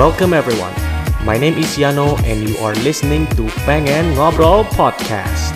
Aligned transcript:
Welcome 0.00 0.32
everyone. 0.32 0.72
My 1.28 1.36
name 1.36 1.60
is 1.60 1.76
Yano 1.76 2.16
and 2.24 2.48
you 2.48 2.56
are 2.64 2.72
listening 2.80 3.28
to 3.36 3.44
Pengen 3.68 4.16
Ngobrol 4.16 4.64
Podcast. 4.72 5.52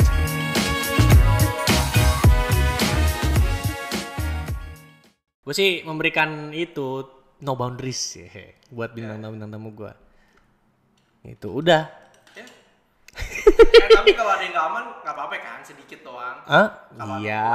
Gue 5.41 5.54
sih 5.56 5.80
memberikan 5.88 6.52
itu 6.52 7.09
no 7.41 7.56
boundaries 7.56 8.20
ya 8.20 8.28
buat 8.68 8.92
bintang 8.92 9.24
tamu 9.24 9.32
bintang 9.41 9.52
tamu 9.56 9.72
gue. 9.72 9.92
Itu 11.24 11.64
udah. 11.64 11.88
Eh, 12.36 13.88
tapi 13.96 14.12
kalau 14.12 14.29
ada 14.29 14.45
yang 14.45 14.52
nggak 14.52 14.66
aman 14.68 14.84
nggak 15.08 15.14
apa-apa 15.16 15.34
kan 15.40 15.61
sedikit 15.64 16.04
doang 16.04 16.45
Ah, 16.45 16.68
Kalau 16.92 17.16
iya, 17.24 17.48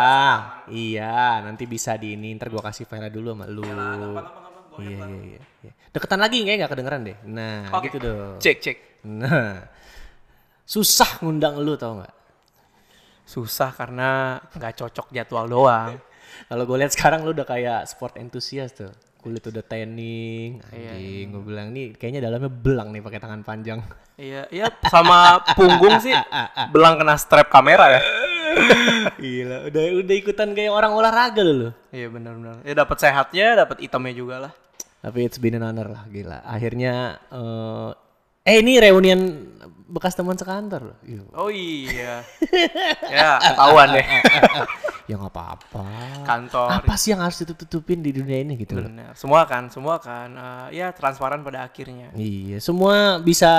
iya. 0.73 1.37
Nanti 1.45 1.69
bisa 1.69 1.93
di 2.01 2.17
ini. 2.17 2.33
Ntar 2.33 2.49
gue 2.49 2.61
kasih 2.65 2.89
file 2.89 3.13
dulu 3.13 3.37
sama 3.37 3.45
lu. 3.45 3.61
Yalah, 3.61 3.93
gampang, 3.93 4.25
gampang, 4.25 4.48
gampang. 4.79 5.09
Go 5.09 5.19
Iya, 5.19 5.19
ahead, 5.19 5.25
iya, 5.25 5.39
iya, 5.39 5.41
iya. 5.65 5.71
Deketan 5.89 6.19
lagi 6.19 6.37
nggak 6.39 6.55
nggak 6.57 6.71
kedengeran 6.71 7.01
deh. 7.03 7.17
Nah, 7.25 7.57
Oke. 7.71 7.85
gitu 7.87 7.97
dong. 7.99 8.37
cek 8.37 8.57
cek 8.59 8.77
Nah, 9.01 9.55
susah 10.63 11.09
ngundang 11.19 11.57
lu 11.57 11.75
tau 11.75 11.97
nggak? 11.97 12.15
susah 13.23 13.69
karena 13.69 14.09
nggak 14.51 14.73
cocok 14.75 15.13
jadwal 15.13 15.45
doang 15.45 16.01
Kalau 16.49 16.63
gue 16.63 16.77
lihat 16.77 16.89
sekarang 16.89 17.21
lu 17.21 17.29
udah 17.29 17.43
kayak 17.43 17.85
sport 17.85 18.17
enthusiast 18.17 18.79
tuh. 18.79 18.89
Kulit 19.15 19.43
udah 19.43 19.61
tanning, 19.61 20.57
Iya, 20.65 20.95
anjing. 20.95 21.25
Gue 21.29 21.43
bilang 21.43 21.69
nih 21.69 21.93
kayaknya 21.93 22.23
dalamnya 22.23 22.47
belang 22.47 22.89
nih 22.89 22.99
pakai 22.99 23.19
tangan 23.19 23.41
panjang. 23.43 23.79
iya 24.15 24.43
iya 24.49 24.67
sama 24.83 25.39
punggung 25.53 25.95
sih 25.97 26.11
belang 26.69 26.97
kena 26.97 27.15
strap 27.15 27.47
kamera 27.47 27.87
ya 27.89 28.01
Gila, 29.15 29.57
udah 29.67 29.83
udah 29.95 30.15
ikutan 30.17 30.51
kayak 30.51 30.67
orang 30.69 30.91
olahraga 30.91 31.39
lu. 31.39 31.53
lu. 31.57 31.69
iya 31.89 32.07
benar-benar 32.07 32.59
ya 32.61 32.73
dapat 32.73 32.97
sehatnya 32.97 33.55
dapat 33.57 33.79
itemnya 33.79 34.11
juga 34.11 34.35
lah 34.41 34.51
Tapi 34.99 35.19
it's 35.21 35.37
been 35.37 35.55
an 35.55 35.63
honor 35.63 35.87
lah, 35.87 36.03
gila. 36.05 36.43
Akhirnya 36.43 37.17
eh 37.29 37.89
eh 38.45 38.55
ini 38.57 38.77
reunian 38.77 39.19
bekas 39.85 40.13
teman 40.13 40.35
sekantor 40.35 40.81
loh. 40.85 40.97
Iya. 41.01 41.21
oh 41.33 41.49
iya 41.49 42.21
ya 43.03 43.41
ketahuan 43.41 43.89
deh 43.89 44.05
ya 45.05 45.17
nggak 45.17 45.33
apa-apa. 45.33 45.85
kantor 46.21 46.69
Apa 46.75 46.93
sih 46.93 47.09
yang 47.09 47.25
harus 47.25 47.41
ditutup-tutupin 47.41 47.97
di 47.97 48.13
dunia 48.13 48.37
ini 48.39 48.53
gitu 48.55 48.77
loh. 48.77 48.85
benar 48.85 49.17
semua 49.17 49.49
kan 49.49 49.65
semua 49.67 49.97
kan 49.97 50.29
eh, 50.29 50.77
ya 50.77 50.93
transparan 50.93 51.41
pada 51.41 51.65
akhirnya 51.65 52.13
Iya, 52.13 52.61
semua 52.61 53.17
bisa 53.17 53.49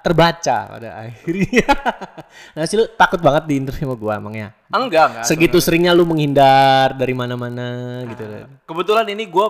terbaca 0.00 0.72
pada 0.72 1.04
akhirnya. 1.04 1.68
nah, 2.56 2.64
sih 2.64 2.76
lu 2.76 2.88
takut 2.90 3.20
banget 3.20 3.44
di 3.44 3.54
interview 3.54 3.84
sama 3.86 3.96
gua 3.96 4.12
emangnya. 4.16 4.56
enggak 4.66 5.04
enggak 5.12 5.24
Segitu 5.24 5.60
seringnya 5.60 5.92
lu 5.92 6.08
menghindar 6.08 6.96
dari 6.96 7.12
mana-mana 7.12 8.00
gitu 8.08 8.24
Nah. 8.24 8.32
kan. 8.40 8.48
Kebetulan 8.64 9.06
ini 9.12 9.28
gue 9.28 9.46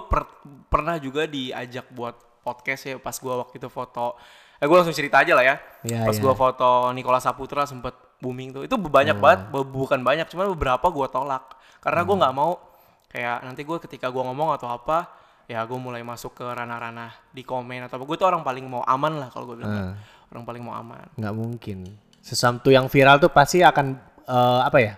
pernah 0.74 0.98
juga 0.98 1.30
diajak 1.30 1.86
buat 1.94 2.18
podcast 2.42 2.82
ya 2.90 2.94
pas 2.98 3.14
gue 3.14 3.30
waktu 3.30 3.62
itu 3.62 3.70
foto. 3.70 4.18
Eh 4.58 4.66
gue 4.66 4.74
langsung 4.74 4.94
cerita 4.94 5.22
aja 5.22 5.38
lah 5.38 5.44
ya. 5.46 5.56
Iya, 5.86 6.02
pas 6.02 6.18
iya. 6.18 6.22
gue 6.26 6.34
foto 6.34 6.90
Nikola 6.90 7.22
Saputra 7.22 7.62
sempet 7.62 7.94
booming 8.18 8.50
tuh. 8.50 8.62
Itu 8.66 8.74
banyak 8.74 9.22
banget, 9.22 9.40
bu- 9.54 9.66
bukan 9.66 10.02
banyak, 10.02 10.26
cuman 10.26 10.50
beberapa 10.58 10.90
gue 10.90 11.06
tolak. 11.14 11.54
Karena 11.78 12.02
gue 12.02 12.16
nggak 12.18 12.34
mau 12.34 12.58
kayak 13.06 13.46
nanti 13.46 13.62
gue 13.62 13.78
ketika 13.86 14.10
gue 14.10 14.22
ngomong 14.22 14.50
atau 14.58 14.66
apa, 14.66 15.14
ya 15.46 15.62
gue 15.62 15.78
mulai 15.78 16.02
masuk 16.02 16.34
ke 16.34 16.44
ranah-ranah 16.44 17.30
di 17.30 17.46
komen 17.46 17.86
atau 17.86 18.02
apa. 18.02 18.04
Gue 18.04 18.16
tuh 18.18 18.26
orang 18.26 18.42
paling 18.42 18.66
mau 18.66 18.82
aman 18.82 19.22
lah 19.22 19.28
kalau 19.30 19.54
gue 19.54 19.62
bilang. 19.62 19.94
Ah. 19.94 19.94
Orang 20.34 20.42
paling 20.42 20.62
mau 20.66 20.74
aman. 20.74 21.06
nggak 21.14 21.34
mungkin. 21.34 21.78
Sesuatu 22.18 22.72
yang 22.72 22.90
viral 22.90 23.22
tuh 23.22 23.30
pasti 23.30 23.62
akan 23.62 23.94
eh, 24.26 24.60
apa 24.64 24.78
ya? 24.82 24.94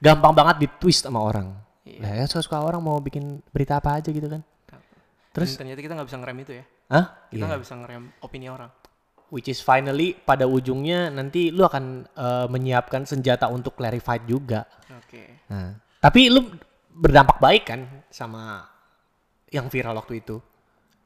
Gampang 0.00 0.32
banget 0.32 0.56
di 0.64 0.68
twist 0.80 1.04
sama 1.04 1.20
orang. 1.20 1.52
Iya. 1.84 2.00
Lah 2.00 2.12
ya 2.16 2.24
suka 2.26 2.56
orang 2.56 2.80
mau 2.80 2.96
bikin 2.98 3.44
berita 3.52 3.76
apa 3.78 4.00
aja 4.00 4.08
gitu 4.08 4.26
kan. 4.26 4.40
Terus? 5.30 5.54
Dan 5.54 5.58
ternyata 5.62 5.80
kita 5.80 5.92
nggak 5.94 6.08
bisa 6.10 6.18
ngerem 6.18 6.38
itu 6.40 6.52
ya. 6.58 6.64
Hah? 6.90 7.04
Kita 7.28 7.38
Iya. 7.38 7.48
nggak 7.48 7.62
bisa 7.62 7.74
ngerem 7.76 8.04
opini 8.20 8.46
orang. 8.50 8.70
Which 9.30 9.46
is 9.46 9.62
finally 9.62 10.18
pada 10.18 10.42
ujungnya 10.44 11.06
nanti 11.06 11.54
lu 11.54 11.62
akan 11.62 11.84
eh, 12.10 12.46
menyiapkan 12.50 13.06
senjata 13.06 13.46
untuk 13.46 13.78
clarified 13.78 14.26
juga. 14.26 14.66
Oke. 14.98 15.46
Nah, 15.46 15.78
tapi 16.02 16.26
lu 16.26 16.50
berdampak 16.90 17.38
baik 17.38 17.62
kan 17.64 17.80
sama 18.10 18.66
yang 19.48 19.70
viral 19.70 19.94
waktu 19.94 20.18
itu. 20.18 20.42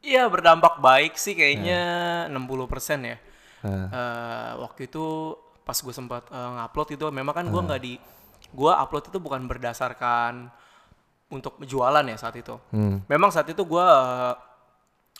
Iya 0.00 0.28
berdampak 0.28 0.80
baik 0.80 1.16
sih 1.16 1.32
kayaknya 1.32 1.80
60% 2.28 3.00
ya. 3.04 3.16
Nah, 3.64 3.88
Eh, 3.88 4.52
waktu 4.60 4.88
itu 4.88 5.36
pas 5.64 5.76
gue 5.76 5.92
sempat 5.92 6.28
eh, 6.28 6.48
ngupload 6.56 6.88
itu 6.92 7.04
memang 7.08 7.32
kan 7.34 7.44
gue 7.44 7.60
nggak 7.60 7.80
di 7.80 7.96
gue 8.52 8.72
upload 8.72 9.08
itu 9.08 9.16
bukan 9.16 9.44
berdasarkan 9.44 10.48
untuk 11.34 11.58
jualan 11.66 12.06
ya 12.06 12.16
saat 12.16 12.38
itu. 12.38 12.54
hmm. 12.70 13.10
Memang 13.10 13.34
saat 13.34 13.50
itu 13.50 13.66
gue 13.66 13.82
uh, 13.82 14.34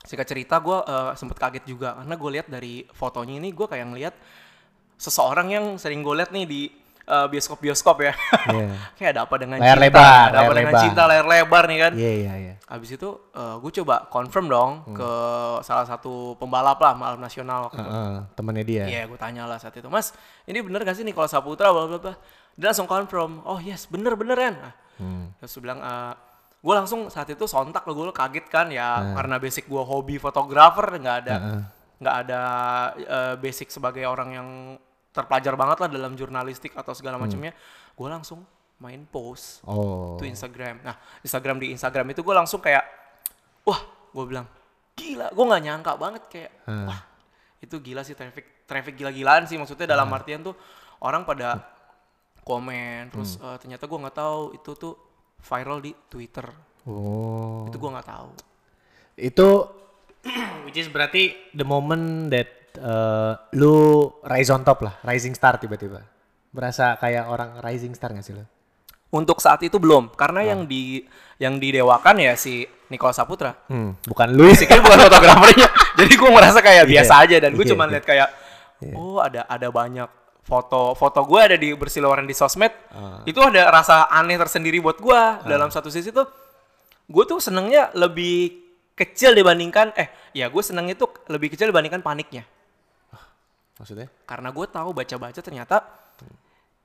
singkat 0.04 0.28
cerita 0.28 0.60
gue 0.60 0.78
sempat 1.16 1.40
kaget 1.40 1.64
juga 1.64 1.96
karena 1.96 2.14
gue 2.14 2.30
lihat 2.36 2.46
dari 2.52 2.84
fotonya 2.92 3.40
ini 3.40 3.56
gue 3.56 3.64
kayak 3.64 3.88
ngeliat 3.88 4.14
seseorang 5.00 5.48
yang 5.48 5.64
sering 5.80 6.04
gue 6.04 6.12
lihat 6.12 6.28
nih 6.28 6.44
di 6.44 6.60
eh, 7.08 7.26
bioskop-bioskop 7.32 7.96
ya. 8.04 8.12
Iya. 8.52 8.68
kayak 9.00 9.10
ada 9.16 9.20
apa 9.24 9.34
dengan 9.40 9.56
Layar 9.64 9.80
cinta, 9.80 9.84
lebar, 9.88 10.04
ada 10.04 10.20
apa 10.20 10.28
layar 10.44 10.54
dengan 10.60 10.72
lebar. 10.76 10.84
cinta 10.84 11.02
layar 11.08 11.26
lebar 11.26 11.64
nih 11.68 11.78
kan. 11.80 11.92
Iya, 11.96 12.12
iya, 12.20 12.32
iya. 12.36 12.54
Habis 12.68 12.90
itu 13.00 13.08
gue 13.32 13.72
coba 13.80 14.04
confirm 14.12 14.46
dong 14.52 14.70
ke 14.92 15.10
salah 15.64 15.88
satu 15.88 16.36
pembalap 16.36 16.76
lah 16.84 16.92
malam 16.92 17.16
nasional 17.16 17.72
waktu 17.72 17.80
itu. 17.80 17.88
Heeh, 17.88 18.14
temennya 18.36 18.64
dia. 18.68 18.84
Iya, 18.84 19.02
gue 19.08 19.16
tanya 19.16 19.48
lah 19.48 19.56
saat 19.56 19.72
itu, 19.72 19.88
Mas, 19.88 20.12
ini 20.44 20.60
bener 20.60 20.84
gak 20.84 21.00
sih 21.00 21.04
Nikola 21.04 21.32
Saputra, 21.32 21.72
bla 21.72 21.88
bla 21.88 21.96
bla. 21.96 22.14
Dia 22.60 22.70
langsung 22.70 22.86
confirm, 22.86 23.40
oh 23.48 23.56
yes, 23.58 23.88
bener 23.88 24.14
beneran. 24.20 24.52
Nah, 24.60 24.72
Hmm. 24.94 25.30
terus 25.38 25.58
bilang, 25.58 25.82
gue 26.60 26.74
langsung 26.74 27.06
saat 27.08 27.28
itu 27.28 27.44
sontak 27.44 27.84
lo, 27.84 27.92
gue 27.92 28.08
kaget 28.08 28.46
kan 28.48 28.66
ya, 28.70 29.00
Nah. 29.00 29.14
karena 29.18 29.36
basic 29.36 29.66
gue 29.66 29.80
hobi 29.80 30.16
fotografer, 30.16 30.86
nggak 30.96 31.16
ada 31.26 31.34
Heeh. 31.36 31.60
nggak 32.00 32.16
ada 32.26 32.40
eh, 32.96 33.34
basic 33.36 33.68
sebagai 33.68 34.04
orang 34.04 34.30
yang 34.32 34.48
terpelajar 35.10 35.54
banget 35.54 35.78
lah 35.78 35.88
dalam 35.88 36.12
jurnalistik 36.14 36.74
atau 36.74 36.90
segala 36.90 37.14
Hmm. 37.16 37.28
macamnya. 37.28 37.52
Gue 37.94 38.08
langsung 38.10 38.42
main 38.78 39.06
post 39.06 39.62
Oh. 39.62 40.18
itu 40.18 40.26
Instagram. 40.26 40.82
Nah, 40.82 40.98
Instagram 41.20 41.62
di 41.62 41.70
Instagram 41.70 42.10
itu 42.10 42.20
gue 42.20 42.34
langsung 42.34 42.58
kayak, 42.58 42.82
wah, 43.62 43.78
gue 44.10 44.24
bilang, 44.26 44.46
gila, 44.94 45.30
gue 45.30 45.44
nggak 45.44 45.62
nyangka 45.62 45.92
banget 45.94 46.22
kayak, 46.26 46.52
Hmm. 46.66 46.86
wah, 46.90 47.00
itu 47.60 47.76
gila 47.78 48.02
sih 48.02 48.14
traffic, 48.14 48.66
traffic 48.66 48.94
gila-gilaan 48.94 49.46
sih 49.46 49.54
maksudnya 49.54 49.86
dalam 49.86 50.10
Hmm. 50.10 50.16
artian 50.18 50.42
tuh 50.42 50.54
orang 50.98 51.22
pada 51.22 51.62
komen, 52.44 53.08
terus 53.08 53.36
eh, 53.36 53.56
ternyata 53.56 53.84
gue 53.84 53.98
nggak 53.98 54.14
tahu 54.14 54.40
itu 54.52 54.70
tuh 54.74 54.94
viral 55.40 55.80
di 55.80 55.92
Twitter, 56.06 56.46
Oh. 56.84 57.64
itu 57.64 57.74
gue 57.74 57.90
nggak 57.90 58.06
tahu. 58.06 58.28
Itu 59.16 59.48
which 60.64 60.76
is 60.76 60.86
berarti 60.86 61.32
the 61.50 61.64
moment 61.64 62.28
that 62.28 62.48
uh, 62.76 63.36
lu 63.52 63.74
rise 64.22 64.48
on 64.48 64.60
top 64.60 64.80
lah, 64.80 65.00
rising 65.02 65.32
star 65.32 65.56
tiba-tiba. 65.56 66.04
Berasa 66.48 66.94
kayak 66.96 67.26
orang 67.26 67.58
rising 67.58 67.92
star 67.92 68.12
gak 68.12 68.22
sih 68.22 68.32
lu? 68.32 68.44
Untuk 69.10 69.38
saat 69.38 69.58
itu 69.60 69.76
belum, 69.76 70.10
karena 70.12 70.42
Ah. 70.42 70.48
yang 70.50 70.60
di 70.64 71.02
yang 71.36 71.56
didewakan 71.56 72.18
ya 72.20 72.34
si 72.34 72.62
Nikola 72.86 73.10
Saputra. 73.10 73.52
Hmm, 73.66 73.94
bukan 74.02 74.28
lu 74.30 74.50
sih. 74.50 74.66
Bukan 74.66 74.98
fotografernya. 75.00 75.66
Jadi 75.98 76.14
gue 76.14 76.30
merasa 76.30 76.58
kayak 76.58 76.84
biasa 76.84 77.12
aja 77.22 77.36
dan 77.38 77.54
gue 77.54 77.64
Iya, 77.64 77.72
cuma 77.74 77.84
iya. 77.86 77.90
lihat 77.96 78.04
kayak 78.04 78.28
oh 78.92 79.18
ada 79.18 79.46
ada 79.46 79.68
banyak 79.68 80.10
foto 80.44 80.92
foto 80.92 81.24
gue 81.24 81.40
ada 81.40 81.56
di 81.56 81.72
berseliweran 81.72 82.24
di 82.24 82.36
sosmed. 82.36 82.70
Ah. 82.92 83.24
Itu 83.24 83.40
ada 83.40 83.72
rasa 83.72 84.06
aneh 84.06 84.36
tersendiri 84.36 84.78
buat 84.78 85.00
gue. 85.00 85.20
Dalam 85.44 85.72
satu 85.72 85.88
sisi 85.88 86.12
tuh 86.12 86.28
gue 87.04 87.24
tuh 87.24 87.40
senengnya 87.40 87.88
lebih 87.92 88.62
kecil 88.94 89.32
dibandingkan 89.32 89.90
eh 89.96 90.06
ya 90.32 90.46
gue 90.46 90.62
senengnya 90.62 90.94
tuh 90.94 91.10
lebih 91.26 91.50
kecil 91.50 91.68
dibandingkan 91.68 92.00
paniknya. 92.00 92.44
Maksudnya? 93.74 94.06
Karena 94.22 94.54
gue 94.54 94.66
tahu 94.68 94.94
baca-baca 94.94 95.40
ternyata 95.40 95.82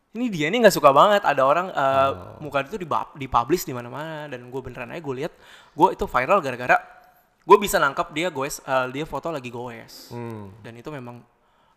ini 0.09 0.25
dia 0.25 0.49
ini 0.49 0.57
nggak 0.57 0.73
suka 0.73 0.89
banget 0.89 1.21
ada 1.21 1.45
orang 1.45 1.69
eh, 1.69 2.09
Oh. 2.09 2.41
muka 2.41 2.65
itu 2.65 2.81
dipublish 3.13 3.61
di 3.61 3.77
mana-mana 3.77 4.25
dan 4.25 4.41
gue 4.49 4.57
beneran 4.57 4.89
aja 4.89 4.97
gue 4.97 5.15
lihat 5.21 5.33
gue 5.69 5.87
itu 5.93 6.05
viral 6.09 6.41
gara-gara 6.41 6.81
gue 7.45 7.57
bisa 7.61 7.77
nangkap 7.77 8.09
dia 8.09 8.33
goes 8.33 8.57
eh, 8.65 8.89
dia 8.89 9.05
foto 9.05 9.29
lagi 9.29 9.53
goes 9.53 10.09
Hmm. 10.09 10.49
dan 10.65 10.73
itu 10.73 10.89
memang 10.89 11.21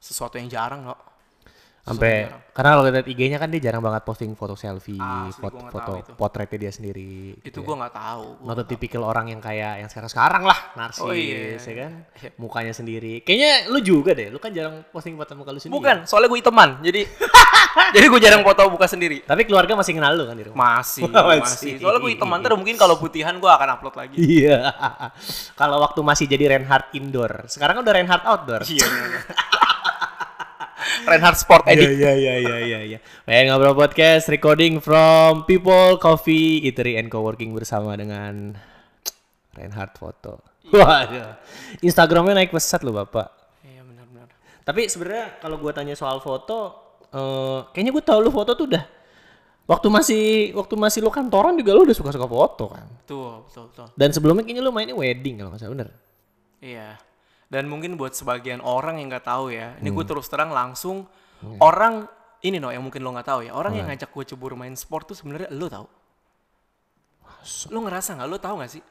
sesuatu 0.00 0.40
yang 0.40 0.48
jarang 0.48 0.80
no 0.80 0.96
Sampai 1.82 2.30
karena 2.52 2.68
kalau 2.70 2.84
lihat 2.84 3.02
IG-nya 3.02 3.36
kan 3.36 3.48
dia 3.48 3.58
jarang 3.60 3.80
banget 3.80 4.04
posting 4.04 4.30
foto 4.32 4.54
selfie, 4.54 4.94
Asli, 4.94 5.34
foto, 5.34 5.66
foto 5.66 5.92
potretnya 6.14 6.58
dia 6.60 6.70
sendiri. 6.70 7.34
itu 7.34 7.42
gitu 7.42 7.58
ya. 7.58 7.64
gue 7.64 7.74
nggak 7.74 7.94
tahu 7.96 8.24
Gua 8.38 8.46
Not 8.46 8.60
a 8.60 8.64
typical 8.64 9.02
orang 9.02 9.26
yang 9.26 9.40
kayak 9.40 9.80
yang 9.80 9.88
sekarang-sekarang 9.88 10.44
lah, 10.44 10.58
narsis, 10.74 11.00
Oh, 11.00 11.10
iya. 11.10 11.56
ya 11.56 11.74
kan? 11.80 11.92
Iya. 12.12 12.28
Mukanya 12.36 12.70
sendiri. 12.70 13.12
Kayaknya 13.20 13.52
lu 13.66 13.78
juga 13.80 14.12
deh, 14.12 14.28
lu 14.28 14.36
kan 14.36 14.52
jarang 14.52 14.84
posting 14.86 15.16
foto 15.16 15.32
muka 15.34 15.50
lu 15.50 15.58
sendiri. 15.58 15.74
bukan 15.74 15.96
soalnya 16.04 16.28
gue 16.28 16.38
teman 16.40 16.68
jadi 16.78 17.02
jadi 17.96 18.06
gue 18.06 18.20
jarang 18.20 18.42
foto 18.44 18.62
buka 18.68 18.86
sendiri 18.86 19.24
Tapi 19.24 19.42
keluarga 19.42 19.72
masih 19.74 19.92
kenal 19.92 20.12
lu 20.12 20.22
kan 20.22 20.36
di 20.36 20.44
rumah? 20.44 20.56
masih 20.78 21.02
Masih. 21.10 21.40
masih 21.40 21.72
soalnya 21.80 21.98
gue 22.00 22.12
teman 22.14 22.38
terus 22.38 22.58
mungkin 22.58 22.76
kalau 22.76 22.94
putihan 22.94 23.34
gue 23.34 23.50
akan 23.50 23.68
upload 23.72 23.96
lagi 23.96 24.14
Iya. 24.14 24.70
Kalau 25.58 25.80
waktu 25.80 25.98
masih 26.00 26.28
jadi 26.28 26.52
Reinhardt 26.52 26.92
indoor, 26.92 27.48
sekarang 27.48 27.74
kan 27.74 27.82
udah 27.82 27.94
Reinhardt 27.96 28.24
outdoor. 28.24 28.62
iya 28.68 28.86
Reinhardt 31.08 31.38
Sport 31.38 31.64
Edit 31.68 31.96
Iya 31.98 32.12
iya 32.14 32.34
iya 32.38 32.56
iya 32.62 32.78
iya. 32.94 32.98
Pengen 33.24 33.52
ngobrol 33.52 33.76
podcast 33.76 34.28
recording 34.28 34.82
from 34.82 35.46
People 35.46 35.98
Coffee 35.98 36.62
Eatery 36.66 36.98
and 36.98 37.08
Coworking 37.10 37.54
bersama 37.54 37.94
dengan 37.94 38.56
Reinhardt 39.54 39.96
Foto. 39.96 40.40
Waduh. 40.72 41.36
Instagramnya 41.84 42.38
naik 42.38 42.50
pesat 42.50 42.80
loh 42.80 42.96
bapak. 42.96 43.28
Iya 43.66 43.84
benar-benar. 43.84 44.28
Tapi 44.64 44.88
sebenarnya 44.88 45.36
kalau 45.38 45.60
gua 45.60 45.72
tanya 45.76 45.92
soal 45.92 46.22
foto, 46.24 46.58
eh 47.12 47.60
kayaknya 47.76 47.92
gue 47.92 48.04
tahu 48.04 48.18
lu 48.24 48.30
foto 48.32 48.56
tuh 48.56 48.66
udah 48.72 48.84
waktu 49.68 49.88
masih 49.88 50.24
waktu 50.58 50.74
masih 50.74 50.98
lu 51.04 51.10
kantoran 51.12 51.54
juga 51.54 51.70
lu 51.76 51.84
udah 51.86 51.96
suka-suka 51.96 52.26
foto 52.26 52.64
kan. 52.72 52.86
Betul, 53.04 53.46
betul, 53.46 53.64
betul. 53.70 53.86
Dan 53.94 54.08
sebelumnya 54.10 54.42
kayaknya 54.42 54.62
lu 54.64 54.72
mainnya 54.74 54.96
wedding 54.96 55.38
kalau 55.38 55.50
nggak 55.52 55.60
salah 55.60 55.74
bener. 55.76 55.88
Iya. 56.62 56.88
Dan 57.52 57.68
mungkin 57.68 58.00
buat 58.00 58.16
sebagian 58.16 58.64
orang 58.64 58.96
yang 58.96 59.12
nggak 59.12 59.28
tahu 59.28 59.52
ya, 59.52 59.76
ini 59.76 59.92
Hmm. 59.92 59.96
gue 60.00 60.04
terus 60.08 60.24
terang 60.32 60.56
langsung 60.56 61.04
orang 61.60 62.08
ini 62.40 62.56
no 62.56 62.72
yang 62.72 62.80
mungkin 62.80 63.04
lo 63.04 63.12
nggak 63.12 63.28
tahu 63.28 63.40
ya, 63.44 63.52
orang 63.52 63.76
yang 63.76 63.86
ngajak 63.92 64.08
gue 64.08 64.24
cebur 64.24 64.56
main 64.56 64.72
sport 64.72 65.12
tuh 65.12 65.16
sebenarnya 65.20 65.52
lo 65.52 65.68
tahu. 65.68 65.86
Lo 67.68 67.78
ngerasa 67.84 68.16
nggak? 68.16 68.28
Lo 68.32 68.38
tahu 68.40 68.54
nggak 68.56 68.72
sih? 68.72 68.82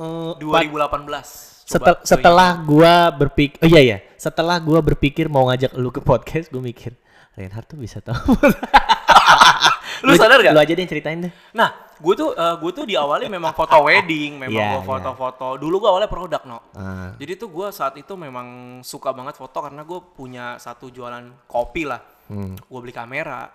Eh, 0.00 0.32
2018. 0.36 1.64
setel, 1.70 1.94
lo 1.94 2.02
setelah 2.02 2.50
gua 2.66 2.94
berpikir, 3.14 3.62
oh 3.62 3.68
iya 3.70 3.80
ya, 3.80 3.98
setelah 4.18 4.58
gua 4.58 4.82
berpikir 4.82 5.30
mau 5.30 5.46
ngajak 5.48 5.70
lu 5.78 5.88
ke 5.94 6.02
podcast, 6.02 6.50
gue 6.50 6.58
mikir 6.58 6.92
Reinhard 7.38 7.66
tuh 7.66 7.78
bisa 7.78 8.02
tahu. 8.02 8.34
Lu 10.06 10.16
sadar 10.16 10.40
gak? 10.40 10.52
Lu 10.56 10.60
aja 10.60 10.72
deh 10.72 10.80
yang 10.80 10.90
ceritain 10.90 11.18
deh. 11.20 11.32
Nah, 11.52 11.92
gue 12.00 12.14
tuh 12.16 12.32
gue 12.32 12.70
tuh 12.72 12.84
di 12.88 12.96
awalnya 12.96 13.28
memang 13.28 13.52
foto 13.52 13.76
wedding, 13.86 14.40
memang 14.40 14.56
Iya, 14.56 14.68
gue 14.80 14.82
foto-foto. 14.88 15.60
Dulu 15.60 15.76
gue 15.76 15.88
awalnya 15.92 16.10
produk 16.10 16.42
no. 16.48 16.58
Ah, 16.72 17.12
Jadi 17.20 17.36
tuh 17.36 17.52
gue 17.52 17.68
saat 17.68 17.94
itu 18.00 18.16
memang 18.16 18.80
suka 18.80 19.12
banget 19.12 19.36
foto 19.36 19.60
karena 19.60 19.84
gue 19.84 20.00
punya 20.16 20.56
satu 20.56 20.88
jualan 20.88 21.44
kopi 21.44 21.84
lah. 21.84 22.00
hmm. 22.32 22.64
Gue 22.64 22.78
beli 22.80 22.94
kamera. 22.96 23.52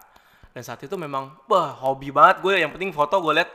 Dan 0.56 0.63
saat 0.63 0.80
itu 0.86 0.95
memang, 0.95 1.36
wah 1.51 1.74
hobi 1.83 2.13
banget 2.13 2.39
gue. 2.45 2.54
Yang 2.62 2.71
penting 2.78 2.92
foto 2.95 3.19
gue 3.19 3.33
liat 3.42 3.50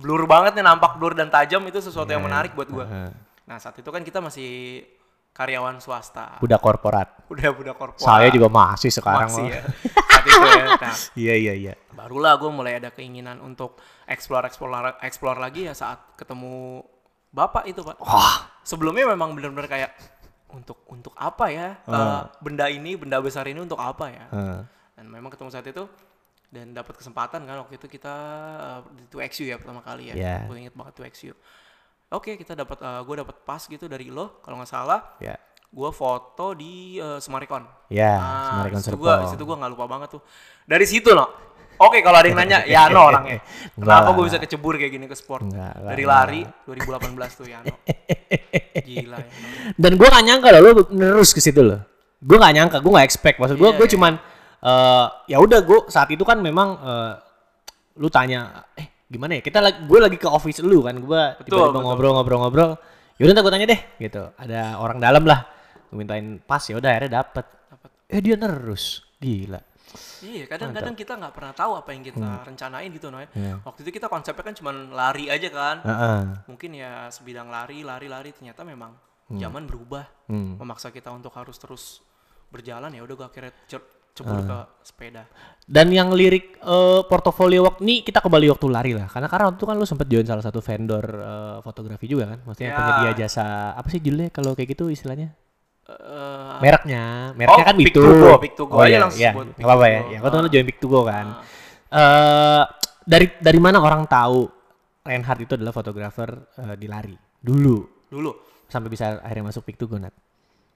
blur 0.00 0.24
banget 0.24 0.56
nih, 0.56 0.64
nampak 0.64 0.96
blur 0.96 1.12
dan 1.12 1.28
tajam 1.28 1.60
itu 1.68 1.82
sesuatu 1.82 2.08
yang 2.08 2.24
menarik 2.24 2.54
buat 2.56 2.70
gue. 2.70 2.84
Ah. 2.86 3.12
Nah 3.44 3.56
saat 3.58 3.74
itu 3.76 3.90
kan 3.90 4.00
kita 4.06 4.22
masih 4.22 4.80
karyawan 5.30 5.78
swasta. 5.78 6.36
Budak 6.38 6.60
korporat. 6.60 7.08
Udah 7.28 7.50
udah 7.52 7.74
korporat. 7.74 8.02
Saya 8.02 8.28
juga 8.28 8.48
masih 8.48 8.90
sekarang. 8.90 9.30
masih 9.30 9.46
ya. 9.48 9.62
Saat 10.10 10.24
itu 10.26 10.46
ya. 10.46 10.64
Nah, 10.76 10.94
Iya 11.24 11.34
iya 11.36 11.54
iya. 11.54 11.74
barulah 11.90 12.32
gue 12.36 12.48
mulai 12.48 12.80
ada 12.80 12.88
keinginan 12.88 13.40
untuk 13.40 13.76
explore 14.04 14.48
explore 14.48 14.72
explore 15.04 15.36
lagi 15.36 15.68
ya 15.68 15.76
saat 15.76 16.00
ketemu 16.16 16.80
bapak 17.28 17.68
itu 17.68 17.84
pak 17.84 18.00
Wah, 18.00 18.48
sebelumnya 18.64 19.04
memang 19.06 19.36
benar-benar 19.36 19.68
kayak 19.68 19.92
untuk 20.48 20.80
untuk 20.88 21.12
apa 21.14 21.52
ya 21.52 21.76
Eh, 21.84 22.20
benda 22.40 22.66
ini 22.66 22.96
benda 22.96 23.20
besar 23.20 23.44
ini 23.46 23.60
untuk 23.60 23.76
apa 23.76 24.08
ya 24.08 24.24
ah. 24.32 24.60
dan 24.96 25.06
memang 25.06 25.28
ketemu 25.28 25.52
saat 25.52 25.68
itu 25.68 25.84
dan 26.48 26.72
dapat 26.72 26.96
kesempatan 26.96 27.44
kan 27.44 27.60
waktu 27.60 27.76
itu 27.76 27.86
kita 27.86 28.14
eh, 28.58 28.80
di 28.96 29.04
2XU 29.12 29.44
ya 29.46 29.60
pertama 29.60 29.84
kali 29.84 30.08
ya 30.08 30.14
Iya. 30.16 30.36
gue 30.48 30.56
inget 30.56 30.72
banget 30.72 31.04
2XU 31.04 31.36
oke 32.10 32.34
kita 32.34 32.52
dapat 32.54 32.78
gue 33.00 33.14
dapat 33.16 33.36
pas 33.40 33.62
gitu 33.62 33.86
dari 33.86 34.10
lo 34.10 34.38
kalau 34.40 34.58
nggak 34.58 34.68
salah 34.68 35.14
ya. 35.18 35.38
gue 35.66 35.90
foto 35.90 36.52
di 36.52 36.98
eh, 36.98 37.18
Semarikon 37.18 37.62
Ya, 37.86 38.14
Ah, 38.14 38.44
Semarikon 38.66 38.78
di 38.78 38.84
situ 38.84 38.94
Serpong. 39.36 39.46
gua 39.46 39.56
nggak 39.56 39.70
lupa 39.70 39.86
banget 39.86 40.08
tuh. 40.14 40.22
Dari 40.62 40.86
situ 40.86 41.10
no. 41.10 41.26
Oke, 41.80 42.04
kalau 42.04 42.20
ada 42.20 42.28
yang 42.28 42.36
nanya, 42.36 42.58
ya 42.76 42.86
no 42.86 43.08
orangnya. 43.08 43.40
Kenapa 43.72 44.12
gue 44.12 44.24
bisa 44.28 44.36
kecebur 44.36 44.76
kayak 44.76 44.92
gini 44.92 45.06
ke 45.06 45.16
sport? 45.16 45.48
Enggak 45.48 45.74
Dari 45.80 46.02
enggak 46.04 46.18
lari 46.28 46.40
2018 46.68 47.38
tuh 47.40 47.46
ya 47.48 47.58
no. 47.62 47.74
Gila 48.86 49.16
ya. 49.16 49.26
No. 49.26 49.30
Dan 49.74 49.92
gue 49.96 50.06
gak 50.06 50.22
nyangka 50.22 50.48
loh 50.52 50.60
lu 50.60 50.70
nerus 50.92 51.30
ke 51.32 51.40
situ 51.40 51.62
loh. 51.62 51.80
Gue 52.20 52.36
gak 52.36 52.52
nyangka, 52.52 52.76
gue 52.78 52.92
gak 52.92 53.06
expect. 53.06 53.36
Maksud 53.40 53.56
gue, 53.56 53.64
Iya, 53.64 53.78
gue 53.78 53.86
iya. 53.86 53.92
cuman 53.96 54.12
eh 54.60 55.06
ya 55.26 55.36
udah 55.40 55.60
gue 55.64 55.78
saat 55.88 56.12
itu 56.12 56.20
kan 56.20 56.36
memang 56.36 56.68
eh, 56.76 57.12
lu 57.96 58.06
tanya, 58.06 58.68
eh 58.76 58.99
gimana 59.10 59.36
ya? 59.36 59.42
Kita 59.42 59.58
lagi, 59.58 59.82
gue 59.84 59.98
lagi 59.98 60.16
ke 60.16 60.28
office 60.30 60.62
lu 60.62 60.86
kan, 60.86 60.94
gue 60.96 61.22
tiba-tiba 61.44 61.82
ngobrol-ngobrol-ngobrol. 61.82 62.78
Yaudah 63.18 63.32
ntar 63.34 63.42
gue 63.44 63.52
tanya 63.52 63.66
deh, 63.68 63.80
gitu. 64.00 64.22
Ada 64.38 64.78
orang 64.78 64.96
dalam 65.02 65.26
lah, 65.26 65.44
gue 65.90 65.96
mintain 65.98 66.38
pas 66.40 66.62
ya 66.62 66.78
udah 66.78 66.88
akhirnya 66.88 67.20
dapet. 67.20 67.44
Dapet. 67.68 67.90
Eh 68.08 68.20
dia 68.22 68.38
nerus, 68.38 69.04
gila. 69.20 69.60
Iya, 70.22 70.46
kadang-kadang 70.46 70.94
kita 70.94 71.18
nggak 71.18 71.34
pernah 71.34 71.52
tahu 71.56 71.72
apa 71.74 71.90
yang 71.90 72.04
kita 72.06 72.22
Hmm. 72.22 72.44
rencanain 72.46 72.88
gitu 72.94 73.10
no. 73.10 73.18
ya. 73.18 73.28
Iya. 73.34 73.54
Waktu 73.66 73.82
itu 73.88 73.90
kita 73.98 74.06
konsepnya 74.06 74.44
kan 74.46 74.54
cuma 74.54 74.70
lari 74.70 75.26
aja 75.26 75.48
kan. 75.50 75.76
Heeh. 75.82 76.20
Mungkin 76.46 76.70
ya 76.78 77.08
sebidang 77.10 77.50
lari, 77.50 77.82
lari, 77.82 78.06
lari. 78.06 78.30
Ternyata 78.30 78.62
memang 78.62 78.94
zaman 79.32 79.66
berubah, 79.66 80.06
Hmm. 80.30 80.60
memaksa 80.60 80.94
kita 80.94 81.10
untuk 81.10 81.34
harus 81.34 81.58
terus 81.58 82.04
berjalan 82.52 82.92
ya. 82.94 83.02
Udah 83.02 83.14
gue 83.18 83.26
akhirnya 83.26 83.52
ce- 84.10 84.20
cebur 84.20 84.38
ke 84.42 84.58
sepeda. 84.82 85.22
Dan 85.64 85.88
yang 85.88 86.10
lirik 86.10 86.58
eh, 86.58 87.00
portofolio 87.04 87.62
waktu 87.64 87.80
ini 87.80 87.94
kita 88.00 88.18
kembali 88.18 88.46
waktu 88.48 88.66
lari 88.66 88.92
lah. 88.92 89.06
Karena 89.06 89.26
karena 89.26 89.44
waktu 89.46 89.56
itu 89.56 89.66
kan 89.66 89.76
lu 89.76 89.84
sempet 89.84 90.06
join 90.06 90.24
salah 90.24 90.40
satu 90.40 90.58
vendor 90.58 91.04
eh, 91.04 91.58
fotografi 91.60 92.06
juga 92.06 92.24
kan. 92.28 92.38
Maksudnya 92.42 92.68
Ya. 92.68 92.76
penyedia 92.76 93.12
jasa 93.20 93.46
apa 93.72 93.86
sih 93.86 93.98
judulnya 93.98 94.28
kalau 94.28 94.52
kayak 94.52 94.68
gitu 94.70 94.88
istilahnya? 94.88 95.30
Eh, 95.86 96.56
Mereknya, 96.60 97.34
mereknya 97.34 97.56
Oh, 97.56 97.66
kan 97.66 97.74
Pick 97.74 97.86
Bitu. 97.88 97.98
to 97.98 98.10
Go, 98.12 98.30
Pick 98.36 98.54
to 98.54 98.64
Go 98.64 98.74
Oh 98.74 98.82
aja 98.82 98.88
iya, 98.88 98.98
langsung 99.00 99.18
iya. 99.18 99.32
sebut 99.32 99.46
Pick 99.52 99.64
apa-apa 99.64 99.80
to 99.80 99.86
ya. 99.86 100.00
Ya, 100.06 100.18
gua 100.18 100.28
tuh 100.28 100.38
Ah. 100.38 100.48
join 100.48 100.64
Pick 100.64 100.78
to 100.78 100.86
Go 100.86 101.00
kan. 101.04 101.26
Eh 101.88 102.62
dari 103.02 103.26
dari 103.36 103.58
mana 103.58 103.78
orang 103.78 104.06
tahu 104.06 104.46
Reinhard 105.00 105.40
itu 105.40 105.52
adalah 105.52 105.72
fotografer 105.72 106.30
eh, 106.56 106.76
di 106.76 106.86
lari 106.86 107.16
dulu 107.36 107.82
dulu. 108.06 108.30
sampai 108.66 108.86
bisa 108.86 109.18
akhirnya 109.18 109.48
masuk 109.48 109.64
Pick 109.64 109.74
to 109.76 109.86
Go 109.86 109.96
Nat. 109.96 110.14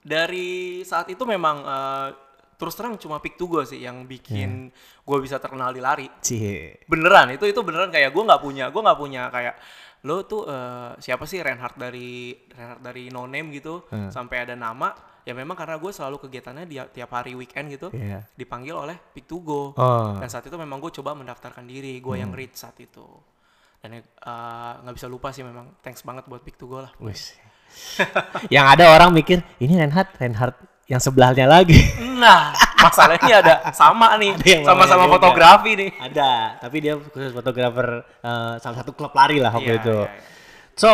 dari 0.01 0.83
saat 0.83 1.07
itu 1.07 1.23
memang 1.23 1.57
eh, 1.61 2.09
terus 2.55 2.73
terang 2.73 2.95
cuma 2.97 3.19
pick 3.19 3.35
to 3.35 3.45
go 3.45 3.61
sih 3.61 3.79
yang 3.79 4.05
bikin 4.05 4.71
gue 5.01 5.19
bisa 5.19 5.37
terkenal 5.37 5.71
di 5.71 5.79
lari 5.79 6.07
Cie. 6.21 6.83
beneran 6.85 7.31
itu 7.31 7.45
itu 7.45 7.61
beneran 7.61 7.89
kayak 7.89 8.11
gue 8.11 8.23
nggak 8.23 8.41
punya 8.41 8.65
gue 8.69 8.81
nggak 8.81 8.99
punya 8.99 9.23
kayak 9.29 9.55
lo 10.05 10.23
tuh 10.23 10.45
eh, 10.45 10.91
siapa 10.99 11.25
sih 11.25 11.41
Reinhard 11.41 11.75
dari 11.75 12.31
Reinhard 12.49 12.81
dari 12.81 13.09
no 13.09 13.25
name 13.25 13.51
gitu 13.53 13.89
Hmm. 13.89 14.09
sampai 14.09 14.45
ada 14.45 14.53
nama 14.53 14.93
ya 15.25 15.33
memang 15.33 15.57
karena 15.57 15.81
gue 15.81 15.89
selalu 15.89 16.21
kegiatannya 16.21 16.65
di 16.65 16.77
tiap 16.93 17.11
hari 17.11 17.33
weekend 17.33 17.73
gitu 17.73 17.89
Iya. 17.89 18.29
dipanggil 18.35 18.77
oleh 18.77 18.97
pick 19.11 19.25
to 19.25 19.41
go 19.41 19.73
Oh. 19.75 20.15
dan 20.15 20.29
saat 20.29 20.45
itu 20.45 20.55
memang 20.55 20.77
gue 20.79 20.93
coba 20.93 21.13
mendaftarkan 21.13 21.65
diri 21.65 21.97
gue 21.99 22.15
yang 22.15 22.31
read 22.31 22.53
saat 22.53 22.77
itu 22.77 23.05
dan 23.81 23.97
eh, 23.97 24.03
nggak 24.79 24.95
bisa 24.95 25.09
lupa 25.09 25.29
sih 25.31 25.41
memang 25.41 25.81
thanks 25.81 26.05
banget 26.05 26.25
buat 26.25 26.41
pick 26.41 26.55
to 26.55 26.65
go 26.65 26.85
lah 26.85 26.93
Wis. 27.01 27.33
yang 28.55 28.69
ada 28.69 28.93
orang 28.93 29.11
mikir 29.11 29.41
ini 29.59 29.75
Reinhard, 29.75 30.13
Reinhard 30.15 30.55
yang 30.85 31.01
sebelahnya 31.01 31.49
lagi. 31.49 31.77
Nah, 32.15 32.55
masalahnya 32.79 33.35
ada 33.43 33.55
sama 33.75 34.15
nih, 34.17 34.39
sama-sama 34.63 35.11
fotografi 35.11 35.75
nih. 35.75 35.91
ada, 35.99 36.57
tapi 36.63 36.77
dia 36.79 36.95
khusus 36.97 37.35
fotografer 37.35 38.07
eh, 38.23 38.55
salah 38.63 38.77
satu 38.81 38.95
klub 38.95 39.11
lari 39.13 39.43
lah 39.43 39.51
waktu 39.51 39.77
Iya, 39.77 39.81
itu. 39.83 39.97
iya, 39.99 40.09
iya. 40.09 40.23
So, 40.79 40.91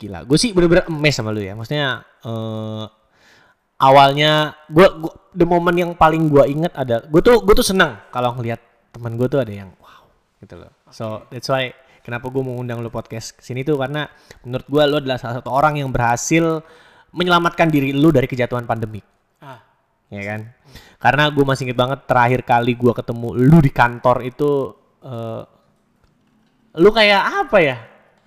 gila, 0.00 0.24
gue 0.24 0.38
sih 0.40 0.50
bener-bener 0.56 0.88
emes 0.88 1.14
sama 1.14 1.30
lu 1.30 1.44
ya. 1.44 1.52
Maksudnya 1.52 2.00
eh, 2.24 2.84
awalnya 3.80 4.56
gue 4.68 4.86
the 5.32 5.46
moment 5.46 5.76
yang 5.76 5.92
paling 5.94 6.28
gue 6.28 6.44
inget 6.48 6.72
ada, 6.74 7.04
gue 7.04 7.20
tuh 7.20 7.40
gue 7.44 7.54
tuh 7.54 7.66
seneng 7.66 8.00
kalau 8.08 8.34
ngelihat 8.36 8.60
teman 8.90 9.14
gue 9.14 9.28
tuh 9.28 9.40
ada 9.40 9.52
yang 9.52 9.70
wow 9.78 10.04
gitu 10.40 10.58
loh. 10.58 10.72
So 10.90 11.28
that's 11.28 11.46
why 11.48 11.70
kenapa 12.00 12.32
gue 12.32 12.42
mau 12.42 12.56
undang 12.56 12.80
lu 12.80 12.88
podcast 12.88 13.36
sini 13.38 13.62
tuh 13.62 13.76
karena 13.76 14.08
menurut 14.42 14.66
gue 14.66 14.82
lu 14.88 14.96
adalah 15.00 15.20
salah 15.20 15.38
satu 15.40 15.52
orang 15.52 15.76
yang 15.78 15.92
berhasil 15.92 16.64
menyelamatkan 17.10 17.66
diri 17.68 17.90
lu 17.90 18.10
dari 18.10 18.26
kejatuhan 18.26 18.64
pandemik 18.64 19.02
Ah, 19.38 19.58
ya 20.08 20.22
kan? 20.26 20.40
Karena 21.00 21.32
gue 21.32 21.44
masih 21.44 21.64
inget 21.66 21.78
banget 21.78 22.04
terakhir 22.04 22.44
kali 22.44 22.76
gue 22.76 22.92
ketemu 22.92 23.28
lu 23.34 23.58
di 23.58 23.72
kantor 23.72 24.22
itu 24.22 24.50
eh, 25.00 25.42
lu 26.76 26.90
kayak 26.92 27.22
apa 27.48 27.58
ya? 27.58 27.76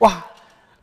Wah 0.01 0.25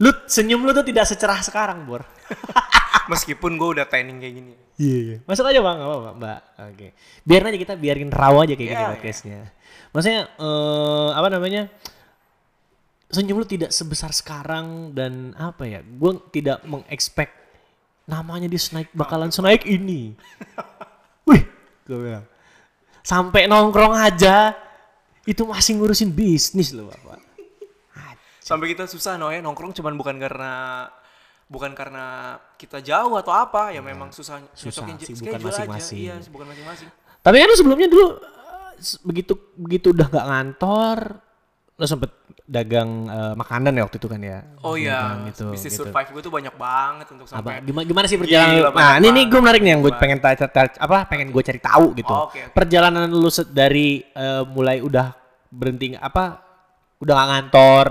lu 0.00 0.08
senyum 0.24 0.64
lu 0.64 0.72
tuh 0.72 0.86
tidak 0.86 1.04
secerah 1.04 1.44
sekarang 1.44 1.84
bor. 1.84 2.00
Meskipun 3.12 3.58
gue 3.58 3.68
udah 3.80 3.86
training 3.90 4.16
kayak 4.22 4.34
gini. 4.38 4.52
iya 4.80 4.98
iya. 5.02 5.16
Masuk 5.26 5.44
aja 5.44 5.60
bang. 5.60 5.76
Nggak 5.76 5.90
apa-apa 5.90 6.10
mbak. 6.16 6.40
Oke. 6.72 6.88
Biarin 7.26 7.48
aja 7.52 7.58
kita 7.58 7.74
biarin 7.76 8.10
raw 8.14 8.34
aja 8.40 8.54
kayak 8.54 8.70
gini 8.70 8.80
Iya, 8.80 8.90
podcastnya. 8.94 9.40
Maksudnya 9.90 10.20
eh, 10.38 11.10
apa 11.12 11.28
namanya? 11.28 11.62
Senyum 13.10 13.42
lu 13.42 13.46
tidak 13.50 13.74
sebesar 13.74 14.14
sekarang 14.14 14.94
dan 14.94 15.34
apa 15.34 15.66
ya? 15.66 15.82
Gue 15.82 16.22
tidak 16.30 16.62
mengexpect 16.62 17.34
namanya 18.08 18.46
dia 18.48 18.60
senaik 18.60 18.88
bakalan 18.92 19.32
senaik 19.32 19.64
ini 19.68 20.14
wih 21.28 21.42
gue 21.88 21.98
bilang 21.98 22.26
sampai 23.00 23.48
nongkrong 23.48 23.96
aja 23.96 24.54
itu 25.24 25.42
masih 25.44 25.76
ngurusin 25.80 26.10
bisnis 26.12 26.72
loh 26.72 26.88
bapak 26.88 27.20
Sampai 28.50 28.74
kita 28.74 28.82
susah 28.90 29.14
no 29.14 29.30
ya 29.30 29.38
nongkrong 29.38 29.70
cuman 29.70 29.94
bukan 29.94 30.18
karena 30.18 30.82
bukan 31.50 31.70
karena 31.70 32.38
kita 32.54 32.82
jauh 32.82 33.14
atau 33.14 33.30
apa 33.30 33.70
ya 33.70 33.78
memang 33.78 34.10
susah 34.10 34.42
Susah, 34.54 34.86
aja. 34.86 35.38
masing-masing. 35.38 35.98
Iya, 35.98 36.14
bukan 36.30 36.46
masing-masing. 36.50 36.88
Tapi 37.22 37.36
kan 37.38 37.46
lu 37.46 37.56
sebelumnya 37.58 37.88
dulu 37.90 38.06
eh, 38.18 38.72
begitu 39.06 39.32
begitu 39.58 39.86
udah 39.94 40.06
gak 40.10 40.26
ngantor, 40.30 40.98
lo 41.80 41.88
sempet 41.88 42.12
dagang 42.44 43.08
eh, 43.08 43.34
makanan 43.40 43.72
ya 43.72 43.82
waktu 43.88 43.96
itu 43.96 44.08
kan 44.10 44.20
ya? 44.20 44.44
Oh 44.60 44.76
iya, 44.76 45.24
gitu, 45.32 45.48
bisnis 45.48 45.72
gitu. 45.72 45.88
survive 45.88 46.12
gue 46.12 46.22
tuh 46.28 46.34
banyak 46.34 46.54
banget 46.60 47.06
untuk 47.08 47.24
Apa, 47.32 47.40
sampai 47.40 47.64
gimana, 47.64 47.84
gimana 47.88 48.04
sih 48.04 48.18
perjalanan? 48.20 48.52
Gila, 48.60 48.70
nah, 48.76 48.94
ini 49.00 49.08
nih 49.08 49.24
gue 49.32 49.40
menarik 49.40 49.62
nih 49.64 49.72
yang 49.72 49.80
gue 49.80 49.92
pengen 49.96 50.18
tanya, 50.20 50.44
apa 50.76 50.98
pengen 51.08 51.32
gue 51.32 51.42
cari 51.46 51.56
tahu 51.56 51.96
gitu. 51.96 52.12
Oh, 52.12 52.28
oke. 52.28 52.52
Perjalanan 52.52 53.08
lu 53.08 53.32
dari 53.48 54.04
eh, 54.04 54.42
mulai 54.44 54.84
udah 54.84 55.16
berhenti 55.48 55.96
apa 55.96 56.44
udah 57.00 57.14
gak 57.16 57.28
ngantor 57.32 57.86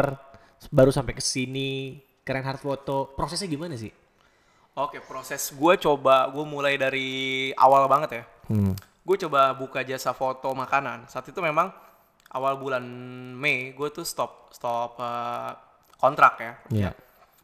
baru 0.69 0.91
sampai 0.93 1.17
ke 1.17 1.23
sini 1.23 1.97
Keren 2.21 2.45
Hard 2.45 2.61
Foto. 2.61 3.09
Prosesnya 3.17 3.49
gimana 3.49 3.73
sih? 3.73 3.89
Oke, 4.77 5.01
proses 5.01 5.49
gue 5.49 5.73
coba, 5.81 6.29
gue 6.29 6.45
mulai 6.45 6.77
dari 6.77 7.49
awal 7.57 7.89
banget 7.89 8.21
ya. 8.21 8.23
Hmm. 8.53 8.77
Gue 9.01 9.17
coba 9.17 9.49
buka 9.57 9.81
jasa 9.81 10.13
foto 10.13 10.53
makanan. 10.53 11.09
Saat 11.09 11.33
itu 11.33 11.41
memang 11.41 11.73
awal 12.29 12.57
bulan 12.57 12.83
Mei, 13.33 13.73
gue 13.73 13.89
tuh 13.89 14.05
stop 14.05 14.53
stop 14.53 14.97
eh, 15.01 15.51
kontrak 15.97 16.33
ya. 16.39 16.53
Iya. 16.69 16.91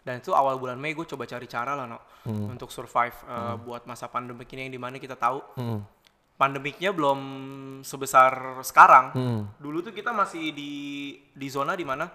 Dan 0.06 0.22
itu 0.22 0.32
awal 0.38 0.62
bulan 0.62 0.78
Mei 0.78 0.94
gue 0.94 1.06
coba 1.06 1.26
cari 1.26 1.50
cara 1.50 1.74
lah 1.74 1.90
no 1.90 2.00
untuk 2.26 2.70
survive 2.70 3.18
eh, 3.26 3.56
buat 3.62 3.86
masa 3.86 4.10
pandemik 4.10 4.50
ini 4.54 4.70
yang 4.70 4.74
di 4.74 4.82
mana 4.82 4.96
kita 4.98 5.18
tahu 5.18 5.42
Hmm. 5.58 5.82
pandemiknya 6.36 6.92
belum 6.94 7.20
sebesar 7.82 8.60
sekarang. 8.62 9.06
Hmm. 9.14 9.42
Dulu 9.58 9.86
tuh 9.86 9.94
kita 9.94 10.12
masih 10.14 10.52
di 10.52 10.72
di 11.32 11.48
zona 11.50 11.74
di 11.74 11.86
mana 11.86 12.06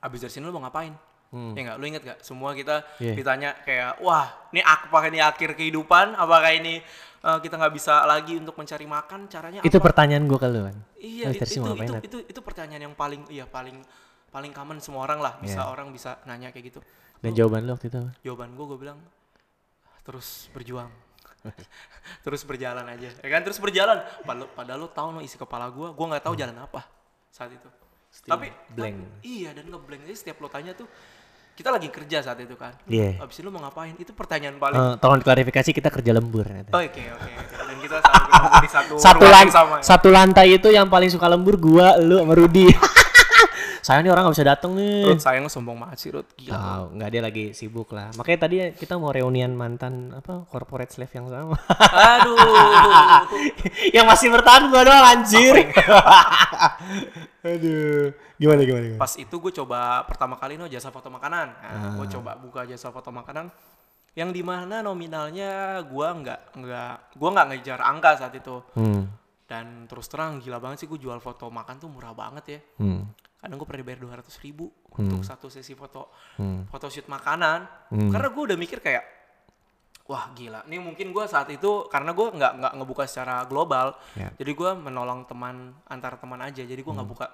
abis 0.00 0.22
dari 0.22 0.32
sini 0.32 0.46
lu 0.46 0.54
mau 0.54 0.66
ngapain? 0.66 0.94
Ya 1.28 1.60
nggak, 1.64 1.76
lu 1.76 1.84
inget 1.84 2.02
gak? 2.02 2.18
Semua 2.20 2.52
kita 2.52 2.86
Iya. 2.96 3.12
ditanya 3.12 3.50
kayak, 3.58 3.98
wah, 3.98 4.24
ini 4.50 4.60
apakah 4.60 5.06
ini 5.06 5.18
akhir 5.18 5.52
kehidupan? 5.52 6.14
Apakah 6.14 6.50
ini 6.50 6.80
eh, 7.18 7.38
kita 7.42 7.54
nggak 7.54 7.74
bisa 7.74 8.04
lagi 8.04 8.36
untuk 8.36 8.54
mencari 8.54 8.84
makan? 8.84 9.26
Caranya 9.26 9.60
Itu 9.60 9.76
apa? 9.76 9.90
pertanyaan 9.90 10.24
gue 10.24 10.38
ke 10.38 10.46
lu 10.46 10.60
kan. 10.62 10.76
Iya, 10.96 11.24
Lu 11.26 11.32
itu, 11.32 11.44
itu, 11.44 11.70
itu, 11.74 11.94
itu, 12.00 12.18
itu 12.28 12.40
pertanyaan 12.40 12.82
yang 12.84 12.94
paling, 12.94 13.26
iya 13.28 13.44
paling 13.44 13.82
paling 14.28 14.50
common 14.50 14.78
semua 14.78 15.02
orang 15.02 15.18
lah. 15.18 15.34
Bisa 15.36 15.58
Iya. 15.58 15.66
orang 15.66 15.90
bisa 15.90 16.22
nanya 16.22 16.48
kayak 16.48 16.70
gitu. 16.70 16.80
Dan 17.18 17.32
jawaban 17.32 17.64
lu 17.64 17.72
waktu 17.72 17.88
itu 17.88 17.98
apa? 17.98 18.12
Jawaban 18.22 18.50
gue, 18.52 18.64
gue 18.64 18.78
bilang 18.78 18.98
terus 20.02 20.46
berjuang, 20.52 20.92
terus 22.24 22.42
berjalan 22.42 22.86
aja, 22.86 23.10
ya 23.12 23.28
kan? 23.28 23.42
Terus 23.42 23.58
berjalan. 23.58 23.98
Padahal, 24.22 24.48
padahal 24.48 24.78
lo 24.78 24.88
tahu 24.88 25.08
no 25.10 25.20
isi 25.20 25.34
kepala 25.34 25.66
gue, 25.68 25.88
gue 25.90 26.06
nggak 26.06 26.22
tahu 26.22 26.34
jalan 26.34 26.56
apa 26.56 26.86
saat 27.28 27.50
itu. 27.50 27.66
Tapi 28.16 28.48
blank. 28.70 28.96
tapi- 28.96 29.26
iya 29.26 29.50
dan 29.50 29.66
ngeblank. 29.66 30.04
Jadi 30.04 30.16
setiap 30.16 30.38
lo 30.38 30.48
tanya 30.48 30.72
tuh, 30.72 30.86
kita 31.56 31.72
lagi 31.72 31.88
kerja 31.88 32.20
saat 32.20 32.36
itu 32.36 32.52
kan. 32.52 32.76
Iya. 32.84 33.16
Abis 33.16 33.40
itu 33.40 33.48
lo 33.48 33.50
mau 33.50 33.64
ngapain? 33.64 33.96
Itu 33.96 34.12
pertanyaan 34.12 34.60
paling. 34.60 34.76
Eh, 34.76 34.94
tolong 35.00 35.24
klarifikasi 35.24 35.72
kita 35.72 35.88
kerja 35.88 36.12
lembur. 36.12 36.44
Oh, 36.44 36.76
Oke 36.76 37.00
oke 37.00 37.30
oke. 37.32 37.32
Dan 37.64 37.76
kita 37.80 37.96
di 38.60 38.68
satu 38.68 38.94
satu 39.00 39.24
ruangan 39.24 39.40
lan 39.40 39.46
sama. 39.48 39.76
ya. 39.80 39.82
satu 39.82 40.08
lantai 40.12 40.48
itu 40.52 40.68
yang 40.68 40.92
paling 40.92 41.08
suka 41.08 41.24
lembur 41.32 41.56
gua, 41.56 41.96
lu 41.96 42.20
sama 42.20 42.36
Rudi. 42.36 42.68
Sayang 43.86 44.02
nih 44.02 44.10
orang 44.10 44.26
nggak 44.26 44.34
bisa 44.34 44.46
dateng 44.50 44.74
nih. 44.74 45.06
Rut 45.06 45.22
sayang 45.22 45.46
sombong 45.46 45.78
banget 45.78 45.98
sih 46.02 46.10
Rut. 46.10 46.26
Gila. 46.34 46.58
Tahu, 46.58 46.84
nggak 46.98 47.08
dia 47.14 47.22
lagi 47.22 47.44
sibuk 47.54 47.94
lah. 47.94 48.10
Makanya 48.18 48.38
tadi 48.42 48.56
kita 48.74 48.98
mau 48.98 49.14
reunian 49.14 49.54
mantan 49.54 50.10
apa 50.10 50.42
corporate 50.50 50.90
slave 50.90 51.14
yang 51.14 51.30
sama. 51.30 51.54
Aduh. 51.94 52.34
yang 53.94 54.10
masih 54.10 54.34
bertahan 54.34 54.74
gua 54.74 54.82
doang 54.82 55.06
anjir. 55.06 55.54
Aduh. 57.46 58.10
Gimana 58.36 58.60
gimana 58.66 58.84
gimana? 58.90 58.98
Pas 58.98 59.12
itu 59.14 59.34
gue 59.38 59.52
coba 59.54 60.02
pertama 60.02 60.34
kali 60.34 60.58
no 60.58 60.66
jasa 60.66 60.90
foto 60.90 61.06
makanan. 61.06 61.46
Nah, 61.54 61.70
Ah. 61.70 61.94
gue 61.94 62.06
coba 62.10 62.34
buka 62.36 62.66
jasa 62.66 62.90
foto 62.90 63.14
makanan 63.14 63.48
yang 64.18 64.34
di 64.34 64.42
mana 64.42 64.82
nominalnya 64.82 65.78
gue 65.86 66.08
nggak 66.10 66.40
nggak 66.58 66.94
gue 67.14 67.28
nggak 67.30 67.46
ngejar 67.54 67.80
angka 67.80 68.10
saat 68.18 68.34
itu. 68.34 68.66
Hmm. 68.74 69.06
Dan 69.46 69.86
terus 69.86 70.10
terang 70.10 70.42
gila 70.42 70.58
banget 70.58 70.82
sih 70.82 70.88
gue 70.90 70.98
jual 70.98 71.22
foto 71.22 71.46
makan 71.48 71.78
tuh 71.78 71.86
murah 71.86 72.10
banget 72.12 72.44
ya. 72.50 72.60
Hmm. 72.82 73.06
Kadang 73.46 73.56
gue 73.56 73.68
pernah 73.68 73.86
bayar 73.86 74.00
dua 74.02 74.14
ratus 74.18 74.42
ribu 74.42 74.66
untuk 74.92 75.22
satu 75.22 75.46
sesi 75.46 75.72
foto 75.72 76.10
Hmm. 76.34 76.66
foto 76.66 76.90
shoot 76.90 77.06
makanan. 77.06 77.62
Karena 78.10 78.26
gue 78.26 78.42
udah 78.44 78.58
mikir 78.58 78.82
kayak 78.82 79.06
wah 80.06 80.30
gila. 80.32 80.66
Ini 80.66 80.78
mungkin 80.78 81.10
gue 81.10 81.24
saat 81.26 81.46
itu 81.48 81.86
karena 81.86 82.10
gue 82.10 82.26
nggak 82.26 82.52
nggak 82.58 82.72
ngebuka 82.74 83.06
secara 83.06 83.42
global. 83.44 83.94
Ya. 84.14 84.34
Jadi 84.34 84.50
gue 84.50 84.70
menolong 84.74 85.24
teman 85.24 85.74
antar 85.86 86.18
teman 86.18 86.38
aja. 86.40 86.62
Jadi 86.62 86.78
gue 86.78 86.90
nggak 86.92 87.06
buka. 87.06 87.26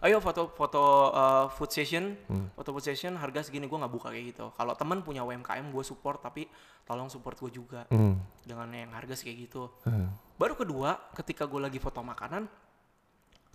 Ayo 0.00 0.18
foto 0.18 0.48
foto 0.50 0.82
uh, 1.10 1.46
food 1.48 1.70
session, 1.70 2.12
foto 2.52 2.72
food 2.72 2.82
session 2.82 3.16
harga 3.16 3.40
segini 3.40 3.64
gue 3.64 3.78
nggak 3.78 3.88
buka 3.90 4.08
kayak 4.10 4.36
gitu. 4.36 4.52
Kalau 4.52 4.72
teman 4.74 5.00
punya 5.00 5.24
UMKM 5.24 5.68
gue 5.68 5.80
support 5.80 6.20
tapi 6.20 6.44
tolong 6.84 7.08
support 7.08 7.36
gue 7.38 7.48
juga 7.50 7.84
Hmm. 7.88 8.20
dengan 8.44 8.68
yang 8.68 8.92
harga 8.92 9.16
kayak 9.16 9.48
gitu. 9.48 9.72
Hmm. 9.84 10.12
Baru 10.36 10.56
kedua 10.56 10.98
ketika 11.14 11.44
gue 11.44 11.60
lagi 11.62 11.78
foto 11.78 12.00
makanan 12.00 12.44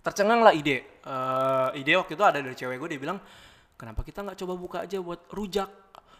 tercengang 0.00 0.40
lah 0.40 0.52
ide. 0.52 0.84
Eh, 1.00 1.68
ide 1.80 1.92
waktu 1.96 2.16
itu 2.16 2.24
ada 2.24 2.38
dari 2.40 2.56
cewek 2.56 2.76
gue 2.80 2.88
dia 2.96 3.00
bilang 3.00 3.18
kenapa 3.76 4.04
kita 4.04 4.20
nggak 4.24 4.38
coba 4.40 4.54
buka 4.56 4.78
aja 4.84 5.00
buat 5.00 5.28
rujak. 5.32 5.70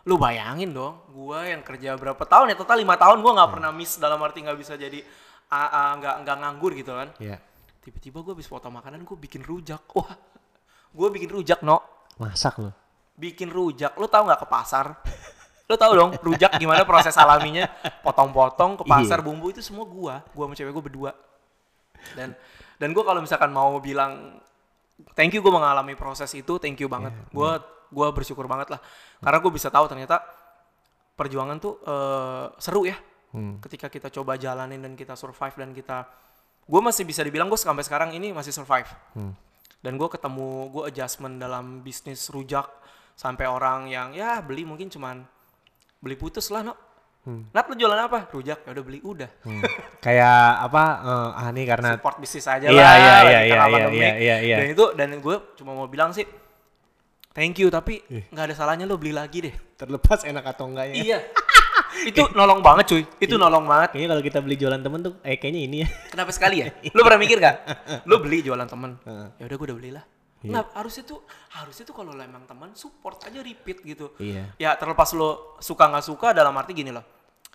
Lu 0.09 0.17
bayangin 0.17 0.73
dong, 0.73 1.05
gue 1.13 1.39
yang 1.53 1.61
kerja 1.61 1.93
berapa 1.93 2.25
tahun 2.25 2.53
ya 2.53 2.57
total 2.57 2.81
lima 2.81 2.97
tahun 2.97 3.21
gue 3.21 3.33
nggak 3.37 3.51
pernah 3.53 3.69
miss 3.69 4.01
dalam 4.01 4.17
arti 4.25 4.41
nggak 4.41 4.57
bisa 4.57 4.81
jadi 4.81 5.05
nggak 5.53 6.15
nggak 6.25 6.37
nganggur 6.41 6.73
gitu 6.73 6.97
kan. 6.97 7.13
Iya. 7.21 7.37
Tiba-tiba 7.85 8.25
gue 8.25 8.33
habis 8.37 8.49
foto 8.49 8.73
makanan 8.73 9.05
gue 9.05 9.17
bikin 9.17 9.45
rujak. 9.45 9.85
Wah, 9.97 10.17
gue 10.93 11.09
bikin 11.13 11.29
rujak 11.29 11.61
no, 11.61 11.81
Masak 12.17 12.61
lu. 12.65 12.73
bikin 13.21 13.53
rujak. 13.53 13.93
Lu 14.01 14.09
tahu 14.09 14.25
nggak 14.25 14.41
ke 14.41 14.49
pasar? 14.49 14.87
Lu 15.69 15.77
tahu 15.77 15.93
dong 15.95 16.11
rujak 16.25 16.57
gimana 16.57 16.83
proses 16.89 17.13
alaminya? 17.21 17.69
Potong-potong 18.01 18.81
ke 18.81 18.85
pasar 18.89 19.21
bumbu 19.21 19.53
itu 19.53 19.61
semua 19.61 19.85
gua, 19.85 20.25
gua 20.33 20.49
sama 20.49 20.55
cewek 20.57 20.73
gue 20.73 20.85
berdua. 20.89 21.13
Dan 22.17 22.33
dan 22.81 22.97
gue 22.97 23.05
kalau 23.05 23.21
misalkan 23.21 23.53
mau 23.53 23.77
bilang 23.77 24.41
thank 25.13 25.37
you 25.37 25.45
gue 25.45 25.53
mengalami 25.53 25.93
proses 25.93 26.33
itu, 26.33 26.57
thank 26.57 26.81
you 26.81 26.89
banget. 26.89 27.13
Gua 27.29 27.61
gua 27.91 28.09
bersyukur 28.15 28.47
banget 28.47 28.71
lah 28.71 28.81
karena 29.19 29.39
gue 29.43 29.53
bisa 29.53 29.67
tahu 29.67 29.91
ternyata 29.91 30.23
perjuangan 31.19 31.61
tuh 31.61 31.77
eh, 31.85 32.47
seru 32.57 32.89
ya. 32.89 32.97
Ketika 33.61 33.87
kita 33.93 34.09
coba 34.11 34.35
jalanin 34.41 34.81
dan 34.83 34.97
kita 34.97 35.15
survive 35.15 35.55
dan 35.55 35.71
kita 35.77 36.09
gue 36.71 36.81
masih 36.81 37.05
bisa 37.05 37.21
dibilang 37.21 37.53
gue 37.53 37.61
sampai 37.61 37.85
sekarang 37.85 38.11
ini 38.17 38.33
masih 38.33 38.51
survive. 38.51 38.89
Dan 39.81 40.01
gue 40.01 40.09
ketemu 40.09 40.73
gue 40.73 40.83
adjustment 40.89 41.37
dalam 41.37 41.85
bisnis 41.85 42.33
rujak 42.33 42.67
sampai 43.13 43.45
orang 43.45 43.93
yang 43.93 44.17
ya 44.17 44.41
beli 44.41 44.65
mungkin 44.65 44.89
cuman 44.89 45.21
beli 46.01 46.17
putus 46.17 46.49
lah 46.49 46.65
no. 46.65 46.75
Nat 47.29 47.69
lu 47.69 47.75
jualan 47.77 48.01
apa? 48.01 48.33
Rujak. 48.33 48.65
Ya 48.65 48.71
udah 48.73 48.85
beli 48.85 48.99
udah. 49.05 49.29
Hmm. 49.45 49.61
Kayak 50.01 50.41
apa? 50.65 50.83
eh, 51.05 51.29
ah 51.37 51.49
nih 51.53 51.65
karena 51.69 51.89
Support 51.95 52.17
bisnis 52.19 52.47
aja 52.47 52.67
Iya, 52.67 52.81
lah. 52.81 52.95
iya, 52.97 53.15
iya, 53.23 53.41
iya, 53.45 53.57
pandemi. 53.61 53.97
iya, 54.01 54.11
iya, 54.17 54.37
iya. 54.41 54.57
Dan 54.57 54.69
itu 54.73 54.85
dan 54.97 55.09
gue 55.15 55.37
cuma 55.55 55.77
mau 55.77 55.87
bilang 55.87 56.11
sih 56.11 56.25
thank 57.31 57.61
you 57.61 57.69
tapi 57.69 58.01
Iya. 58.09 58.25
nggak 58.27 58.45
ada 58.51 58.55
salahnya 58.57 58.85
lo 58.85 58.97
beli 58.97 59.13
lagi 59.13 59.45
deh. 59.45 59.55
terlepas 59.77 60.25
enak 60.25 60.45
atau 60.45 60.65
enggaknya. 60.67 60.97
iya. 60.97 61.19
itu 62.09 62.23
nolong 62.33 62.61
banget 62.61 62.85
cuy. 62.89 63.03
Itu 63.19 63.37
nolong 63.37 63.65
banget. 63.65 63.95
Kayaknya 63.95 64.09
kalau 64.11 64.23
kita 64.25 64.39
beli 64.41 64.57
jualan 64.57 64.81
temen 64.81 65.01
tuh, 65.01 65.15
eh 65.21 65.37
kayaknya 65.37 65.61
ini 65.61 65.77
ya. 65.85 65.89
Kenapa 66.09 66.31
sekali 66.33 66.57
ya? 66.65 66.67
Lu 66.97 67.01
pernah 67.03 67.21
mikir 67.21 67.37
gak? 67.37 67.57
Lu 68.09 68.17
beli 68.21 68.41
jualan 68.41 68.65
temen. 68.65 68.97
Ya 69.37 69.45
udah 69.45 69.57
gue 69.57 69.67
udah 69.69 69.77
belilah. 69.77 70.05
Iya. 70.41 70.53
Nah, 70.57 70.65
harusnya 70.73 71.05
tuh 71.05 71.21
harusnya 71.53 71.85
tuh 71.85 71.93
kalau 71.93 72.17
lo 72.17 72.23
emang 72.25 72.49
teman 72.49 72.73
support 72.73 73.21
aja 73.29 73.45
repeat 73.45 73.85
gitu. 73.85 74.17
Iya. 74.17 74.57
Ya 74.57 74.73
terlepas 74.81 75.13
lo 75.13 75.61
suka 75.61 75.85
nggak 75.85 76.05
suka 76.09 76.33
dalam 76.33 76.57
arti 76.57 76.73
gini 76.73 76.89
loh. 76.89 77.05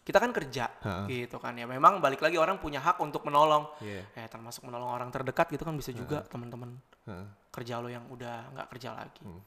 Kita 0.06 0.22
kan 0.22 0.30
kerja 0.30 0.70
Heeh. 0.86 1.26
gitu 1.26 1.42
kan 1.42 1.58
ya. 1.58 1.66
Memang 1.66 1.98
balik 1.98 2.22
lagi 2.22 2.38
orang 2.38 2.62
punya 2.62 2.78
hak 2.78 3.02
untuk 3.02 3.26
menolong. 3.26 3.66
Iya. 3.82 4.06
Ya 4.14 4.26
termasuk 4.30 4.70
menolong 4.70 4.94
orang 4.94 5.10
terdekat 5.10 5.50
gitu 5.50 5.66
kan 5.66 5.74
bisa 5.74 5.90
juga 5.90 6.22
teman-teman 6.30 6.78
Heeh. 7.10 7.26
kerja 7.50 7.82
lo 7.82 7.90
yang 7.90 8.06
udah 8.14 8.54
nggak 8.54 8.68
kerja 8.78 8.94
lagi. 8.94 9.26
Hmm. 9.26 9.42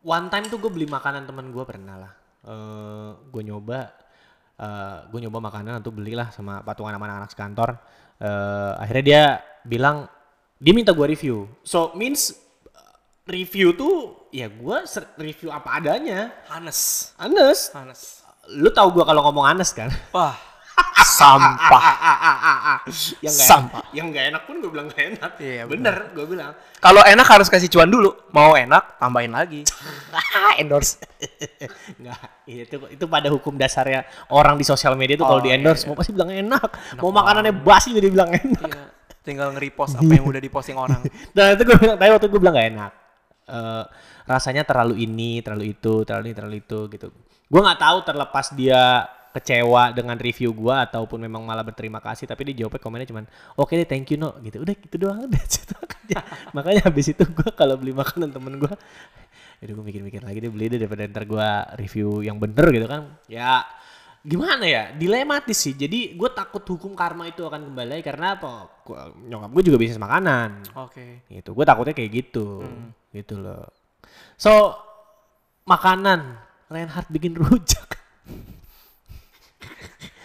One 0.00 0.32
time 0.32 0.48
tuh 0.48 0.56
gue 0.56 0.72
beli 0.72 0.88
makanan 0.88 1.28
temen 1.28 1.52
gue 1.52 1.64
pernah 1.68 1.96
lah. 2.00 2.12
Eh 2.40 3.10
gue 3.28 3.42
nyoba, 3.44 3.92
eh 4.56 4.98
gue 5.12 5.20
nyoba 5.28 5.44
makanan 5.44 5.84
untuk 5.84 6.00
belilah 6.00 6.32
sama 6.32 6.64
patungan 6.64 6.96
sama 6.96 7.04
anak-anak 7.04 7.30
sekantor. 7.36 7.76
Eh 8.16 8.72
akhirnya 8.80 9.04
dia 9.04 9.22
bilang 9.60 10.08
dia 10.56 10.72
minta 10.72 10.96
gue 10.96 11.04
review. 11.04 11.44
So 11.60 11.92
means 11.92 12.32
eh, 12.32 12.45
review 13.26 13.74
tuh 13.74 13.94
ya 14.30 14.46
gue 14.46 14.76
review 15.18 15.50
apa 15.50 15.82
adanya. 15.82 16.30
Hanes, 16.46 17.12
Anes, 17.18 17.74
Hanes. 17.74 18.22
lu 18.54 18.70
tahu 18.70 18.94
gue 18.94 19.04
kalau 19.04 19.26
ngomong 19.26 19.42
anes 19.44 19.74
kan? 19.74 19.90
Wah, 20.14 20.38
sampah. 21.18 21.82
yang 23.18 23.34
gak 23.34 23.46
Sampah. 23.50 23.82
yang 23.90 24.06
gak 24.14 24.30
enak 24.30 24.42
pun 24.46 24.62
gue 24.62 24.70
bilang 24.70 24.86
gak 24.86 25.02
enak. 25.18 25.32
Iya, 25.42 25.66
bener, 25.66 26.14
gue 26.14 26.22
bilang. 26.24 26.54
Kalau 26.78 27.02
enak 27.02 27.26
harus 27.26 27.50
kasih 27.50 27.66
cuan 27.66 27.90
dulu. 27.90 28.14
Mau 28.30 28.54
enak 28.54 29.02
tambahin 29.02 29.34
lagi. 29.34 29.66
Endorse. 30.62 31.02
Enggak, 31.98 32.22
itu 32.46 32.76
itu 32.94 33.04
pada 33.10 33.26
hukum 33.26 33.58
dasarnya 33.58 34.06
orang 34.30 34.54
di 34.54 34.62
sosial 34.62 34.94
media 34.94 35.18
tuh 35.18 35.26
kalau 35.26 35.42
Oh, 35.42 35.44
di 35.44 35.50
iya, 35.50 35.58
endorse 35.58 35.84
mau 35.84 35.98
pasti 35.98 36.14
bilang 36.14 36.30
enak, 36.30 36.70
mau 37.02 37.10
makanannya 37.10 37.52
basi 37.58 37.90
juga 37.90 38.06
dibilang 38.06 38.30
enak. 38.30 38.70
Iya. 38.70 38.84
Tinggal 39.26 39.50
nge-repost 39.58 39.98
apa 39.98 40.06
yang 40.06 40.22
udah 40.22 40.38
diposting 40.38 40.78
orang. 40.78 41.02
Nah 41.34 41.46
itu 41.50 41.66
gue 41.66 41.74
bilang, 41.74 41.98
tapi 41.98 42.10
waktu 42.14 42.26
gue 42.30 42.38
bilang 42.38 42.54
gak 42.54 42.68
enak. 42.70 42.92
Eh, 43.46 43.84
rasanya 44.26 44.66
terlalu 44.66 45.06
ini, 45.06 45.38
terlalu 45.38 45.70
itu, 45.70 46.02
terlalu 46.02 46.30
ini, 46.30 46.34
terlalu 46.34 46.56
itu 46.66 46.78
gitu. 46.90 47.06
Gue 47.46 47.60
nggak 47.62 47.78
tahu 47.78 47.98
terlepas 48.02 48.50
dia 48.58 49.06
kecewa 49.30 49.94
dengan 49.94 50.18
review 50.18 50.50
gue 50.50 50.74
ataupun 50.74 51.20
memang 51.20 51.44
malah 51.44 51.60
berterima 51.60 52.00
kasih 52.00 52.24
tapi 52.24 52.50
dia 52.50 52.64
jawabnya 52.64 52.80
komennya 52.80 53.08
cuman 53.12 53.24
oke 53.54 53.70
deh 53.70 53.86
thank 53.86 54.10
you 54.10 54.18
no. 54.18 54.34
Gitu. 54.42 54.58
Udah 54.58 54.74
gitu 54.74 54.96
doang 54.98 55.22
udah 55.30 55.44
gitu 55.46 55.74
aja. 55.78 56.20
makanya 56.56 56.90
habis 56.90 57.12
itu 57.12 57.22
gue 57.22 57.48
kalau 57.54 57.76
beli 57.78 57.92
makanan 57.94 58.32
temen 58.32 58.56
gue 58.58 58.74
itu 59.60 59.70
gue 59.76 59.84
mikir-mikir 59.84 60.24
lagi 60.24 60.38
deh 60.40 60.50
beli 60.50 60.72
deh 60.72 60.78
daripada 60.80 61.04
ntar 61.06 61.24
gue 61.28 61.48
review 61.78 62.26
yang 62.26 62.40
bener 62.42 62.66
gitu 62.74 62.86
kan. 62.90 63.14
Ya 63.30 63.62
gimana 64.26 64.64
ya? 64.66 64.90
Dilematis 64.90 65.54
sih. 65.54 65.78
Jadi 65.78 66.18
gue 66.18 66.30
takut 66.34 66.66
hukum 66.66 66.98
karma 66.98 67.30
itu 67.30 67.46
akan 67.46 67.70
kembali 67.70 68.02
karena 68.02 68.34
apa? 68.40 68.82
Gua- 68.82 69.14
nyokap 69.22 69.50
gue 69.54 69.62
juga 69.70 69.78
bisnis 69.78 70.02
makanan. 70.02 70.66
Oke. 70.74 71.22
gitu. 71.30 71.54
Gue 71.54 71.62
takutnya 71.62 71.94
kayak 71.94 72.10
gitu 72.26 72.66
gitu 73.16 73.40
loh 73.40 73.64
so 74.36 74.76
makanan. 75.66 76.38
Reinhard 76.66 77.06
bikin 77.10 77.38
rujak. 77.38 77.86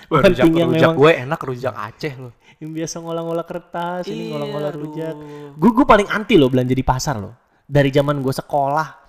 Wah, 0.10 0.22
rujak, 0.26 0.46
yang 0.50 0.74
rujak 0.74 0.90
memang- 0.94 0.98
gue 0.98 1.12
enak 1.22 1.40
rujak 1.42 1.74
Aceh 1.74 2.14
loh. 2.18 2.34
Yang 2.62 2.72
biasa 2.78 2.96
ngolah-ngolah 3.02 3.46
kertas, 3.50 4.06
ini 4.06 4.30
Iya, 4.30 4.38
ngolah-ngolah 4.38 4.72
rujak. 4.74 5.16
Gue 5.58 5.72
gue 5.74 5.86
paling 5.86 6.08
anti 6.14 6.38
loh 6.38 6.50
belanja 6.50 6.74
di 6.78 6.86
pasar 6.86 7.18
loh. 7.18 7.34
Dari 7.66 7.90
zaman 7.90 8.22
gue 8.22 8.34
sekolah 8.34 9.02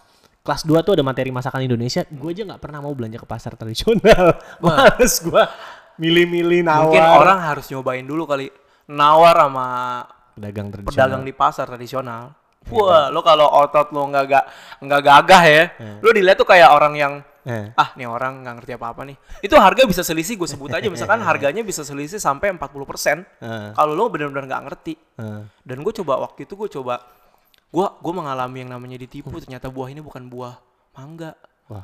kelas 0.43 0.63
2 0.65 0.81
tuh 0.83 0.93
ada 0.97 1.05
materi 1.05 1.31
masakan 1.31 1.63
Indonesia, 1.63 2.03
gue 2.09 2.31
aja 2.33 2.43
nggak 2.49 2.61
pernah 2.61 2.81
mau 2.81 2.93
belanja 2.97 3.21
ke 3.21 3.29
pasar 3.29 3.53
tradisional. 3.57 4.41
Males 4.65 5.15
gue 5.21 5.43
milih-milih 6.01 6.65
nawar. 6.65 6.89
Mungkin 6.89 7.05
orang 7.05 7.39
harus 7.45 7.69
nyobain 7.69 8.05
dulu 8.05 8.25
kali 8.25 8.49
nawar 8.89 9.37
sama 9.49 9.69
pedagang 10.33 10.73
tradisional. 10.73 10.97
pedagang 10.97 11.23
di 11.25 11.33
pasar 11.37 11.67
tradisional. 11.69 12.33
Wah, 12.69 13.09
lo 13.09 13.21
kalau 13.21 13.49
otot 13.49 13.91
lo 13.91 14.07
nggak 14.07 14.25
gak 14.25 14.45
nggak 14.81 15.01
gagah 15.01 15.43
ya, 15.45 15.65
lo 15.99 16.11
dilihat 16.11 16.37
tuh 16.37 16.47
kayak 16.47 16.71
orang 16.71 16.95
yang 16.95 17.15
Eh. 17.43 17.75
ah 17.75 17.91
nih 17.99 18.07
orang 18.07 18.47
nggak 18.47 18.55
ngerti 18.55 18.73
apa 18.73 18.95
apa 18.95 19.03
nih. 19.03 19.17
Itu 19.43 19.59
harga 19.59 19.83
bisa 19.83 20.01
selisih 20.01 20.39
gue 20.39 20.47
sebut 20.47 20.71
aja, 20.71 20.87
misalkan 20.87 21.19
harganya 21.27 21.61
bisa 21.61 21.83
selisih 21.83 22.17
sampai 22.17 22.55
40% 22.55 22.63
Eh, 23.43 23.71
Kalau 23.75 23.93
lo 23.93 24.07
benar-benar 24.07 24.47
nggak 24.47 24.63
ngerti. 24.63 24.95
eh. 25.19 25.43
Dan 25.59 25.83
gue 25.83 25.91
coba 25.93 26.23
waktu 26.23 26.47
itu 26.47 26.55
gue 26.55 26.71
coba, 26.71 27.03
gue 27.69 27.87
gue 27.99 28.13
mengalami 28.15 28.63
yang 28.63 28.71
namanya 28.71 28.95
ditipu. 28.97 29.35
Ternyata 29.35 29.67
buah 29.69 29.91
ini 29.91 29.99
bukan 29.99 30.31
buah 30.31 30.55
mangga. 30.95 31.35
Wah. 31.67 31.83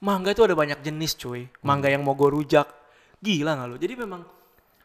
Mangga 0.00 0.32
itu 0.32 0.40
ada 0.40 0.56
banyak 0.56 0.80
jenis 0.80 1.12
cuy. 1.14 1.44
Mangga 1.60 1.92
yang 1.92 2.00
mau 2.00 2.16
gue 2.16 2.32
rujak, 2.32 2.64
gila 3.20 3.52
nggak 3.52 3.68
lo? 3.68 3.76
Jadi 3.76 3.94
memang 3.96 4.24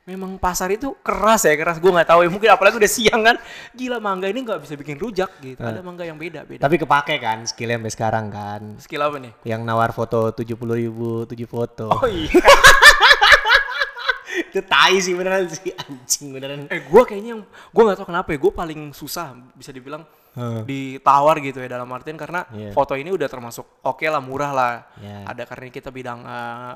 memang 0.01 0.35
pasar 0.35 0.69
itu 0.69 0.97
keras 0.99 1.45
ya 1.45 1.53
keras. 1.53 1.77
Gue 1.77 1.91
nggak 1.91 2.09
tahu 2.09 2.25
ya 2.25 2.29
mungkin 2.29 2.49
apalagi 2.49 2.75
udah 2.77 2.91
siang 2.91 3.21
kan. 3.21 3.37
Gila 3.71 4.01
mangga 4.01 4.27
ini 4.27 4.41
nggak 4.41 4.59
bisa 4.61 4.73
bikin 4.75 4.97
rujak 4.97 5.29
gitu. 5.39 5.61
Ada 5.61 5.81
mangga 5.81 6.03
yang 6.03 6.17
beda 6.17 6.43
beda. 6.43 6.61
Tapi 6.61 6.75
kepake 6.77 7.15
kan 7.17 7.45
skillnya 7.45 7.77
sampai 7.77 7.93
sekarang 7.93 8.25
kan. 8.27 8.61
Skill 8.81 9.01
apa 9.01 9.17
nih? 9.19 9.33
Yang 9.45 9.61
nawar 9.61 9.91
foto 9.91 10.33
70 10.33 10.57
ribu, 10.73 11.23
7 11.25 11.35
foto. 11.45 11.87
Oh 11.91 12.07
iya. 12.07 12.31
itu 14.31 14.63
tai 14.63 14.95
sih 14.99 15.11
beneran 15.11 15.47
sih 15.47 15.71
anjing 15.75 16.31
beneran. 16.31 16.59
eh 16.67 16.83
gue 16.83 17.01
kayaknya 17.03 17.35
yang 17.35 17.43
gue 17.43 17.81
nggak 17.83 17.97
tahu 17.99 18.07
kenapa 18.09 18.29
ya. 18.31 18.37
Gue 18.39 18.51
paling 18.51 18.81
susah 18.91 19.35
bisa 19.53 19.71
dibilang 19.71 20.03
Heeh. 20.31 20.63
ditawar 20.63 21.43
gitu 21.43 21.59
ya 21.59 21.67
dalam 21.67 21.91
artian 21.91 22.15
karena 22.15 22.47
Iya. 22.51 22.71
foto 22.71 22.95
ini 22.95 23.11
udah 23.11 23.27
termasuk 23.27 23.67
oke 23.83 24.07
lah 24.07 24.23
murah 24.23 24.51
lah 24.55 24.73
Iya. 24.95 25.27
ada 25.27 25.43
karena 25.43 25.67
kita 25.67 25.91
bidang 25.91 26.23
eh, 26.23 26.73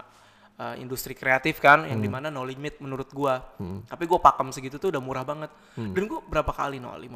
eh, 0.55 0.75
industri 0.77 1.12
kreatif 1.12 1.57
kan 1.57 1.81
Hmm. 1.81 1.89
yang 1.89 2.00
di 2.00 2.07
mana 2.07 2.27
no 2.27 2.41
limit 2.41 2.79
menurut 2.79 3.09
gua. 3.09 3.43
Tapi 3.83 4.03
gua 4.03 4.19
pakem 4.19 4.50
segitu 4.50 4.75
tuh 4.75 4.88
udah 4.88 5.00
murah 5.00 5.21
banget. 5.21 5.51
Hmm. 5.74 5.91
dan 5.91 6.03
gua 6.05 6.19
berapa 6.21 6.50
kali 6.50 6.77
no? 6.77 6.91
15 6.91 7.12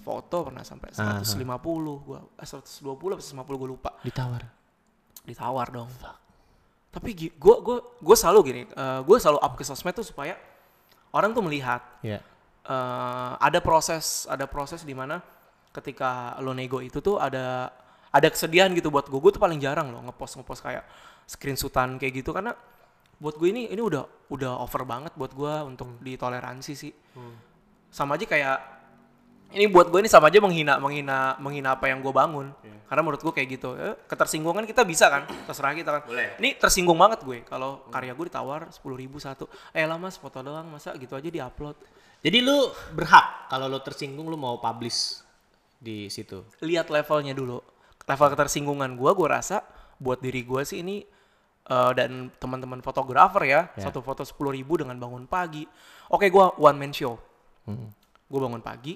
foto 0.00 0.36
pernah 0.44 0.62
sampai 0.62 0.90
150 0.90 1.44
gua 2.00 2.20
eh, 2.34 2.44
120 2.44 2.80
atau 3.12 3.22
150 3.22 3.36
gua 3.56 3.68
lupa. 3.68 3.90
Ditawar. 4.00 4.42
ditawar 5.20 5.68
dong. 5.68 5.90
Tapi 6.90 7.08
gi- 7.12 7.34
gua 7.36 7.60
gua 7.60 7.76
gua 7.96 8.16
selalu 8.16 8.38
gini 8.42 8.62
eh, 8.64 9.00
gua 9.00 9.16
selalu 9.16 9.38
up 9.38 9.52
ke 9.54 9.62
sosmed 9.62 9.92
tuh 9.92 10.02
supaya 10.02 10.34
orang 11.10 11.30
tuh 11.30 11.40
melihat 11.40 11.84
Ya. 12.00 12.18
eh, 12.62 13.32
ada 13.36 13.58
proses 13.58 14.24
ada 14.24 14.44
proses 14.44 14.82
di 14.82 14.90
mana 14.90 15.20
ketika 15.70 16.34
lo 16.38 16.50
nego 16.50 16.80
itu 16.80 16.98
tuh 16.98 17.16
ada 17.16 17.70
ada 18.10 18.26
kesedihan 18.26 18.66
gitu 18.72 18.90
buat 18.90 19.06
gue 19.06 19.14
gue 19.16 19.30
tuh 19.30 19.38
paling 19.38 19.54
jarang 19.56 19.86
loh 19.88 20.02
ngepost 20.02 20.34
ngepost 20.34 20.66
kayak 20.66 20.82
screenshotan 21.30 21.94
kayak 22.02 22.26
gitu 22.26 22.34
karena 22.34 22.58
buat 23.22 23.38
gue 23.38 23.54
ini 23.54 23.70
ini 23.70 23.78
udah 23.78 24.32
udah 24.34 24.58
over 24.64 24.82
banget 24.82 25.14
buat 25.14 25.30
gue 25.30 25.54
untuk 25.62 26.02
ditoleransi 26.02 26.72
sih. 26.74 26.90
Sama 27.94 28.18
aja 28.18 28.26
kayak 28.26 28.58
ini 29.54 29.66
buat 29.70 29.90
gue 29.90 30.02
ini 30.02 30.10
sama 30.10 30.30
aja 30.30 30.42
menghina 30.42 30.78
menghina 30.82 31.38
menghina 31.38 31.78
apa 31.78 31.86
yang 31.86 32.02
gue 32.02 32.10
bangun. 32.10 32.50
Karena 32.90 33.02
menurut 33.06 33.22
gue 33.22 33.30
kayak 33.30 33.48
gitu 33.54 33.78
Eh, 33.78 33.94
ketersinggungan 34.10 34.66
kita 34.66 34.82
bisa 34.82 35.06
kan 35.06 35.22
terserah 35.46 35.70
kita 35.78 35.90
kan. 36.00 36.02
Ini 36.42 36.58
tersinggung 36.58 36.98
banget 36.98 37.22
gue 37.22 37.46
kalau 37.46 37.86
karya 37.94 38.10
gue 38.10 38.26
ditawar 38.26 38.66
sepuluh 38.74 38.98
ribu 38.98 39.22
satu. 39.22 39.46
Eh 39.70 39.86
lah 39.86 40.00
mas 40.00 40.18
foto 40.18 40.42
doang 40.42 40.66
masa 40.66 40.96
gitu 40.98 41.14
aja 41.14 41.30
diupload? 41.30 41.78
Jadi 42.26 42.38
lu 42.42 42.74
berhak 42.96 43.46
kalau 43.46 43.70
lu 43.70 43.78
tersinggung 43.78 44.26
lu 44.26 44.34
mau 44.34 44.58
publish 44.58 45.22
di 45.78 46.10
situ. 46.10 46.42
lihat 46.64 46.90
levelnya 46.90 47.36
dulu. 47.36 47.62
Level 48.08 48.28
ketersinggungan 48.34 48.98
gua 48.98 49.14
gua 49.14 49.38
rasa 49.38 49.62
buat 50.02 50.18
diri 50.18 50.42
gua 50.42 50.66
sih 50.66 50.82
ini 50.82 51.19
eh, 51.70 51.92
dan 51.94 52.28
teman-teman 52.42 52.82
fotografer 52.82 53.46
ya 53.46 53.60
Ya. 53.78 53.86
satu 53.86 54.02
foto 54.02 54.26
sepuluh 54.26 54.50
ribu 54.50 54.74
dengan 54.76 54.98
bangun 54.98 55.24
pagi. 55.30 55.62
Oke 56.10 56.26
gua 56.28 56.50
one 56.58 56.76
man 56.76 56.92
show. 56.92 57.14
Hmm. 57.64 57.92
gua 58.26 58.50
bangun 58.50 58.62
pagi 58.62 58.94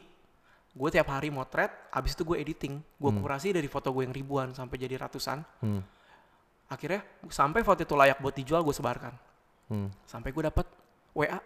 gue 0.75 0.89
tiap 0.91 1.07
hari 1.07 1.31
motret 1.31 1.71
abis 1.95 2.19
itu 2.19 2.27
gue 2.27 2.35
editing. 2.35 2.83
Gue 2.99 3.11
kurasi 3.15 3.55
dari 3.55 3.71
foto 3.71 3.95
gue 3.95 4.03
yang 4.03 4.15
ribuan 4.15 4.51
sampai 4.53 4.75
jadi 4.77 4.99
ratusan. 4.99 5.39
Hmm. 5.63 5.83
akhirnya 6.65 7.05
sampai 7.31 7.63
foto 7.63 7.87
itu 7.87 7.95
layak 7.95 8.19
buat 8.19 8.35
dijual 8.35 8.67
gue 8.67 8.75
sebarkan. 8.75 9.15
Hmm. 9.71 9.89
sampai 10.05 10.35
gue 10.35 10.43
dapat 10.51 10.67
WA 11.15 11.39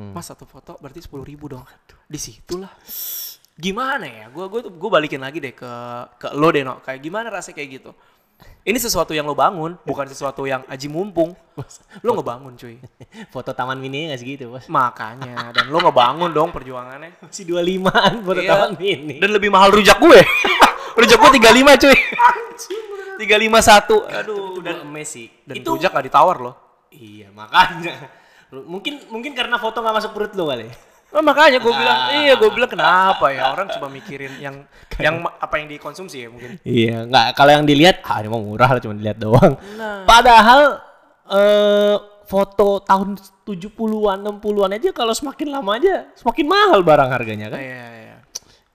mas 0.00 0.24
satu 0.32 0.48
foto 0.48 0.80
berarti 0.80 1.04
sepuluh 1.04 1.28
ribu 1.28 1.52
dong. 1.52 1.60
Di 2.08 2.16
situlah 2.16 2.72
gimana 3.60 4.08
ya? 4.08 4.26
Gue 4.32 4.48
gue 4.48 4.60
gue 4.72 4.90
balikin 4.90 5.20
lagi 5.20 5.44
deh 5.44 5.52
ke 5.52 5.70
ke 6.16 6.32
lo 6.32 6.48
deh 6.48 6.64
no 6.64 6.80
kayak 6.80 7.04
gimana 7.04 7.28
rasanya 7.28 7.60
kayak 7.60 7.70
gitu 7.76 7.90
ini 8.60 8.76
sesuatu 8.76 9.10
yang 9.10 9.24
lo 9.24 9.32
bangun 9.32 9.76
bukan 9.82 10.04
sesuatu 10.04 10.44
yang 10.44 10.60
aji 10.66 10.86
mumpung 10.86 11.32
lo 12.00 12.10
ngebangun 12.12 12.54
cuy 12.54 12.76
Foto 13.32 13.50
taman 13.50 13.76
mini 13.76 14.08
nggak 14.08 14.20
segitu, 14.20 14.48
Bos. 14.48 14.68
makanya 14.68 15.50
dan 15.50 15.68
lo 15.68 15.78
ngebangun 15.78 16.30
dong 16.30 16.50
perjuangannya 16.50 17.16
Masih 17.24 17.44
25-an 17.46 18.12
foto 18.20 18.40
Iya. 18.40 18.50
taman 18.50 18.70
mini. 18.76 19.16
dan 19.18 19.30
lebih 19.30 19.48
mahal 19.48 19.70
rujak 19.70 19.96
gue 19.96 20.20
rujak 21.00 21.18
gue 21.18 21.30
35 21.38 21.82
cuy 21.82 21.96
351 23.18 24.16
aduh 24.16 24.60
dan 24.60 24.76
emes 24.82 25.08
sih. 25.08 25.28
dan 25.44 25.54
itu 25.56 25.68
rujak 25.68 25.90
gak 25.90 26.06
ditawar 26.06 26.36
loh 26.40 26.54
iya 26.90 27.30
makanya. 27.30 28.10
Mungkin 28.50 29.06
mungkin 29.14 29.30
karena 29.30 29.62
foto 29.62 29.78
nggak 29.78 29.94
masuk 29.94 30.10
perut 30.10 30.34
lu 30.34 30.50
kali. 30.50 30.66
Nah, 31.10 31.22
makanya 31.26 31.58
gue 31.58 31.72
bilang, 31.74 31.98
iya 32.22 32.38
gue 32.38 32.50
bilang 32.54 32.70
kenapa 32.70 33.34
ya 33.34 33.50
orang 33.50 33.66
cuma 33.74 33.90
mikirin 33.90 34.30
yang 34.38 34.62
yang 35.04 35.26
apa 35.26 35.58
yang 35.58 35.66
dikonsumsi 35.66 36.22
ya 36.22 36.28
mungkin. 36.30 36.62
Iya, 36.62 37.06
nggak 37.10 37.26
kalau 37.34 37.50
yang 37.50 37.64
dilihat 37.66 38.06
ah 38.06 38.22
ini 38.22 38.28
mau 38.30 38.38
murah 38.38 38.78
lah 38.78 38.80
cuma 38.80 38.94
dilihat 38.94 39.18
doang. 39.18 39.58
Nah. 39.74 40.06
Padahal 40.06 40.78
eh 41.30 41.96
foto 42.30 42.78
tahun 42.86 43.18
70-an, 43.42 44.22
60-an 44.22 44.70
aja 44.78 44.94
kalau 44.94 45.10
semakin 45.10 45.50
lama 45.50 45.74
aja 45.74 46.06
semakin 46.14 46.46
mahal 46.46 46.80
barang 46.86 47.10
harganya 47.10 47.50
kan. 47.50 47.58
Iya 47.58 47.86
iya. 47.90 48.16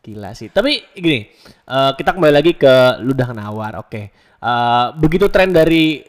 Gila 0.04 0.36
sih. 0.36 0.52
Tapi 0.52 0.84
gini, 0.92 1.32
eh, 1.48 1.92
kita 1.96 2.12
kembali 2.12 2.34
lagi 2.36 2.60
ke 2.60 3.00
ludah 3.00 3.32
nawar. 3.32 3.80
Oke. 3.80 4.12
Eh, 4.44 4.88
begitu 5.00 5.32
tren 5.32 5.56
dari 5.56 6.04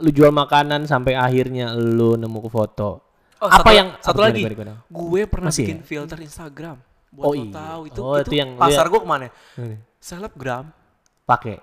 lu 0.00 0.08
jual 0.08 0.32
makanan 0.32 0.88
sampai 0.88 1.18
akhirnya 1.18 1.74
lu 1.74 2.14
nemu 2.14 2.38
ke 2.46 2.50
foto. 2.54 3.11
Oh, 3.42 3.50
apa 3.50 3.58
satu, 3.58 3.70
yang 3.72 3.88
satu 3.98 4.14
apa 4.14 4.24
lagi? 4.24 4.40
gimana, 4.40 4.54
gimana? 4.54 4.74
Gue 4.86 5.22
pernah 5.26 5.50
Masih 5.50 5.66
bikin 5.66 5.78
ya? 5.78 5.84
filter 5.84 6.18
Instagram. 6.20 6.76
Buat 7.10 7.24
Oh 7.24 7.32
iya. 7.34 7.50
tahu 7.50 7.80
itu 7.84 8.00
Oh, 8.00 8.14
itu, 8.14 8.24
itu 8.24 8.34
yang 8.38 8.50
pasar 8.54 8.86
gue 8.86 8.96
ke 8.96 9.04
mana? 9.04 9.26
Ini, 9.54 9.76
Selebgram 9.98 10.64
Pakai. 11.24 11.58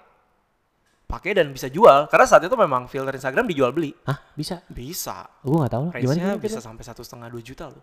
pakai 1.05 1.31
dan 1.33 1.49
bisa 1.49 1.65
jual 1.67 2.05
karena 2.05 2.21
saat 2.23 2.43
itu 2.43 2.53
memang 2.53 2.85
filter 2.85 3.09
Instagram 3.11 3.43
dijual 3.43 3.71
beli. 3.71 3.95
Hah? 4.03 4.19
Bisa? 4.31 4.61
Bisa. 4.67 5.25
Gue 5.39 5.57
nggak 5.57 5.71
tahu. 5.71 5.83
lah. 5.85 5.93
Gimana, 5.95 6.15
gimana, 6.15 6.35
bisa 6.37 6.53
bisa. 6.53 6.61
sampai 6.61 6.83
satu 6.83 7.01
setengah 7.01 7.27
dua 7.27 7.41
juta 7.41 7.65
loh. 7.65 7.81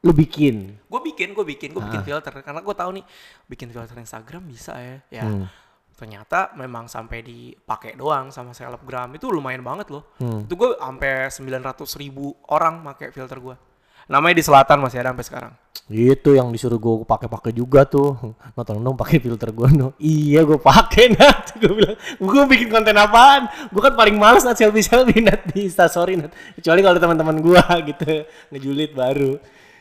Lu 0.00 0.10
bikin. 0.10 0.74
Gue 0.84 1.00
bikin, 1.04 1.28
gue 1.32 1.44
bikin, 1.44 1.70
gue 1.70 1.78
Ah. 1.78 1.86
bikin 1.86 2.02
filter 2.02 2.32
karena 2.34 2.58
gue 2.58 2.74
tahu 2.76 2.90
nih 2.92 3.04
bikin 3.46 3.68
filter 3.68 3.94
Instagram 3.94 4.42
bisa 4.44 4.74
ya. 4.74 4.96
Ya 5.12 5.22
Hmm. 5.22 5.46
Ternyata 5.98 6.54
memang 6.54 6.86
sampai 6.86 7.26
dipakai 7.26 7.98
doang 7.98 8.30
sama 8.30 8.54
selebgram 8.54 9.10
itu 9.18 9.26
lumayan 9.34 9.66
banget 9.66 9.90
loh. 9.90 10.14
Hmm. 10.22 10.46
Itu 10.46 10.54
gue 10.54 10.78
sampai 10.78 11.26
900 11.26 11.74
ribu 11.98 12.38
orang 12.54 12.86
pakai 12.86 13.10
filter 13.10 13.42
gue. 13.42 13.56
Namanya 14.06 14.38
di 14.38 14.44
selatan 14.46 14.78
masih 14.78 15.02
ada 15.02 15.10
sampai 15.10 15.26
sekarang. 15.26 15.52
Itu 15.90 16.38
yang 16.38 16.54
disuruh 16.54 16.78
gue 16.78 17.02
pakai-pakai 17.02 17.50
juga 17.50 17.82
tuh. 17.84 18.14
No 18.30 18.62
tolong 18.62 18.80
dong 18.86 18.96
pakai 18.96 19.18
filter 19.18 19.50
gue 19.50 19.68
no. 19.74 19.92
Iya 19.98 20.46
gue 20.46 20.56
pakai 20.56 21.18
nat. 21.18 21.50
Gue 21.58 21.74
bilang 21.74 21.98
gue 21.98 22.42
bikin 22.54 22.70
konten 22.70 22.94
apaan? 22.94 23.50
Gue 23.74 23.82
kan 23.82 23.98
paling 23.98 24.14
males 24.14 24.46
nat 24.46 24.54
selfie 24.54 24.86
selfie 24.86 25.18
nat 25.26 25.50
di 25.50 25.66
instastory 25.66 26.14
nat. 26.14 26.30
Kecuali 26.54 26.80
kalau 26.80 26.98
teman-teman 27.02 27.36
gue 27.42 27.62
gitu 27.90 28.12
ngejulit 28.54 28.94
baru. 28.94 29.36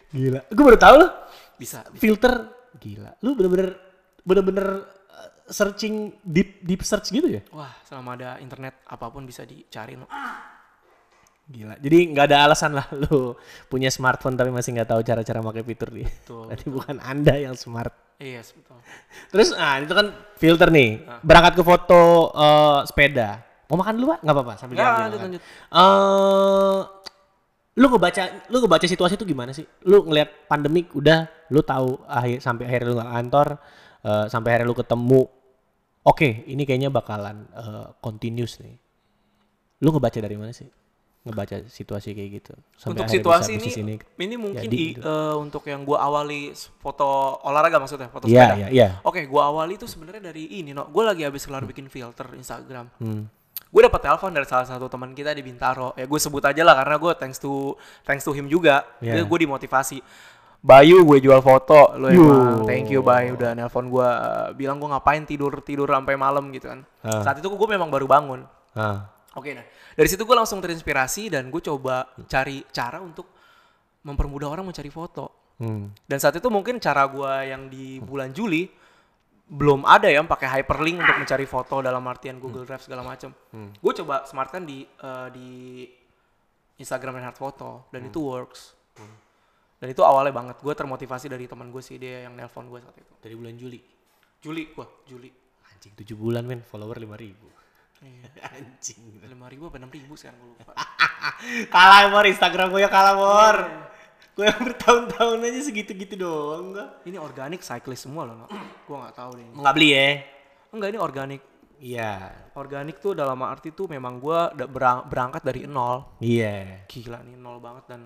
Gila. 0.09 0.41
Gue 0.49 0.63
baru 0.65 0.79
tahu 0.81 0.95
loh 0.97 1.11
Bisa. 1.61 1.85
filter 1.95 2.49
gila. 2.81 3.13
Lu 3.21 3.37
bener-bener 3.37 3.77
bener-bener 4.27 4.96
searching 5.47 6.13
deep 6.23 6.61
deep 6.63 6.83
search 6.83 7.11
gitu 7.11 7.27
ya? 7.27 7.41
Wah, 7.55 7.71
selama 7.87 8.19
ada 8.19 8.29
internet 8.43 8.83
apa 8.87 9.07
pun 9.07 9.23
bisa 9.23 9.47
dicari. 9.47 9.95
Gila. 11.47 11.79
Jadi 11.79 11.97
nggak 12.11 12.25
ada 12.27 12.37
alasan 12.43 12.75
lah 12.75 12.87
lu 12.91 13.31
punya 13.71 13.87
smartphone 13.87 14.35
tapi 14.35 14.51
masih 14.51 14.75
nggak 14.75 14.91
tahu 14.91 14.99
cara-cara 14.99 15.39
pakai 15.39 15.63
fitur 15.63 15.89
dia. 15.95 16.11
Betul. 16.11 16.51
Berarti 16.51 16.67
bukan 16.67 16.95
anda 16.99 17.33
yang 17.39 17.55
smart. 17.55 17.95
Iya, 18.19 18.43
yes, 18.43 18.51
betul. 18.51 18.75
Terus 19.31 19.49
ah 19.55 19.79
itu 19.79 19.93
kan 19.95 20.11
filter 20.35 20.67
nih. 20.67 21.07
Berangkat 21.23 21.53
ke 21.55 21.63
foto 21.63 22.35
eh, 22.35 22.79
sepeda. 22.83 23.39
Mau 23.71 23.79
makan 23.79 23.93
dulu, 23.95 24.05
Pak? 24.11 24.19
Nggak 24.27 24.35
apa-apa 24.35 24.53
sambil 24.59 24.75
diambil 24.75 24.91
lanjut, 24.91 25.19
makan. 25.19 25.27
lanjut. 25.31 25.41
Eh, 25.71 26.79
lu 27.77 27.85
ngebaca 27.93 28.23
lu 28.51 28.57
ngebaca 28.59 28.85
situasi 28.89 29.13
itu 29.15 29.23
gimana 29.23 29.51
sih? 29.55 29.63
Lu 29.87 30.03
ngelihat 30.03 30.51
pandemik 30.51 30.91
udah 30.99 31.31
lu 31.47 31.63
tahu 31.63 32.03
akhir 32.11 32.43
sampai 32.43 32.63
akhirnya 32.67 32.87
lu 32.91 32.95
nggak 32.99 33.11
kantor 33.15 33.47
eh, 34.03 34.25
sampai 34.27 34.49
akhirnya 34.51 34.67
lu 34.67 34.75
ketemu 34.75 35.21
oke 36.07 36.47
ini 36.47 36.63
kayaknya 36.63 36.89
bakalan 36.89 37.43
eh, 37.51 37.87
continuous 37.99 38.63
nih. 38.63 38.75
Lu 39.83 39.91
ngebaca 39.93 40.17
dari 40.17 40.39
mana 40.39 40.55
sih? 40.55 40.65
Ngebaca 41.27 41.67
situasi 41.67 42.15
kayak 42.15 42.29
gitu. 42.39 42.53
untuk 42.87 43.03
akhirnya 43.03 43.19
situasi 43.19 43.51
ini, 43.59 43.67
bisnis 43.67 43.99
ini 44.15 44.35
mungkin 44.39 44.63
jadi 44.63 44.71
di, 44.71 44.95
gitu. 44.95 45.03
eh, 45.03 45.35
untuk 45.35 45.67
yang 45.67 45.83
gua 45.83 46.07
awali 46.07 46.55
foto 46.79 47.35
olahraga 47.43 47.83
maksudnya 47.83 48.07
foto 48.07 48.31
Iya, 48.31 48.55
sepeda. 48.55 48.55
iya, 48.63 48.67
iya. 48.71 48.89
Oke, 49.03 49.27
gua 49.27 49.51
awali 49.51 49.75
tuh 49.75 49.91
sebenarnya 49.91 50.31
dari 50.31 50.47
ini, 50.63 50.71
no. 50.71 50.87
Gua 50.87 51.11
lagi 51.11 51.27
habis 51.27 51.43
kelar 51.43 51.67
bikin 51.67 51.91
filter 51.91 52.31
Instagram. 52.31 52.87
Hmm. 53.03 53.27
Gue 53.67 53.83
dapat 53.83 53.99
telepon 53.99 54.31
dari 54.31 54.47
salah 54.47 54.63
satu 54.63 54.87
teman 54.87 55.11
kita 55.11 55.35
di 55.35 55.43
Bintaro. 55.43 55.91
Ya 55.99 56.07
gue 56.07 56.19
sebut 56.21 56.39
aja 56.39 56.63
lah 56.63 56.71
karena 56.79 56.95
gue 56.95 57.11
thanks 57.19 57.35
to 57.35 57.75
thanks 58.07 58.23
to 58.23 58.31
him 58.31 58.47
juga. 58.47 58.87
Iya. 59.03 59.27
Gue 59.27 59.43
dimotivasi. 59.43 59.99
Bayu 60.67 61.07
gue 61.07 61.23
jual 61.23 61.39
foto 61.39 61.95
lo 61.95 62.11
emang 62.11 62.67
thank 62.67 62.91
you 62.91 62.99
Bayu 62.99 63.33
udah 63.33 63.55
nelpon 63.55 63.87
gue 63.87 64.09
bilang 64.53 64.77
gue 64.77 64.89
ngapain 64.91 65.23
tidur 65.23 65.63
tidur 65.63 65.87
sampai 65.87 66.19
malam 66.19 66.51
gitu 66.51 66.67
kan 66.67 66.83
Ah. 66.99 67.23
saat 67.23 67.39
itu 67.39 67.47
gue 67.47 67.69
memang 67.69 67.87
baru 67.87 68.03
bangun 68.03 68.43
Ah. 68.75 69.07
oke 69.31 69.47
nah 69.49 69.63
dari 69.95 70.07
situ 70.07 70.21
gue 70.21 70.35
langsung 70.35 70.59
terinspirasi 70.59 71.31
dan 71.31 71.47
gue 71.47 71.63
coba 71.63 72.03
cari 72.27 72.67
cara 72.67 72.99
untuk 72.99 73.31
mempermudah 74.03 74.47
orang 74.49 74.67
mencari 74.67 74.91
foto 74.91 75.47
Hmm. 75.57 75.89
dan 76.03 76.21
saat 76.21 76.37
itu 76.37 76.53
mungkin 76.53 76.77
cara 76.77 77.01
gua 77.09 77.41
yang 77.41 77.65
di 77.65 77.97
bulan 77.97 78.29
Juli 78.29 78.69
belum 79.49 79.89
ada 79.89 80.05
yang 80.05 80.29
pakai 80.29 80.45
hyperlink 80.53 81.01
untuk 81.01 81.17
mencari 81.17 81.49
foto 81.49 81.81
dalam 81.81 82.05
artian 82.05 82.37
Google 82.37 82.61
Drive 82.61 82.85
segala 82.85 83.01
macam. 83.01 83.33
Gue 83.73 83.93
coba 83.95 84.21
smartkan 84.21 84.61
di 84.61 84.85
eh, 84.85 85.27
di 85.33 85.49
Instagram 86.77 87.17
Reinhard 87.17 87.33
Foto 87.33 87.89
dan 87.89 88.05
itu 88.05 88.21
works. 88.21 88.77
Dan 89.77 89.87
itu 89.93 90.01
awalnya 90.01 90.33
banget. 90.33 90.57
Gue 90.57 90.73
termotivasi 90.73 91.29
dari 91.29 91.45
teman 91.45 91.69
gue 91.69 91.81
sih 91.85 92.01
dia 92.01 92.25
yang 92.25 92.33
nelpon 92.33 92.65
gue 92.65 92.81
saat 92.81 92.97
itu. 92.97 93.13
Dari 93.21 93.33
bulan 93.37 93.53
Juli. 93.53 93.79
Juli 94.41 94.63
gua, 94.73 94.85
Juli. 95.05 95.29
Anjing 95.73 95.93
7 95.93 96.17
bulan 96.17 96.43
men, 96.45 96.65
follower 96.65 96.97
5000 96.97 97.21
ribu. 97.21 97.47
Iya. 98.01 98.29
Anjing. 98.57 99.21
Lima 99.21 99.45
ribu 99.49 99.69
apa 99.69 99.77
enam 99.77 99.93
ribu 99.93 100.17
sekarang 100.17 100.41
gue 100.41 100.49
lupa. 100.57 100.73
kalah 101.73 102.09
mor 102.09 102.25
Instagram 102.25 102.73
gue 102.73 102.81
ya 102.81 102.89
kalah 102.89 103.13
mor. 103.13 103.57
Gue 104.33 104.45
yang 104.45 104.61
bertahun-tahun 104.61 105.49
aja 105.49 105.61
segitu-gitu 105.65 106.13
doang 106.13 106.77
gua. 106.77 107.01
ini 107.09 107.17
organik 107.17 107.65
cyclist 107.65 108.05
semua 108.05 108.25
loh. 108.25 108.49
gue 108.85 108.97
nggak 108.97 109.15
tahu 109.17 109.31
deh. 109.37 109.45
Nggak 109.53 109.73
beli 109.73 109.89
ya? 109.93 110.09
Enggak 110.73 110.89
ini 110.93 110.99
organik. 111.01 111.41
Iya. 111.77 112.13
Organik 112.57 112.97
tuh 112.97 113.13
dalam 113.13 113.37
arti 113.45 113.73
tuh 113.73 113.85
memang 113.89 114.17
gue 114.17 114.39
berangkat 115.05 115.41
dari 115.45 115.69
nol. 115.69 116.17
Iya. 116.21 116.85
gila 116.89 117.21
nih 117.21 117.37
nol 117.37 117.61
banget 117.61 117.93
dan 117.93 118.01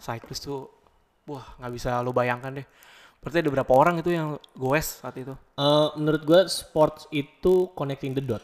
cyclist 0.00 0.44
tuh 0.44 0.81
wah 1.24 1.46
nggak 1.58 1.72
bisa 1.72 2.00
lo 2.00 2.10
bayangkan 2.10 2.60
deh 2.60 2.66
berarti 3.22 3.38
ada 3.38 3.50
berapa 3.50 3.72
orang 3.72 4.02
itu 4.02 4.10
yang 4.10 4.34
goes 4.52 4.98
saat 4.98 5.14
itu 5.14 5.30
Eh, 5.54 5.88
menurut 5.94 6.22
gue 6.22 6.40
sports 6.50 7.06
itu 7.10 7.70
connecting 7.72 8.12
the 8.12 8.24
dot. 8.24 8.42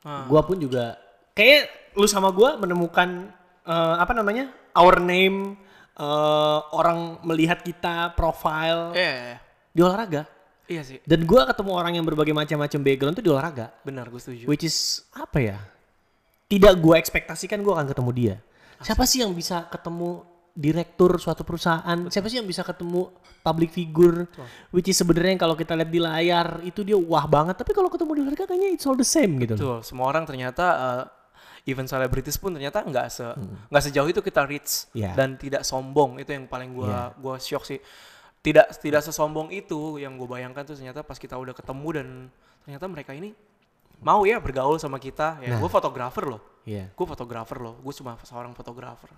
Ah. 0.00 0.24
Gua 0.24 0.40
pun 0.40 0.56
juga 0.56 0.96
kayak 1.32 1.92
lu 1.92 2.08
sama 2.08 2.32
gua 2.32 2.56
menemukan 2.56 3.28
eh, 3.64 3.96
apa 4.00 4.16
namanya 4.16 4.48
our 4.72 4.96
name 4.96 5.60
eh, 5.92 6.58
orang 6.72 7.20
melihat 7.20 7.60
kita 7.60 8.16
profile 8.16 8.96
iya 8.96 9.36
di 9.68 9.80
olahraga. 9.84 10.24
iya 10.64 10.80
sih 10.80 11.04
Dan 11.04 11.28
gua 11.28 11.44
ketemu 11.44 11.70
orang 11.76 11.92
yang 11.92 12.04
berbagai 12.08 12.32
macam-macam 12.32 12.80
background 12.80 13.14
tuh 13.20 13.24
di 13.24 13.28
olahraga. 13.28 13.66
benar 13.84 14.08
gue 14.08 14.16
setuju 14.16 14.44
Which 14.48 14.64
is 14.64 15.04
apa 15.12 15.36
ya? 15.40 15.58
Tidak 16.48 16.80
gua 16.80 16.96
ekspektasikan 16.96 17.60
gua 17.60 17.80
akan 17.80 17.92
ketemu 17.92 18.10
dia. 18.16 18.36
Siapa 18.80 19.04
sih 19.04 19.20
yang 19.20 19.32
bisa 19.32 19.68
ketemu 19.68 20.24
direktur 20.54 21.18
suatu 21.18 21.42
perusahaan? 21.42 22.06
Siapa 22.06 22.26
sih 22.26 22.38
yang 22.38 22.46
bisa 22.46 22.62
ketemu 22.62 23.10
public 23.42 23.68
figure? 23.68 24.24
Which 24.70 24.86
is 24.86 24.96
sebenarnya 24.96 25.36
kalau 25.36 25.52
kita 25.52 25.74
lihat 25.74 25.90
di 25.90 26.00
layar 26.00 26.62
itu 26.62 26.80
dia 26.80 26.94
wah 26.94 27.26
banget. 27.26 27.58
Tapi 27.58 27.74
kalau 27.74 27.90
ketemu 27.90 28.10
di 28.14 28.20
olahraga 28.22 28.46
kayaknya 28.46 28.70
it's 28.72 28.86
all 28.86 28.94
the 28.94 29.04
same 29.04 29.36
gitu. 29.36 29.54
loh. 29.54 29.60
Betul, 29.60 29.78
semua 29.82 30.06
orang 30.06 30.24
ternyata 30.24 30.64
uh, 30.72 31.02
even 31.66 31.84
selebritis 31.84 32.36
pun 32.36 32.54
ternyata 32.54 32.80
nggak 32.80 33.06
se 33.08 33.26
nggak 33.68 33.82
sejauh 33.82 34.06
itu 34.06 34.20
kita 34.20 34.44
reach 34.44 34.86
Iya. 34.92 35.16
dan 35.16 35.34
tidak 35.34 35.64
sombong 35.64 36.20
itu 36.20 36.30
yang 36.30 36.44
paling 36.44 36.70
gua 36.70 37.16
gua 37.16 37.40
shock 37.40 37.64
sih 37.64 37.80
tidak 38.44 38.76
tidak 38.76 39.00
sesombong 39.00 39.48
itu 39.48 39.96
yang 39.96 40.20
gue 40.20 40.28
bayangkan 40.28 40.60
tuh 40.60 40.76
ternyata 40.76 41.00
pas 41.00 41.16
kita 41.16 41.32
udah 41.32 41.56
ketemu 41.56 41.88
dan 41.96 42.06
ternyata 42.60 42.84
mereka 42.84 43.16
ini 43.16 43.32
mau 44.04 44.28
ya 44.28 44.36
bergaul 44.36 44.76
sama 44.76 45.00
kita 45.00 45.40
ya 45.40 45.56
gue 45.56 45.70
fotografer 45.72 46.28
loh 46.28 46.44
Iya. 46.68 46.92
gue 46.92 47.06
fotografer 47.08 47.56
loh 47.56 47.80
gue 47.80 47.94
cuma 47.96 48.20
seorang 48.20 48.52
fotografer 48.52 49.08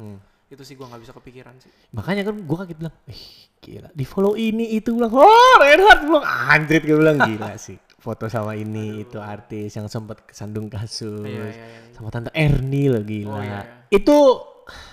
itu 0.46 0.62
sih 0.62 0.78
gue 0.78 0.87
nggak 0.87 1.02
bisa 1.02 1.11
kepikiran 1.11 1.59
sih 1.59 1.70
Makanya 1.90 2.22
kan 2.22 2.38
gua 2.46 2.62
kaget 2.62 2.78
bilang, 2.78 2.94
ih 3.11 3.22
gila 3.59 3.90
di 3.90 4.04
follow 4.06 4.38
ini 4.38 4.78
itu 4.78 4.94
bilang, 4.94 5.11
oh 5.11 5.54
Reinhard 5.59 6.06
bilang 6.06 6.22
anjrit 6.22 6.82
gue 6.87 6.96
bilang 6.96 7.18
gila 7.18 7.59
sih. 7.66 7.74
Foto 7.98 8.30
sama 8.30 8.54
ini 8.54 9.02
itu 9.02 9.18
artis 9.18 9.74
yang 9.74 9.90
sempat 9.90 10.22
kesandung 10.30 10.70
kasus. 10.70 11.26
Iya, 11.26 11.50
iya, 11.50 11.66
iya. 11.66 11.90
Sama 11.90 12.14
tante 12.14 12.30
Erni 12.30 12.87
loh 12.87 13.02
gila. 13.02 13.35
Oh, 13.35 13.42
iya, 13.42 13.61
iya. 13.66 13.90
Itu 13.90 14.38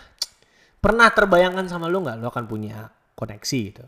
pernah 0.83 1.13
terbayangkan 1.13 1.69
sama 1.69 1.85
lu 1.85 2.01
nggak 2.01 2.17
lu 2.17 2.25
akan 2.33 2.45
punya 2.49 2.89
koneksi 3.13 3.59
gitu 3.69 3.85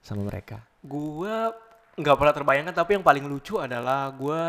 sama 0.00 0.24
mereka? 0.24 0.64
gue 0.84 1.36
nggak 1.96 2.16
pernah 2.20 2.34
terbayangkan 2.36 2.74
tapi 2.76 3.00
yang 3.00 3.04
paling 3.06 3.24
lucu 3.24 3.56
adalah 3.56 4.12
gue 4.12 4.40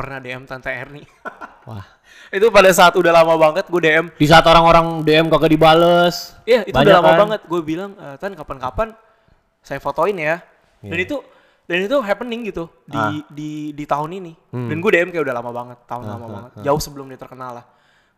pernah 0.00 0.18
DM 0.18 0.42
tante 0.44 0.68
Erni 0.68 1.04
Wah. 1.68 1.84
itu 2.30 2.46
pada 2.48 2.70
saat 2.70 2.94
udah 2.94 3.12
lama 3.12 3.36
banget 3.36 3.66
gue 3.66 3.80
DM 3.80 4.06
Di 4.12 4.24
saat 4.24 4.42
orang-orang 4.42 5.02
DM 5.02 5.28
kagak 5.28 5.50
dibales. 5.50 6.32
Iya, 6.42 6.64
itu 6.64 6.72
udah 6.72 6.96
lama 6.96 7.10
kan? 7.10 7.18
banget. 7.20 7.40
Gue 7.44 7.60
bilang, 7.60 7.92
"Eh, 7.92 8.16
Tan 8.16 8.32
kapan-kapan 8.32 8.94
saya 9.60 9.76
fotoin 9.78 10.14
ya. 10.14 10.40
Dan 10.80 10.94
Iya. 10.94 11.04
itu 11.04 11.16
dan 11.66 11.78
itu 11.80 11.96
happening 12.00 12.40
gitu 12.44 12.66
di 12.82 12.96
Ah. 12.96 13.12
di 13.28 13.50
di 13.70 13.84
tahun 13.84 14.10
ini. 14.16 14.32
Hmm. 14.50 14.66
Dan 14.66 14.78
gue 14.78 14.90
DM 14.90 15.10
kayak 15.10 15.22
udah 15.22 15.36
lama 15.36 15.50
banget, 15.52 15.78
tahun 15.84 16.04
Ah, 16.04 16.10
lama 16.10 16.26
banget. 16.26 16.50
Jauh 16.64 16.80
sebelum 16.80 17.06
dia 17.06 17.14
terkenal 17.16 17.60
lah. 17.60 17.64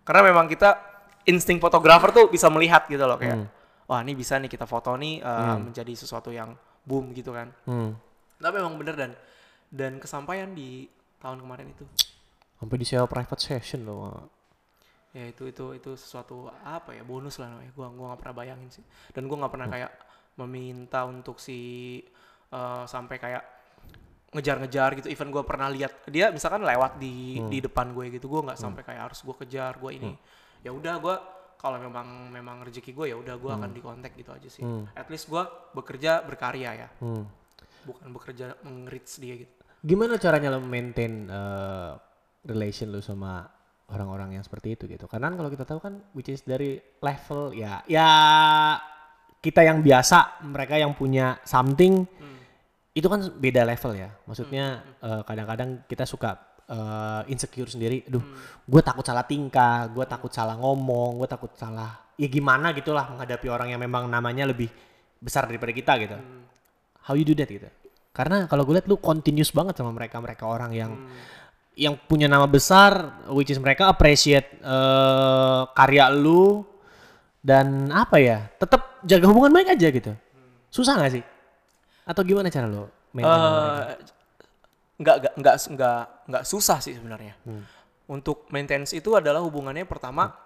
Karena 0.03 0.23
memang 0.25 0.47
kita 0.47 0.79
insting 1.25 1.57
Hmm. 1.57 1.67
fotografer 1.67 2.11
tuh 2.11 2.27
bisa 2.29 2.47
melihat 2.47 2.87
gitu 2.87 3.03
loh 3.03 3.17
kayak, 3.17 3.45
wah 3.85 4.01
ini 4.01 4.13
bisa 4.13 4.37
nih 4.37 4.49
kita 4.49 4.65
foto 4.65 4.95
nih 4.95 5.21
eh, 5.21 5.57
menjadi 5.59 5.93
sesuatu 5.93 6.29
yang 6.29 6.55
boom 6.83 7.11
gitu 7.13 7.33
kan. 7.33 7.51
Hmm. 7.65 7.93
Tapi 8.37 8.55
memang 8.57 8.77
bener 8.77 8.95
dan 8.95 9.11
dan 9.69 9.97
kesampaian 9.97 10.49
di 10.49 10.85
tahun 11.23 11.39
kemarin 11.39 11.71
itu. 11.71 11.87
Sampai 12.59 12.77
disewa 12.77 13.07
private 13.07 13.39
session 13.41 13.83
loh. 13.83 14.29
ya 15.13 15.29
itu 15.29 15.45
itu 15.45 15.77
itu 15.77 15.93
sesuatu 15.93 16.49
apa 16.65 16.97
ya 16.97 17.05
bonus 17.05 17.37
lah 17.37 17.47
namanya 17.47 17.69
gua 17.77 17.93
gua 17.93 18.07
nggak 18.09 18.21
pernah 18.25 18.33
bayangin 18.35 18.73
sih 18.73 18.81
dan 19.13 19.29
gua 19.29 19.45
nggak 19.45 19.53
pernah 19.53 19.69
Hmm. 19.69 19.77
kayak 19.77 19.93
meminta 20.35 21.01
untuk 21.05 21.37
si 21.37 21.61
eh, 22.49 22.85
sampai 22.87 23.17
kayak 23.17 23.45
ngejar-ngejar 24.33 24.97
gitu 24.97 25.09
even 25.09 25.29
gua 25.29 25.45
pernah 25.45 25.69
lihat 25.69 26.09
dia 26.09 26.33
misalkan 26.33 26.65
lewat 26.65 26.97
di 26.97 27.37
Hmm. 27.37 27.53
di 27.53 27.61
depan 27.61 27.93
gue 27.93 28.09
gitu 28.11 28.25
gua 28.27 28.41
nggak 28.43 28.57
sampai 28.59 28.83
kayak 28.83 29.13
harus 29.13 29.21
gua 29.21 29.37
kejar 29.37 29.77
gua 29.77 29.93
ini 29.93 30.17
ya 30.61 30.73
udah 30.73 30.95
gua 30.97 31.17
kalau 31.55 31.77
memang 31.77 32.33
memang 32.33 32.65
rezeki 32.65 32.91
gue 32.91 33.07
ya 33.13 33.17
udah 33.17 33.37
gua 33.37 33.55
akan 33.55 33.71
dikontak 33.71 34.17
gitu 34.17 34.33
aja 34.33 34.49
sih 34.49 34.65
Hmm. 34.65 34.89
at 34.97 35.05
least 35.07 35.29
gua 35.29 35.45
bekerja 35.71 36.25
berkarya 36.25 36.71
ya 36.73 36.89
Hmm. 37.05 37.29
bukan 37.85 38.09
bekerja 38.11 38.57
mengerit 38.65 39.05
dia 39.21 39.45
gitu 39.45 39.53
Gimana 39.83 40.15
caranya 40.17 40.55
lo 40.55 40.63
maintain 40.63 41.27
eh, 41.27 41.93
relation 42.47 42.95
lo 42.95 43.03
sama 43.03 43.43
orang-orang 43.91 44.39
yang 44.39 44.45
seperti 44.47 44.79
itu 44.79 44.87
gitu? 44.87 45.11
Karena 45.11 45.29
kan 45.29 45.37
kalau 45.43 45.51
kita 45.51 45.65
tahu 45.67 45.79
kan 45.83 45.99
which 46.15 46.31
is 46.31 46.47
dari 46.47 46.79
level 47.03 47.51
ya 47.51 47.83
ya 47.91 48.09
kita 49.43 49.67
yang 49.67 49.83
biasa, 49.83 50.47
mereka 50.47 50.79
yang 50.79 50.95
punya 50.95 51.43
something 51.43 52.07
itu 52.95 53.07
kan 53.11 53.27
beda 53.35 53.67
level 53.67 53.93
ya. 53.99 54.11
Maksudnya 54.25 54.87
eh, 55.03 55.23
kadang-kadang 55.27 55.83
kita 55.91 56.07
suka 56.07 56.63
eh, 56.71 57.23
insecure 57.27 57.67
sendiri. 57.67 58.07
Aduh, 58.07 58.23
gue 58.63 58.83
takut 58.87 59.03
salah 59.03 59.27
tingkah, 59.27 59.91
gue 59.91 60.07
takut 60.07 60.31
salah 60.31 60.55
ngomong, 60.55 61.19
gue 61.19 61.27
takut 61.27 61.51
salah 61.59 62.03
ya 62.15 62.29
gimana 62.31 62.71
gitulah 62.71 63.09
menghadapi 63.11 63.51
orang 63.51 63.75
yang 63.75 63.81
memang 63.83 64.07
namanya 64.07 64.47
lebih 64.47 64.71
besar 65.19 65.51
daripada 65.51 65.75
kita 65.75 65.93
gitu. 65.99 66.17
How 67.03 67.19
you 67.19 67.27
do 67.27 67.35
that 67.35 67.51
gitu? 67.51 67.67
Karena 68.13 68.45
kalau 68.45 68.69
gue 68.69 68.77
lihat 68.77 68.87
lu 68.87 69.01
continuous 69.01 69.51
banget 69.57 69.81
sama 69.81 69.89
mereka 69.91 70.21
mereka 70.21 70.45
orang 70.45 70.73
yang 70.77 70.93
yang 71.73 71.97
punya 71.97 72.29
nama 72.29 72.45
besar, 72.45 73.25
which 73.33 73.49
is 73.49 73.57
mereka 73.57 73.89
appreciate 73.89 74.61
eh, 74.61 75.61
karya 75.73 76.13
lu 76.13 76.61
dan 77.41 77.89
apa 77.89 78.21
ya, 78.21 78.53
tetap 78.61 79.01
jaga 79.03 79.27
hubungan 79.33 79.51
baik 79.57 79.73
aja 79.73 79.89
gitu. 79.89 80.13
Susah 80.69 81.01
nggak 81.01 81.13
sih? 81.17 81.25
Atau 82.05 82.23
gimana 82.29 82.53
cara 82.53 82.69
lo? 82.69 82.93
mereka? 83.17 83.25
Eh, 83.25 83.83
nggak 85.01 85.17
nggak 85.17 85.35
nggak 85.41 85.57
nggak 85.73 86.01
nggak 86.29 86.45
susah 86.45 86.79
sih 86.85 86.93
sebenarnya. 86.93 87.35
Hmm. 87.49 87.65
Untuk 88.13 88.45
maintenance 88.53 88.93
itu 88.93 89.17
adalah 89.17 89.41
hubungannya 89.41 89.89
pertama, 89.89 90.37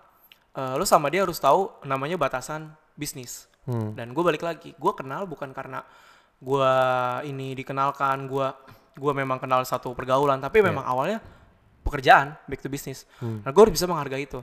eh, 0.55 0.75
lo 0.79 0.87
sama 0.87 1.11
dia 1.11 1.27
harus 1.27 1.43
tahu 1.43 1.83
namanya 1.83 2.15
batasan 2.15 2.71
bisnis. 2.95 3.51
Hmm. 3.67 3.99
Dan 3.99 4.15
gue 4.15 4.23
balik 4.23 4.47
lagi, 4.47 4.79
gue 4.79 4.93
kenal 4.95 5.27
bukan 5.27 5.51
karena 5.51 5.83
gue 6.37 6.73
ini 7.25 7.53
dikenalkan, 7.53 8.27
gue 8.27 8.47
gue 8.93 9.13
memang 9.13 9.37
kenal 9.37 9.61
satu 9.63 9.93
pergaulan, 9.93 10.39
tapi 10.39 10.61
memang 10.61 10.83
awalnya 10.83 11.21
pekerjaan 11.81 12.35
back 12.45 12.59
to 12.59 12.69
business. 12.69 13.05
Hmm. 13.17 13.41
Nah 13.41 13.51
gue 13.51 13.61
harus 13.61 13.73
bisa 13.73 13.85
menghargai 13.85 14.25
itu. 14.25 14.41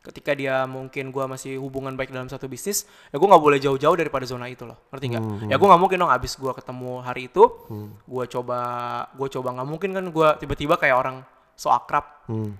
ketika 0.00 0.32
dia 0.32 0.64
mungkin 0.64 1.12
gua 1.12 1.28
masih 1.28 1.60
hubungan 1.60 1.92
baik 1.92 2.08
dalam 2.08 2.24
satu 2.24 2.48
bisnis 2.48 2.88
ya 3.12 3.20
gua 3.20 3.36
nggak 3.36 3.44
boleh 3.44 3.60
jauh-jauh 3.60 3.92
daripada 3.92 4.24
zona 4.24 4.48
itu 4.48 4.64
loh 4.64 4.88
ngerti 4.88 5.12
nggak 5.12 5.20
Hmm, 5.20 5.52
ya 5.52 5.60
gua 5.60 5.68
nggak 5.68 5.82
mungkin 5.84 5.98
dong 6.00 6.08
abis 6.08 6.40
gua 6.40 6.56
ketemu 6.56 7.04
hari 7.04 7.28
itu 7.28 7.44
gua 8.08 8.24
coba 8.24 8.58
gua 9.12 9.28
coba 9.28 9.48
nggak 9.52 9.68
mungkin 9.68 9.90
kan 9.92 10.04
gua 10.08 10.40
tiba-tiba 10.40 10.80
kayak 10.80 10.96
orang 10.96 11.20
so 11.52 11.68
akrab 11.68 12.24
Hmm. 12.24 12.56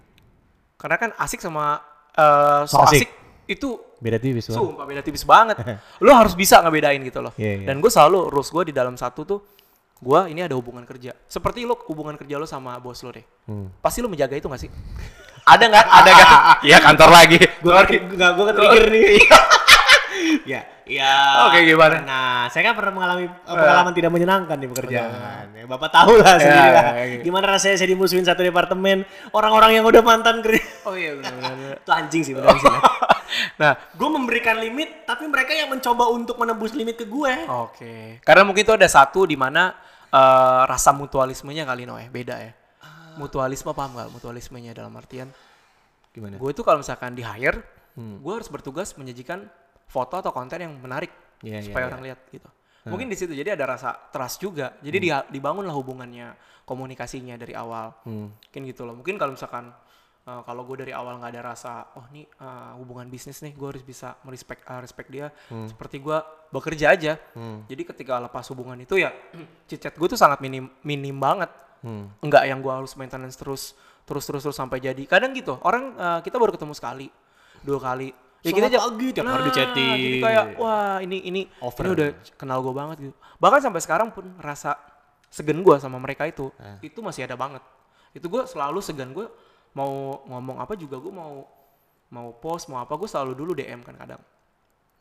karena 0.76 0.96
kan 1.00 1.10
asik 1.16 1.40
sama 1.40 1.80
eh, 2.12 2.68
so 2.68 2.76
So 2.76 2.84
asik. 2.84 3.08
asik 3.08 3.10
itu 3.50 3.74
Beda 3.98 4.16
tipis 4.16 4.46
Bang. 4.48 4.56
sumpah 4.56 4.84
beda 4.86 5.02
tipis 5.02 5.24
banget. 5.26 5.58
Lu 6.04 6.10
harus 6.14 6.32
bisa 6.38 6.62
ngebedain 6.62 7.02
gitu 7.02 7.20
loh. 7.20 7.34
Iya, 7.36 7.64
iya. 7.64 7.66
dan 7.66 7.82
gue 7.82 7.90
selalu 7.90 8.30
rules 8.30 8.48
gue 8.48 8.70
di 8.70 8.74
dalam 8.74 8.94
satu 8.94 9.26
tuh 9.26 9.40
gue 10.00 10.20
ini 10.32 10.40
ada 10.46 10.54
hubungan 10.56 10.86
kerja. 10.88 11.12
Seperti 11.28 11.68
lo 11.68 11.76
hubungan 11.90 12.16
kerja 12.16 12.40
lo 12.40 12.46
sama 12.48 12.78
bos 12.80 13.02
lo 13.04 13.10
deh. 13.12 13.26
Hmm. 13.50 13.68
pasti 13.82 14.00
lo 14.00 14.08
menjaga 14.08 14.38
itu 14.38 14.48
gak 14.48 14.62
sih? 14.62 14.70
Ada 15.52 15.64
nggak? 15.66 15.86
Ada 15.88 16.10
nggak? 16.14 16.28
Iya 16.68 16.78
kantor 16.84 17.08
lagi. 17.10 17.38
Gue 17.60 17.72
nggak 18.16 18.30
gue 18.38 18.46
trigger 18.54 18.84
nih. 18.92 19.20
Ya, 20.46 20.60
ya. 20.84 21.12
Oke, 21.48 21.64
gimana? 21.64 22.00
Nah, 22.02 22.48
saya 22.48 22.70
kan 22.70 22.74
pernah 22.78 22.92
mengalami 22.94 23.24
eh, 23.26 23.32
pengalaman 23.46 23.92
tidak 23.92 24.10
menyenangkan 24.10 24.56
di 24.56 24.66
pekerjaan. 24.68 25.46
Ya, 25.52 25.64
Bapak 25.66 25.90
tahu 25.90 26.18
lah 26.18 26.36
sendiri 26.36 26.56
Ya, 26.60 26.72
lah. 26.72 26.84
ya, 26.96 27.04
ya. 27.04 27.18
Gimana 27.22 27.46
rasanya 27.56 27.76
saya 27.78 27.88
dimusuhin 27.90 28.24
satu 28.24 28.40
departemen 28.40 29.04
orang-orang 29.32 29.80
yang 29.80 29.84
udah 29.84 30.00
mantan 30.00 30.40
kerja. 30.40 30.62
oh 30.88 30.94
iya 30.96 31.16
benar 31.16 31.78
Itu 31.80 31.90
anjing 31.92 32.22
sih 32.24 32.34
benar 32.34 32.56
sih. 32.56 32.66
nah 33.62 33.78
gue 33.94 34.08
memberikan 34.10 34.58
limit, 34.58 35.06
tapi 35.06 35.30
mereka 35.30 35.54
yang 35.54 35.70
mencoba 35.70 36.10
untuk 36.10 36.34
menembus 36.36 36.74
limit 36.74 36.98
ke 36.98 37.06
gue. 37.06 37.34
oke 37.46 38.18
karena 38.26 38.42
mungkin 38.42 38.62
itu 38.66 38.74
ada 38.74 38.88
satu 38.90 39.22
di 39.22 39.38
mana 39.38 39.70
eh, 40.10 40.62
rasa 40.66 40.90
mutualismenya 40.90 41.62
kali 41.62 41.86
no 41.86 41.94
ya 41.94 42.10
beda 42.10 42.36
ya 42.42 42.52
mutualisme 43.14 43.70
paham 43.70 43.94
nggak 43.94 44.10
mutualismenya 44.10 44.72
dalam 44.74 44.90
artian 44.96 45.30
Gimana? 46.10 46.42
gue 46.42 46.50
itu 46.50 46.62
kalau 46.66 46.82
misalkan 46.82 47.14
di 47.14 47.22
hire 47.22 47.62
gue 47.94 48.32
harus 48.32 48.48
bertugas 48.48 48.96
menyajikan 48.96 49.44
foto 49.90 50.14
atau 50.16 50.30
konten 50.30 50.62
yang 50.62 50.72
menarik 50.78 51.10
Iya, 51.40 51.58
iya, 51.58 51.66
supaya 51.66 51.84
iya. 51.84 51.90
orang 51.90 52.02
lihat 52.04 52.20
gitu. 52.30 52.48
Mungkin 52.80 53.12
di 53.12 53.16
situ 53.16 53.32
jadi 53.32 53.52
ada 53.56 53.76
rasa 53.76 53.92
trust 54.08 54.40
juga. 54.40 54.76
Jadi 54.80 54.96
dia- 55.00 55.26
dibangunlah 55.28 55.72
hubungannya 55.72 56.32
komunikasinya 56.64 57.36
dari 57.36 57.52
awal. 57.52 57.92
Hmm. 58.06 58.30
mungkin 58.32 58.60
gitu 58.68 58.82
loh. 58.88 58.94
Mungkin 58.96 59.16
kalau 59.16 59.32
misalkan 59.36 59.72
uh, 60.24 60.40
kalau 60.44 60.62
gue 60.64 60.84
dari 60.86 60.92
awal 60.92 61.16
nggak 61.20 61.32
ada 61.32 61.42
rasa 61.52 61.92
oh 61.96 62.04
nih 62.12 62.28
uh, 62.40 62.76
hubungan 62.76 63.08
bisnis 63.08 63.40
nih 63.40 63.52
gue 63.56 63.68
harus 63.68 63.84
bisa 63.84 64.16
merespek 64.22 64.64
uh, 64.68 64.80
respect 64.80 65.08
dia 65.08 65.28
seperti 65.66 66.00
gue 66.00 66.18
bekerja 66.50 66.92
aja. 66.92 67.12
Hmm. 67.36 67.64
jadi 67.64 67.82
ketika 67.88 68.20
lepas 68.20 68.44
hubungan 68.52 68.76
itu 68.80 68.96
ya 68.96 69.10
cicet 69.68 69.96
gue 69.96 70.08
tuh 70.08 70.20
sangat 70.20 70.40
minim 70.44 70.68
minim 70.84 71.16
banget. 71.16 71.50
Hmm. 71.80 72.12
nggak 72.20 72.44
yang 72.44 72.60
gue 72.60 72.68
harus 72.72 72.92
maintenance 73.00 73.40
terus 73.40 73.72
terus 74.04 74.24
terus 74.28 74.42
terus 74.44 74.56
sampai 74.56 74.80
jadi. 74.84 75.00
Kadang 75.08 75.32
gitu 75.32 75.56
orang 75.64 75.96
uh, 75.96 76.20
kita 76.20 76.36
baru 76.36 76.52
ketemu 76.52 76.76
sekali 76.76 77.08
dua 77.64 77.80
kali 77.80 78.12
ya 78.40 78.50
kita 78.50 78.68
pagi, 78.70 79.06
tiap 79.10 79.26
hari 79.26 79.42
di-chatting. 79.46 79.90
jadi 79.92 80.18
kayak 80.20 80.44
wah 80.56 80.96
ini 80.98 81.18
ini 81.22 81.40
Over. 81.60 81.82
ini 81.82 81.90
udah 81.92 82.08
kenal 82.34 82.58
gue 82.60 82.72
banget 82.72 82.96
gitu 83.02 83.16
bahkan 83.36 83.60
sampai 83.60 83.80
sekarang 83.80 84.08
pun 84.10 84.24
rasa 84.38 84.80
segan 85.26 85.60
gue 85.60 85.76
sama 85.76 85.96
mereka 85.96 86.24
itu 86.24 86.48
Ah. 86.56 86.80
itu 86.80 86.98
masih 86.98 87.22
ada 87.22 87.34
banget 87.34 87.60
itu 88.10 88.24
gue 88.24 88.42
selalu 88.44 88.80
segan 88.80 89.12
gue 89.12 89.28
mau 89.70 89.90
ngomong 90.24 90.58
apa 90.58 90.74
juga 90.74 90.96
gue 90.96 91.10
mau 91.10 91.46
mau 92.08 92.34
post 92.34 92.66
mau 92.66 92.78
apa 92.78 92.90
gue 92.92 93.06
selalu 93.06 93.32
dulu 93.34 93.52
DM 93.52 93.80
kan 93.80 93.94
kadang 93.94 94.18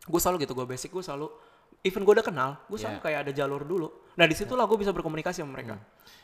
gue 0.02 0.20
selalu 0.20 0.44
gitu 0.44 0.54
gue 0.54 0.66
basic 0.66 0.92
gue 0.92 1.02
selalu 1.02 1.26
even 1.82 2.04
gue 2.04 2.14
udah 2.14 2.22
kenal 2.22 2.60
gue 2.66 2.76
selalu 2.76 2.94
Yeah. 2.94 3.04
kayak 3.04 3.20
ada 3.24 3.32
jalur 3.34 3.64
dulu 3.64 3.88
nah 4.14 4.24
di 4.24 4.34
situlah 4.34 4.64
gue 4.64 4.78
bisa 4.78 4.92
berkomunikasi 4.92 5.40
sama 5.40 5.54
mereka 5.54 5.80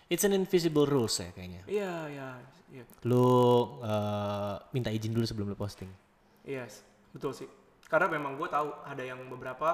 It's 0.05 0.21
an 0.21 0.35
invisible 0.35 0.85
rules 0.85 1.17
ya 1.17 1.31
kayaknya. 1.31 1.65
iya 1.65 1.93
iya 2.07 2.27
iya 2.69 2.83
Lu 3.01 3.25
eh, 3.81 4.55
minta 4.69 4.89
izin 4.89 5.09
dulu 5.09 5.23
sebelum 5.23 5.47
lu 5.47 5.55
posting. 5.55 5.89
yes 6.43 6.85
betul 7.15 7.31
sih. 7.31 7.47
Karena 7.87 8.11
memang 8.11 8.35
gue 8.35 8.45
tahu 8.45 8.67
ada 8.83 8.99
yang 8.99 9.23
beberapa 9.25 9.71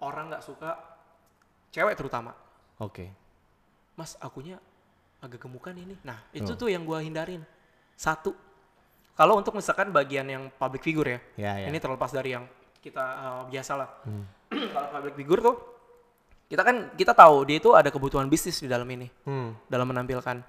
orang 0.00 0.32
nggak 0.32 0.40
suka 0.40 0.80
cewek 1.70 1.94
terutama. 1.94 2.32
Oke. 2.80 3.12
mas 3.92 4.16
akunya 4.16 4.56
agak 5.20 5.44
gemukan 5.44 5.76
ini. 5.76 5.92
Nah 6.00 6.16
itu 6.32 6.56
tuh 6.56 6.72
yang 6.72 6.88
gue 6.88 6.96
hindarin. 7.04 7.44
Satu 7.92 8.32
kalau 9.12 9.36
untuk 9.36 9.52
misalkan 9.52 9.92
bagian 9.92 10.24
yang 10.24 10.48
public 10.56 10.80
figure 10.80 11.04
ya 11.04 11.20
Ya, 11.36 11.52
ya. 11.60 11.66
ini 11.68 11.76
terlepas 11.76 12.08
dari 12.08 12.32
yang 12.32 12.48
kita 12.80 13.04
uh, 13.04 13.42
biasa 13.44 13.76
lah 13.76 13.88
kalau 14.48 14.88
public 14.88 15.14
figure 15.20 15.44
tuh 15.44 15.56
kita 16.48 16.64
kan 16.64 16.76
kita 16.96 17.12
tahu 17.12 17.44
dia 17.44 17.60
itu 17.60 17.76
ada 17.76 17.92
kebutuhan 17.92 18.24
bisnis 18.32 18.56
di 18.56 18.68
dalam 18.72 18.88
ini. 18.88 19.12
Hmm. 19.28 19.52
dalam 19.68 19.84
menampilkan 19.84 20.40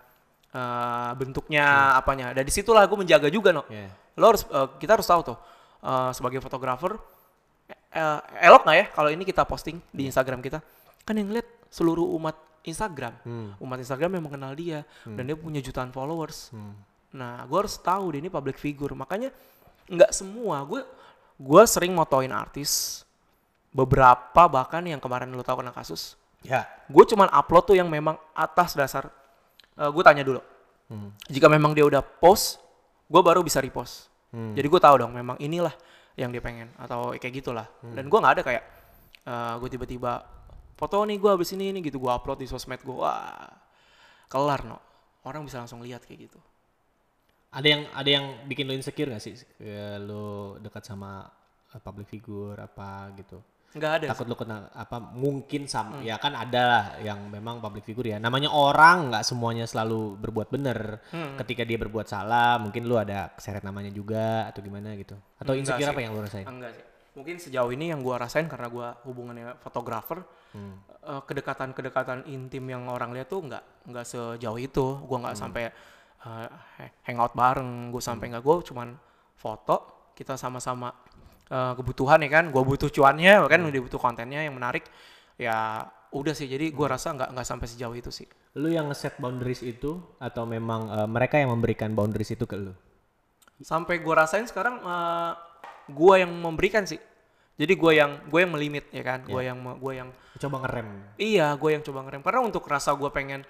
uh, 0.55 1.11
bentuknya 1.19 1.99
apanya. 1.99 2.31
Dan 2.31 2.47
di 2.47 2.53
situlah 2.55 2.87
gue 2.87 2.95
menjaga 2.95 3.27
juga 3.27 3.51
no 3.51 3.67
Ya. 3.67 3.91
lo 4.15 4.31
harus 4.31 4.47
uh, 4.47 4.71
kita 4.79 4.95
harus 4.95 5.07
tahu 5.07 5.21
tuh 5.27 5.37
uh, 5.81 6.11
sebagai 6.13 6.39
fotografer 6.41 6.97
eh, 7.91 8.19
elok 8.47 8.63
nggak 8.63 8.77
ya 8.77 8.85
kalau 8.93 9.09
ini 9.11 9.23
kita 9.27 9.43
posting 9.43 9.77
di 9.91 10.07
Instagram 10.07 10.39
kita? 10.39 10.63
Kan 11.03 11.19
yang 11.19 11.29
lihat 11.33 11.47
seluruh 11.67 12.05
umat 12.19 12.37
Instagram. 12.61 13.17
Hmm. 13.25 13.57
umat 13.57 13.81
Instagram 13.81 14.21
yang 14.21 14.25
mengenal 14.29 14.53
dia 14.53 14.85
dan 15.01 15.23
dia 15.25 15.37
punya 15.37 15.59
jutaan 15.59 15.89
followers. 15.89 16.53
Hmm. 16.53 16.77
nah 17.11 17.43
gue 17.43 17.57
harus 17.59 17.75
tahu 17.75 18.15
dia 18.15 18.19
ini 18.21 18.29
public 18.31 18.55
figure. 18.61 18.93
Makanya 18.93 19.33
nggak 19.89 20.11
semua. 20.13 20.61
Gue 20.63 20.85
gue 21.41 21.63
sering 21.65 21.91
motoin 21.91 22.29
artis 22.29 23.01
beberapa 23.73 24.45
bahkan 24.45 24.85
yang 24.85 25.01
kemarin 25.01 25.33
lo 25.33 25.41
tahu 25.41 25.65
kena 25.65 25.73
kasus. 25.73 26.15
Ya. 26.41 26.65
gue 26.89 27.05
cuman 27.05 27.29
upload 27.29 27.69
tuh 27.69 27.77
yang 27.77 27.89
memang 27.89 28.17
atas 28.33 28.73
dasar. 28.77 29.09
Gue 29.77 30.03
tanya 30.05 30.21
dulu. 30.21 30.41
Hmm. 30.91 31.07
jika 31.31 31.47
memang 31.47 31.71
dia 31.71 31.87
udah 31.87 32.03
post 32.03 32.59
gue 33.07 33.21
baru 33.23 33.39
bisa 33.39 33.63
repost 33.63 34.10
Hmm. 34.31 34.55
jadi 34.55 34.67
gue 34.67 34.79
tahu 34.79 34.95
dong 34.95 35.11
memang 35.11 35.35
inilah 35.39 35.75
yang 36.15 36.31
dia 36.31 36.39
pengen 36.39 36.71
atau 36.79 37.11
kayak 37.15 37.43
gitulah 37.43 37.67
Hmm. 37.83 37.95
dan 37.95 38.07
gue 38.07 38.19
nggak 38.19 38.33
ada 38.39 38.43
kayak 38.43 38.63
gue 39.59 39.69
tiba-tiba 39.69 40.23
foto 40.75 41.03
nih 41.05 41.19
gue 41.19 41.29
abis 41.29 41.53
ini 41.53 41.69
ini 41.69 41.79
gitu 41.83 41.99
gue 41.99 42.09
upload 42.09 42.39
di 42.39 42.47
sosmed 42.47 42.79
gue 42.81 42.95
wah 42.95 43.45
kelar 44.25 44.63
no 44.65 44.79
orang 45.27 45.45
bisa 45.45 45.59
langsung 45.61 45.83
lihat 45.83 46.01
kayak 46.07 46.31
gitu 46.31 46.39
Ada 47.51 47.67
yang 47.67 47.81
ada 47.91 48.09
yang 48.09 48.25
bikin 48.47 48.63
lo 48.63 48.71
insecure 48.71 49.11
gak 49.11 49.19
sih? 49.19 49.35
Ya, 49.59 49.99
lo 49.99 50.55
dekat 50.57 50.87
sama 50.87 51.27
eh, 51.75 51.81
public 51.83 52.07
figure 52.07 52.55
apa 52.55 53.11
gitu. 53.19 53.43
Nggak 53.71 53.91
ada 53.93 54.05
Takut 54.11 54.27
lo 54.27 54.35
kena 54.35 54.67
apa 54.69 54.99
mungkin 54.99 55.63
sama 55.63 55.97
Hmm. 55.97 56.03
ya 56.03 56.15
kan 56.15 56.33
ada 56.33 56.61
lah 56.61 56.85
yang 56.99 57.27
memang 57.27 57.57
public 57.57 57.83
figure 57.83 58.03
ya. 58.05 58.17
Namanya 58.17 58.49
orang 58.49 59.09
nggak 59.09 59.23
semuanya 59.23 59.63
selalu 59.63 60.17
berbuat 60.17 60.47
bener. 60.49 60.99
Hmm. 61.07 61.35
Ketika 61.35 61.63
dia 61.63 61.77
berbuat 61.77 62.03
salah, 62.05 62.55
mungkin 62.57 62.83
lo 62.83 62.95
ada 62.95 63.31
keseret 63.31 63.61
namanya 63.61 63.87
juga 63.89 64.45
atau 64.45 64.59
gimana 64.59 64.91
gitu. 64.93 65.15
Atau 65.35 65.53
Enggak 65.53 65.79
insecure 65.79 65.85
sih. 65.85 65.93
apa 65.93 66.01
yang 66.01 66.11
lo 66.11 66.21
rasain? 66.21 66.43
enggak 66.45 66.71
sih 66.73 66.85
mungkin 67.11 67.35
sejauh 67.37 67.67
ini 67.69 67.91
yang 67.91 67.99
gue 67.99 68.15
rasain 68.15 68.47
karena 68.47 68.67
gue 68.67 68.87
hubungannya 69.03 69.59
fotografer 69.59 70.23
Hmm. 70.51 70.79
eh, 71.01 71.21
kedekatan-kedekatan 71.21 72.23
intim 72.25 72.63
yang 72.65 72.87
orang 72.87 73.11
lihat 73.11 73.27
tuh 73.27 73.39
nggak 73.41 73.63
nggak 73.83 74.05
sejauh 74.05 74.55
itu 74.55 74.85
gue 75.01 75.17
nggak 75.17 75.35
Hmm. 75.35 75.43
sampai 75.43 75.63
ha- 76.19 76.51
hangout 77.01 77.31
bareng 77.33 77.89
gue 77.89 77.99
sampai 77.99 78.29
nggak 78.29 78.39
gue 78.39 78.55
cuman 78.63 78.95
foto 79.33 79.75
kita 80.13 80.35
sama-sama 80.35 80.87
eh, 81.51 81.73
kebutuhan 81.75 82.23
ya 82.23 82.29
kan 82.31 82.45
gue 82.47 82.63
butuh 82.63 82.87
cuannya 82.87 83.43
kan 83.45 83.59
Hmm. 83.59 83.69
udah 83.69 83.81
butuh 83.83 83.99
kontennya 83.99 84.41
yang 84.41 84.55
menarik 84.55 84.87
ya 85.35 85.83
udah 86.11 86.31
sih 86.31 86.47
jadi 86.47 86.71
gue 86.71 86.87
rasa 86.87 87.11
nggak 87.11 87.35
nggak 87.35 87.47
sampai 87.47 87.67
sejauh 87.67 87.95
itu 87.95 88.07
sih 88.09 88.27
Lu 88.55 88.67
yang 88.67 88.91
nge-set 88.91 89.15
boundaries 89.15 89.63
itu 89.63 89.99
atau 90.17 90.43
memang 90.47 90.87
eh, 90.89 91.07
mereka 91.07 91.35
yang 91.39 91.51
memberikan 91.51 91.91
boundaries 91.91 92.31
itu 92.31 92.47
ke 92.47 92.55
lu? 92.55 92.71
sampai 93.61 94.01
gue 94.01 94.13
rasain 94.15 94.47
sekarang 94.47 94.79
eh, 94.81 95.31
gue 95.87 96.15
yang 96.17 96.31
memberikan 96.33 96.81
sih 96.81 96.97
jadi 97.55 97.73
gue 97.77 97.91
yang 97.93 98.11
gue 98.25 98.39
yang 98.41 98.51
melimit 98.51 98.89
ya 98.89 99.03
kan 99.03 99.21
gue 99.21 99.41
yang 99.43 99.59
gue 99.77 99.93
yang 99.93 100.09
Coba 100.41 100.63
ngerem. 100.65 100.87
Iya, 101.21 101.53
gue 101.53 101.69
yang 101.69 101.83
coba 101.85 102.01
ngerem 102.01 102.25
karena 102.25 102.41
untuk 102.41 102.65
rasa 102.65 102.97
gue 102.97 103.05
pengen 103.13 103.45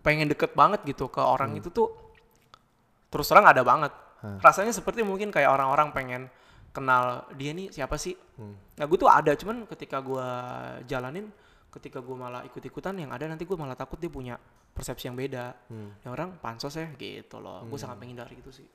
pengen 0.00 0.24
deket 0.24 0.56
banget 0.56 0.80
gitu 0.88 1.12
ke 1.12 1.20
orang 1.20 1.52
itu 1.52 1.68
tuh 1.68 1.92
terus 3.12 3.28
terang 3.28 3.44
ada 3.44 3.60
banget. 3.60 3.92
Rasanya 4.40 4.72
seperti 4.72 5.04
mungkin 5.04 5.28
kayak 5.28 5.52
orang-orang 5.52 5.92
pengen 5.92 6.22
kenal 6.70 7.26
dia 7.34 7.50
nih 7.50 7.68
siapa 7.74 7.98
sih. 7.98 8.14
Nah 8.78 8.84
gue 8.86 8.98
tuh 8.98 9.10
ada, 9.10 9.34
cuman 9.34 9.66
ketika 9.66 9.98
gue 10.00 10.28
jalanin, 10.86 11.28
ketika 11.70 11.98
gue 12.02 12.16
malah 12.16 12.42
ikut-ikutan 12.46 12.98
yang 12.98 13.10
ada 13.14 13.26
nanti 13.26 13.46
gue 13.46 13.58
malah 13.58 13.74
takut 13.78 13.98
dia 13.98 14.10
punya 14.10 14.34
persepsi 14.70 15.10
yang 15.10 15.18
beda. 15.18 15.54
Ya 16.02 16.08
orang 16.08 16.38
pansos 16.38 16.78
ya 16.78 16.88
gitu 16.96 17.42
loh. 17.42 17.66
Gue 17.68 17.78
sangat 17.78 17.98
menghindari 17.98 18.38
itu 18.38 18.50
sih. 18.54 18.66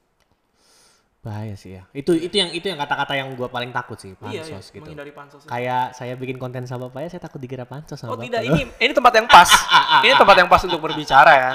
Bahaya 1.25 1.57
sih 1.57 1.73
ya. 1.73 1.89
Itu 1.89 2.13
itu 2.13 2.29
yang 2.31 2.53
itu 2.53 2.61
yang 2.63 2.77
kata-kata 2.77 3.17
yang 3.17 3.33
gue 3.33 3.49
paling 3.49 3.73
takut 3.73 3.97
sih, 3.97 4.13
iya, 4.13 4.45
pansos 4.45 4.45
iya, 4.69 4.75
gitu. 4.77 4.85
menghindari 4.85 5.09
pansos. 5.09 5.41
Kayak 5.41 5.97
saya 5.97 6.13
bikin 6.13 6.38
konten 6.38 6.63
sama 6.63 6.85
Bapak 6.85 7.01
ya, 7.01 7.09
saya 7.09 7.21
takut 7.23 7.41
dikira 7.41 7.65
pansos 7.65 7.97
sama 7.97 8.13
Oh 8.13 8.15
Bapak. 8.15 8.29
tidak, 8.29 8.41
ini 8.45 8.61
ini 8.69 8.91
tempat 8.93 9.13
yang 9.15 9.25
pas. 9.25 9.49
ini 10.05 10.13
tempat 10.13 10.35
yang 10.38 10.45
pas 10.45 10.61
untuk 10.61 10.77
berbicara 10.77 11.31
ya. 11.33 11.51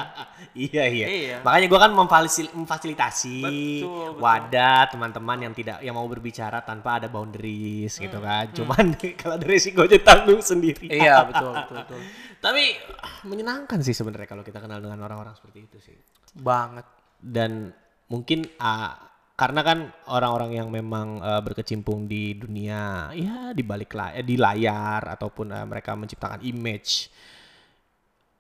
iya, 0.52 0.85
iya. 0.85 1.06
Iya. 1.06 1.37
Makanya 1.40 1.66
gue 1.66 1.78
kan 1.78 1.90
memfasil- 1.92 2.50
memfasilitasi 2.50 3.38
Betul, 3.38 3.87
betul. 4.11 4.18
wadah 4.18 4.80
teman-teman 4.90 5.38
yang 5.40 5.54
tidak 5.54 5.78
yang 5.78 5.94
mau 5.94 6.04
berbicara 6.04 6.59
tanpa 6.61 6.98
ada 6.98 7.06
boundaries 7.06 7.94
gitu 7.94 8.18
Hmm, 8.18 8.26
kan. 8.26 8.44
Cuman 8.50 8.85
kalau 9.22 9.38
ada 9.38 9.46
resikonya 9.46 9.98
tanggung 10.00 10.42
sendiri. 10.42 10.90
iya 10.90 11.22
betul 11.22 11.54
betul 11.54 11.76
betul. 11.78 12.00
Tapi 12.44 12.62
ah, 12.98 13.22
menyenangkan 13.22 13.78
sih 13.78 13.92
sebenarnya 13.92 14.26
kalau 14.26 14.42
kita 14.42 14.59
kenal 14.59 14.78
dengan 14.78 14.98
orang-orang 14.98 15.33
seperti 15.33 15.59
itu 15.62 15.78
sih. 15.80 15.94
Banget. 16.33 16.90
dan 17.20 17.70
mungkin 18.06 18.48
ah, 18.56 18.96
karena 19.40 19.64
kan 19.64 19.79
orang-orang 20.07 20.53
yang 20.53 20.68
memang 20.68 21.16
eh, 21.18 21.40
berkecimpung 21.40 22.05
di 22.05 22.37
dunia 22.37 23.09
ya 23.16 23.57
di 23.57 23.64
balik 23.64 23.96
la- 23.96 24.12
eh, 24.12 24.20
di 24.20 24.37
layar 24.37 25.00
ataupun 25.16 25.48
eh, 25.48 25.64
mereka 25.64 25.96
menciptakan 25.96 26.44
image 26.44 27.09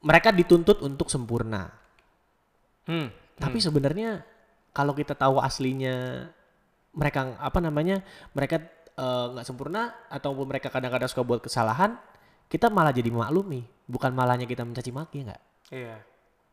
mereka 0.00 0.28
dituntut 0.30 0.84
untuk 0.84 1.08
sempurna 1.08 1.72
Hmm. 2.84 3.06
tapi 3.38 3.62
sebenarnya 3.62 4.24
kalau 4.74 4.92
kita 4.92 5.14
tahu 5.14 5.38
aslinya 5.38 6.26
mereka 6.90 7.38
apa 7.38 7.58
namanya 7.62 8.02
mereka 8.34 8.58
nggak 9.00 9.46
sempurna 9.46 9.94
ataupun 10.10 10.44
mereka 10.44 10.68
kadang-kadang 10.68 11.06
suka 11.06 11.22
buat 11.22 11.40
kesalahan 11.40 11.94
kita 12.50 12.66
malah 12.66 12.90
jadi 12.90 13.08
maklumi 13.08 13.62
bukan 13.86 14.10
malahnya 14.10 14.44
kita 14.44 14.66
mencaci 14.66 14.90
maki 14.90 15.22
nggak 15.22 15.40
Iya. 15.70 16.02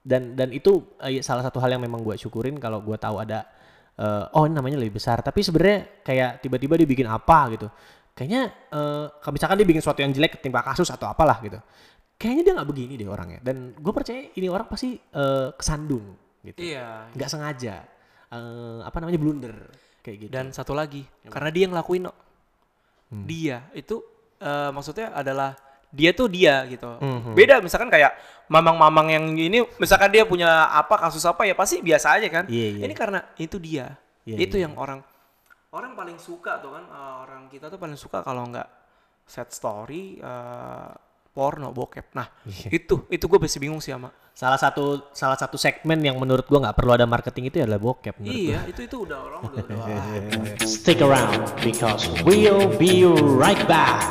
dan 0.05 0.37
dan 0.37 0.53
itu 0.53 0.85
eh, 1.01 1.19
salah 1.19 1.41
satu 1.41 1.57
hal 1.57 1.73
yang 1.73 1.81
memang 1.81 2.05
gue 2.05 2.13
syukurin 2.15 2.55
kalau 2.61 2.79
gue 2.85 2.95
tahu 2.95 3.17
ada 3.17 3.49
eh, 3.97 4.35
oh 4.37 4.43
ini 4.45 4.53
namanya 4.55 4.77
lebih 4.79 5.01
besar. 5.01 5.19
Tapi 5.25 5.41
sebenarnya 5.41 6.05
kayak 6.05 6.45
tiba-tiba 6.45 6.73
dia 6.77 6.87
bikin 6.87 7.07
apa 7.09 7.39
gitu. 7.53 7.67
Kayaknya 8.13 8.41
eh, 8.71 9.05
kalau 9.21 9.33
misalkan 9.33 9.57
dia 9.59 9.67
bikin 9.67 9.81
sesuatu 9.81 9.99
yang 10.01 10.13
jelek 10.13 10.39
ketimpa 10.39 10.61
kasus 10.63 10.89
atau 10.93 11.09
apalah 11.09 11.41
gitu 11.41 11.57
kayaknya 12.17 12.43
dia 12.43 12.53
nggak 12.57 12.69
begini 12.69 12.93
deh 12.97 13.07
orangnya. 13.07 13.39
Dan 13.45 13.77
gue 13.77 13.93
percaya 13.93 14.25
ini 14.33 14.47
orang 14.49 14.67
pasti 14.67 14.97
eh, 14.97 15.49
kesandung 15.53 16.17
gitu. 16.41 16.57
Iya. 16.63 17.11
nggak 17.13 17.29
sengaja 17.29 17.83
eh, 18.33 18.79
apa 18.81 18.97
namanya 18.99 19.19
blunder 19.21 19.55
kayak 20.01 20.17
gitu. 20.27 20.31
Dan 20.33 20.51
satu 20.51 20.73
lagi, 20.73 21.05
karena 21.29 21.49
dia 21.53 21.61
yang 21.69 21.73
ngelakuin 21.77 22.03
no. 22.09 22.13
Dia 23.07 23.71
itu 23.71 24.03
eh, 24.41 24.69
maksudnya 24.73 25.15
adalah 25.15 25.55
dia 25.89 26.11
tuh 26.11 26.27
dia 26.27 26.67
gitu. 26.67 26.87
Mhm. 26.99 27.31
Beda 27.33 27.59
misalkan 27.59 27.87
kayak 27.87 28.13
mamang-mamang 28.47 29.07
yang 29.11 29.25
ini 29.33 29.63
misalkan 29.77 30.07
dia 30.09 30.23
punya 30.23 30.67
apa 30.67 30.95
kasus 30.99 31.23
apa 31.23 31.43
ya 31.43 31.55
pasti 31.55 31.79
biasa 31.79 32.19
aja 32.19 32.27
kan. 32.27 32.45
Iya, 32.47 32.67
iya. 32.79 32.83
Ini 32.87 32.93
karena 32.93 33.19
itu 33.35 33.57
dia. 33.57 33.95
Iya, 34.27 34.37
itu 34.43 34.55
yang 34.57 34.75
orang 34.75 34.99
orang 35.71 35.95
paling 35.95 36.17
suka 36.17 36.59
tuh 36.59 36.71
kan 36.73 36.83
eh, 36.83 37.15
orang 37.21 37.41
kita 37.47 37.67
tuh 37.67 37.77
paling 37.77 37.95
suka 37.95 38.19
kalau 38.21 38.43
nggak 38.45 38.67
set 39.23 39.51
story 39.51 40.17
eh, 40.17 40.89
porno 41.31 41.69
bokep. 41.69 42.11
Nah, 42.11 42.27
Iya. 42.43 42.67
itu 42.73 43.05
itu 43.07 43.23
gue 43.23 43.39
masih 43.39 43.59
bingung 43.61 43.77
sih 43.77 43.93
sama. 43.93 44.09
salah 44.37 44.53
satu 44.53 45.09
salah 45.17 45.33
satu 45.33 45.57
segmen 45.57 45.97
yang 45.97 46.13
menurut 46.13 46.45
gue 46.45 46.59
nggak 46.61 46.77
perlu 46.77 46.93
ada 46.93 47.09
marketing 47.09 47.49
itu 47.49 47.57
adalah 47.57 47.81
bokep 47.81 48.21
Iya, 48.21 48.69
itu 48.69 48.85
itu 48.85 48.97
udah 49.01 49.17
orang 49.17 49.39
udah 49.49 49.63
udah. 49.73 50.61
Stick 50.61 51.01
around 51.01 51.49
because 51.65 52.05
we'll 52.21 52.69
be 52.77 53.01
right 53.33 53.57
back. 53.65 54.05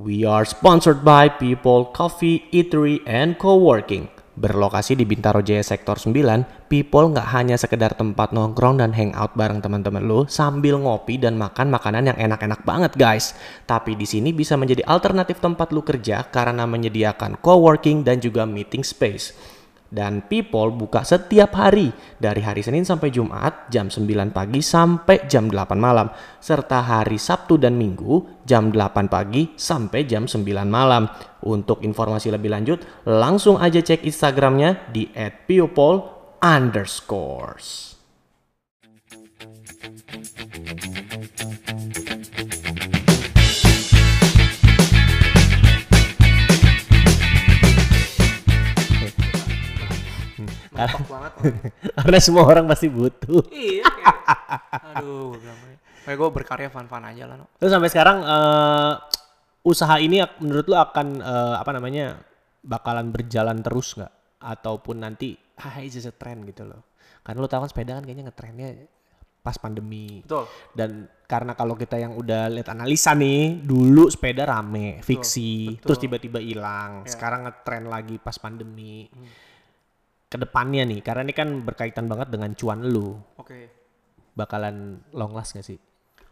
We 0.00 0.24
are 0.24 0.48
sponsored 0.48 1.04
by 1.04 1.28
People 1.36 1.92
Coffee, 1.92 2.48
Eatery, 2.56 3.04
and 3.04 3.36
Co-working. 3.36 4.08
Berlokasi 4.32 4.96
di 4.96 5.04
Bintaro 5.04 5.44
Jaya 5.44 5.60
Sektor 5.60 6.00
9, 6.00 6.72
People 6.72 7.12
nggak 7.12 7.28
hanya 7.36 7.60
sekedar 7.60 7.92
tempat 7.92 8.32
nongkrong 8.32 8.80
dan 8.80 8.96
hangout 8.96 9.36
bareng 9.36 9.60
teman-teman 9.60 10.00
lo 10.00 10.24
sambil 10.24 10.80
ngopi 10.80 11.20
dan 11.20 11.36
makan 11.36 11.68
makanan 11.68 12.08
yang 12.08 12.16
enak-enak 12.16 12.64
banget 12.64 12.96
guys. 12.96 13.36
Tapi 13.68 13.92
di 13.92 14.08
sini 14.08 14.32
bisa 14.32 14.56
menjadi 14.56 14.88
alternatif 14.88 15.36
tempat 15.36 15.68
lu 15.68 15.84
kerja 15.84 16.32
karena 16.32 16.64
menyediakan 16.64 17.36
co-working 17.44 18.00
dan 18.00 18.24
juga 18.24 18.48
meeting 18.48 18.80
space. 18.80 19.36
Dan 19.90 20.22
People 20.30 20.70
buka 20.70 21.02
setiap 21.02 21.58
hari 21.58 21.90
dari 22.14 22.38
hari 22.46 22.62
Senin 22.62 22.86
sampai 22.86 23.10
Jumat 23.10 23.66
jam 23.74 23.90
9 23.90 24.06
pagi 24.30 24.62
sampai 24.62 25.26
jam 25.26 25.50
8 25.50 25.74
malam 25.74 26.06
serta 26.38 26.78
hari 26.78 27.18
Sabtu 27.18 27.58
dan 27.58 27.74
Minggu 27.74 28.46
jam 28.46 28.70
8 28.70 29.10
pagi 29.10 29.50
sampai 29.58 30.06
jam 30.06 30.30
9 30.30 30.46
malam. 30.70 31.10
Untuk 31.42 31.82
informasi 31.82 32.30
lebih 32.30 32.54
lanjut 32.54 32.78
langsung 33.02 33.58
aja 33.58 33.82
cek 33.82 34.06
Instagramnya 34.06 34.94
di 34.94 35.10
@people 35.50 36.30
Mentok 50.88 51.08
banget. 51.10 51.32
Karena 52.00 52.18
semua 52.22 52.44
orang 52.48 52.64
pasti 52.64 52.86
butuh. 52.88 53.42
iya. 53.52 53.84
kayak- 53.96 54.20
aduh, 54.96 55.34
gue 55.36 55.40
bilang 55.40 55.58
kayak 56.00 56.16
gue 56.16 56.28
berkarya 56.32 56.68
fun-fun 56.72 57.04
aja 57.04 57.24
lah. 57.28 57.36
No. 57.38 57.46
Terus 57.60 57.70
sampai 57.70 57.90
sekarang 57.92 58.18
eh, 58.24 58.92
usaha 59.62 59.94
ini 60.00 60.24
menurut 60.40 60.66
lu 60.66 60.76
akan 60.76 61.06
eh, 61.20 61.54
apa 61.60 61.70
namanya 61.76 62.18
bakalan 62.64 63.12
berjalan 63.12 63.60
terus 63.60 63.94
nggak? 63.94 64.12
Ataupun 64.40 65.04
nanti 65.04 65.36
ah 65.62 65.76
just 65.84 66.08
a 66.08 66.14
trend 66.14 66.48
gitu 66.48 66.64
loh. 66.64 66.82
Karena 67.20 67.44
lu 67.44 67.48
tahu 67.48 67.68
kan 67.68 67.70
sepeda 67.70 67.92
kan 68.00 68.04
kayaknya 68.08 68.32
ngetrennya 68.32 68.68
pas 69.40 69.56
pandemi. 69.56 70.20
Betul. 70.20 70.44
Dan 70.76 71.08
karena 71.24 71.56
kalau 71.56 71.72
kita 71.72 71.96
yang 71.96 72.12
udah 72.12 72.52
lihat 72.52 72.68
analisa 72.72 73.16
nih, 73.16 73.60
dulu 73.64 74.10
sepeda 74.12 74.44
rame, 74.44 75.00
fiksi, 75.00 75.78
betul. 75.80 75.84
terus 75.88 75.98
tiba-tiba 76.00 76.38
hilang. 76.42 77.06
Ya. 77.06 77.16
Sekarang 77.16 77.48
ngetren 77.48 77.88
lagi 77.88 78.20
pas 78.20 78.36
pandemi. 78.36 79.08
Ke 80.30 80.38
depannya 80.38 80.86
nih, 80.86 81.02
karena 81.02 81.26
ini 81.26 81.34
kan 81.34 81.66
berkaitan 81.66 82.06
banget 82.06 82.30
dengan 82.30 82.54
cuan 82.54 82.86
lu, 82.86 83.18
Oke. 83.34 83.66
bakalan 84.38 85.02
long 85.10 85.34
last 85.34 85.58
gak 85.58 85.66
sih? 85.66 85.74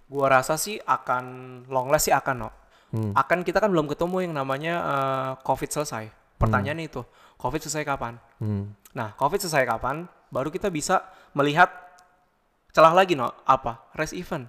Gua 0.06 0.30
rasa 0.30 0.54
sih 0.54 0.78
akan 0.78 1.24
long 1.66 1.90
last 1.90 2.06
sih 2.06 2.14
akan 2.14 2.36
no. 2.46 2.50
Hmm. 2.94 3.12
Akan 3.12 3.42
kita 3.42 3.58
kan 3.58 3.68
belum 3.74 3.90
ketemu 3.90 4.30
yang 4.30 4.38
namanya 4.38 4.74
eh, 4.80 5.30
COVID 5.42 5.68
selesai. 5.68 6.08
Pertanyaannya 6.38 6.86
itu, 6.86 7.02
COVID 7.42 7.58
selesai 7.58 7.82
kapan? 7.82 8.22
Hmm. 8.38 8.70
Nah, 8.94 9.18
COVID 9.18 9.42
selesai 9.42 9.66
kapan? 9.66 10.06
Baru 10.30 10.54
kita 10.54 10.70
bisa 10.70 11.02
melihat 11.34 11.66
celah 12.70 12.94
lagi 12.94 13.18
no. 13.18 13.34
Apa? 13.44 13.90
Race 13.98 14.14
event. 14.14 14.46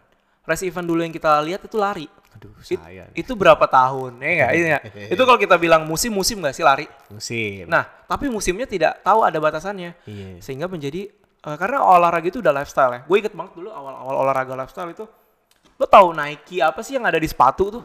Race 0.50 0.66
event 0.66 0.84
dulu 0.84 1.00
yang 1.00 1.12
kita 1.12 1.38
lihat 1.40 1.62
itu 1.62 1.78
lari. 1.78 2.10
Aduh, 2.32 2.50
It- 2.64 2.82
itu 3.16 3.32
berapa 3.34 3.62
tahun? 3.62 4.18
Ya 4.18 4.30
nggak? 4.34 4.52
Iya 4.52 4.78
itu 5.14 5.22
kalau 5.22 5.38
kita 5.38 5.56
bilang 5.56 5.84
musim-musim 5.84 6.40
nggak 6.40 6.52
sih 6.52 6.64
lari? 6.64 6.90
musim. 7.08 7.66
Nah, 7.66 7.86
tapi 8.04 8.26
musimnya 8.28 8.66
tidak 8.66 9.02
tahu 9.02 9.22
ada 9.22 9.38
batasannya. 9.38 9.94
iya. 10.04 10.40
Sehingga 10.40 10.66
menjadi 10.66 11.10
eh, 11.40 11.58
karena 11.58 11.80
olahraga 11.80 12.26
itu 12.26 12.40
udah 12.40 12.52
lifestyle 12.52 12.92
ya. 12.92 13.02
Gue 13.04 13.18
inget 13.20 13.32
banget 13.32 13.54
dulu 13.54 13.70
awal-awal 13.70 14.16
olahraga 14.20 14.56
lifestyle 14.56 14.90
itu 14.90 15.06
lo 15.76 15.86
tahu 15.86 16.12
Nike 16.12 16.60
apa 16.60 16.80
sih 16.80 16.96
yang 16.96 17.06
ada 17.06 17.16
di 17.16 17.26
sepatu 17.26 17.70
tuh? 17.72 17.84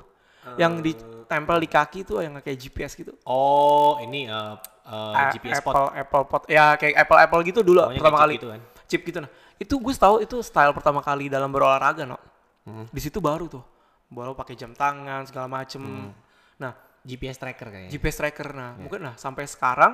Yang 0.54 0.72
ditempel 0.84 1.56
di 1.56 1.66
kaki 1.66 2.00
tuh 2.04 2.20
yang 2.20 2.36
kayak 2.36 2.58
GPS 2.58 2.92
gitu. 2.94 3.16
Oh, 3.24 3.96
ini 3.98 4.28
uh, 4.28 4.54
uh, 4.84 5.14
A- 5.14 5.32
GPS 5.32 5.58
Apple 5.58 5.72
spot. 5.72 5.96
Apple 5.96 6.24
pot 6.26 6.42
ya 6.46 6.74
kayak 6.74 6.94
Apple 7.00 7.18
Apple 7.18 7.40
gitu 7.44 7.60
dulu 7.60 7.80
Pokoknya 7.80 7.98
pertama 7.98 8.18
kali 8.20 8.34
chip 8.34 8.36
gitu 8.36 8.48
kan. 8.50 8.60
chip 8.84 9.00
gitu 9.02 9.18
nah 9.18 9.30
itu 9.54 9.74
gue 9.74 9.94
tahu 9.96 10.16
itu 10.20 10.36
style 10.42 10.70
pertama 10.70 11.00
kali 11.00 11.26
dalam 11.26 11.48
berolahraga 11.48 12.04
no 12.04 12.18
Hmm. 12.64 12.88
di 12.88 12.96
situ 12.98 13.20
baru 13.20 13.44
tuh 13.44 13.60
baru 14.06 14.32
pakai 14.32 14.54
jam 14.54 14.72
tangan 14.72 15.24
segala 15.24 15.44
macem 15.46 15.80
Hmm. 15.80 16.12
nah 16.56 16.72
GPS 17.00 17.36
tracker 17.36 17.68
kayaknya. 17.68 17.90
GPS 17.90 18.16
tracker 18.16 18.48
nah 18.50 18.72
Iya. 18.72 18.80
mungkin 18.80 19.00
nah 19.02 19.14
sampai 19.14 19.44
sekarang 19.44 19.92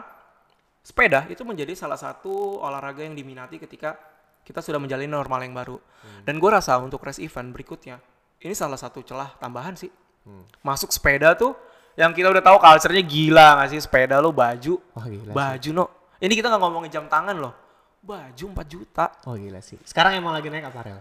sepeda 0.80 1.26
itu 1.26 1.42
menjadi 1.42 1.74
salah 1.74 1.96
satu 1.96 2.30
olahraga 2.58 3.02
yang 3.02 3.12
diminati 3.12 3.58
ketika 3.58 3.98
kita 4.40 4.58
sudah 4.58 4.78
menjalani 4.78 5.06
normal 5.06 5.40
yang 5.40 5.52
baru 5.52 5.76
Hmm. 5.76 6.22
dan 6.24 6.34
gue 6.36 6.48
rasa 6.48 6.78
untuk 6.78 7.00
race 7.00 7.18
event 7.18 7.50
berikutnya 7.50 7.98
ini 8.38 8.52
salah 8.52 8.76
satu 8.76 9.00
celah 9.00 9.36
tambahan 9.36 9.74
sih 9.74 9.90
Hmm. 10.20 10.44
masuk 10.60 10.88
sepeda 10.88 11.34
tuh 11.34 11.52
yang 11.94 12.12
kita 12.12 12.28
udah 12.28 12.40
tahu 12.40 12.56
culture-nya 12.56 13.02
gila 13.02 13.48
gak 13.58 13.68
sih 13.68 13.80
sepeda 13.80 14.16
lo 14.16 14.30
baju 14.30 14.78
Oh 14.78 15.04
gila. 15.04 15.26
sih. 15.26 15.36
baju 15.36 15.70
no 15.74 15.84
ini 16.18 16.32
kita 16.32 16.46
nggak 16.46 16.60
ngomongin 16.60 16.90
jam 16.90 17.04
tangan 17.06 17.34
loh 17.34 17.52
baju 18.00 18.44
4 18.46 18.64
juta 18.64 19.06
Oh 19.24 19.34
gila 19.34 19.58
sih. 19.58 19.76
Sekarang 19.82 20.14
emang 20.14 20.32
lagi 20.32 20.48
naik 20.48 20.64
apa 20.66 20.80
rel? 20.82 21.00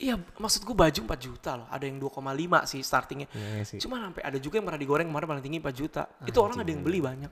Iya 0.00 0.16
maksud 0.16 0.64
gue 0.64 0.72
baju 0.72 1.00
4 1.04 1.12
juta 1.20 1.50
loh 1.60 1.68
ada 1.68 1.84
yang 1.84 2.00
2,5 2.00 2.16
sih 2.64 2.80
startingnya 2.80 3.28
Iya 3.36 3.62
sih. 3.68 3.78
cuma 3.78 4.00
sampai 4.00 4.24
ada 4.24 4.40
juga 4.40 4.56
yang 4.56 4.64
pernah 4.64 4.80
digoreng 4.80 5.06
kemarin 5.06 5.28
paling 5.28 5.44
tinggi 5.44 5.58
4 5.60 5.70
juta 5.76 6.02
itu 6.24 6.38
orang 6.40 6.56
ada 6.56 6.70
yang 6.72 6.80
beli 6.80 7.04
banyak 7.04 7.28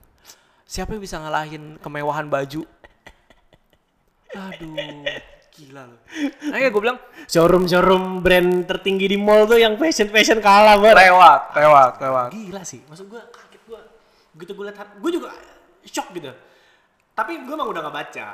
siapa 0.63 0.93
yang 0.93 1.01
bisa 1.01 1.17
ngalahin 1.17 1.81
kemewahan 1.81 2.29
baju 2.29 2.61
aduh 4.29 4.77
gila 5.49 5.89
loh 5.89 5.99
nah 6.53 6.57
ya 6.61 6.69
gue 6.69 6.81
bilang 6.81 7.01
Showroom 7.25 7.65
showroom 7.65 8.21
brand 8.21 8.65
tertinggi 8.65 9.09
di 9.09 9.17
mall 9.17 9.49
tuh 9.49 9.57
yang 9.57 9.73
fashion 9.77 10.09
fashion 10.09 10.37
kalah 10.37 10.77
banget. 10.77 11.09
lewat 11.09 11.41
lewat 11.53 11.91
lewat 12.01 12.29
Gila 12.33 12.61
sih. 12.65 12.81
Maksud 12.89 13.05
gua 13.05 13.21
kaget 13.29 13.61
gua. 13.69 13.81
Begitu 14.33 14.51
gua 14.57 14.65
lihat 14.73 14.89
gue 14.97 15.11
juga 15.13 15.29
shock 15.85 16.09
gitu. 16.17 16.33
Tapi 17.13 17.45
gua 17.45 17.53
emang 17.53 17.69
udah 17.69 17.81
gak 17.85 17.95
baca. 18.01 18.27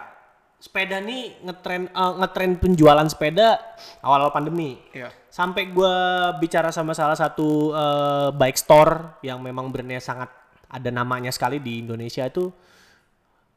Sepeda 0.65 0.97
nih 0.97 1.45
ngetren 1.45 1.85
eh, 1.93 2.13
ngetren 2.25 2.57
penjualan 2.57 3.05
sepeda 3.05 3.61
awal-awal 4.01 4.33
pandemi. 4.33 4.81
Iya. 4.89 5.13
Sampai 5.29 5.69
gua 5.69 6.33
bicara 6.41 6.73
sama 6.73 6.97
salah 6.97 7.13
satu 7.13 7.69
eh, 7.69 8.29
bike 8.33 8.57
store 8.57 9.21
yang 9.21 9.37
memang 9.45 9.69
brandnya 9.69 10.01
sangat 10.01 10.33
ada 10.65 10.89
namanya 10.89 11.29
sekali 11.29 11.61
di 11.61 11.85
Indonesia 11.85 12.25
itu 12.25 12.49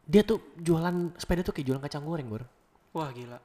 dia 0.04 0.20
tuh 0.24 0.52
jualan 0.60 1.16
sepeda 1.16 1.40
tuh 1.40 1.52
kayak 1.56 1.66
jualan 1.68 1.82
kacang 1.84 2.04
goreng, 2.04 2.28
Bor. 2.28 2.44
wah 2.96 3.12
gila 3.12 3.36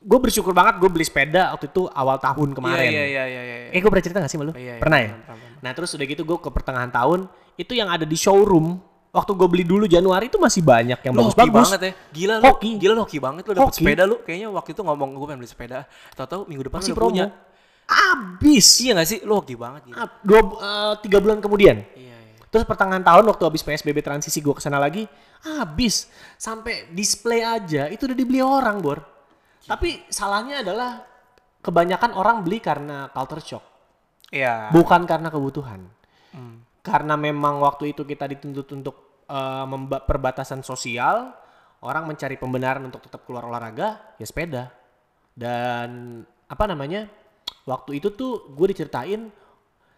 Gue 0.00 0.16
bersyukur 0.16 0.56
banget 0.56 0.80
gue 0.80 0.88
beli 0.88 1.04
sepeda 1.04 1.52
waktu 1.52 1.68
itu 1.68 1.84
awal 1.92 2.16
tahun 2.16 2.56
kemarin. 2.56 2.88
iya 2.88 3.04
iya 3.04 3.24
iya 3.28 3.42
iya, 3.44 3.56
iya. 3.68 3.70
Eh 3.76 3.80
gue 3.84 3.90
pernah 3.92 4.04
cerita 4.08 4.24
gak 4.24 4.32
sih 4.32 4.40
sama 4.40 4.48
lu? 4.48 4.54
Iya, 4.56 4.80
iya, 4.80 4.80
pernah 4.80 4.98
ya? 5.04 5.12
pernah, 5.12 5.36
pernah. 5.36 5.60
Nah 5.60 5.70
terus 5.76 5.90
udah 5.92 6.06
gitu 6.08 6.22
gue 6.24 6.38
ke 6.40 6.48
pertengahan 6.48 6.88
tahun 6.88 7.20
itu 7.60 7.72
yang 7.76 7.92
ada 7.92 8.08
di 8.08 8.16
showroom 8.16 8.80
waktu 9.12 9.30
gue 9.32 9.48
beli 9.48 9.64
dulu 9.64 9.84
Januari 9.86 10.28
itu 10.28 10.38
masih 10.38 10.60
banyak 10.60 10.98
yang 11.00 11.14
bagus-bagus. 11.14 11.54
banget 11.72 11.80
ya. 11.80 11.92
Gila 12.12 12.34
lu. 12.38 12.44
Hoki. 12.50 12.70
Gila 12.78 12.92
lu 12.94 13.02
hoki 13.02 13.18
banget 13.18 13.42
lu 13.48 13.52
dapet 13.56 13.68
Hoki. 13.72 13.78
sepeda 13.82 14.02
lu. 14.04 14.16
Kayaknya 14.22 14.48
waktu 14.52 14.70
itu 14.74 14.82
ngomong 14.84 15.08
gue 15.16 15.26
pengen 15.26 15.40
beli 15.40 15.50
sepeda. 15.50 15.78
Tahu-tahu 16.14 16.40
minggu 16.46 16.64
depan 16.68 16.78
Masih 16.82 16.92
udah 16.92 16.98
promo. 16.98 17.10
punya. 17.14 17.26
Abis. 17.86 18.66
Iya 18.82 18.92
gak 18.98 19.08
sih? 19.08 19.18
Lu 19.22 19.38
hoki 19.38 19.54
banget 19.54 19.86
gitu. 19.86 19.96
Dua, 20.26 20.40
eh, 20.42 20.94
tiga 21.06 21.18
bulan 21.22 21.38
kemudian. 21.38 21.86
Iya, 21.94 22.16
iya. 22.18 22.42
Terus 22.50 22.66
pertengahan 22.66 23.06
tahun 23.06 23.24
waktu 23.30 23.42
habis 23.46 23.62
PSBB 23.62 24.02
transisi 24.02 24.42
gue 24.42 24.54
ke 24.54 24.60
sana 24.60 24.82
lagi, 24.82 25.06
habis. 25.46 26.10
Sampai 26.34 26.90
display 26.90 27.46
aja 27.46 27.86
itu 27.86 28.10
udah 28.10 28.16
dibeli 28.18 28.42
orang, 28.42 28.82
Bor. 28.82 28.98
Tapi 29.66 30.02
salahnya 30.10 30.62
adalah 30.66 31.02
kebanyakan 31.62 32.14
orang 32.14 32.42
beli 32.46 32.58
karena 32.58 33.10
culture 33.10 33.42
shock. 33.42 33.64
Iya. 34.30 34.70
Bukan 34.74 35.06
karena 35.06 35.30
kebutuhan. 35.30 35.86
Hmm. 36.34 36.65
Karena 36.86 37.18
memang 37.18 37.58
waktu 37.58 37.90
itu 37.90 38.06
kita 38.06 38.30
dituntut 38.30 38.70
untuk 38.70 38.96
memba- 39.66 40.06
perbatasan 40.06 40.62
sosial, 40.62 41.34
orang 41.82 42.06
mencari 42.06 42.38
pembenaran 42.38 42.86
untuk 42.86 43.02
tetap 43.02 43.26
keluar 43.26 43.42
olahraga, 43.50 44.14
ya 44.22 44.26
sepeda. 44.26 44.70
Dan 45.34 46.22
apa 46.46 46.64
namanya? 46.70 47.10
Waktu 47.66 47.98
itu 47.98 48.14
tuh 48.14 48.54
gue 48.54 48.70
diceritain 48.70 49.26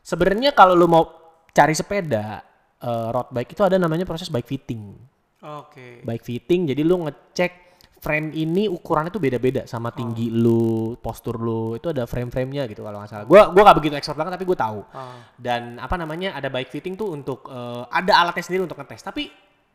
sebenarnya 0.01 0.57
kalau 0.57 0.73
lu 0.73 0.89
mau 0.89 1.05
cari 1.53 1.77
sepeda 1.77 2.41
eh, 2.81 3.09
road 3.13 3.29
bike 3.29 3.53
itu 3.53 3.63
ada 3.65 3.77
namanya 3.77 4.09
proses 4.09 4.33
bike 4.33 4.49
fitting. 4.49 4.97
Oke. 5.45 6.01
Bike 6.01 6.25
fitting 6.25 6.73
jadi 6.73 6.81
lu 6.81 7.05
ngecek 7.05 7.68
frame 7.99 8.31
ini 8.31 8.71
ukurannya 8.71 9.11
tuh 9.11 9.19
beda-beda 9.19 9.67
sama 9.67 9.91
tinggi 9.91 10.31
lu, 10.31 10.95
postur 11.03 11.39
lu. 11.39 11.75
Itu 11.75 11.91
ada 11.91 12.07
frame-framenya 12.07 12.71
gitu 12.71 12.87
kalau 12.87 13.03
nggak 13.03 13.11
salah. 13.11 13.27
Gua 13.27 13.51
gua 13.51 13.63
gak 13.71 13.79
begitu 13.83 13.95
expert 13.99 14.15
banget 14.15 14.39
tapi 14.39 14.47
gue 14.47 14.59
tahu. 14.59 14.81
Ah. 14.95 15.19
Dan 15.35 15.83
apa 15.83 15.99
namanya 15.99 16.39
ada 16.39 16.47
bike 16.47 16.71
fitting 16.71 16.95
tuh 16.95 17.11
untuk 17.11 17.51
eh, 17.51 17.83
ada 17.91 18.23
alatnya 18.23 18.45
sendiri 18.47 18.63
untuk 18.65 18.79
ngetes. 18.79 19.03
Tapi 19.03 19.27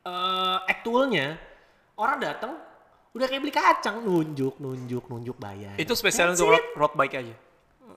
eh 0.03 0.57
actualnya 0.67 1.35
orang 1.99 2.17
datang 2.19 2.51
udah 3.13 3.27
kayak 3.29 3.41
beli 3.45 3.53
kacang 3.53 4.01
nunjuk 4.01 4.57
nunjuk 4.57 5.03
nunjuk 5.11 5.37
bayar. 5.37 5.75
Itu 5.75 5.93
spesial 5.93 6.31
That's 6.31 6.39
untuk 6.41 6.55
it. 6.55 6.63
road, 6.75 6.89
road 6.89 6.93
bike 6.97 7.15
aja. 7.19 7.35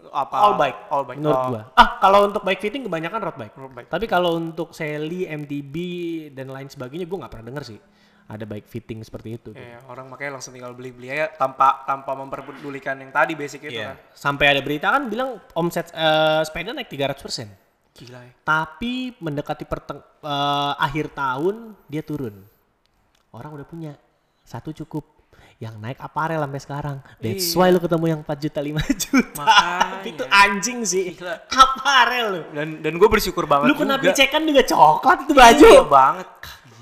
Apa? 0.07 0.37
all 0.39 0.55
bike. 0.55 0.79
All 0.91 1.03
bike. 1.03 1.19
Menurut 1.19 1.39
Oh, 1.39 1.49
gua. 1.51 1.63
Ah, 1.75 1.99
kalau 1.99 2.31
untuk 2.31 2.43
bike 2.47 2.63
fitting 2.63 2.83
kebanyakan 2.87 3.19
road 3.27 3.39
bike. 3.39 3.55
Road 3.59 3.73
bike. 3.75 3.89
Tapi 3.91 4.07
kalau 4.07 4.39
untuk 4.39 4.71
Sally, 4.71 5.27
MTB 5.27 5.75
dan 6.31 6.51
lain 6.53 6.71
sebagainya 6.71 7.07
gua 7.11 7.27
nggak 7.27 7.33
pernah 7.33 7.47
denger 7.51 7.65
sih 7.75 7.81
ada 8.27 8.43
bike 8.43 8.67
fitting 8.67 8.99
seperti 9.01 9.29
itu. 9.35 9.51
Iya, 9.53 9.87
orang 9.87 10.07
makanya 10.07 10.35
langsung 10.35 10.51
tinggal 10.51 10.75
beli-beli 10.75 11.09
aja 11.09 11.31
tanpa 11.33 11.83
tanpa 11.83 12.11
memperdulikan 12.13 12.99
yang 12.99 13.11
tadi 13.11 13.33
basic 13.33 13.65
itu 13.65 13.79
Iya. 13.79 13.95
kan. 13.95 13.97
Sampai 14.13 14.51
ada 14.51 14.61
berita 14.61 14.91
kan 14.91 15.07
bilang 15.07 15.39
omset 15.53 15.91
eh, 15.91 16.43
sepeda 16.43 16.71
naik 16.71 16.87
300%. 16.87 17.47
Gila 17.95 18.21
ya. 18.21 18.33
Tapi 18.43 19.15
mendekati 19.17 19.63
perteng 19.63 20.03
eh, 20.03 20.73
akhir 20.77 21.13
tahun 21.13 21.79
dia 21.87 22.03
turun. 22.03 22.35
Orang 23.31 23.55
udah 23.55 23.65
punya. 23.65 23.95
Satu 24.43 24.75
cukup. 24.75 25.07
Yang 25.57 25.75
naik 25.79 25.97
aparel 25.99 26.37
sampai 26.39 26.61
sekarang. 26.61 26.97
That's 27.17 27.49
Iya. 27.49 27.57
why 27.57 27.69
lu 27.71 27.81
ketemu 27.81 28.07
yang 28.11 28.21
4 28.21 28.39
juta 28.39 28.61
5 28.61 28.77
juta. 28.99 29.41
Makanya. 29.41 30.05
itu 30.13 30.25
anjing 30.29 30.79
sih. 30.83 31.05
Gila. 31.15 31.47
Aparel 31.49 32.27
lu. 32.29 32.43
Dan 32.53 32.69
dan 32.83 32.93
gue 32.93 33.09
bersyukur 33.09 33.47
banget 33.47 33.71
Lu 33.71 33.75
kena 33.75 33.97
juga. 33.97 34.13
picekan 34.13 34.43
juga 34.43 34.63
coklat 34.63 35.19
itu 35.23 35.33
baju. 35.33 35.65
Iya 35.65 35.83
banget. 35.87 36.29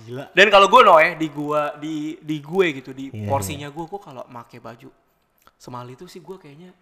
Gila. 0.05 0.25
Dan 0.37 0.47
kalau 0.53 0.67
gue 0.69 0.81
no 0.85 1.01
ya 1.01 1.17
di 1.17 1.29
gua 1.33 1.73
di 1.81 2.21
di 2.21 2.37
gue 2.45 2.67
gitu 2.83 2.91
di 2.93 3.09
Iya, 3.09 3.25
porsinya 3.29 3.69
gue 3.73 3.85
gue 3.89 4.01
kalau 4.01 4.23
make 4.29 4.61
baju 4.61 4.89
semali 5.57 5.97
itu 5.97 6.05
sih 6.05 6.21
gue 6.21 6.37
kayaknya 6.37 6.77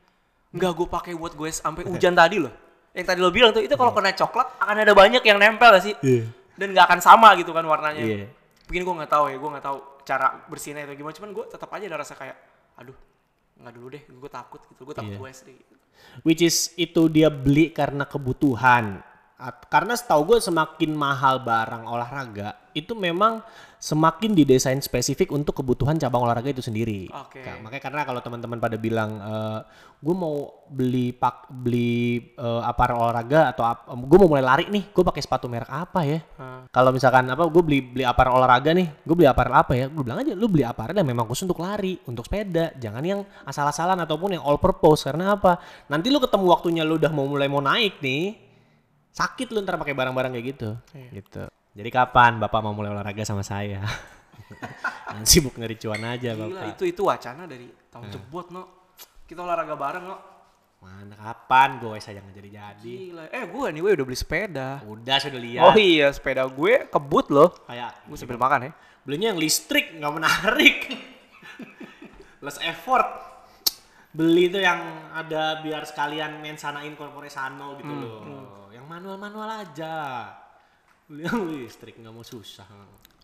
nggak 0.53 0.73
gue 0.75 0.87
pakai 0.91 1.13
buat 1.15 1.33
gue 1.33 1.49
sampai 1.49 1.87
hujan 1.87 2.13
tadi 2.13 2.43
loh. 2.43 2.53
Yang 2.93 3.07
tadi 3.09 3.19
lo 3.25 3.31
bilang 3.33 3.57
tuh 3.57 3.65
itu 3.65 3.73
kalau 3.73 3.95
kena 3.97 4.13
coklat 4.13 4.61
akan 4.61 4.77
ada 4.85 4.93
banyak 4.93 5.23
yang 5.25 5.41
nempel 5.41 5.73
gak 5.73 5.81
sih? 5.81 5.95
Iya. 6.05 6.29
Dan 6.61 6.77
nggak 6.77 6.85
akan 6.93 7.01
sama 7.01 7.33
gitu 7.41 7.57
kan 7.57 7.65
warnanya. 7.65 8.05
Iya. 8.05 8.29
Mungkin 8.69 8.83
gue 8.85 8.95
nggak 9.01 9.11
tahu 9.13 9.25
ya, 9.33 9.37
gue 9.41 9.51
nggak 9.57 9.65
tahu 9.65 9.79
cara 10.05 10.29
bersihnya 10.51 10.85
itu 10.85 11.01
gimana. 11.01 11.15
Cuman 11.17 11.31
gue 11.33 11.45
tetap 11.49 11.73
aja 11.73 11.85
ada 11.89 11.99
rasa 12.05 12.13
kayak, 12.13 12.37
aduh 12.77 12.97
nggak 13.63 13.73
dulu 13.73 13.87
deh, 13.97 14.03
gue 14.05 14.31
takut 14.33 14.61
gitu, 14.69 14.83
gue 14.85 14.95
takut 14.97 15.13
Iya. 15.15 15.21
gue 15.25 15.29
SD. 15.33 15.49
Gitu. 15.57 15.75
Which 16.27 16.43
is 16.45 16.57
itu 16.77 17.09
dia 17.09 17.33
beli 17.33 17.73
karena 17.73 18.05
kebutuhan. 18.05 19.01
At- 19.43 19.67
Karena 19.67 19.99
setahu 19.99 20.23
gue 20.25 20.39
semakin 20.39 20.95
mahal 20.95 21.43
barang 21.43 21.83
olahraga 21.85 22.55
itu 22.73 22.95
memang 22.95 23.43
semakin 23.77 24.33
didesain 24.33 24.79
spesifik 24.79 25.29
untuk 25.29 25.59
kebutuhan 25.59 25.99
cabang 25.99 26.23
olahraga 26.25 26.49
itu 26.49 26.63
sendiri. 26.63 27.11
Oke. 27.11 27.43
Ka- 27.43 27.59
Makanya 27.61 27.83
karena 27.83 28.01
kalau 28.07 28.21
teman-teman 28.23 28.57
pada 28.57 28.79
bilang 28.79 29.19
gue 29.99 30.15
mau 30.15 30.67
beli 30.67 31.11
pak 31.11 31.47
beli 31.51 32.33
eh, 32.35 32.63
aparel 32.63 32.99
olahraga 32.99 33.51
atau 33.51 33.63
gue 34.03 34.19
mau 34.19 34.31
mulai 34.31 34.43
lari 34.43 34.65
nih, 34.71 34.91
gue 34.91 35.05
pakai 35.05 35.23
sepatu 35.23 35.51
merek 35.51 35.69
apa 35.69 36.01
ya? 36.03 36.19
Ah. 36.39 36.63
Kalau 36.71 36.91
misalkan 36.91 37.27
apa 37.29 37.43
gue 37.47 37.63
beli 37.63 37.79
beli 37.83 38.05
aparel 38.07 38.35
olahraga 38.35 38.71
nih, 38.73 38.87
gue 39.03 39.15
beli 39.15 39.29
aparel 39.29 39.55
apa 39.55 39.73
ya? 39.75 39.87
Gue 39.91 40.03
bilang 40.07 40.23
aja 40.23 40.33
lu 40.33 40.47
beli 40.47 40.63
aparel 40.63 40.95
yang 40.95 41.07
memang 41.07 41.27
khusus 41.27 41.45
untuk 41.45 41.61
lari, 41.61 41.99
untuk 42.07 42.25
sepeda, 42.25 42.73
jangan 42.79 43.03
yang 43.03 43.21
asal-asalan 43.45 43.99
ataupun 44.01 44.39
yang 44.39 44.43
all 44.47 44.57
purpose 44.57 45.05
karena 45.05 45.35
apa? 45.35 45.59
Nanti 45.91 46.09
lu 46.09 46.23
ketemu 46.23 46.47
waktunya 46.51 46.83
lu 46.87 46.97
udah 46.99 47.11
mau 47.15 47.27
mulai 47.27 47.47
mau 47.47 47.63
naik 47.63 47.99
nih, 48.03 48.23
sakit 49.13 49.53
lu 49.53 49.61
ntar 49.63 49.77
pakai 49.77 49.93
barang-barang 49.93 50.33
kayak 50.33 50.47
gitu. 50.57 50.71
Gitu. 51.13 51.43
Jadi 51.73 51.89
kapan 51.89 52.37
Bapak 52.37 52.61
mau 52.61 52.73
mulai 52.77 52.93
olahraga 52.93 53.25
sama 53.25 53.45
saya? 53.45 53.81
Sibuk 55.29 55.57
nyari 55.61 55.77
cuan 55.77 56.03
aja 56.05 56.33
Gila 56.33 56.49
Bapak. 56.49 56.69
itu 56.77 56.85
itu 56.89 57.03
wacana 57.05 57.45
dari 57.45 57.69
tahun 57.93 58.09
jebot 58.09 58.49
no. 58.53 58.93
Kita 59.29 59.45
olahraga 59.45 59.77
bareng 59.77 60.05
no. 60.05 60.17
Mana 60.83 61.15
kapan 61.15 61.79
gue 61.79 61.97
saya 62.03 62.19
jangan 62.19 62.33
jadi-jadi. 62.35 62.95
Gila. 63.09 63.23
Eh 63.31 63.45
gue 63.47 63.67
nih 63.71 63.81
gue 63.81 63.91
udah 64.01 64.07
beli 64.09 64.19
sepeda. 64.19 64.69
Udah 64.83 65.17
sudah 65.21 65.41
lihat. 65.41 65.63
Oh 65.63 65.77
iya 65.77 66.09
sepeda 66.11 66.43
gue 66.49 66.89
kebut 66.89 67.27
loh. 67.31 67.53
Kayak 67.69 68.03
Gue 68.09 68.17
sambil 68.19 68.41
makan 68.41 68.69
ya. 68.69 68.73
Belinya 69.05 69.27
yang 69.33 69.41
listrik 69.41 69.95
nggak 69.97 70.13
menarik. 70.13 70.77
Less 72.45 72.59
effort. 72.65 73.07
Beli 74.13 74.53
tuh 74.53 74.61
yang 74.61 75.09
ada 75.17 75.65
biar 75.65 75.89
sekalian 75.89 76.45
main 76.45 76.61
sanain 76.61 76.93
corpore 76.99 77.33
sano 77.33 77.81
gitu 77.81 77.89
loh. 77.89 78.21
Yang 78.21 78.62
manual-manual 78.93 79.49
aja. 79.65 79.97
Listrik 81.09 81.97
nggak 81.97 82.13
mau 82.13 82.25
susah. 82.25 82.69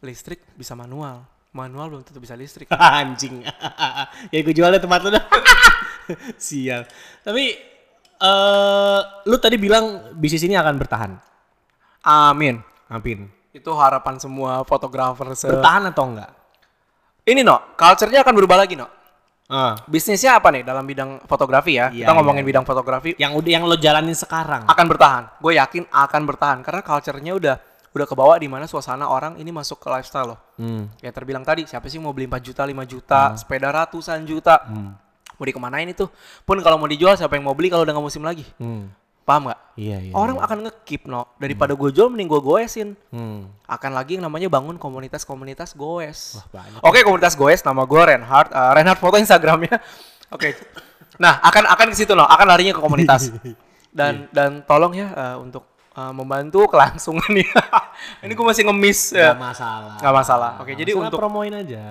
Listrik 0.01 0.41
bisa 0.57 0.73
manual. 0.73 1.25
Manual 1.53 1.93
belum 1.93 2.03
tentu 2.05 2.21
bisa 2.25 2.33
listrik. 2.33 2.73
Anjing. 3.01 3.45
ya 4.33 4.39
gue 4.41 4.55
jual 4.57 4.69
deh 4.73 4.81
tempat 4.81 5.01
lu 5.05 5.13
dah. 5.13 5.25
Sial. 6.41 6.89
Tapi 7.21 7.45
eh 8.19 9.01
lu 9.29 9.37
tadi 9.37 9.57
bilang 9.61 10.17
bisnis 10.17 10.45
ini 10.49 10.57
akan 10.57 10.75
bertahan. 10.81 11.13
Amin. 12.09 12.65
Amin. 12.89 13.29
Itu 13.53 13.77
harapan 13.77 14.17
semua 14.17 14.65
fotografer 14.65 15.29
se 15.37 15.53
Bertahan 15.53 15.93
atau 15.93 16.05
enggak? 16.09 16.33
Ini 17.29 17.45
no, 17.45 17.77
culture-nya 17.77 18.25
akan 18.25 18.35
berubah 18.41 18.65
lagi 18.65 18.73
no. 18.73 18.89
Ah, 19.49 19.81
Bisnisnya 19.89 20.37
apa 20.37 20.53
nih 20.53 20.61
dalam 20.61 20.85
bidang 20.85 21.25
fotografi 21.25 21.81
ya? 21.81 21.89
Iya, 21.89 22.05
Kita 22.05 22.13
ngomongin 22.21 22.45
iya, 22.45 22.49
bidang 22.53 22.65
fotografi 22.69 23.17
yang 23.17 23.33
udah 23.33 23.49
yang 23.49 23.65
lo 23.65 23.81
jalanin 23.81 24.13
sekarang. 24.13 24.69
akan 24.69 24.87
bertahan. 24.93 25.25
Gue 25.41 25.57
yakin 25.57 25.89
akan 25.89 26.23
bertahan 26.29 26.59
karena 26.61 26.85
culture-nya 26.85 27.33
udah 27.33 27.57
udah 27.97 28.07
kebawa 28.07 28.37
di 28.37 28.45
mana 28.45 28.69
suasana 28.69 29.09
orang 29.09 29.41
ini 29.41 29.49
masuk 29.49 29.81
ke 29.81 29.89
lifestyle 29.89 30.37
loh. 30.37 30.39
Hmm. 30.61 30.93
Kayak 31.01 31.15
terbilang 31.17 31.45
tadi, 31.49 31.65
siapa 31.65 31.89
sih 31.89 31.97
mau 31.97 32.13
beli 32.13 32.29
4 32.29 32.45
juta, 32.45 32.61
5 32.61 32.85
juta, 32.85 33.21
sepeda 33.41 33.73
ratusan 33.73 34.21
juta. 34.29 34.69
Mau 35.41 35.45
dikemanain 35.49 35.89
itu? 35.89 36.05
Pun 36.45 36.61
kalau 36.61 36.77
mau 36.77 36.85
dijual 36.85 37.17
siapa 37.17 37.33
yang 37.41 37.49
mau 37.49 37.57
beli 37.57 37.73
kalau 37.73 37.89
udah 37.89 37.97
nggak 37.97 38.05
musim 38.05 38.21
lagi? 38.21 38.45
Hmm. 38.61 38.93
Paham 39.29 39.45
nggak? 39.45 39.61
Iya, 39.77 39.97
iya. 40.01 40.13
Orang 40.17 40.41
akan 40.41 40.59
nge-keep 40.65 41.05
no. 41.05 41.29
Daripada 41.37 41.77
gue 41.77 41.93
jual 41.93 42.09
mending 42.09 42.27
gue 42.27 42.41
goesin. 42.41 42.97
Hmm. 43.13 43.53
Akan 43.63 43.93
lagi 43.93 44.17
yang 44.17 44.25
namanya 44.25 44.49
bangun 44.49 44.81
komunitas-komunitas 44.81 45.77
goes. 45.77 46.41
Wah, 46.41 46.65
banyak. 46.65 46.81
Oke, 46.81 47.05
komunitas 47.05 47.37
goes 47.37 47.61
nama 47.61 47.85
gue 47.85 48.01
Reinhard. 48.01 48.49
Eh, 48.49 48.71
Reinhard 48.73 48.97
foto 48.97 49.21
Instagramnya. 49.21 49.77
Oke. 50.35 50.57
Nah, 51.21 51.45
akan 51.45 51.69
akan 51.69 51.87
ke 51.93 51.97
situ 51.99 52.17
loh. 52.17 52.25
Akan 52.25 52.49
larinya 52.49 52.73
ke 52.73 52.81
komunitas. 52.81 53.29
Dan 53.93 54.29
dan 54.31 54.63
tolong 54.65 54.93
ya 54.93 55.09
eh, 55.11 55.37
untuk 55.37 55.65
eh, 55.93 56.13
membantu 56.13 56.65
kelangsungan 56.65 57.29
ya. 57.45 57.61
Ini 58.25 58.33
gue 58.33 58.47
masih 58.47 58.65
ngemis 58.65 59.13
Gak 59.13 59.21
ya. 59.21 59.33
masalah. 59.37 59.97
Nggak 60.01 60.15
masalah. 60.15 60.53
Oke, 60.57 60.73
Nggak 60.73 60.81
jadi 60.81 60.91
masalah, 60.91 61.05
untuk- 61.05 61.21
promoin 61.21 61.53
aja. 61.53 61.85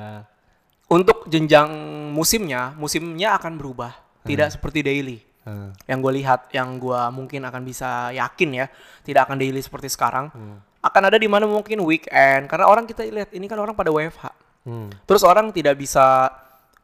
Untuk 0.88 1.28
jenjang 1.28 1.68
musimnya, 2.16 2.72
musimnya 2.74 3.36
akan 3.36 3.60
berubah. 3.60 3.92
Tidak 4.24 4.56
seperti 4.56 4.80
daily. 4.82 5.27
Hmm. 5.48 5.72
Yang 5.88 6.00
gue 6.04 6.14
lihat, 6.20 6.42
yang 6.52 6.76
gue 6.76 7.02
mungkin 7.16 7.48
akan 7.48 7.64
bisa 7.64 8.12
yakin 8.12 8.50
ya, 8.52 8.66
tidak 9.08 9.32
akan 9.32 9.40
daily 9.40 9.64
seperti 9.64 9.88
sekarang. 9.88 10.28
Hmm. 10.36 10.60
Akan 10.84 11.08
ada 11.08 11.16
di 11.16 11.32
mana 11.32 11.48
mungkin 11.48 11.80
weekend. 11.88 12.52
Karena 12.52 12.68
orang 12.68 12.84
kita 12.84 13.08
lihat 13.08 13.32
ini 13.32 13.48
kan 13.48 13.56
orang 13.56 13.72
pada 13.72 13.88
WFH. 13.88 14.28
Hmm. 14.68 14.92
Terus 15.08 15.24
orang 15.24 15.56
tidak 15.56 15.80
bisa 15.80 16.28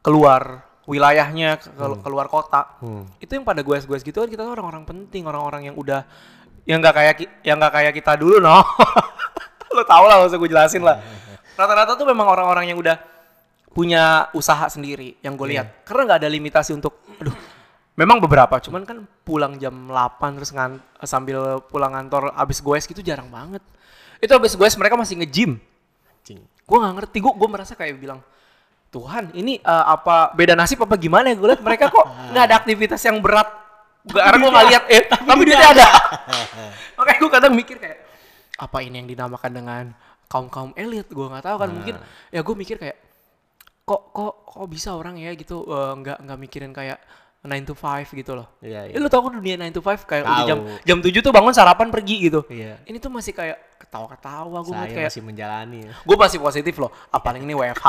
keluar 0.00 0.64
wilayahnya, 0.88 1.60
ke- 1.60 1.72
ke- 1.76 2.00
keluar 2.00 2.32
kota. 2.32 2.80
Hmm. 2.80 3.04
Itu 3.20 3.36
yang 3.36 3.44
pada 3.44 3.60
gue 3.60 3.76
gue 3.76 3.98
gitu 4.00 4.24
kan 4.24 4.28
kita 4.32 4.48
tuh 4.48 4.52
orang-orang 4.56 4.88
penting, 4.88 5.28
orang-orang 5.28 5.68
yang 5.68 5.76
udah 5.76 6.08
yang 6.64 6.80
nggak 6.80 6.96
kayak 6.96 7.14
yang 7.44 7.60
nggak 7.60 7.72
kayak 7.76 7.92
kita 7.92 8.16
dulu 8.16 8.40
no. 8.40 8.64
Lo 9.76 9.84
tau 9.84 10.08
lah, 10.08 10.24
usah 10.24 10.40
gue 10.40 10.48
jelasin 10.48 10.80
lah. 10.80 11.04
Rata-rata 11.60 12.00
tuh 12.00 12.08
memang 12.08 12.24
orang-orang 12.24 12.72
yang 12.72 12.80
udah 12.80 12.96
punya 13.74 14.30
usaha 14.32 14.70
sendiri 14.70 15.18
yang 15.20 15.34
gue 15.34 15.50
lihat. 15.50 15.82
Karena 15.82 16.14
nggak 16.14 16.18
ada 16.24 16.30
limitasi 16.30 16.70
untuk, 16.78 17.02
aduh, 17.18 17.34
memang 17.94 18.18
beberapa. 18.22 18.58
Cuman 18.58 18.82
kan 18.86 19.06
pulang 19.22 19.58
jam 19.58 19.72
8 19.72 20.38
terus 20.38 20.50
ngan, 20.54 20.78
sambil 21.06 21.62
pulang 21.70 21.94
kantor 21.94 22.34
abis 22.34 22.58
goes 22.62 22.84
gitu 22.86 23.00
jarang 23.00 23.30
banget. 23.30 23.62
Itu 24.18 24.34
habis 24.34 24.54
gue 24.54 24.68
mereka 24.78 24.94
masih 24.98 25.18
nge-gym. 25.22 25.58
Gue 26.64 26.78
nggak 26.80 26.94
ngerti, 26.96 27.18
gue 27.20 27.48
merasa 27.48 27.76
kayak 27.76 28.00
bilang 28.00 28.20
Tuhan, 28.88 29.34
ini 29.34 29.58
eh, 29.58 29.84
apa 29.90 30.30
beda 30.32 30.54
nasib 30.54 30.80
apa 30.86 30.94
gimana 30.94 31.28
ya? 31.28 31.36
Gue 31.36 31.48
liat 31.50 31.62
mereka 31.66 31.90
kok 31.90 32.06
nggak 32.32 32.44
ada 32.46 32.54
aktivitas 32.62 33.00
yang 33.04 33.18
berat. 33.18 33.50
Gak, 34.04 34.20
karena 34.20 34.38
gue 34.38 34.50
nggak 34.52 34.66
lihat, 34.70 34.84
eh, 34.86 35.02
tapi 35.08 35.42
duitnya 35.48 35.68
ada. 35.74 35.86
Makanya 37.00 37.18
gue 37.18 37.30
kadang 37.32 37.52
mikir 37.52 37.76
kayak 37.80 37.98
apa 38.54 38.78
ini 38.86 39.02
yang 39.02 39.08
dinamakan 39.10 39.50
dengan 39.50 39.84
kaum 40.30 40.46
kaum 40.46 40.70
elit? 40.78 41.10
Gue 41.10 41.26
nggak 41.26 41.44
tahu 41.44 41.56
kan 41.58 41.68
mungkin. 41.74 41.94
Ya 42.30 42.40
gue 42.40 42.54
mikir 42.54 42.76
kayak 42.78 42.96
kok 43.84 44.02
kok 44.16 44.34
kok 44.48 44.66
bisa 44.70 44.96
orang 44.96 45.20
ya 45.20 45.34
gitu 45.36 45.66
eh, 45.68 45.92
nggak 46.00 46.18
nggak 46.24 46.38
mikirin 46.40 46.72
kayak 46.72 46.96
9 47.44 47.68
to 47.68 47.76
5 47.76 48.08
gitu 48.16 48.32
loh. 48.32 48.48
Iya, 48.64 48.88
Eh, 48.88 48.96
lu 48.96 49.12
tau 49.12 49.20
kan 49.20 49.36
dunia 49.36 49.60
9 49.60 49.68
to 49.76 49.84
5 49.84 50.08
kayak 50.08 50.24
udah 50.24 50.44
jam 50.48 50.58
jam 50.80 50.98
7 51.04 51.20
tuh 51.20 51.28
bangun 51.28 51.52
sarapan 51.52 51.92
pergi 51.92 52.32
gitu. 52.32 52.40
Iya. 52.48 52.80
Ini 52.88 52.96
tuh 52.96 53.12
masih 53.12 53.36
kayak 53.36 53.60
ketawa-ketawa 53.84 54.64
gue 54.64 54.72
Saya 54.72 54.88
kayak 54.88 55.10
masih 55.12 55.22
menjalani 55.22 55.78
ya. 55.84 55.92
gue 55.92 56.16
masih 56.16 56.38
positif 56.40 56.74
loh. 56.80 56.88
Ah, 57.12 57.20
paling 57.20 57.44
ini 57.44 57.52
WFH. 57.52 57.84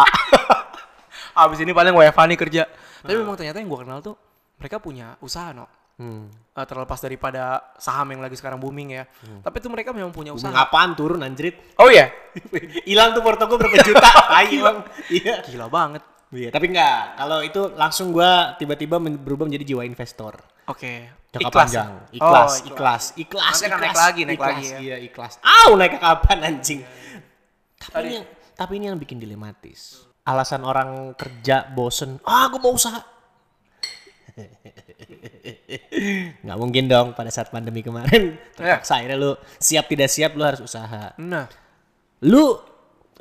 Abis 1.47 1.59
ini 1.63 1.71
paling 1.71 1.95
WFH 1.95 2.19
nih 2.27 2.39
kerja. 2.39 2.63
Tapi 2.99 3.15
memang 3.15 3.39
ternyata 3.39 3.63
yang 3.63 3.71
gue 3.71 3.79
kenal 3.79 3.99
tuh 4.03 4.15
mereka 4.59 4.83
punya 4.83 5.15
usaha 5.23 5.55
no. 5.55 5.71
Hmm. 5.95 6.27
Eh, 6.27 6.65
terlepas 6.67 6.99
daripada 6.99 7.71
saham 7.79 8.11
yang 8.11 8.19
lagi 8.19 8.35
sekarang 8.35 8.59
booming 8.59 8.99
ya. 8.99 9.03
Tapi 9.39 9.63
tuh 9.63 9.71
mereka 9.71 9.95
memang 9.95 10.11
punya 10.11 10.35
usaha. 10.35 10.51
Ngapaan 10.51 10.99
turun 10.99 11.23
anjrit? 11.23 11.55
Oh 11.79 11.87
iya, 11.87 12.11
Hilang 12.87 13.15
tuh 13.15 13.23
porto 13.23 13.47
gue 13.47 13.55
berapa 13.55 13.79
juta? 13.79 14.09
Bang. 14.67 14.83
Iya. 15.07 15.47
gila 15.47 15.71
banget. 15.71 16.03
Iya, 16.35 16.49
tapi 16.51 16.67
enggak. 16.67 17.15
Kalau 17.15 17.39
itu 17.39 17.61
langsung 17.73 18.11
gua 18.11 18.53
tiba-tiba 18.55 18.95
berubah 18.99 19.47
menjadi 19.47 19.71
jiwa 19.71 19.83
investor. 19.83 20.35
Oke. 20.67 21.07
Jangka 21.31 21.47
Ikhlas 21.47 21.67
panjang. 21.67 21.89
ya? 21.89 21.99
Ikhlas, 22.13 22.51
Oh, 22.55 22.67
ikhlas, 22.69 23.03
ikhlas, 23.15 23.53
Nanti 23.53 23.65
akan 23.65 23.71
naik 23.73 23.83
ikhlas, 23.85 23.99
lagi, 24.01 24.21
naik 24.21 24.35
ikhlas. 24.35 24.49
lagi 24.51 24.65
ya. 24.65 24.77
Iya, 24.79 24.95
ikhlas. 25.01 25.33
Au, 25.41 25.69
naik 25.73 25.91
ke 25.91 25.99
kapan 25.99 26.37
anjing? 26.41 26.79
Tapi 27.75 27.91
Tadi- 27.91 28.05
ini, 28.05 28.15
yang, 28.15 28.27
tapi 28.53 28.71
ini 28.75 28.85
yang 28.85 28.97
bikin 28.97 29.17
dilematis. 29.17 29.79
Alasan 30.23 30.61
orang 30.61 30.89
kerja 31.13 31.69
bosen, 31.69 32.17
ah 32.23 32.47
gue 32.47 32.57
mau 32.57 32.73
usaha. 32.73 32.97
Nggak 36.41 36.57
mungkin 36.57 36.83
dong 36.85 37.07
pada 37.13 37.29
saat 37.29 37.49
pandemi 37.49 37.79
kemarin. 37.79 38.35
Ya. 38.57 38.79
Terpaksa 38.79 38.99
akhirnya 38.99 39.17
lu 39.17 39.31
siap 39.57 39.85
tidak 39.85 40.09
siap 40.09 40.33
lu 40.33 40.43
harus 40.43 40.59
usaha. 40.59 41.13
Nah, 41.17 41.45
Lu 42.23 42.57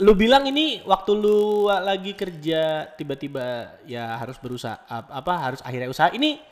lu 0.03 0.13
bilang 0.19 0.43
ini 0.51 0.83
waktu 0.83 1.11
lu 1.15 1.71
lagi 1.71 2.19
kerja 2.19 2.91
tiba-tiba 2.99 3.79
ya 3.87 4.19
harus 4.19 4.35
berusaha 4.43 4.83
ap- 4.91 5.13
apa 5.13 5.33
harus 5.39 5.61
akhirnya 5.63 5.87
usaha 5.87 6.11
ini 6.11 6.43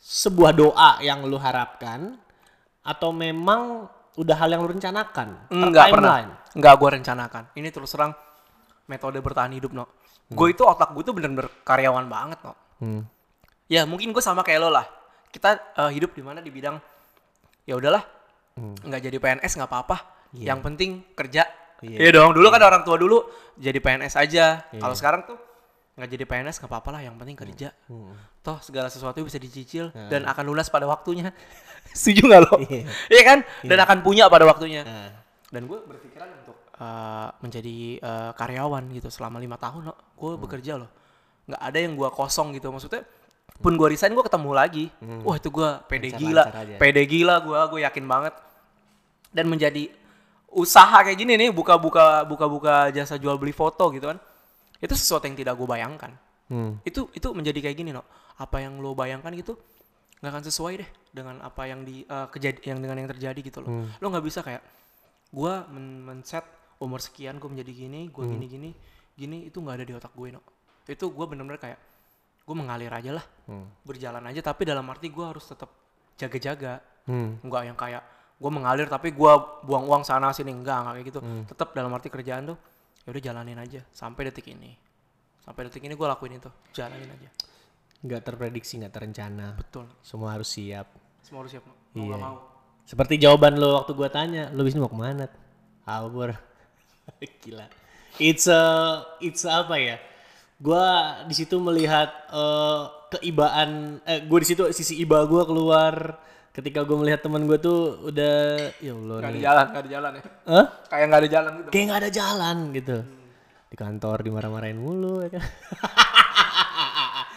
sebuah 0.00 0.52
doa 0.56 0.90
yang 1.04 1.28
lu 1.28 1.36
harapkan 1.36 2.16
atau 2.80 3.12
memang 3.12 3.84
udah 4.16 4.36
hal 4.38 4.48
yang 4.48 4.64
lu 4.64 4.72
rencanakan? 4.72 5.50
enggak 5.52 5.92
Timeline? 5.92 6.30
pernah. 6.32 6.54
Enggak 6.56 6.74
gue 6.80 6.88
rencanakan. 7.00 7.42
Ini 7.52 7.68
terus 7.68 7.92
terang 7.92 8.16
metode 8.88 9.20
bertahan 9.20 9.52
hidup 9.52 9.76
no. 9.76 9.84
Gue 10.32 10.56
itu 10.56 10.64
otak 10.64 10.96
gue 10.96 11.04
tuh 11.04 11.12
bener-bener 11.12 11.52
karyawan 11.68 12.08
banget 12.08 12.38
no. 12.40 12.54
Hmm. 12.80 13.02
Ya 13.68 13.84
mungkin 13.84 14.16
gue 14.16 14.22
sama 14.24 14.40
kayak 14.40 14.60
lo 14.64 14.70
lah. 14.72 14.88
Kita 15.28 15.52
eh, 15.84 15.90
hidup 15.92 16.16
di 16.16 16.22
mana 16.24 16.40
di 16.40 16.48
bidang 16.48 16.80
ya 17.68 17.76
udahlah 17.76 18.00
nggak 18.56 19.00
jadi 19.04 19.16
PNS 19.20 19.52
nggak 19.52 19.68
apa-apa. 19.68 19.96
Yang 20.32 20.58
penting 20.64 20.90
kerja. 21.12 21.44
Iya. 21.80 21.98
Iya 21.98 22.10
dong. 22.14 22.32
Dulu 22.32 22.48
kan 22.48 22.60
orang 22.60 22.82
tua 22.82 22.96
dulu 22.96 23.24
jadi 23.54 23.76
PNS 23.76 24.14
aja. 24.16 24.64
Kalau 24.70 24.94
sekarang 24.94 25.24
tuh 25.24 25.36
nggak 25.96 26.08
jadi 26.08 26.24
PNS 26.24 26.56
nggak 26.60 26.70
apa-apa 26.70 26.90
lah. 26.92 27.00
Yang 27.02 27.16
penting 27.16 27.36
kerja. 27.36 27.68
Toh 28.40 28.58
segala 28.60 28.86
sesuatu 28.86 29.20
bisa 29.20 29.36
dicicil 29.36 29.90
dan 30.06 30.24
akan 30.24 30.44
lunas 30.46 30.66
pada 30.66 30.84
waktunya. 30.84 31.32
Setuju 31.96 32.26
nggak 32.26 32.40
lo? 32.42 32.54
Iya. 32.62 32.82
Iya 33.12 33.22
kan? 33.24 33.38
Dan 33.62 33.78
akan 33.78 33.98
punya 34.00 34.26
pada 34.26 34.44
waktunya. 34.44 34.82
Nah, 34.82 35.10
Dan 35.46 35.64
gue 35.64 35.78
berpikiran 35.78 36.28
untuk 36.42 36.56
eh, 36.74 37.28
menjadi 37.40 37.76
eh, 37.96 38.30
karyawan 38.34 38.84
gitu 38.92 39.08
selama 39.08 39.36
lima 39.36 39.56
tahun. 39.56 39.86
No. 39.86 39.94
Gue 40.12 40.36
Hmm. 40.36 40.42
bekerja 40.42 40.72
loh. 40.76 40.90
Nggak 41.46 41.60
ada 41.62 41.78
yang 41.78 41.92
gue 41.94 42.08
kosong 42.10 42.52
gitu. 42.52 42.68
Maksudnya 42.68 43.06
pun 43.56 43.72
gue 43.72 43.88
resign 43.88 44.12
gue 44.12 44.20
ketemu 44.20 44.50
lagi. 44.52 44.84
Wah 45.24 45.36
itu 45.36 45.48
gue 45.48 45.70
pede 45.86 46.12
Lancar-lancar 46.12 46.20
gila. 46.20 46.44
Hmm. 46.44 46.76
Pede 46.76 47.02
gila 47.04 47.34
gue. 47.40 47.58
Gue 47.70 47.80
yakin 47.82 48.04
banget. 48.04 48.34
Dan 49.30 49.46
menjadi 49.46 49.88
usaha 50.50 51.02
kayak 51.02 51.18
gini 51.18 51.34
nih. 51.36 51.50
Buka-buka 51.50 52.22
buka-buka 52.24 52.90
jasa 52.90 53.16
jual 53.16 53.36
beli 53.36 53.52
foto 53.52 53.90
gitu 53.90 54.06
kan. 54.10 54.18
Itu 54.78 54.92
sesuatu 54.94 55.24
yang 55.24 55.36
tidak 55.36 55.54
gue 55.56 55.66
bayangkan. 55.66 56.12
hmm. 56.52 56.84
Itu 56.84 57.10
itu 57.12 57.28
menjadi 57.32 57.58
kayak 57.70 57.76
gini 57.76 57.90
no. 57.90 58.04
Apa 58.36 58.60
yang 58.60 58.78
lo 58.78 58.92
bayangkan 58.92 59.32
gitu 59.34 59.56
nggak 60.16 60.32
akan 60.32 60.44
sesuai 60.48 60.72
deh 60.80 60.90
dengan 61.12 61.44
apa 61.44 61.68
yang 61.68 61.84
di 61.84 62.00
eh, 62.02 62.26
kejadi 62.32 62.72
yang 62.72 62.80
dengan 62.80 62.96
yang 63.04 63.08
terjadi 63.12 63.40
gitu 63.40 63.60
loh. 63.60 63.68
Hmm. 63.68 63.88
Lo 64.00 64.08
nggak 64.08 64.24
bisa 64.24 64.40
kayak 64.40 64.64
gua 65.28 65.68
men, 65.68 66.00
men-set 66.02 66.44
umur 66.80 67.00
sekian 67.00 67.36
gue 67.36 67.48
menjadi 67.48 67.72
gini, 67.72 68.08
gua 68.08 68.24
Hmm. 68.24 68.36
gini 68.36 68.46
gini 68.48 68.70
gini 69.16 69.38
itu 69.48 69.60
nggak 69.60 69.80
ada 69.80 69.84
di 69.88 69.92
otak 69.96 70.12
gue 70.12 70.28
no. 70.32 70.40
Itu 70.84 71.08
gue 71.08 71.24
bener-bener 71.24 71.56
kayak 71.56 71.80
gue 72.46 72.54
mengalir 72.54 72.92
aja 72.92 73.16
lah, 73.16 73.24
Hmm. 73.48 73.64
berjalan 73.82 74.24
aja 74.24 74.40
tapi 74.40 74.64
dalam 74.64 74.84
arti 74.86 75.08
gue 75.08 75.24
harus 75.24 75.44
tetap 75.44 75.68
jaga-jaga. 76.16 76.80
Hmm. 77.08 77.36
Nggak 77.42 77.62
yang 77.64 77.76
kayak 77.76 78.02
gue 78.36 78.50
mengalir 78.52 78.84
tapi 78.84 79.16
gua 79.16 79.60
buang 79.64 79.88
uang 79.88 80.02
sana 80.04 80.28
sini 80.28 80.52
enggak 80.52 80.76
enggak 80.84 80.94
kayak 81.00 81.06
gitu. 81.08 81.20
Hmm. 81.24 81.42
Tetap 81.48 81.72
dalam 81.72 81.88
arti 81.96 82.12
kerjaan 82.12 82.52
tuh 82.52 82.58
ya 83.02 83.08
udah 83.14 83.22
jalanin 83.22 83.56
aja 83.56 83.80
sampai 83.90 84.28
detik 84.28 84.52
ini. 84.52 84.76
Sampai 85.40 85.70
detik 85.70 85.80
ini 85.86 85.94
gue 85.94 86.06
lakuin 86.10 86.36
itu, 86.36 86.50
jalanin 86.74 87.06
aja. 87.06 87.30
Nggak 88.02 88.22
terprediksi, 88.28 88.82
nggak 88.82 88.92
terencana. 88.92 89.54
Betul. 89.56 89.86
Semua 90.02 90.34
harus 90.34 90.50
siap. 90.50 90.90
Semua 91.22 91.46
harus 91.46 91.54
siap. 91.54 91.64
Mau 91.66 92.06
Iya. 92.12 92.16
mau. 92.18 92.36
Seperti 92.86 93.18
jawaban 93.18 93.58
lo 93.58 93.78
waktu 93.82 93.94
gua 93.98 94.06
tanya, 94.10 94.50
lo 94.54 94.62
bisnis 94.62 94.78
mau 94.78 94.90
ke 94.90 94.98
mana? 94.98 95.26
Albur. 95.86 96.34
Gila. 97.42 97.66
It's 98.18 98.46
a, 98.46 98.62
it's 99.18 99.42
a 99.42 99.64
apa 99.66 99.74
ya? 99.78 99.96
Gua 100.58 100.84
di 101.26 101.34
situ 101.34 101.58
melihat 101.58 102.10
eh, 102.30 102.82
keibaan, 103.16 104.00
eh, 104.06 104.22
gue 104.24 104.38
di 104.42 104.48
situ 104.48 104.62
sisi 104.70 104.98
iba 104.98 105.22
gua 105.26 105.46
keluar 105.46 106.18
ketika 106.56 106.80
gue 106.88 106.96
melihat 106.96 107.20
teman 107.20 107.44
gue 107.44 107.58
tuh 107.60 108.00
udah 108.08 108.34
ya 108.80 108.92
Allah 108.96 109.16
Gak 109.20 109.28
ada 109.28 109.40
jalan, 109.44 109.66
gak 109.68 109.82
ada 109.84 109.90
jalan 109.92 110.10
ya. 110.16 110.22
Hah? 110.48 110.66
Kayak 110.88 111.06
gak 111.06 111.20
ada 111.20 111.28
jalan 111.28 111.52
gitu. 111.52 111.68
Kayak 111.68 111.84
nggak 111.84 112.00
ada 112.00 112.10
jalan 112.10 112.56
gitu. 112.72 112.96
Di 113.66 113.76
kantor 113.76 114.16
dimarah-marahin 114.24 114.78
mulu 114.80 115.20
ya 115.20 115.28
kan. 115.36 115.44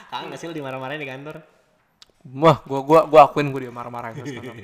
Kangen 0.10 0.32
gak 0.32 0.40
sih 0.40 0.48
lo 0.48 0.56
dimarah-marahin 0.56 1.02
di 1.04 1.10
kantor? 1.10 1.36
Wah, 2.40 2.58
gua 2.64 2.80
gua 2.84 3.00
gua 3.08 3.20
akuin 3.28 3.52
gua 3.52 3.62
dia 3.64 3.72
marah-marah 3.72 4.16
itu 4.16 4.24
sekarang. 4.28 4.56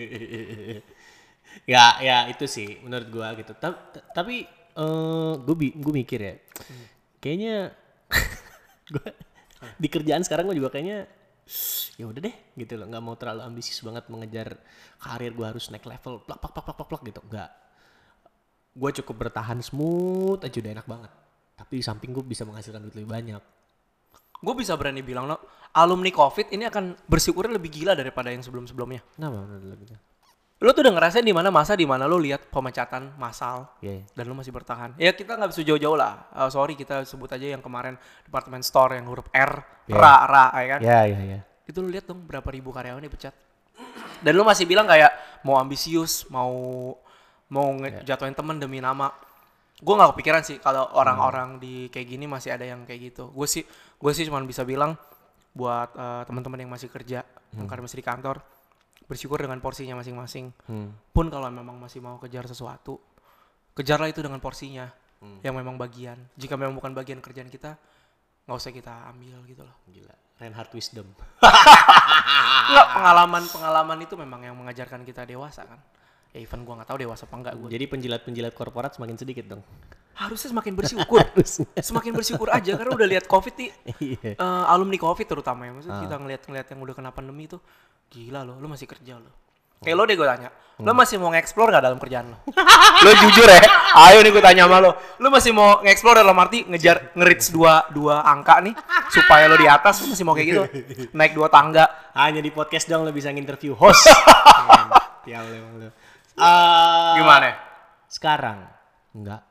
ya 1.72 1.86
ya 2.03 2.18
itu 2.28 2.45
sih 2.47 2.80
menurut 2.84 3.08
gua 3.08 3.32
gitu 3.39 3.56
Ta- 3.56 3.80
ta- 3.91 4.08
tapi 4.12 4.43
eh 4.76 5.34
gue 5.39 5.56
gue 5.72 5.93
mikir 5.95 6.20
ya 6.20 6.36
kayaknya 7.24 7.72
gua 8.93 9.08
di 9.80 9.88
kerjaan 9.88 10.20
sekarang 10.28 10.51
gue 10.51 10.60
juga 10.60 10.68
kayaknya 10.68 11.08
ya 11.95 12.05
udah 12.09 12.21
deh 12.25 12.35
gitu 12.57 12.73
loh. 12.75 12.89
Nggak 12.89 13.03
mau 13.05 13.15
terlalu 13.15 13.41
ambisius 13.45 13.79
banget 13.85 14.09
mengejar 14.09 14.57
karir 14.97 15.31
gua 15.31 15.53
harus 15.53 15.69
naik 15.69 15.85
level 15.85 16.25
plak 16.25 16.39
plak 16.41 16.51
plak 16.51 16.65
plak 16.65 16.75
plak, 16.77 16.87
plak 16.89 17.01
gitu. 17.05 17.21
Nggak. 17.25 17.49
Gue 18.75 18.91
cukup 18.91 19.15
bertahan 19.27 19.63
smooth 19.63 20.43
aja 20.43 20.57
udah 20.59 20.71
enak 20.75 20.87
banget. 20.87 21.11
Tapi 21.55 21.79
di 21.79 21.83
samping 21.85 22.11
gue 22.11 22.19
bisa 22.27 22.43
menghasilkan 22.43 22.83
duit 22.83 22.95
lebih 22.99 23.07
banyak. 23.07 23.39
Gue 24.43 24.53
bisa 24.59 24.75
berani 24.75 24.99
bilang 24.99 25.31
lo, 25.31 25.39
alumni 25.71 26.11
COVID 26.11 26.51
ini 26.51 26.67
akan 26.67 27.07
bersyukurnya 27.07 27.55
lebih 27.55 27.71
gila 27.71 27.95
daripada 27.95 28.35
yang 28.35 28.43
sebelum-sebelumnya. 28.43 28.99
kenapa 29.15 29.47
menurut 29.47 29.63
lo 29.63 29.75
gitu 29.79 29.95
Lo 30.66 30.74
tuh 30.74 30.82
udah 30.82 30.97
ngerasain 30.97 31.22
di 31.22 31.30
mana 31.30 31.53
masa 31.53 31.78
di 31.78 31.86
mana 31.86 32.09
lo 32.09 32.18
lihat 32.18 32.49
pemecatan 32.49 33.13
massal 33.22 33.70
Iya. 33.86 34.01
dan 34.18 34.26
lo 34.26 34.34
masih 34.34 34.49
bertahan. 34.49 34.97
Ya 34.97 35.13
kita 35.13 35.38
nggak 35.38 35.53
bisa 35.53 35.61
jauh-jauh 35.61 35.93
lah. 35.93 36.26
Eh, 36.34 36.49
sorry 36.49 36.74
kita 36.74 37.05
sebut 37.05 37.30
aja 37.30 37.53
yang 37.53 37.61
kemarin 37.61 37.93
departemen 38.26 38.66
store 38.66 38.97
yang 38.97 39.05
huruf 39.05 39.30
R, 39.30 39.61
Iya. 39.86 39.93
ra, 39.93 40.16
ra, 40.26 40.45
ya 40.57 40.66
kan? 40.74 40.80
ya 40.82 40.99
ya 41.05 41.20
ya 41.22 41.39
Itu 41.70 41.86
lo 41.86 41.93
lihat 41.93 42.09
dong 42.09 42.26
berapa 42.26 42.49
ribu 42.49 42.74
karyawan 42.74 42.97
dipecat. 42.97 43.38
Dan 44.26 44.34
lo 44.34 44.41
masih 44.41 44.66
bilang 44.66 44.89
kayak 44.89 45.13
mau 45.45 45.61
ambisius, 45.61 46.26
mau 46.34 46.49
mau 47.53 47.68
ngejatuhin 47.78 48.34
temen 48.34 48.57
demi 48.57 48.82
nama. 48.82 49.13
Gue 49.78 49.93
nggak 49.93 50.18
kepikiran 50.18 50.41
sih 50.41 50.57
kalau 50.57 50.89
orang-orang 50.97 51.61
di 51.61 51.93
kayak 51.93 52.09
gini 52.09 52.26
masih 52.26 52.57
ada 52.57 52.66
yang 52.66 52.89
kayak 52.89 53.13
gitu. 53.13 53.30
Gue 53.30 53.45
sih 53.45 53.61
gue 54.01 54.11
sih 54.18 54.26
cuma 54.26 54.41
bisa 54.41 54.66
bilang 54.66 54.97
buat 55.53 55.93
eh, 55.93 56.22
teman-teman 56.26 56.57
yang 56.66 56.74
masih 56.74 56.89
kerja, 56.89 57.22
yang 57.53 57.70
karena 57.70 57.86
masih 57.86 58.01
di 58.01 58.05
kantor, 58.09 58.41
bersyukur 59.06 59.38
dengan 59.41 59.62
porsinya 59.62 59.97
masing-masing. 59.97 60.51
hmm. 60.70 61.14
Pun 61.14 61.30
kalau 61.30 61.49
memang 61.49 61.78
masih 61.78 62.01
mau 62.01 62.18
kejar 62.18 62.45
sesuatu, 62.49 62.97
kejarlah 63.78 64.10
itu 64.10 64.22
dengan 64.22 64.41
porsinya 64.41 64.89
yang 65.41 65.58
memang 65.58 65.80
bagian. 65.80 66.18
Jika 66.38 66.53
memang 66.53 66.78
bukan 66.78 66.93
bagian 66.93 67.18
kerjaan 67.18 67.49
kita, 67.49 67.78
nggak 68.45 68.58
usah 68.58 68.70
kita 68.70 68.93
ambil 69.10 69.41
gitu 69.49 69.66
loh. 69.66 69.74
gila 69.89 70.14
Reinhard 70.38 70.70
wisdom 70.76 71.08
Enggak, 72.66 72.88
pengalaman-pengalaman 72.93 73.97
itu 74.06 74.14
memang 74.20 74.41
yang 74.45 74.56
mengajarkan 74.58 75.01
kita 75.06 75.26
dewasa 75.26 75.66
kan. 75.66 75.80
Ya 76.36 76.43
even 76.43 76.68
gua 76.68 76.82
nggak 76.82 76.89
tahu 76.91 76.99
dewasa 77.08 77.24
apa 77.30 77.36
enggak 77.39 77.53
gue. 77.56 77.70
Jadi 77.72 77.86
penjilat-penjilat 77.88 78.53
korporat 78.53 78.91
semakin 78.97 79.16
sedikit 79.16 79.45
dong. 79.47 79.64
Harusnya 80.16 80.49
semakin 80.55 80.74
bersyukur. 80.80 81.22
semakin 81.91 82.11
bersyukur 82.16 82.47
aja 82.49 82.80
karena 82.80 82.91
udah 82.95 83.07
lihat 83.07 83.26
Covid 83.28 83.53
nih. 83.59 83.72
Eh, 84.36 84.63
alumni 84.72 84.97
Covid 84.99 85.28
terutama 85.28 85.68
ya. 85.68 85.72
Maksudnya 85.76 85.99
kita 86.01 86.16
ngeliat-ngeliat 86.18 86.68
yang 86.72 86.80
udah 86.82 86.95
kena 86.95 87.11
pandemi 87.11 87.45
itu 87.45 87.59
gila 88.09 88.47
loh, 88.47 88.55
lu 88.57 88.68
masih 88.72 88.88
kerja 88.88 89.20
loh. 89.20 89.45
Kayak 89.84 89.95
lo 89.99 90.03
deh 90.07 90.16
gue 90.16 90.28
tanya, 90.28 90.49
lo 90.82 90.91
masih 90.95 91.20
mau 91.20 91.30
nge-explore 91.36 91.70
gak 91.70 91.84
dalam 91.84 91.99
kerjaan 91.99 92.26
lo? 92.32 92.38
lo 93.05 93.11
jujur 93.22 93.43
ya, 93.43 93.59
ayo 94.07 94.24
nih 94.24 94.32
gue 94.32 94.39
tanya 94.39 94.66
sama 94.66 94.78
lo, 94.80 94.91
lo 95.20 95.28
masih 95.30 95.51
mau 95.51 95.84
nge-explore 95.84 96.24
dalam 96.24 96.34
arti 96.39 96.63
ngejar 96.63 97.11
nge-reach 97.11 97.51
dua, 97.51 97.86
dua 97.91 98.24
angka 98.24 98.63
nih, 98.63 98.74
supaya 99.11 99.51
lo 99.51 99.59
di 99.59 99.68
atas, 99.68 99.99
lo 100.01 100.16
masih 100.16 100.26
mau 100.26 100.34
kayak 100.34 100.47
gitu? 100.47 100.63
Naik 101.11 101.36
dua 101.36 101.51
tangga, 101.51 101.86
Hanya 102.16 102.39
di 102.39 102.49
podcast 102.55 102.88
dong 102.88 103.03
lo 103.03 103.11
bisa 103.11 103.30
nginterview 103.30 103.76
host. 103.76 104.07
Ya 105.28 105.43
lu. 105.43 105.91
Eh, 106.39 107.11
gimana? 107.20 107.59
Sekarang 108.07 108.66
enggak, 109.11 109.43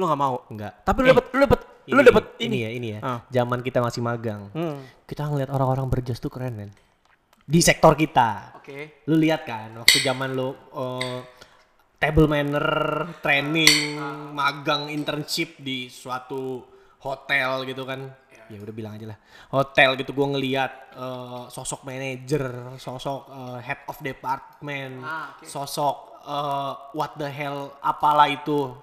Lo 0.00 0.08
gak 0.08 0.16
mau? 0.18 0.34
enggak. 0.48 0.72
Tapi 0.80 0.98
lo 0.98 1.06
Eh, 1.06 1.12
dapet, 1.12 1.26
lo 1.28 1.40
dapet, 1.44 1.60
lo 1.86 2.00
dapet 2.00 2.24
ini 2.38 2.46
ini. 2.46 2.56
ya, 2.58 2.70
ini 2.70 2.88
ya. 2.90 3.00
Ah. 3.00 3.18
Zaman 3.28 3.60
kita 3.60 3.78
masih 3.78 4.00
magang. 4.00 4.48
Hmm. 4.50 4.80
Kita 5.04 5.28
ngeliat 5.28 5.50
orang-orang 5.50 5.86
berjas 5.86 6.16
tuh 6.16 6.28
keren 6.28 6.56
men. 6.56 6.70
Di 7.44 7.60
sektor 7.60 7.92
kita. 7.92 8.56
Oke. 8.56 9.04
Lu 9.04 9.14
lihat 9.14 9.42
kan 9.42 9.76
waktu 9.76 10.00
zaman 10.00 10.32
lu 10.32 10.50
eh, 10.54 11.18
table 11.96 12.24
manner, 12.26 12.64
training, 13.20 14.00
magang, 14.32 14.88
internship 14.88 15.58
di 15.58 15.86
suatu 15.86 16.64
hotel 16.98 17.66
gitu 17.66 17.84
kan. 17.84 18.08
Ya 18.46 18.58
udah 18.58 18.72
bilang 18.72 18.94
aja 18.94 19.06
lah. 19.06 19.18
Hotel 19.52 19.94
gitu 19.94 20.10
gua 20.10 20.26
ngeliat 20.28 20.72
eh, 20.92 21.42
sosok 21.48 21.84
manajer, 21.84 22.46
sosok 22.76 23.20
eh, 23.28 23.58
head 23.62 23.84
of 23.84 23.98
department, 24.00 25.02
Ah, 25.02 25.34
oke. 25.34 25.44
sosok 25.44 25.96
eh, 26.22 26.72
what 26.92 27.14
the 27.14 27.28
hell 27.28 27.74
apalah 27.80 28.26
itu 28.26 28.74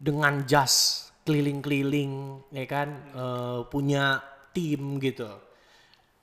dengan 0.00 0.48
jas 0.48 1.06
keliling-keliling 1.28 2.40
ya 2.56 2.64
kan? 2.64 2.88
Eh, 3.12 3.60
punya 3.68 4.24
tim 4.56 4.96
gitu. 4.96 5.28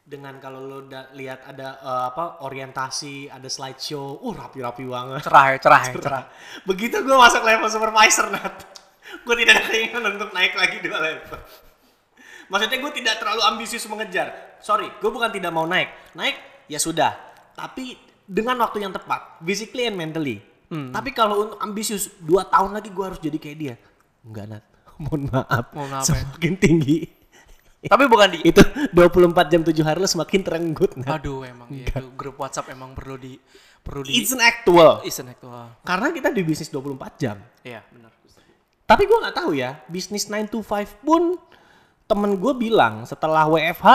Dengan 0.08 0.40
kalau 0.40 0.64
lo 0.64 0.80
da- 0.90 1.14
lihat 1.14 1.46
ada 1.46 1.78
eh, 1.78 2.04
apa 2.10 2.42
orientasi 2.42 3.30
ada 3.30 3.46
slideshow 3.46 4.18
uh 4.18 4.34
rapi-rapi 4.34 4.84
banget. 4.90 5.22
Cerah 5.30 5.46
cerah 5.62 5.82
ya, 5.86 5.94
cerah. 6.02 6.24
begitu 6.66 6.98
gue 7.06 7.16
masuk 7.16 7.46
level 7.46 7.70
supervisor 7.70 8.34
nat. 8.34 8.56
Gue 9.24 9.36
tidak 9.40 9.62
ada 9.62 9.64
keinginan 9.72 10.04
untuk 10.18 10.34
naik 10.34 10.58
lagi 10.58 10.82
dua 10.82 10.98
level. 11.00 11.40
Maksudnya 12.48 12.78
gue 12.80 12.92
tidak 12.98 13.16
terlalu 13.22 13.42
ambisius 13.46 13.86
mengejar. 13.86 14.58
Sorry 14.60 14.90
gue 14.90 15.12
bukan 15.14 15.30
tidak 15.30 15.54
mau 15.54 15.70
naik. 15.70 16.18
Naik 16.18 16.66
ya 16.66 16.82
sudah. 16.82 17.14
Tapi 17.54 17.96
dengan 18.28 18.60
waktu 18.60 18.84
yang 18.84 18.92
tepat 18.92 19.40
physically 19.40 19.88
and 19.88 19.96
mentally 19.96 20.44
tapi 20.68 21.10
kalau 21.16 21.48
untuk 21.48 21.60
ambisius 21.64 22.12
dua 22.20 22.44
tahun 22.44 22.76
lagi 22.76 22.92
gue 22.92 23.06
harus 23.06 23.20
jadi 23.24 23.38
kayak 23.40 23.58
dia. 23.58 23.76
Enggak 24.28 24.46
nat. 24.52 24.64
Mohon 25.04 25.22
maaf. 25.32 25.66
Mohon 25.72 25.90
maaf 25.96 26.04
ya. 26.04 26.08
semakin 26.12 26.54
tinggi. 26.60 27.00
Tapi 27.78 28.04
bukan 28.10 28.28
di, 28.34 28.40
itu 28.44 28.62
24 28.92 29.52
jam 29.54 29.62
7 29.64 29.72
hari 29.86 29.98
lo 30.02 30.10
semakin 30.10 30.42
terenggut 30.44 30.92
nat. 30.98 31.22
Aduh 31.22 31.46
emang 31.46 31.70
ya, 31.72 31.88
itu 31.88 32.06
grup 32.18 32.42
WhatsApp 32.42 32.74
emang 32.74 32.92
perlu 32.98 33.16
di, 33.16 33.38
perlu 33.80 34.04
di, 34.04 34.18
it's 34.18 34.34
an 34.34 34.44
actual. 34.44 35.00
Isn't 35.06 35.30
actual. 35.30 35.72
karena 35.86 36.12
kita 36.12 36.34
di 36.34 36.42
bisnis 36.44 36.68
24 36.74 37.22
jam. 37.22 37.38
Iya, 37.64 37.86
benar. 37.94 38.12
Tapi 38.88 39.04
gue 39.04 39.18
nggak 39.20 39.36
tahu 39.36 39.52
ya, 39.56 39.84
bisnis 39.88 40.26
9 40.28 40.52
to 40.52 40.60
5 40.66 41.06
pun 41.06 41.38
temen 42.08 42.40
gue 42.40 42.54
bilang 42.56 43.04
setelah 43.04 43.46
WFH 43.52 43.88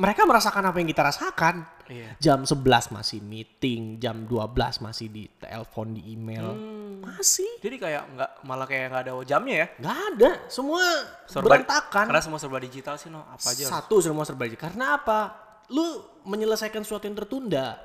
mereka 0.00 0.24
merasakan 0.24 0.72
apa 0.72 0.76
yang 0.80 0.88
kita 0.88 1.02
rasakan. 1.04 1.54
Iya. 1.92 2.10
Jam 2.18 2.40
11 2.42 2.88
masih 2.88 3.20
meeting, 3.20 4.00
jam 4.00 4.24
12 4.24 4.80
masih 4.80 5.06
di 5.06 5.28
telepon, 5.36 5.92
di 5.92 6.02
email. 6.08 6.56
Masih. 7.04 7.60
Jadi 7.60 7.76
kayak 7.76 8.02
nggak 8.16 8.30
malah 8.42 8.64
kayak 8.64 8.88
nggak 8.88 9.02
ada 9.04 9.12
jamnya 9.22 9.54
ya? 9.54 9.66
Nggak 9.76 9.98
ada, 10.10 10.30
semua 10.48 10.80
Serba- 11.28 11.52
berantakan. 11.52 12.04
Karena 12.08 12.22
semua 12.22 12.38
serba 12.40 12.58
digital 12.58 12.96
sih, 12.96 13.12
no. 13.12 13.22
Apa 13.22 13.52
aja? 13.52 13.62
harus- 13.62 13.70
Satu 13.70 13.96
semua 14.00 14.24
serba 14.24 14.48
digital. 14.48 14.72
Karena 14.72 14.96
apa? 14.96 15.18
Lu 15.68 15.84
menyelesaikan 16.24 16.82
sesuatu 16.82 17.04
yang 17.04 17.14
tertunda. 17.14 17.78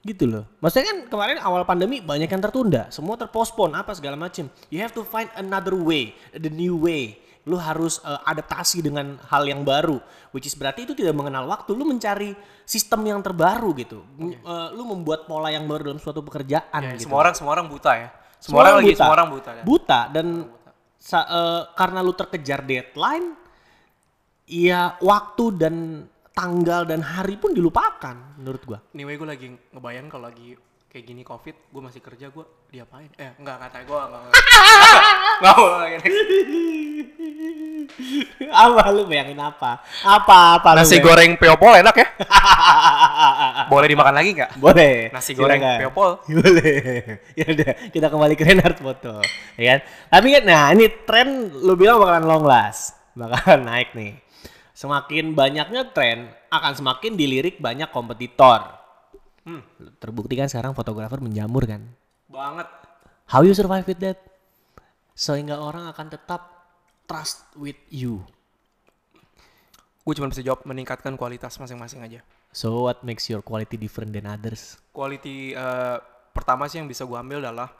Gitu 0.00 0.24
loh. 0.24 0.48
Maksudnya 0.64 0.88
kan 0.88 0.98
kemarin 1.12 1.36
awal 1.44 1.68
pandemi 1.68 2.00
banyak 2.00 2.24
yang 2.24 2.40
tertunda. 2.40 2.88
Semua 2.88 3.20
terpospon 3.20 3.68
apa 3.76 3.92
segala 3.92 4.16
macam. 4.16 4.48
You 4.72 4.80
have 4.80 4.96
to 4.96 5.04
find 5.04 5.28
another 5.36 5.76
way, 5.76 6.16
the 6.32 6.48
new 6.48 6.80
way. 6.80 7.19
Lu 7.48 7.56
harus 7.56 8.02
eh, 8.02 8.20
adaptasi 8.26 8.80
dengan 8.80 9.16
hal 9.28 9.48
yang 9.48 9.64
baru. 9.64 9.96
Which 10.30 10.44
is 10.44 10.54
berarti 10.54 10.84
itu 10.84 10.92
tidak 10.92 11.16
mengenal 11.16 11.48
waktu. 11.48 11.72
Lu 11.72 11.84
mencari 11.84 12.36
sistem 12.64 13.06
yang 13.06 13.20
terbaru 13.20 13.72
gitu. 13.76 14.04
M- 14.16 14.36
eh, 14.36 14.68
lu 14.72 14.84
membuat 14.84 15.24
pola 15.24 15.48
yang 15.48 15.64
baru 15.64 15.92
dalam 15.92 16.00
suatu 16.00 16.20
pekerjaan 16.20 16.80
Ya, 16.80 16.94
gitu. 16.94 17.08
Semua 17.08 17.24
orang 17.24 17.34
semua 17.34 17.52
orang 17.56 17.66
buta 17.66 17.92
ya. 17.96 18.08
Semua, 18.40 18.64
orang, 18.64 18.80
lagi 18.80 18.92
semua 18.96 19.14
orang 19.16 19.28
buta 19.32 19.50
ya. 19.52 19.62
Buta 19.64 20.00
dan 20.08 20.26
sa- 20.96 21.28
eh, 21.28 21.62
karena 21.76 22.00
lu 22.00 22.12
terkejar 22.12 22.60
deadline, 22.64 23.26
ya 24.44 24.96
waktu 24.98 25.44
dan 25.56 25.74
tanggal 26.30 26.88
dan 26.88 27.04
hari 27.04 27.36
pun 27.36 27.52
dilupakan 27.52 28.16
menurut 28.38 28.62
gua. 28.64 28.78
Anyway, 28.94 29.16
gue 29.16 29.28
lagi 29.28 29.46
ngebayang 29.72 30.08
kalau 30.08 30.30
lagi 30.30 30.56
kayak 30.90 31.06
gini 31.06 31.22
covid, 31.22 31.54
gue 31.70 31.82
masih 31.86 32.02
kerja, 32.02 32.34
gue 32.34 32.42
diapain? 32.66 33.06
Eh, 33.14 33.30
enggak, 33.38 33.62
kata 33.62 33.78
gue 33.86 33.94
enggak. 33.94 34.32
Mau 35.46 35.62
lagi 35.70 35.96
next. 36.02 36.18
apa 38.50 38.82
lu 38.90 39.06
bayangin 39.06 39.38
apa? 39.38 39.86
Apa 40.02 40.58
apa 40.58 40.68
lu 40.74 40.82
Nasi 40.82 40.98
bayangin? 40.98 41.06
goreng 41.06 41.30
peopol 41.38 41.72
enak 41.78 41.94
ya? 41.94 42.08
Boleh 43.72 43.86
dimakan 43.86 44.14
lagi 44.18 44.30
nggak? 44.34 44.50
Boleh. 44.58 45.14
Nasi 45.14 45.32
goreng 45.38 45.62
Silakan. 45.62 45.78
peopol. 45.78 46.10
Boleh. 46.42 46.82
ya 47.38 47.46
udah, 47.46 47.70
kita 47.94 48.06
kembali 48.10 48.34
ke 48.34 48.44
Renard 48.50 48.78
foto. 48.82 49.14
Ya 49.54 49.78
kan? 49.78 49.80
Tapi 50.10 50.26
kan 50.34 50.42
nah 50.42 50.64
ini 50.74 50.86
tren 51.06 51.54
lu 51.54 51.78
bilang 51.78 52.02
bakalan 52.02 52.26
long 52.26 52.42
last. 52.42 52.98
Bakalan 53.14 53.62
naik 53.62 53.94
nih. 53.94 54.18
Semakin 54.74 55.38
banyaknya 55.38 55.86
tren 55.94 56.34
akan 56.50 56.72
semakin 56.74 57.14
dilirik 57.14 57.62
banyak 57.62 57.94
kompetitor. 57.94 58.79
Hmm. 59.44 59.62
Terbukti 59.96 60.36
kan 60.36 60.48
sekarang 60.48 60.76
fotografer 60.76 61.20
menjamur 61.20 61.64
kan. 61.64 61.82
Banget. 62.28 62.68
How 63.30 63.46
you 63.46 63.54
survive 63.54 63.86
with 63.86 64.00
that? 64.02 64.18
Sehingga 65.14 65.60
orang 65.60 65.88
akan 65.90 66.06
tetap 66.12 66.42
trust 67.06 67.46
with 67.58 67.78
you. 67.90 68.22
Gue 70.02 70.14
cuma 70.16 70.32
bisa 70.32 70.42
jawab 70.42 70.64
meningkatkan 70.66 71.14
kualitas 71.14 71.54
masing-masing 71.60 72.02
aja. 72.02 72.20
So 72.50 72.90
what 72.90 73.06
makes 73.06 73.30
your 73.30 73.42
quality 73.46 73.78
different 73.78 74.10
than 74.10 74.26
others? 74.26 74.78
Quality 74.90 75.54
eh, 75.54 75.96
pertama 76.34 76.66
sih 76.66 76.82
yang 76.82 76.90
bisa 76.90 77.06
gue 77.06 77.14
ambil 77.14 77.42
adalah 77.46 77.70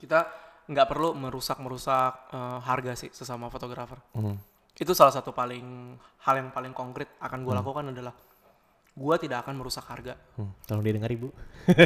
kita 0.00 0.28
nggak 0.66 0.86
perlu 0.88 1.12
merusak-merusak 1.16 2.32
eh, 2.32 2.58
harga 2.64 2.92
sih 2.96 3.10
sesama 3.12 3.52
fotografer. 3.52 4.00
Hmm. 4.16 4.40
Itu 4.76 4.92
salah 4.92 5.12
satu 5.12 5.32
paling 5.32 5.96
hal 6.24 6.34
yang 6.40 6.48
paling 6.52 6.72
konkret 6.76 7.16
akan 7.20 7.44
gue 7.44 7.54
lakukan 7.56 7.84
adalah 7.92 8.12
gue 8.96 9.14
tidak 9.20 9.44
akan 9.44 9.60
merusak 9.60 9.84
harga. 9.84 10.16
Hmm, 10.40 10.56
tolong 10.64 10.80
didengar 10.80 11.12
ibu. 11.12 11.28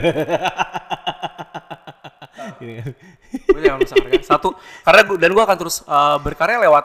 Gue 2.60 3.60
jangan 3.60 3.78
merusak 3.82 3.98
harga. 3.98 4.36
Satu, 4.36 4.54
karena 4.84 5.00
gua, 5.04 5.16
dan 5.18 5.30
gue 5.32 5.42
akan 5.42 5.56
terus 5.58 5.82
eh, 5.82 6.18
berkarya 6.22 6.58
lewat 6.62 6.84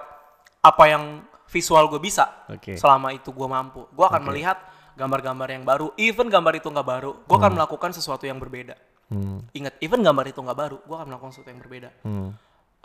apa 0.66 0.84
yang 0.90 1.04
visual 1.52 1.86
gue 1.88 2.02
bisa. 2.02 2.26
Oke. 2.50 2.76
Selama 2.76 3.14
itu 3.14 3.30
gue 3.30 3.48
mampu, 3.48 3.86
gue 3.88 4.06
akan 4.06 4.22
melihat 4.26 4.58
gambar-gambar 4.98 5.48
yang 5.52 5.64
baru. 5.64 5.94
Even 5.96 6.28
gambar 6.32 6.58
itu 6.58 6.68
nggak 6.72 6.88
baru, 6.88 7.12
gue 7.22 7.36
akan 7.38 7.52
melakukan 7.56 7.92
sesuatu 7.94 8.26
yang 8.26 8.42
berbeda. 8.42 8.76
Hmm, 9.06 9.46
Ingat, 9.54 9.78
even 9.86 10.02
gambar 10.02 10.34
itu 10.34 10.42
nggak 10.42 10.58
baru, 10.58 10.78
gue 10.82 10.96
akan 10.98 11.08
melakukan 11.14 11.32
sesuatu 11.38 11.50
yang 11.54 11.62
berbeda. 11.62 11.90
hmm, 12.02 12.30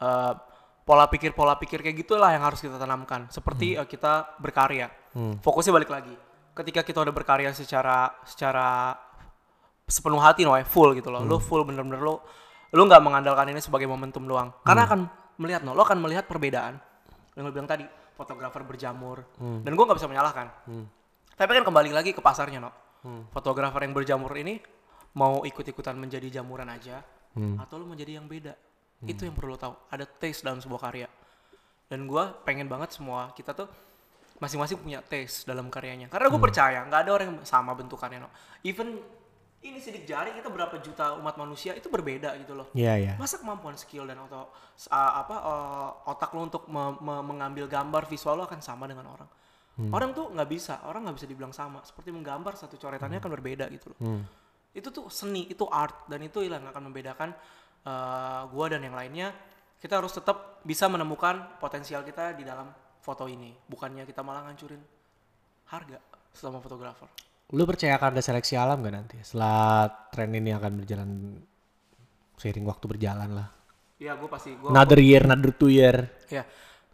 Eh, 0.01 0.35
pola 0.81 1.05
pikir 1.13 1.37
pola 1.37 1.61
pikir 1.61 1.85
kayak 1.85 1.97
gitulah 2.05 2.33
yang 2.33 2.41
harus 2.41 2.61
kita 2.61 2.81
tanamkan. 2.81 3.29
Seperti 3.29 3.77
eh, 3.77 3.87
kita 3.89 4.37
berkarya, 4.41 4.89
fokusnya 5.41 5.73
balik 5.77 5.93
lagi. 5.93 6.15
Ketika 6.61 6.85
kita 6.85 7.01
udah 7.01 7.15
berkarya 7.17 7.57
secara 7.57 8.13
secara 8.29 8.93
sepenuh 9.89 10.21
hati 10.21 10.45
no, 10.45 10.53
eh, 10.61 10.67
full 10.69 10.93
gitu 10.93 11.09
loh. 11.09 11.25
Lo 11.25 11.41
full 11.41 11.65
bener-bener 11.65 11.99
lo 11.99 12.21
lo 12.71 12.83
nggak 12.87 13.03
mengandalkan 13.03 13.49
ini 13.49 13.65
sebagai 13.65 13.89
momentum 13.89 14.29
doang. 14.29 14.53
Karena 14.63 14.85
akan 14.85 15.01
melihat 15.41 15.65
no, 15.65 15.73
lo 15.73 15.83
akan 15.83 15.99
melihat 16.05 16.29
perbedaan. 16.29 16.77
Yang 17.33 17.43
lo 17.49 17.51
bilang 17.51 17.67
tadi, 17.67 17.89
fotografer 18.13 18.61
berjamur. 18.63 19.25
Dan 19.41 19.73
gue 19.73 19.85
nggak 19.89 19.99
bisa 19.99 20.07
menyalahkan. 20.07 20.47
Tapi 21.35 21.51
kan 21.57 21.65
kembali 21.65 21.91
lagi 21.97 22.13
ke 22.13 22.21
pasarnya 22.21 22.61
no. 22.61 22.71
Fotografer 23.33 23.81
yang 23.81 23.97
berjamur 23.97 24.37
ini 24.37 24.61
mau 25.17 25.43
ikut-ikutan 25.43 25.97
menjadi 25.97 26.29
jamuran 26.39 26.69
aja, 26.69 27.01
atau 27.35 27.81
lo 27.81 27.89
menjadi 27.89 28.21
yang 28.21 28.29
beda. 28.29 28.53
Itu 29.09 29.25
yang 29.25 29.33
perlu 29.33 29.57
lo 29.57 29.59
tahu. 29.59 29.75
Ada 29.89 30.05
taste 30.05 30.45
dalam 30.45 30.61
sebuah 30.61 30.81
karya. 30.85 31.09
Dan 31.89 32.05
gue 32.07 32.25
pengen 32.45 32.69
banget 32.69 32.95
semua 32.95 33.33
kita 33.35 33.51
tuh 33.57 33.67
masing-masing 34.41 34.81
punya 34.81 35.05
taste 35.05 35.45
dalam 35.45 35.69
karyanya. 35.69 36.09
Karena 36.09 36.27
gue 36.33 36.41
percaya 36.41 36.81
nggak 36.89 37.01
ada 37.07 37.11
orang 37.13 37.27
yang 37.31 37.39
sama 37.45 37.77
bentukannya 37.77 38.25
no. 38.25 38.33
Even 38.65 38.97
ini 39.61 39.77
sidik 39.77 40.09
jari 40.09 40.33
kita 40.33 40.49
berapa 40.49 40.81
juta 40.81 41.21
umat 41.21 41.37
manusia 41.37 41.77
itu 41.77 41.93
berbeda 41.93 42.33
gitu 42.41 42.57
loh. 42.57 42.73
Iya 42.73 42.97
ya. 42.97 43.13
Masa 43.21 43.37
kemampuan 43.37 43.77
skill 43.77 44.09
dan 44.09 44.17
atau 44.25 44.49
uh, 44.89 45.13
apa 45.21 45.37
uh, 45.45 46.11
otak 46.11 46.33
lo 46.33 46.49
untuk 46.49 46.65
me- 46.73 46.97
me- 46.97 47.25
mengambil 47.29 47.69
gambar 47.69 48.09
visual 48.09 48.41
lo 48.41 48.49
akan 48.49 48.65
sama 48.65 48.89
dengan 48.89 49.13
orang. 49.13 49.29
Orang 49.81 50.13
tuh 50.13 50.29
nggak 50.29 50.49
bisa, 50.53 50.85
orang 50.85 51.09
nggak 51.09 51.17
bisa 51.17 51.25
dibilang 51.25 51.57
sama. 51.57 51.81
Seperti 51.81 52.13
menggambar 52.13 52.53
satu 52.53 52.77
coretannya 52.77 53.17
akan 53.17 53.33
berbeda 53.33 53.65
gitu 53.73 53.97
loh. 53.97 53.99
Hmm. 54.05 54.29
Itu 54.77 54.93
tuh 54.93 55.09
seni, 55.09 55.49
itu 55.49 55.65
art 55.73 56.05
dan 56.05 56.21
itu 56.21 56.45
yang 56.45 56.69
akan 56.69 56.93
membedakan 56.93 57.33
uh, 57.89 58.45
gua 58.53 58.77
dan 58.77 58.85
yang 58.85 58.93
lainnya. 58.93 59.33
Kita 59.81 59.97
harus 59.97 60.13
tetap 60.13 60.61
bisa 60.69 60.85
menemukan 60.85 61.57
potensial 61.57 62.05
kita 62.05 62.37
di 62.37 62.45
dalam 62.45 62.69
foto 63.01 63.25
ini, 63.27 63.53
bukannya 63.67 64.05
kita 64.05 64.21
malah 64.21 64.45
ngancurin 64.47 64.81
harga 65.69 65.99
sama 66.31 66.61
fotografer. 66.61 67.09
Lu 67.51 67.67
percaya 67.67 67.99
akan 67.99 68.15
ada 68.15 68.23
seleksi 68.23 68.55
alam 68.55 68.79
gak 68.81 68.95
nanti 68.95 69.17
setelah 69.25 69.91
tren 70.15 70.31
ini 70.31 70.55
akan 70.55 70.73
berjalan 70.79 71.11
seiring 72.37 72.67
waktu 72.69 72.85
berjalan 72.87 73.31
lah. 73.35 73.49
Iya, 74.01 74.17
gue 74.17 74.29
pasti 74.31 74.55
gue 74.55 74.71
Another 74.71 75.01
year, 75.03 75.27
another 75.27 75.53
two 75.53 75.69
year. 75.69 76.09
Ya, 76.31 76.45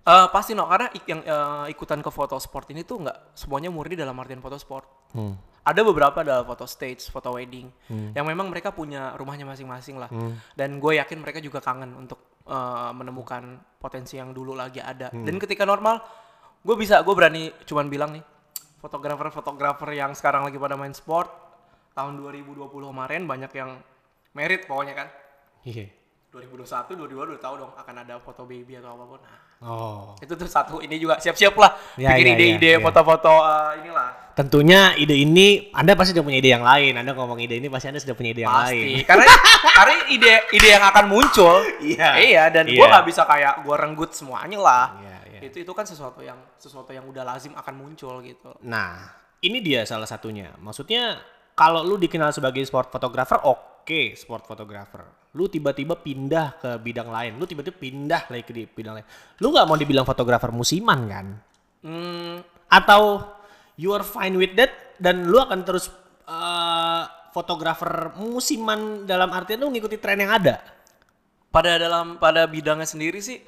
Eh, 0.07 0.29
pasti 0.31 0.55
no 0.55 0.71
karena 0.71 0.87
ik- 0.95 1.03
yang 1.11 1.19
eh, 1.19 1.67
ikutan 1.75 1.99
ke 1.99 2.15
foto 2.15 2.39
sport 2.39 2.71
ini 2.71 2.87
tuh 2.87 3.03
nggak 3.03 3.35
semuanya 3.35 3.75
murni 3.75 3.99
dalam 3.99 4.15
artian 4.23 4.39
foto 4.39 4.55
sport. 4.55 5.11
Hmm. 5.11 5.35
Ada 5.67 5.83
beberapa 5.83 6.23
ada 6.23 6.47
foto 6.47 6.63
stage, 6.63 7.11
foto 7.11 7.35
wedding, 7.35 7.67
yang 8.15 8.23
memang 8.23 8.47
mereka 8.47 8.71
punya 8.71 9.19
rumahnya 9.19 9.43
masing-masing 9.43 9.99
lah. 9.99 10.07
Dan 10.55 10.79
gue 10.79 11.03
yakin 11.03 11.19
mereka 11.19 11.43
juga 11.43 11.59
kangen 11.59 11.91
untuk 11.99 12.36
eh, 12.47 12.91
menemukan 12.95 13.59
potensi 13.77 14.17
yang 14.17 14.31
dulu 14.31 14.55
lagi 14.55 14.81
ada. 14.81 15.11
Dan 15.13 15.37
ketika 15.43 15.67
normal, 15.67 16.01
gue 16.63 16.77
bisa, 16.79 17.03
gue 17.03 17.15
berani 17.15 17.51
cuman 17.67 17.87
bilang 17.91 18.11
nih, 18.15 18.25
fotografer-fotografer 18.81 19.91
yang 19.99 20.15
sekarang 20.15 20.47
lagi 20.47 20.59
pada 20.59 20.79
main 20.79 20.95
sport 20.95 21.29
tahun 21.97 22.21
2020 22.21 22.71
kemarin 22.71 23.23
banyak 23.25 23.53
yang 23.57 23.71
merit 24.37 24.69
pokoknya 24.69 24.95
kan. 24.95 25.09
Iya. 25.67 25.91
2021, 26.37 26.93
2022 26.93 27.33
udah 27.33 27.43
tahu 27.43 27.55
dong 27.57 27.73
akan 27.73 27.95
ada 27.99 28.15
foto 28.19 28.45
baby 28.45 28.77
atau 28.77 28.93
apa 28.93 29.05
pun. 29.07 29.21
Nah, 29.21 29.39
Oh. 29.57 30.13
itu 30.21 30.29
tuh 30.31 30.45
satu 30.45 30.85
ini 30.85 31.01
juga 31.01 31.17
siap-siap 31.17 31.57
lah 31.57 31.73
Ya, 31.97 32.13
bikin 32.13 32.29
ya, 32.29 32.33
ide-ide 32.37 32.61
ya, 32.61 32.77
ya. 32.77 32.85
foto-foto 32.85 33.33
eh, 33.33 33.81
inilah 33.81 34.09
Tentunya 34.37 34.93
ide 34.95 35.17
ini 35.17 35.73
Anda 35.73 35.97
pasti 35.97 36.13
sudah 36.13 36.21
punya 36.23 36.37
ide 36.37 36.53
yang 36.53 36.61
lain. 36.61 36.93
Anda 36.93 37.17
ngomong 37.17 37.41
ide 37.41 37.57
ini 37.57 37.73
pasti 37.73 37.89
Anda 37.89 37.97
sudah 37.97 38.13
punya 38.13 38.37
ide 38.37 38.45
yang 38.45 38.53
lain. 38.53 39.01
pasti 39.01 39.09
karena 39.09 39.25
karena 39.73 39.95
ide 40.07 40.33
ide 40.53 40.69
yang 40.69 40.85
akan 40.85 41.05
muncul 41.09 41.57
Iya. 41.89 42.11
iya 42.21 42.45
dan 42.47 42.69
Iya. 42.69 42.77
gua 42.77 42.87
nggak 42.93 43.07
bisa 43.09 43.25
kayak 43.25 43.65
gua 43.65 43.77
renggut 43.81 44.13
semuanya 44.13 44.61
lah 44.61 44.85
Iya, 45.01 45.19
iya. 45.27 45.41
itu 45.43 45.57
itu 45.65 45.73
kan 45.73 45.89
sesuatu 45.89 46.21
yang 46.21 46.37
sesuatu 46.55 46.93
yang 46.93 47.09
udah 47.09 47.25
lazim 47.25 47.57
akan 47.57 47.75
muncul 47.75 48.21
gitu 48.21 48.53
Nah, 48.61 49.09
ini 49.41 49.65
dia 49.65 49.89
salah 49.89 50.05
satunya. 50.05 50.53
Maksudnya 50.59 51.17
kalau 51.55 51.81
lu 51.81 51.97
dikenal 51.97 52.29
sebagai 52.29 52.61
sport 52.63 52.93
photographer, 52.93 53.41
oke, 53.41 54.13
sport 54.13 54.45
photographer. 54.45 55.01
Lu 55.37 55.47
tiba-tiba 55.47 56.01
pindah 56.01 56.57
ke 56.57 56.71
bidang 56.81 57.13
lain. 57.13 57.37
Lu 57.37 57.45
tiba-tiba 57.45 57.77
pindah 57.77 58.25
lagi 58.27 58.43
ke 58.43 58.53
di 58.57 58.65
bidang 58.65 58.97
lain. 58.97 59.07
Lu 59.39 59.53
nggak 59.53 59.69
mau 59.69 59.77
dibilang 59.77 60.09
fotografer 60.09 60.49
musiman 60.49 61.01
kan? 61.05 61.27
hmm, 61.85 62.41
Atau 62.67 63.21
you 63.77 63.93
are 63.93 64.01
fine 64.01 64.33
with 64.35 64.57
that 64.57 64.73
dan 64.97 65.29
lu 65.29 65.37
akan 65.37 65.61
terus 65.63 65.93
eh, 66.25 67.03
fotografer 67.31 68.17
musiman 68.17 69.05
dalam 69.05 69.29
artian 69.29 69.61
lu 69.61 69.69
ngikuti 69.69 70.01
tren 70.01 70.17
yang 70.17 70.33
ada. 70.33 70.57
pada 71.47 71.81
dalam 71.81 72.21
pada 72.21 72.45
bidangnya 72.45 72.85
sendiri 72.85 73.17
sih 73.17 73.41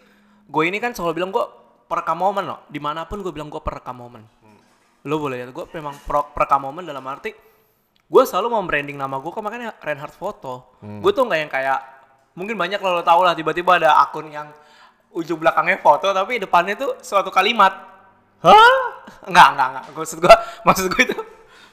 gue 0.49 0.63
ini 0.65 0.81
kan 0.81 0.97
selalu 0.97 1.13
bilang 1.21 1.29
gue 1.29 1.45
perekam 1.85 2.17
momen 2.17 2.49
loh 2.49 2.65
di 2.73 2.81
mana 2.81 3.05
pun 3.05 3.21
gue 3.21 3.29
bilang 3.29 3.53
gue 3.53 3.61
perekam 3.61 4.01
momen 4.01 4.25
lo 5.05 5.15
boleh 5.21 5.45
lihat 5.45 5.53
gue 5.53 5.65
memang 5.77 5.93
pro- 6.09 6.33
perekam 6.33 6.65
momen 6.65 6.89
dalam 6.89 7.05
arti 7.05 7.37
gue 8.09 8.23
selalu 8.25 8.49
mau 8.49 8.65
branding 8.65 8.97
nama 8.97 9.21
gue 9.21 9.29
kok 9.29 9.45
makanya 9.45 9.77
Reinhardt 9.79 10.17
Foto 10.17 10.81
gue 10.81 11.13
tuh 11.13 11.29
nggak 11.29 11.41
yang 11.45 11.53
kayak 11.53 11.79
mungkin 12.33 12.57
banyak 12.57 12.81
lo 12.81 13.05
tau 13.05 13.21
lah 13.21 13.37
tiba-tiba 13.37 13.77
ada 13.77 14.01
akun 14.01 14.33
yang 14.33 14.49
ujung 15.13 15.41
belakangnya 15.41 15.81
foto 15.81 16.13
tapi 16.13 16.41
depannya 16.41 16.77
tuh 16.77 16.97
suatu 17.01 17.29
kalimat 17.29 17.89
Hah? 18.39 18.79
Enggak, 19.27 19.49
enggak, 19.55 19.69
enggak. 19.75 19.85
Maksud 19.99 20.19
gue, 20.23 20.35
maksud 20.69 20.87
gue 20.95 21.03
itu, 21.11 21.17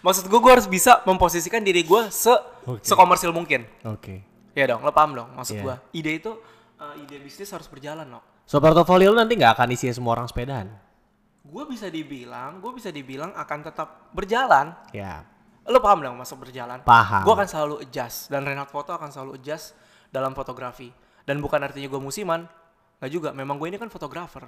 maksud 0.01 0.23
gue 0.25 0.39
gue 0.41 0.51
harus 0.51 0.65
bisa 0.65 0.97
memposisikan 1.05 1.61
diri 1.61 1.85
gue 1.85 2.01
se 2.09 2.33
Oke. 2.65 2.81
sekomersil 2.81 3.29
mungkin. 3.29 3.69
Oke. 3.85 4.25
Ya 4.57 4.65
dong, 4.65 4.81
lo 4.81 4.89
paham 4.89 5.13
dong 5.13 5.29
maksud 5.37 5.61
Iya. 5.61 5.63
gua. 5.63 5.75
Ide 5.93 6.11
itu 6.17 6.31
uh, 6.81 6.95
ide 6.97 7.21
bisnis 7.21 7.51
harus 7.53 7.69
berjalan, 7.69 8.07
no. 8.09 8.23
So 8.49 8.57
portofolio 8.57 9.13
lu 9.13 9.17
nanti 9.19 9.37
nggak 9.37 9.61
akan 9.61 9.67
isinya 9.77 9.93
semua 9.93 10.17
orang 10.17 10.25
sepedaan. 10.25 10.73
Gue 11.45 11.69
bisa 11.69 11.85
dibilang, 11.85 12.57
gue 12.57 12.71
bisa 12.73 12.89
dibilang 12.89 13.29
akan 13.37 13.59
tetap 13.61 14.09
berjalan. 14.09 14.73
Ya. 14.89 15.21
Lo 15.65 15.81
paham 15.81 15.99
dong 15.99 16.15
masuk 16.15 16.45
berjalan? 16.45 16.81
Paham. 16.85 17.25
Gue 17.25 17.33
akan 17.33 17.47
selalu 17.47 17.75
adjust 17.81 18.29
dan 18.29 18.45
Renat 18.45 18.69
Foto 18.69 18.93
akan 18.93 19.09
selalu 19.09 19.41
adjust 19.41 19.73
dalam 20.09 20.31
fotografi. 20.31 20.93
Dan 21.25 21.41
bukan 21.41 21.57
artinya 21.57 21.89
gue 21.89 21.97
musiman, 21.97 22.45
nggak 23.01 23.11
juga. 23.11 23.29
Memang 23.33 23.57
gue 23.57 23.67
ini 23.67 23.81
kan 23.81 23.89
fotografer. 23.89 24.45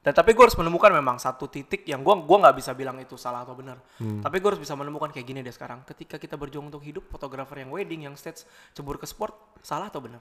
Dan 0.00 0.12
tapi 0.12 0.32
gue 0.32 0.40
harus 0.40 0.56
menemukan 0.56 0.92
memang 0.92 1.16
satu 1.16 1.48
titik 1.48 1.84
yang 1.84 2.04
gue 2.04 2.12
gua 2.28 2.36
nggak 2.44 2.60
bisa 2.60 2.76
bilang 2.76 3.00
itu 3.00 3.16
salah 3.16 3.40
atau 3.40 3.56
benar. 3.56 3.80
Tapi 3.96 4.36
gue 4.36 4.48
harus 4.52 4.60
bisa 4.60 4.72
menemukan 4.72 5.08
kayak 5.08 5.24
gini 5.24 5.40
deh 5.40 5.48
sekarang. 5.48 5.80
Ketika 5.84 6.20
kita 6.20 6.36
berjuang 6.36 6.68
untuk 6.68 6.80
hidup, 6.80 7.08
fotografer 7.08 7.60
yang 7.60 7.72
wedding, 7.72 8.04
yang 8.04 8.12
stage, 8.12 8.44
cebur 8.72 8.96
ke 8.96 9.04
sport, 9.04 9.32
salah 9.60 9.88
atau 9.88 10.04
benar? 10.04 10.20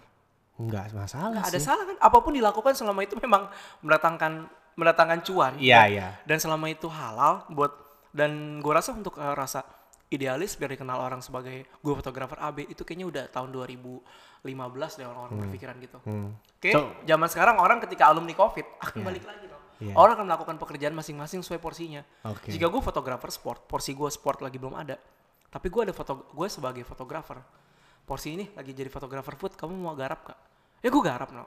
Nggak 0.56 0.91
masalah 0.94 1.36
Nggak 1.36 1.48
ada 1.52 1.60
sih. 1.60 1.68
salah 1.68 1.84
kan? 1.84 1.98
Apa 2.00 2.18
pun 2.20 2.32
dilakukan 2.32 2.72
selama 2.72 3.04
itu 3.04 3.20
memang 3.20 3.52
mendatangkan 3.84 4.48
mendatangkan 4.74 5.20
cuan. 5.22 5.54
Iya, 5.60 5.80
Dan- 5.80 5.91
iya. 5.91 6.08
Dan 6.24 6.38
selama 6.39 6.66
itu 6.68 6.88
halal 6.88 7.44
buat 7.52 7.76
dan 8.16 8.60
gue 8.60 8.74
rasa 8.74 8.96
untuk 8.96 9.20
eh, 9.20 9.36
rasa 9.36 9.68
idealis 10.14 10.53
biar 10.55 10.78
dikenal 10.78 10.99
orang 11.01 11.20
sebagai 11.20 11.66
gue 11.66 11.93
fotografer 11.97 12.38
AB 12.38 12.70
itu 12.70 12.86
kayaknya 12.86 13.07
udah 13.09 13.24
tahun 13.34 13.49
2015 13.49 14.99
deh 15.01 15.05
orang-orang 15.09 15.36
berpikiran 15.47 15.76
gitu. 15.82 15.97
Hmm. 16.05 16.38
Oke, 16.38 16.72
So- 16.72 16.93
zaman 17.03 17.28
sekarang 17.28 17.55
orang 17.57 17.82
ketika 17.82 18.14
alumni 18.14 18.34
COVID 18.38 18.68
akan 18.86 18.99
balik 19.01 19.24
lagi 19.26 19.45
dong. 19.49 19.64
Iya. 19.84 19.93
Orang 19.97 20.16
akan 20.16 20.26
melakukan 20.30 20.55
pekerjaan 20.61 20.95
masing-masing 20.95 21.41
sesuai 21.43 21.59
porsinya. 21.59 22.05
Oke. 22.30 22.53
Jika 22.53 22.70
gue 22.70 22.82
fotografer 22.82 23.28
sport, 23.34 23.66
porsi 23.68 23.91
gue 23.91 24.07
sport 24.07 24.39
lagi 24.39 24.55
belum 24.55 24.78
ada. 24.78 24.95
Tapi 25.49 25.68
gue 25.68 25.82
ada 25.89 25.93
foto, 25.93 26.30
gue 26.32 26.47
sebagai 26.47 26.86
fotografer. 26.88 27.41
Porsi 28.03 28.36
ini 28.36 28.45
lagi 28.55 28.72
jadi 28.72 28.88
fotografer 28.88 29.36
food, 29.36 29.53
kamu 29.55 29.74
mau 29.76 29.95
garap 29.95 30.24
gak? 30.28 30.39
Ya 30.84 30.91
gue 30.91 31.03
garap 31.03 31.32
no. 31.32 31.45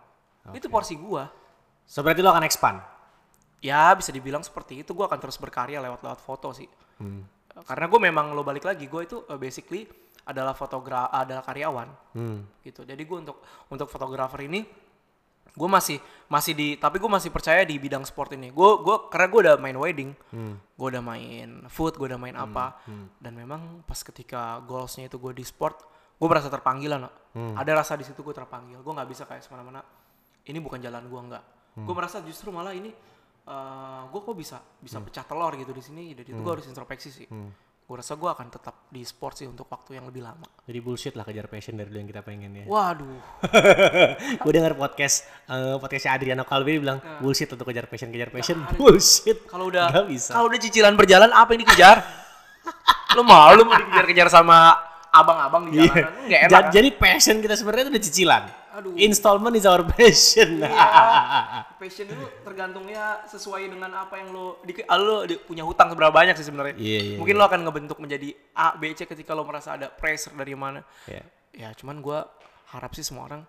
Itu 0.52 0.68
porsi 0.68 0.96
gue. 0.96 1.24
So 1.86 2.02
berarti 2.02 2.20
lo 2.22 2.30
akan 2.32 2.44
expand. 2.44 2.78
Ya 3.60 3.90
bisa 3.94 4.12
dibilang 4.12 4.44
seperti 4.44 4.84
itu. 4.84 4.92
Gue 4.92 5.04
akan 5.04 5.18
terus 5.18 5.36
berkarya 5.40 5.80
lewat-lewat 5.80 6.20
foto 6.20 6.52
sih. 6.52 6.68
Hmm. 7.00 7.24
Karena 7.64 7.86
gue 7.88 8.00
memang 8.02 8.36
lo 8.36 8.44
balik 8.44 8.64
lagi, 8.64 8.84
gue 8.84 9.02
itu 9.02 9.16
uh, 9.22 9.38
basically 9.38 9.88
adalah 10.26 10.52
fotogra 10.52 11.08
adalah 11.08 11.40
karyawan 11.40 11.88
Hmm. 12.12 12.42
gitu. 12.60 12.82
Jadi 12.82 12.98
gue 13.00 13.16
untuk 13.16 13.40
untuk 13.70 13.86
fotografer 13.86 14.44
ini 14.44 14.66
gue 15.56 15.68
masih 15.70 15.96
masih 16.28 16.52
di 16.52 16.76
tapi 16.76 17.00
gue 17.00 17.08
masih 17.08 17.32
percaya 17.32 17.64
di 17.64 17.80
bidang 17.80 18.04
sport 18.04 18.36
ini. 18.36 18.52
Gue 18.52 18.76
gue 18.84 19.08
karena 19.08 19.26
gue 19.30 19.40
udah 19.48 19.54
main 19.56 19.78
wedding, 19.78 20.10
Hmm. 20.28 20.60
gue 20.60 20.86
udah 20.92 21.00
main 21.00 21.64
food, 21.70 21.96
gue 21.96 22.12
udah 22.12 22.20
main 22.20 22.36
apa. 22.36 22.76
Dan 23.16 23.32
memang 23.32 23.80
pas 23.86 23.96
ketika 23.96 24.60
goalsnya 24.66 25.08
itu 25.08 25.16
gue 25.16 25.32
di 25.32 25.46
sport, 25.46 25.80
gue 26.18 26.28
merasa 26.28 26.52
terpanggil 26.52 26.92
lah. 26.92 27.08
No. 27.08 27.10
Ada 27.56 27.72
rasa 27.72 27.96
di 27.96 28.04
situ 28.04 28.20
gue 28.20 28.34
terpanggil. 28.34 28.76
Gue 28.84 28.92
nggak 28.92 29.08
bisa 29.08 29.24
kayak 29.24 29.40
semena-mena. 29.40 29.80
Ini 30.44 30.58
bukan 30.60 30.76
jalan 30.76 31.08
gue 31.08 31.20
nggak. 31.32 31.44
Gue 31.76 31.94
merasa 31.94 32.20
justru 32.20 32.52
malah 32.52 32.72
ini 32.72 32.92
gue 34.06 34.20
kok 34.20 34.34
bisa 34.34 34.56
bisa 34.76 34.98
pecah 34.98 35.22
telur 35.22 35.54
gitu 35.54 35.70
di 35.70 35.80
sini. 35.80 36.10
Jadi 36.12 36.34
itu 36.34 36.40
gue 36.40 36.52
harus 36.52 36.66
introspeksi 36.66 37.08
sih. 37.10 37.26
Gue 37.86 37.94
rasa 37.94 38.18
gue 38.18 38.26
akan 38.26 38.50
tetap 38.50 38.90
di 38.90 38.98
sport 39.00 39.38
sih 39.38 39.46
untuk 39.46 39.70
waktu 39.70 39.94
yang 39.94 40.10
lebih 40.10 40.18
lama. 40.18 40.42
Jadi 40.66 40.78
bullshit 40.82 41.14
lah 41.14 41.22
kejar 41.22 41.46
passion 41.46 41.78
dari 41.78 41.86
dulu 41.86 42.02
yang 42.02 42.10
kita 42.10 42.18
pengen 42.20 42.50
ya. 42.52 42.64
Waduh. 42.66 43.14
gue 44.42 44.50
denger 44.50 44.74
podcast 44.74 45.22
eh, 45.46 45.78
podcastnya 45.78 46.18
Adriano 46.18 46.42
Calvi 46.42 46.82
bilang 46.82 46.98
bullshit 47.22 47.46
untuk 47.46 47.62
kejar 47.64 47.86
passion 47.86 48.10
kejar 48.10 48.34
passion 48.34 48.58
ada. 48.58 48.74
bullshit. 48.74 49.46
Kalau 49.46 49.70
udah 49.70 49.86
kalau 50.26 50.50
udah 50.50 50.58
cicilan 50.58 50.98
berjalan 50.98 51.30
apa 51.30 51.54
yang 51.54 51.62
dikejar? 51.62 52.02
lu 53.14 53.22
mau 53.22 53.54
lu 53.54 53.62
mau 53.62 53.78
dikejar-kejar 53.78 54.28
sama 54.28 54.74
abang-abang 55.08 55.70
di 55.70 55.78
Iya. 55.78 55.86
jalanan? 55.86 56.12
Enggak 56.26 56.40
enak. 56.42 56.50
Ja- 56.50 56.58
kan? 56.60 56.72
Jadi 56.74 56.88
passion 56.92 57.36
kita 57.38 57.54
sebenarnya 57.54 57.82
itu 57.86 57.92
udah 57.94 58.02
cicilan. 58.02 58.42
Aduh. 58.76 58.92
Installment 58.94 59.52
is 59.52 59.64
our 59.64 59.80
passion. 59.88 60.60
Iya. 60.60 60.68
Passion 61.74 62.06
itu 62.06 62.24
tergantungnya 62.42 63.24
sesuai 63.24 63.66
dengan 63.66 63.88
apa 63.96 64.16
yang 64.16 64.30
lo 64.30 64.60
di, 64.60 64.76
ah, 64.82 64.96
lo 64.96 65.24
di- 65.24 65.38
punya 65.38 65.62
hutang 65.62 65.88
seberapa 65.88 66.10
banyak 66.10 66.34
sih 66.34 66.44
sebenarnya. 66.44 66.76
Iya, 66.76 67.00
iya, 67.02 67.16
Mungkin 67.16 67.34
lo 67.34 67.44
akan 67.44 67.60
ngebentuk 67.62 67.96
menjadi 67.96 68.28
A, 68.52 68.74
B, 68.74 68.92
C 68.92 69.04
ketika 69.04 69.32
lo 69.32 69.42
merasa 69.42 69.72
ada 69.72 69.88
pressure 69.88 70.32
dari 70.32 70.52
mana. 70.52 70.84
Iya. 71.04 71.24
Ya, 71.52 71.68
cuman 71.72 71.98
gua 71.98 72.28
harap 72.68 72.92
sih 72.92 73.00
semua 73.00 73.24
orang 73.24 73.42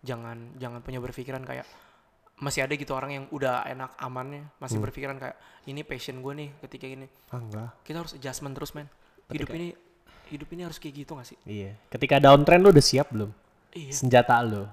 jangan 0.00 0.56
jangan 0.56 0.80
punya 0.80 0.96
berpikiran 0.96 1.42
kayak 1.42 1.68
masih 2.36 2.64
ada 2.64 2.72
gitu 2.72 2.88
orang 2.90 3.12
yang 3.12 3.24
udah 3.28 3.66
enak 3.66 3.92
amannya 3.98 4.48
masih 4.56 4.80
Hmm. 4.80 4.88
berpikiran 4.88 5.16
kayak 5.18 5.36
ini 5.66 5.84
passion 5.84 6.16
gue 6.18 6.32
nih 6.34 6.48
ketika 6.62 6.88
ini 6.88 7.04
Ah, 7.28 7.36
enggak. 7.36 7.68
kita 7.82 8.00
harus 8.00 8.16
adjustment 8.16 8.56
terus 8.56 8.72
men 8.72 8.88
hidup 9.28 9.52
ini 9.52 9.76
hidup 10.26 10.48
ini 10.48 10.64
harus 10.64 10.80
kayak 10.80 10.94
gitu 10.96 11.12
gak 11.12 11.26
sih 11.26 11.36
Iya. 11.44 11.76
Ketika 11.90 12.16
downtrend 12.16 12.64
lu 12.64 12.72
udah 12.72 12.80
siap 12.80 13.12
belum? 13.12 13.28
Iya 13.74 13.92
Senjata 13.92 14.40
lo. 14.42 14.68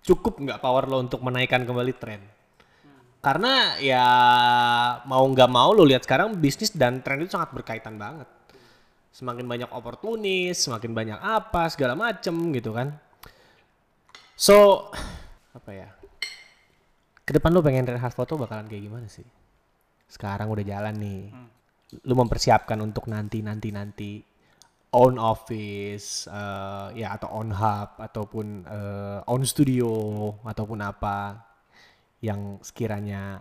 Cukup 0.00 0.40
nggak 0.40 0.58
power 0.58 0.88
lo 0.88 1.04
untuk 1.04 1.20
menaikkan 1.20 1.62
kembali 1.68 1.92
tren? 1.98 2.22
Karena 3.20 3.76
ya 3.76 4.06
mau 5.04 5.20
nggak 5.28 5.50
mau 5.52 5.76
lo 5.76 5.84
lihat 5.84 6.08
sekarang 6.08 6.40
bisnis 6.40 6.72
dan 6.72 7.04
tren 7.04 7.20
itu 7.20 7.36
sangat 7.36 7.52
berkaitan 7.52 8.00
banget. 8.00 8.24
Semakin 9.12 9.44
banyak 9.44 9.70
oportunis, 9.76 10.56
semakin 10.56 10.96
banyak 10.96 11.18
apa 11.20 11.68
segala 11.68 11.92
macem 11.92 12.32
gitu 12.56 12.72
kan. 12.72 12.96
So 14.40 14.88
apa 15.52 15.70
ya? 15.74 15.88
Ke 17.28 17.36
depan 17.36 17.52
lo 17.52 17.60
pengen 17.60 17.84
Reinhardt 17.84 18.16
foto 18.16 18.40
bakalan 18.40 18.66
kayak 18.66 18.88
gimana 18.88 19.06
sih? 19.06 19.26
Sekarang 20.08 20.48
udah 20.48 20.64
jalan 20.64 20.96
nih. 20.96 21.22
Lu 22.08 22.16
mempersiapkan 22.16 22.80
untuk 22.80 23.04
nanti 23.06 23.44
nanti 23.44 23.68
nanti 23.68 24.10
own 24.90 25.14
office 25.16 26.26
eh, 26.26 26.88
ya 26.98 27.14
atau 27.14 27.30
on 27.32 27.50
hub 27.50 27.90
ataupun 27.96 28.46
eh, 28.64 29.18
own 29.26 29.42
studio 29.44 29.90
ataupun 30.42 30.78
apa 30.80 31.38
yang 32.20 32.58
sekiranya 32.60 33.40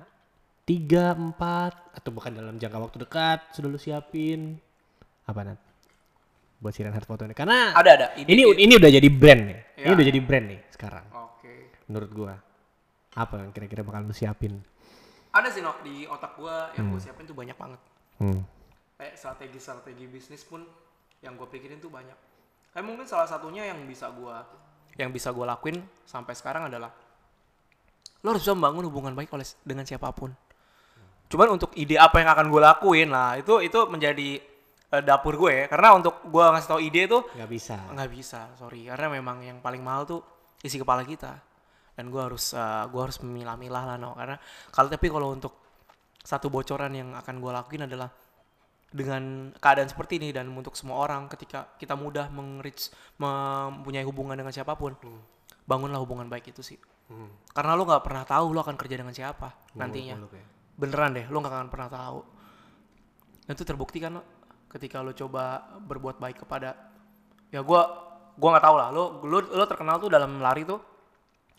tiga 0.64 1.18
empat 1.18 1.98
atau 1.98 2.10
bahkan 2.14 2.32
dalam 2.32 2.56
jangka 2.56 2.78
waktu 2.78 2.98
dekat 3.02 3.40
sudah 3.52 3.68
lu 3.68 3.82
siapin 3.82 4.56
apa 5.26 5.42
Nat? 5.44 5.60
buat 6.60 6.76
si 6.76 6.84
Reinhardt 6.84 7.08
foto 7.08 7.24
ini 7.24 7.32
karena 7.32 7.72
Ada 7.72 7.90
ada. 7.96 8.08
ini 8.20 8.44
ini 8.44 8.74
udah 8.76 8.92
jadi 8.92 9.08
brand 9.08 9.42
nih. 9.48 9.60
Ini 9.80 9.88
Ya. 9.88 9.96
udah 9.96 10.06
jadi 10.12 10.20
brand 10.20 10.46
nih 10.52 10.60
sekarang. 10.76 11.06
Oke. 11.16 11.72
Menurut 11.88 12.12
gua. 12.12 12.34
Apa 13.16 13.40
yang 13.40 13.56
kira-kira 13.56 13.80
bakal 13.80 14.04
lu 14.04 14.12
siapin? 14.12 14.60
Ada 15.32 15.56
sih 15.56 15.64
no 15.64 15.72
di 15.80 16.04
otak 16.04 16.36
gua 16.36 16.68
yang 16.76 16.92
gue 16.92 17.00
siapin 17.00 17.24
tuh 17.24 17.32
banyak 17.32 17.56
banget. 17.56 17.80
Hmm. 18.20 18.44
Kayak 19.00 19.16
strategi-strategi 19.16 20.06
bisnis 20.12 20.44
pun 20.44 20.68
yang 21.20 21.36
gue 21.36 21.48
pikirin 21.48 21.80
tuh 21.80 21.92
banyak. 21.92 22.16
Kayak 22.70 22.86
mungkin 22.86 23.06
salah 23.10 23.26
satunya 23.26 23.66
yang 23.68 23.82
bisa 23.84 24.08
gua 24.14 24.46
yang 24.94 25.10
bisa 25.10 25.32
gua 25.32 25.56
lakuin 25.56 25.80
sampai 26.04 26.36
sekarang 26.36 26.68
adalah 26.68 26.92
lo 28.20 28.28
harus 28.30 28.44
bisa 28.44 28.52
membangun 28.52 28.84
hubungan 28.92 29.14
baik 29.16 29.32
oleh 29.32 29.48
dengan 29.64 29.88
siapa 29.88 30.12
pun. 30.12 30.30
Cuman 31.30 31.56
untuk 31.56 31.72
ide 31.78 31.96
apa 31.96 32.20
yang 32.20 32.30
akan 32.34 32.46
gue 32.50 32.62
lakuin 32.62 33.10
lah 33.10 33.38
itu 33.38 33.64
itu 33.64 33.80
menjadi 33.88 34.30
eh, 34.92 35.04
dapur 35.06 35.40
gue 35.40 35.52
ya. 35.54 35.66
Karena 35.66 35.96
untuk 35.96 36.20
gua 36.28 36.52
ngasih 36.52 36.70
tau 36.70 36.82
ide 36.84 37.08
tuh 37.08 37.24
Gak 37.38 37.50
bisa. 37.50 37.78
nggak 37.90 38.10
bisa 38.12 38.50
sorry 38.60 38.86
karena 38.86 39.08
memang 39.14 39.40
yang 39.42 39.58
paling 39.64 39.80
mahal 39.80 40.04
tuh 40.04 40.22
isi 40.60 40.76
kepala 40.76 41.08
kita 41.08 41.32
dan 41.96 42.12
gua 42.12 42.28
harus 42.28 42.52
eh, 42.54 42.84
gua 42.92 43.02
harus 43.08 43.18
memilah-milah 43.24 43.84
lah 43.96 43.98
no 43.98 44.14
karena 44.14 44.36
kalau 44.70 44.88
tapi 44.92 45.08
kalau 45.08 45.32
untuk 45.32 45.54
satu 46.20 46.52
bocoran 46.52 46.92
yang 46.92 47.10
akan 47.16 47.36
gua 47.40 47.64
lakuin 47.64 47.88
adalah 47.88 48.12
dengan 48.90 49.54
keadaan 49.62 49.86
seperti 49.86 50.18
ini 50.18 50.34
dan 50.34 50.50
untuk 50.50 50.74
semua 50.74 50.98
orang 51.06 51.30
ketika 51.30 51.78
kita 51.78 51.94
mudah 51.94 52.34
meng-reach 52.34 52.90
mempunyai 53.22 54.02
hubungan 54.02 54.34
dengan 54.34 54.50
siapa 54.50 54.74
pun 54.74 54.98
bangunlah 55.70 56.02
hubungan 56.02 56.26
baik 56.26 56.50
itu 56.54 56.66
sih. 56.66 56.80
Hmm. 57.10 57.26
karena 57.58 57.74
lo 57.74 57.90
nggak 57.90 58.06
pernah 58.06 58.22
tahu 58.22 58.54
lo 58.54 58.62
akan 58.62 58.78
kerja 58.78 59.02
dengan 59.02 59.14
siapa 59.14 59.74
nantinya. 59.74 60.14
Muluk 60.14 60.38
ya. 60.38 60.46
beneran 60.78 61.10
deh 61.18 61.26
lo 61.26 61.38
nggak 61.42 61.54
akan 61.58 61.70
pernah 61.74 61.90
tahu. 61.90 62.20
Dan 63.50 63.52
itu 63.58 63.66
terbukti 63.66 63.98
kan 63.98 64.22
lo 64.22 64.22
ketika 64.70 65.02
lo 65.02 65.18
coba 65.18 65.74
berbuat 65.82 66.22
baik 66.22 66.46
kepada 66.46 66.78
ya 67.50 67.66
gua 67.66 67.82
gua 68.38 68.50
nggak 68.54 68.66
tahu 68.66 68.76
lah. 68.78 68.90
Lo 68.94 69.26
lo 69.26 69.38
lo 69.42 69.66
terkenal 69.66 69.98
tuh 69.98 70.10
dalam 70.14 70.38
lari 70.38 70.70
tuh 70.70 70.78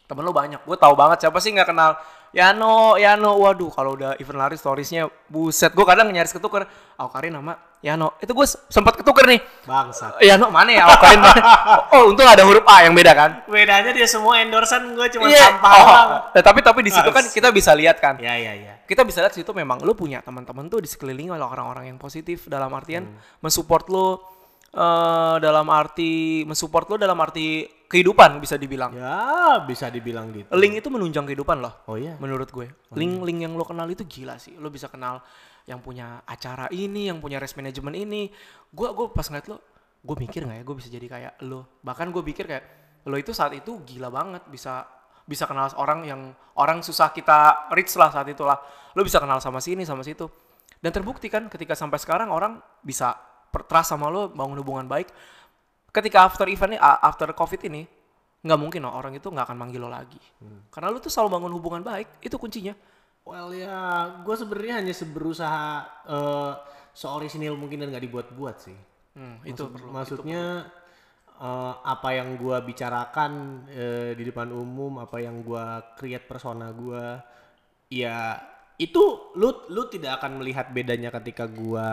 temen 0.07 0.22
lo 0.22 0.31
banyak. 0.31 0.62
Gue 0.66 0.78
tahu 0.78 0.95
banget 0.99 1.26
siapa 1.26 1.39
sih 1.43 1.51
nggak 1.55 1.70
kenal 1.70 1.99
Yano 2.31 2.95
Yano. 2.95 3.37
Waduh 3.37 3.70
kalau 3.70 3.99
udah 3.99 4.14
event 4.16 4.39
lari 4.39 4.55
storiesnya 4.55 5.09
buset. 5.26 5.74
Gue 5.74 5.83
kadang 5.83 6.09
nyaris 6.09 6.31
ketuker 6.31 6.64
Aukarin 6.95 7.35
nama 7.35 7.59
Yano. 7.81 8.14
Itu 8.18 8.31
gue 8.33 8.47
sempat 8.47 8.95
ketuker 8.95 9.26
nih. 9.26 9.41
Bangsat. 9.64 10.20
Yano 10.22 10.47
mana 10.49 10.70
ya? 10.70 10.85
Aukarin 10.87 11.18
mana? 11.18 11.43
Oh 11.97 12.07
untung 12.07 12.24
ada 12.24 12.47
huruf 12.47 12.62
A 12.64 12.87
yang 12.87 12.95
beda 12.95 13.12
kan? 13.12 13.31
Bedanya 13.45 13.91
dia 13.91 14.07
semua 14.07 14.39
endorsan 14.39 14.95
gue 14.95 15.07
cuma 15.11 15.26
Iya. 15.26 15.51
sampah 15.51 15.70
Oh, 15.70 15.83
doang. 15.83 16.09
nah, 16.31 16.43
tapi 16.43 16.61
tapi 16.62 16.81
di 16.83 16.93
situ 16.93 17.11
kan 17.11 17.24
kita 17.26 17.51
bisa 17.51 17.74
lihat 17.74 17.99
kan? 17.99 18.14
Ya 18.22 18.37
ya 18.37 18.55
ya. 18.55 18.74
kita 18.87 19.03
bisa 19.03 19.22
lihat 19.22 19.35
situ 19.35 19.51
memang 19.51 19.78
lu 19.83 19.95
punya 19.95 20.18
teman-teman 20.20 20.66
tuh 20.66 20.78
di 20.78 20.91
sekeliling 20.91 21.31
oleh 21.31 21.43
orang-orang 21.43 21.91
yang 21.91 21.99
positif. 21.99 22.47
Dalam 22.47 22.70
artian 22.70 23.07
mensupport 23.39 23.85
lu 23.91 24.07
eh, 24.75 25.37
dalam 25.43 25.66
arti 25.71 26.43
mensupport 26.47 26.95
lu 26.95 26.97
dalam 26.99 27.18
arti 27.18 27.66
kehidupan 27.91 28.39
bisa 28.39 28.55
dibilang. 28.55 28.95
Ya 28.95 29.59
bisa 29.66 29.91
dibilang 29.91 30.31
gitu. 30.31 30.47
Link 30.55 30.79
itu 30.79 30.89
menunjang 30.89 31.27
kehidupan 31.27 31.59
loh. 31.59 31.83
Oh 31.91 31.99
iya. 31.99 32.14
Menurut 32.23 32.47
gue, 32.55 32.71
link 32.95 33.18
link 33.27 33.39
yang 33.43 33.59
lo 33.59 33.66
kenal 33.66 33.91
itu 33.91 34.07
gila 34.07 34.39
sih. 34.39 34.55
Lo 34.55 34.71
bisa 34.71 34.87
kenal 34.87 35.18
yang 35.66 35.83
punya 35.83 36.23
acara 36.23 36.71
ini, 36.71 37.11
yang 37.11 37.18
punya 37.18 37.43
race 37.43 37.59
management 37.59 37.99
ini. 37.99 38.31
Gue 38.71 38.95
gue 38.95 39.11
pas 39.11 39.27
ngeliat 39.27 39.51
lo, 39.51 39.59
gue 40.07 40.16
mikir 40.23 40.47
nggak 40.47 40.59
ya 40.59 40.64
gue 40.64 40.77
bisa 40.79 40.89
jadi 40.89 41.07
kayak 41.11 41.33
lo. 41.43 41.83
Bahkan 41.83 42.14
gue 42.14 42.23
pikir 42.23 42.47
kayak 42.47 42.64
lo 43.11 43.16
itu 43.18 43.35
saat 43.35 43.59
itu 43.59 43.83
gila 43.83 44.07
banget 44.07 44.47
bisa 44.47 44.87
bisa 45.27 45.47
kenal 45.47 45.71
orang 45.79 46.07
yang 46.07 46.21
orang 46.59 46.83
susah 46.83 47.11
kita 47.11 47.71
reach 47.75 47.99
lah 47.99 48.14
saat 48.14 48.31
itulah. 48.31 48.62
Lo 48.95 49.03
bisa 49.03 49.18
kenal 49.18 49.43
sama 49.43 49.59
sini 49.59 49.83
sama 49.83 50.07
situ. 50.07 50.31
Dan 50.79 50.95
terbukti 50.95 51.27
kan 51.27 51.51
ketika 51.51 51.75
sampai 51.77 51.99
sekarang 51.99 52.31
orang 52.31 52.62
bisa 52.81 53.18
trust 53.51 53.92
sama 53.92 54.07
lo, 54.09 54.30
bangun 54.30 54.59
hubungan 54.62 54.86
baik. 54.86 55.11
Ketika 55.90 56.22
after 56.22 56.46
event 56.46 56.76
ini, 56.76 56.80
after 56.80 57.26
covid 57.34 57.66
ini, 57.66 57.82
nggak 58.40 58.59
mungkin 58.61 58.86
loh 58.86 58.94
orang 58.94 59.12
itu 59.18 59.26
nggak 59.26 59.51
akan 59.51 59.59
manggil 59.59 59.82
lo 59.82 59.90
lagi. 59.90 60.20
Karena 60.70 60.88
lo 60.88 61.03
tuh 61.03 61.11
selalu 61.11 61.34
bangun 61.36 61.53
hubungan 61.59 61.82
baik, 61.82 62.22
itu 62.22 62.38
kuncinya. 62.38 62.72
Well 63.26 63.53
ya, 63.53 64.16
gue 64.22 64.34
sebenarnya 64.38 64.80
hanya 64.80 64.94
berusaha 65.12 65.64
uh, 66.09 66.53
seorisinil 66.96 67.59
mungkin 67.59 67.84
dan 67.84 67.92
nggak 67.92 68.05
dibuat-buat 68.07 68.57
sih. 68.62 68.78
Hmm, 69.18 69.42
itu 69.42 69.61
Maksud- 69.61 69.74
perlu. 69.74 69.88
Maksudnya 69.90 70.42
eh, 71.40 71.74
apa 71.82 72.09
yang 72.14 72.38
gue 72.38 72.57
bicarakan 72.64 73.32
eh, 73.68 74.11
di 74.14 74.22
depan 74.24 74.48
umum, 74.55 75.03
apa 75.03 75.18
yang 75.18 75.42
gue 75.42 75.64
create 75.98 76.24
persona 76.30 76.70
gue, 76.70 77.18
ya 77.90 78.38
itu 78.80 79.34
lu 79.36 79.68
lu 79.68 79.82
tidak 79.92 80.22
akan 80.22 80.40
melihat 80.40 80.72
bedanya 80.72 81.12
ketika 81.12 81.44
gue 81.44 81.88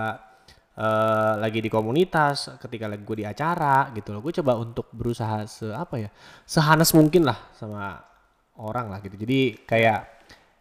eh, 0.77 1.33
lagi 1.41 1.59
di 1.59 1.69
komunitas, 1.73 2.53
ketika 2.61 2.85
lagi 2.85 3.01
gue 3.01 3.17
di 3.21 3.25
acara 3.25 3.89
gitu 3.97 4.13
loh. 4.13 4.21
Gue 4.21 4.31
coba 4.37 4.53
untuk 4.61 4.93
berusaha 4.93 5.43
se 5.49 5.65
apa 5.73 5.97
ya, 5.97 6.09
sehanes 6.45 6.93
mungkin 6.93 7.25
lah 7.25 7.49
sama 7.57 7.97
orang 8.61 8.93
lah 8.93 9.01
gitu. 9.01 9.17
Jadi 9.17 9.65
kayak 9.65 9.99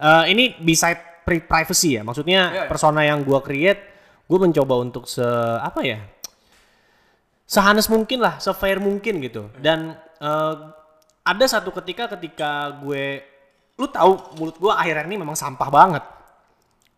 eh, 0.01 0.25
ini 0.33 0.57
beside 0.57 1.21
pri- 1.23 1.45
privacy 1.45 2.01
ya, 2.01 2.03
maksudnya 2.03 2.41
Iya, 2.51 2.63
iya. 2.65 2.69
persona 2.69 3.05
yang 3.05 3.21
gue 3.23 3.39
create, 3.45 3.81
gue 4.25 4.39
mencoba 4.41 4.75
untuk 4.81 5.05
se 5.05 5.25
apa 5.61 5.85
ya, 5.85 6.01
sehanes 7.47 7.87
mungkin 7.93 8.25
lah, 8.25 8.41
sefair 8.41 8.81
mungkin 8.81 9.21
gitu. 9.21 9.53
Dan 9.61 9.95
eh, 10.21 10.55
ada 11.27 11.45
satu 11.45 11.75
ketika 11.75 12.07
ketika 12.17 12.79
gue, 12.81 13.21
lu 13.77 13.87
tahu 13.91 14.39
mulut 14.39 14.57
gue 14.57 14.73
akhirnya 14.73 15.05
ini 15.05 15.19
memang 15.21 15.35
sampah 15.37 15.69
banget. 15.69 16.05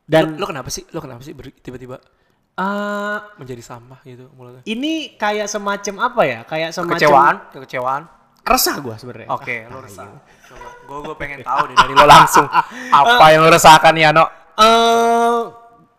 Dan 0.09 0.37
lo, 0.37 0.45
lo 0.45 0.47
kenapa 0.49 0.69
sih? 0.73 0.85
Lo 0.93 1.01
kenapa 1.01 1.21
sih 1.21 1.33
tiba-tiba 1.37 2.01
eh, 2.59 3.19
menjadi 3.39 3.63
sampah 3.63 4.03
gitu 4.03 4.27
mulutnya? 4.35 4.63
ini 4.67 5.15
kayak 5.15 5.47
semacam 5.47 5.95
apa 6.03 6.23
ya? 6.27 6.41
Kayak 6.43 6.71
semacam 6.75 6.99
Kekecewaan, 6.99 7.37
kekecewaan. 7.55 8.03
resah 8.43 8.77
gue 8.81 8.95
sebenarnya. 8.97 9.29
Oke, 9.31 9.57
lo 9.69 9.79
resah. 9.79 10.09
Coba, 10.49 10.69
gue 10.83 10.99
gue 11.05 11.17
pengen 11.21 11.41
tahu 11.45 11.63
deh 11.69 11.77
dari 11.77 11.93
lo 11.93 12.07
langsung 12.09 12.49
apa 13.05 13.25
yang 13.31 13.41
lo 13.45 13.51
resahkan 13.53 13.95
ya, 13.95 14.09
no? 14.11 14.25
Eh, 14.57 15.41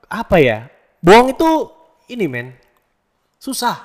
apa 0.09 0.35
ya? 0.41 0.67
Bohong 0.99 1.31
itu 1.31 1.49
ini 2.09 2.25
men 2.25 2.57
susah, 3.37 3.77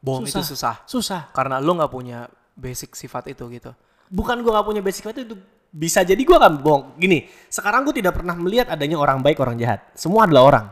Bohong 0.00 0.24
itu 0.26 0.40
Susah. 0.42 0.48
susah. 0.48 0.74
susah. 0.88 1.20
Karena 1.30 1.60
lo 1.60 1.76
nggak 1.76 1.92
punya 1.92 2.26
basic 2.56 2.96
sifat 2.96 3.28
itu 3.30 3.44
gitu. 3.52 3.70
bukan 4.06 4.38
gue 4.40 4.48
gak 4.48 4.62
punya 4.62 4.80
basic 4.80 5.02
itu, 5.10 5.26
itu 5.26 5.36
bisa 5.68 6.00
jadi 6.00 6.16
gue 6.16 6.38
kan 6.38 6.56
bohong. 6.56 6.94
Gini, 6.96 7.26
sekarang 7.52 7.84
gue 7.84 8.00
tidak 8.00 8.16
pernah 8.16 8.32
melihat 8.32 8.70
adanya 8.70 8.96
orang 8.96 9.18
baik 9.20 9.36
orang 9.42 9.58
jahat. 9.58 9.82
Semua 9.92 10.24
adalah 10.24 10.42
orang. 10.48 10.66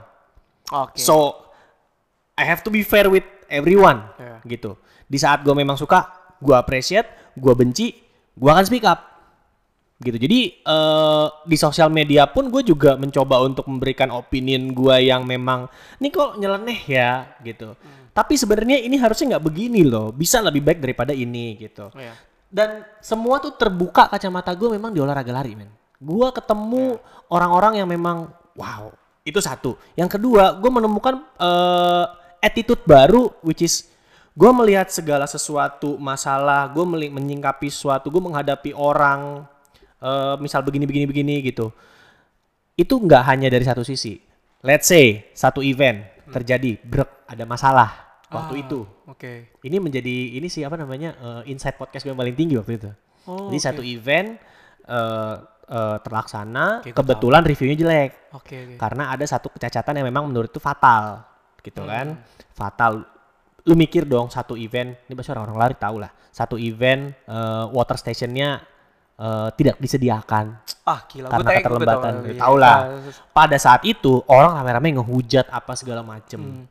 Oke. 0.70 0.96
So 0.96 1.44
I 2.34 2.44
have 2.44 2.64
to 2.64 2.70
be 2.70 2.80
fair 2.80 3.06
with 3.06 3.24
everyone, 3.46 4.08
Iya. 4.16 4.36
gitu. 4.46 4.80
Di 5.04 5.18
saat 5.18 5.44
gue 5.44 5.52
memang 5.52 5.76
suka, 5.76 6.08
gue 6.38 6.52
appreciate, 6.52 7.34
gue 7.36 7.52
benci, 7.52 7.92
gue 8.34 8.50
akan 8.50 8.64
speak 8.64 8.82
up, 8.82 8.98
gitu. 9.98 10.16
Jadi 10.16 10.40
eh, 10.58 11.26
di 11.44 11.56
sosial 11.56 11.92
media 11.92 12.26
pun 12.26 12.48
gue 12.48 12.64
juga 12.64 12.96
mencoba 12.96 13.38
untuk 13.40 13.68
memberikan 13.68 14.10
opinion 14.10 14.72
gue 14.72 14.96
yang 15.04 15.22
memang, 15.22 15.68
ini 15.98 16.08
kok 16.08 16.40
nyeleneh 16.40 16.80
ya, 16.88 17.38
gitu. 17.44 17.76
Tapi 18.10 18.34
sebenarnya 18.34 18.78
ini 18.78 18.94
harusnya 18.94 19.36
nggak 19.36 19.44
begini 19.44 19.82
loh, 19.82 20.10
bisa 20.10 20.38
lebih 20.38 20.62
baik 20.62 20.78
daripada 20.78 21.10
ini, 21.10 21.54
gitu 21.58 21.90
Iya. 21.94 22.14
dan 22.46 22.86
semua 23.02 23.42
tuh 23.42 23.58
terbuka 23.58 24.06
kacamata 24.06 24.54
gue 24.54 24.78
memang 24.78 24.94
di 24.94 25.02
olahraga 25.02 25.34
lari 25.34 25.58
men 25.58 25.66
gue 25.98 26.28
ketemu 26.30 26.94
orang-orang 27.26 27.82
yang 27.82 27.90
memang 27.90 28.30
wow 28.54 28.94
itu 29.25 29.41
satu 29.41 29.81
yang 29.97 30.07
kedua 30.07 30.61
gue 30.61 30.70
menemukan 30.70 31.16
eh, 31.41 32.05
attitude 32.45 32.85
baru 32.85 33.33
which 33.41 33.64
is 33.64 33.89
gue 34.37 34.51
melihat 34.53 34.93
segala 34.93 35.25
sesuatu 35.25 35.97
masalah 35.97 36.68
gue 36.68 36.85
menyingkapi 37.09 37.72
sesuatu 37.72 38.12
gue 38.12 38.20
menghadapi 38.20 38.77
orang 38.77 39.49
eh, 40.05 40.37
misal 40.45 40.61
begini 40.61 40.85
begini 40.85 41.09
begini 41.09 41.35
gitu 41.41 41.72
itu 42.77 42.95
nggak 43.01 43.22
hanya 43.25 43.49
dari 43.49 43.64
satu 43.64 43.81
sisi 43.81 44.20
let's 44.61 44.93
say 44.93 45.25
satu 45.33 45.64
event 45.64 46.05
terjadi 46.29 46.77
brek 46.85 47.25
ada 47.25 47.49
masalah 47.49 48.05
waktu 48.29 48.55
Ah, 48.61 48.62
itu 48.66 48.81
Oke. 49.09 49.33
ini 49.64 49.77
menjadi 49.79 50.37
ini 50.37 50.49
sih 50.53 50.66
apa 50.68 50.77
namanya 50.77 51.16
eh, 51.16 51.53
insight 51.53 51.81
podcast 51.81 52.05
gue 52.05 52.12
yang 52.12 52.18
paling 52.18 52.35
tinggi 52.37 52.59
waktu 52.59 52.83
itu. 52.83 52.91
Oh, 53.25 53.49
Jadi 53.49 53.59
oke. 53.62 53.66
satu 53.70 53.83
event 53.87 54.37
eh, 54.85 55.35
eh, 55.64 55.96
terlaksana, 55.98 56.80
gue 56.80 56.92
kebetulan 56.92 57.40
reviewnya 57.40 57.76
jelek 57.76 58.10
Oke, 58.32 58.56
oke. 58.56 58.74
karena 58.76 59.08
ada 59.08 59.24
satu 59.24 59.48
kecacatan 59.48 59.96
yang 59.96 60.06
memang 60.06 60.26
menurut 60.26 60.48
itu 60.48 60.58
fatal, 60.58 61.24
gitu 61.60 61.80
Hmm. 61.80 61.88
kan? 61.88 62.06
Fatal. 62.52 62.92
Lu 63.64 63.72
mikir 63.72 64.04
dong 64.04 64.28
satu 64.28 64.54
event, 64.54 64.92
ini 64.92 65.14
pasti 65.14 65.32
orang-orang 65.32 65.56
lari 65.58 65.74
tahu 65.74 65.96
lah. 65.98 66.12
Satu 66.28 66.54
event 66.54 67.16
eh, 67.24 67.64
water 67.70 67.96
stationnya 67.96 68.60
eh, 69.14 69.48
tidak 69.54 69.78
disediakan 69.78 70.58
Ah, 70.84 71.00
gila. 71.08 71.32
Karena 71.32 71.40
tahu, 71.40 71.48
gue 71.48 71.62
keterlambatan. 71.64 72.12
tahu. 72.12 72.26
Iya. 72.28 72.40
Tahu 72.44 72.54
lah. 72.60 72.76
Ah, 72.76 73.12
Pada 73.32 73.56
saat 73.56 73.80
itu 73.84 74.20
orang 74.28 74.52
rame-rame 74.52 75.00
ngehujat 75.00 75.48
apa 75.48 75.72
segala 75.72 76.04
macem. 76.04 76.40
Hmm. 76.40 76.64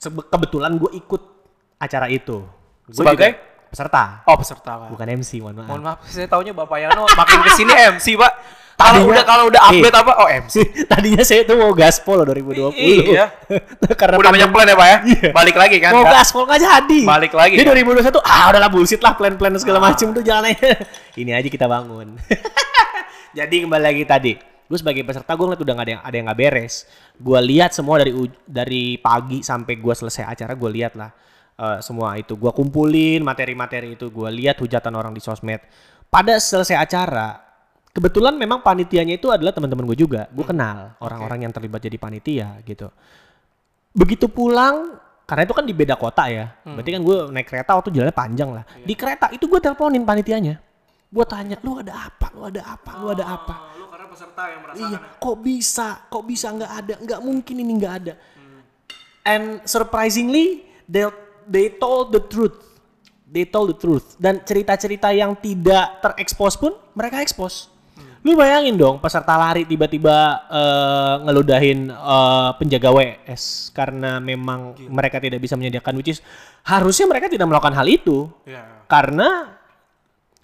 Kebetulan 0.00 0.74
gue 0.74 0.90
ikut 0.96 1.22
acara 1.76 2.08
itu. 2.08 2.42
Gua 2.88 2.94
Sebagai? 2.96 3.30
juga 3.30 3.49
peserta, 3.70 4.26
Oh, 4.26 4.34
peserta, 4.34 4.72
Pak. 4.76 4.88
bukan 4.90 5.06
MC, 5.16 5.38
mohon 5.38 5.54
maaf. 5.56 5.68
Mohon 5.70 5.82
maaf, 5.86 5.98
saya 6.04 6.26
taunya 6.26 6.50
Bapak 6.50 6.78
Yano 6.82 7.06
makin 7.06 7.38
ke 7.40 7.50
sini 7.54 7.70
MC, 7.70 8.18
Pak. 8.18 8.32
Kalau 8.80 9.12
udah 9.12 9.24
kalau 9.28 9.44
udah 9.52 9.60
update 9.68 9.92
apa? 9.92 10.12
Oh 10.16 10.24
MC. 10.24 10.56
Tadinya 10.90 11.20
saya 11.20 11.44
tuh 11.44 11.60
mau 11.60 11.68
gaspol 11.76 12.24
loh 12.24 12.32
2020. 12.32 12.80
Iya. 13.12 13.28
Karena 14.00 14.16
Udah 14.16 14.32
banyak 14.32 14.48
plan 14.48 14.64
ya 14.64 14.72
pak 14.72 14.88
ya? 14.88 14.98
Balik 15.36 15.56
lagi 15.60 15.76
kan? 15.84 15.92
mau 15.92 16.08
gaspol 16.08 16.48
nggak 16.48 16.60
jadi. 16.64 17.00
Balik 17.04 17.32
lagi 17.36 17.54
kan? 17.60 17.76
2021 17.76 18.24
ah 18.24 18.44
udahlah 18.48 18.70
bullshit 18.72 19.00
lah 19.04 19.12
plan-plan 19.12 19.52
segala 19.60 19.84
macam 19.84 20.16
tuh 20.16 20.24
jalan 20.24 20.48
aja. 20.48 20.80
Ini 21.20 21.36
aja 21.36 21.48
kita 21.52 21.68
bangun. 21.68 22.16
jadi 23.36 23.56
kembali 23.68 23.84
lagi 23.84 24.02
tadi. 24.08 24.32
Gue 24.64 24.78
sebagai 24.80 25.04
peserta 25.04 25.34
gue 25.34 25.44
ngeliat 25.44 25.60
udah 25.60 25.74
gak 25.76 25.84
ada 25.84 25.92
yang 25.92 26.02
ada 26.02 26.14
yang 26.16 26.26
nggak 26.32 26.40
beres. 26.40 26.74
Gue 27.20 27.38
lihat 27.42 27.76
semua 27.76 28.00
dari 28.00 28.16
dari 28.48 28.96
pagi 28.96 29.44
sampai 29.44 29.76
gue 29.76 29.92
selesai 29.92 30.24
acara 30.24 30.56
gue 30.56 30.70
lihat 30.72 30.96
lah 30.96 31.12
eh, 31.60 31.78
semua 31.84 32.16
itu. 32.16 32.40
Gue 32.40 32.48
kumpulin 32.56 33.20
materi-materi 33.20 34.00
itu. 34.00 34.08
Gue 34.08 34.32
lihat 34.32 34.56
hujatan 34.56 34.96
orang 34.96 35.12
di 35.12 35.20
sosmed. 35.20 35.60
Pada 36.08 36.40
selesai 36.40 36.80
acara, 36.80 37.38
kebetulan 37.92 38.34
memang 38.34 38.64
panitianya 38.64 39.20
itu 39.20 39.28
adalah 39.28 39.52
teman-teman 39.52 39.84
gue 39.92 39.98
juga. 40.00 40.26
Gue 40.32 40.48
kenal 40.48 40.96
orang-orang 41.04 41.44
yang 41.44 41.52
terlibat 41.52 41.84
jadi 41.84 42.00
panitia 42.00 42.58
gitu. 42.64 42.88
Begitu 43.92 44.26
pulang 44.30 44.98
karena 45.30 45.46
itu 45.46 45.54
kan 45.54 45.62
di 45.62 45.70
beda 45.70 45.94
kota 45.94 46.26
ya 46.26 46.58
berarti 46.66 46.90
kan 46.90 47.02
gue 47.06 47.16
naik 47.30 47.46
kereta 47.46 47.78
waktu 47.78 47.94
jalannya 47.94 48.16
panjang 48.18 48.50
lah. 48.50 48.64
Di 48.82 48.98
kereta 48.98 49.30
itu 49.30 49.46
gue 49.46 49.62
teleponin 49.62 50.02
panitianya. 50.02 50.58
Gue 51.10 51.22
tanya 51.22 51.54
lu 51.62 51.78
ada 51.78 52.10
apa? 52.10 52.34
Lu 52.34 52.42
ada 52.50 52.62
apa? 52.66 52.90
Lu 52.98 53.06
ada 53.14 53.24
apa? 53.26 53.54
Lu 53.78 53.86
karena 53.86 54.06
peserta 54.10 54.42
yang 54.50 54.60
iya 54.74 54.98
kok 55.22 55.36
bisa? 55.38 56.06
Kok 56.10 56.24
bisa 56.26 56.50
nggak 56.50 56.72
ada? 56.82 56.94
Nggak 56.98 57.20
mungkin 57.22 57.54
ini 57.62 57.72
nggak 57.78 57.94
ada. 58.02 58.14
And 59.22 59.62
surprisingly 59.62 60.66
they 60.90 61.06
they 61.50 61.74
told 61.74 62.14
the 62.14 62.22
truth. 62.22 62.54
They 63.26 63.46
told 63.46 63.74
the 63.74 63.78
truth. 63.78 64.14
Dan 64.18 64.42
cerita-cerita 64.46 65.10
yang 65.10 65.34
tidak 65.38 65.98
terekspos 65.98 66.54
pun 66.54 66.78
mereka 66.94 67.18
expose 67.18 67.70
lu 68.20 68.36
bayangin 68.36 68.76
dong 68.76 69.00
peserta 69.00 69.32
lari 69.32 69.64
tiba-tiba 69.64 70.44
eh, 70.52 71.14
ngeludahin 71.24 71.88
eh, 71.88 72.50
penjaga 72.60 72.92
WS 72.92 73.72
karena 73.72 74.20
memang 74.20 74.76
mereka 74.92 75.16
tidak 75.16 75.40
bisa 75.40 75.56
menyediakan 75.56 75.96
which 75.96 76.12
is 76.12 76.20
harusnya 76.68 77.08
mereka 77.08 77.32
tidak 77.32 77.48
melakukan 77.48 77.72
hal 77.76 77.88
itu. 77.88 78.28
Iya. 78.44 78.84
karena 78.90 79.54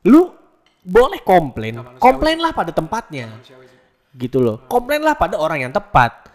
lu 0.06 0.30
boleh 0.86 1.18
komplain. 1.26 1.82
Komplainlah 1.98 2.54
pada 2.54 2.70
tempatnya. 2.70 3.26
Gitu 4.14 4.38
loh. 4.38 4.62
Komplainlah 4.70 5.18
pada 5.18 5.34
orang 5.34 5.66
yang 5.66 5.72
tepat 5.74 6.30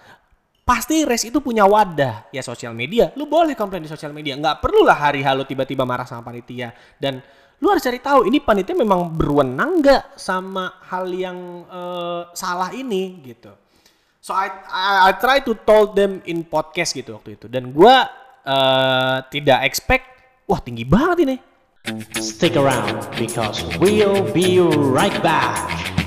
pasti 0.61 1.03
race 1.03 1.27
itu 1.27 1.41
punya 1.43 1.65
wadah. 1.67 2.31
Ya 2.31 2.41
sosial 2.45 2.71
media. 2.71 3.11
Lu 3.17 3.27
boleh 3.27 3.57
komplain 3.57 3.83
di 3.83 3.91
sosial 3.91 4.13
media. 4.15 4.37
Nggak 4.37 4.61
perlulah 4.63 4.97
hari 4.97 5.21
halu 5.25 5.43
tiba-tiba 5.45 5.83
marah 5.83 6.07
sama 6.07 6.25
panitia. 6.25 6.71
Dan 6.97 7.19
lu 7.61 7.67
harus 7.69 7.83
cari 7.83 8.01
tahu 8.01 8.25
ini 8.25 8.41
panitia 8.41 8.73
memang 8.73 9.13
berwenang 9.13 9.81
nggak 9.83 10.17
sama 10.17 10.81
hal 10.87 11.05
yang 11.11 11.37
eh, 11.67 12.21
salah 12.33 12.71
ini 12.73 13.21
gitu. 13.25 13.51
So 14.21 14.37
I, 14.37 14.53
I 14.69 15.09
I 15.09 15.11
try 15.17 15.41
to 15.41 15.57
told 15.65 15.97
them 15.97 16.21
in 16.29 16.45
podcast 16.45 16.93
gitu 16.93 17.17
waktu 17.17 17.37
itu. 17.37 17.45
Dan 17.49 17.73
gua 17.73 18.09
eh, 18.45 19.17
tidak 19.29 19.65
expect 19.65 20.05
wah 20.49 20.61
tinggi 20.61 20.85
banget 20.85 21.17
ini. 21.25 21.37
Stick 22.21 22.53
around 22.53 23.01
because 23.17 23.65
we'll 23.81 24.21
be 24.37 24.61
right 24.93 25.17
back. 25.25 26.00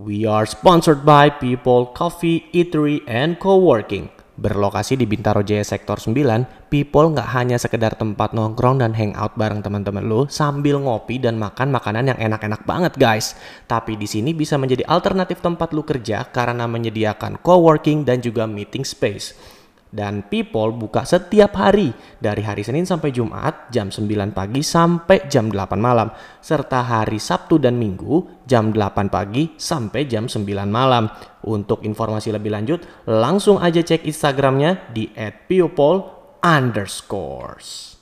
We 0.00 0.24
are 0.24 0.48
sponsored 0.48 1.04
by 1.04 1.28
People 1.28 1.92
Coffee, 1.92 2.48
Eatery, 2.56 3.04
and 3.04 3.36
Co-working. 3.36 4.08
Berlokasi 4.32 4.96
di 4.96 5.04
Bintaro 5.04 5.44
Jaya 5.44 5.60
Sektor 5.60 6.00
9, 6.00 6.72
People 6.72 7.12
nggak 7.12 7.28
hanya 7.36 7.60
sekedar 7.60 7.92
tempat 8.00 8.32
nongkrong 8.32 8.80
dan 8.80 8.96
hangout 8.96 9.36
bareng 9.36 9.60
teman-teman 9.60 10.00
lo 10.08 10.24
sambil 10.32 10.80
ngopi 10.80 11.20
dan 11.20 11.36
makan 11.36 11.68
makanan 11.68 12.16
yang 12.16 12.32
enak-enak 12.32 12.64
banget 12.64 12.96
guys. 12.96 13.36
Tapi 13.68 14.00
di 14.00 14.08
sini 14.08 14.32
bisa 14.32 14.56
menjadi 14.56 14.88
alternatif 14.88 15.44
tempat 15.44 15.76
lu 15.76 15.84
kerja 15.84 16.32
karena 16.32 16.64
menyediakan 16.64 17.44
co-working 17.44 18.00
dan 18.00 18.24
juga 18.24 18.48
meeting 18.48 18.88
space. 18.88 19.59
Dan 19.90 20.22
People 20.30 20.70
buka 20.70 21.02
setiap 21.02 21.58
hari 21.58 21.90
dari 22.22 22.46
hari 22.46 22.62
Senin 22.62 22.86
sampai 22.86 23.10
Jumat 23.10 23.74
jam 23.74 23.90
9 23.90 24.06
pagi 24.30 24.62
sampai 24.62 25.26
jam 25.26 25.50
8 25.50 25.74
malam 25.82 26.14
serta 26.38 26.86
hari 26.86 27.18
Sabtu 27.18 27.58
dan 27.58 27.74
Minggu 27.74 28.46
jam 28.46 28.70
8 28.70 29.10
pagi 29.10 29.58
sampai 29.58 30.06
jam 30.06 30.30
9 30.30 30.46
malam. 30.70 31.10
Untuk 31.42 31.82
informasi 31.82 32.30
lebih 32.30 32.54
lanjut 32.54 32.86
langsung 33.10 33.58
aja 33.58 33.82
cek 33.82 34.06
Instagramnya 34.06 34.94
di 34.94 35.10
@people 35.50 36.06
underscores. 36.38 37.98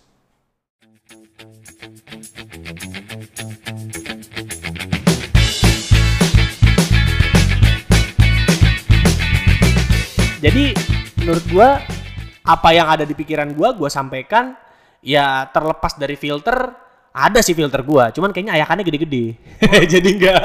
Jadi 10.38 10.97
menurut 11.28 11.46
gua 11.52 11.68
apa 12.48 12.68
yang 12.72 12.88
ada 12.88 13.04
di 13.04 13.12
pikiran 13.12 13.52
gua 13.52 13.76
gua 13.76 13.92
sampaikan 13.92 14.56
ya 15.04 15.44
terlepas 15.52 16.00
dari 16.00 16.16
filter 16.16 16.72
ada 17.12 17.44
sih 17.44 17.52
filter 17.52 17.84
gua 17.84 18.08
cuman 18.08 18.32
kayaknya 18.32 18.56
ayakannya 18.56 18.84
gede-gede 18.88 19.36
jadi 19.92 20.08
enggak 20.08 20.40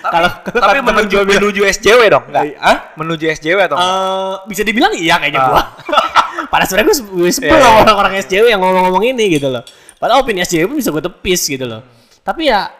kalau 0.00 0.30
kalau 0.46 0.62
Tapi 0.70 0.80
menuju 0.86 1.16
gua 1.18 1.26
menuju 1.26 1.60
SJW 1.66 2.00
dong, 2.10 2.24
enggak? 2.32 2.56
Hah? 2.58 2.78
Menuju 2.96 3.24
SJW 3.36 3.58
atau 3.68 3.76
enggak? 3.76 3.94
Eh, 3.94 4.34
bisa 4.48 4.62
dibilang 4.62 4.92
iya 4.94 5.18
kayaknya 5.18 5.40
gua 5.50 5.62
pada 6.54 6.64
sebenarnya 6.70 6.94
gua 7.10 7.30
sebel 7.34 7.58
sama 7.58 7.74
iya. 7.74 7.82
orang-orang 7.90 8.12
SJW 8.22 8.44
yang 8.54 8.62
ngomong-ngomong 8.62 9.02
ini 9.02 9.34
gitu 9.34 9.50
loh 9.50 9.66
padahal 9.98 10.22
opini 10.22 10.46
SJW 10.46 10.70
pun 10.70 10.78
bisa 10.78 10.94
gua 10.94 11.02
tepis 11.02 11.42
gitu 11.42 11.66
loh 11.66 11.82
tapi 12.22 12.46
ya 12.54 12.70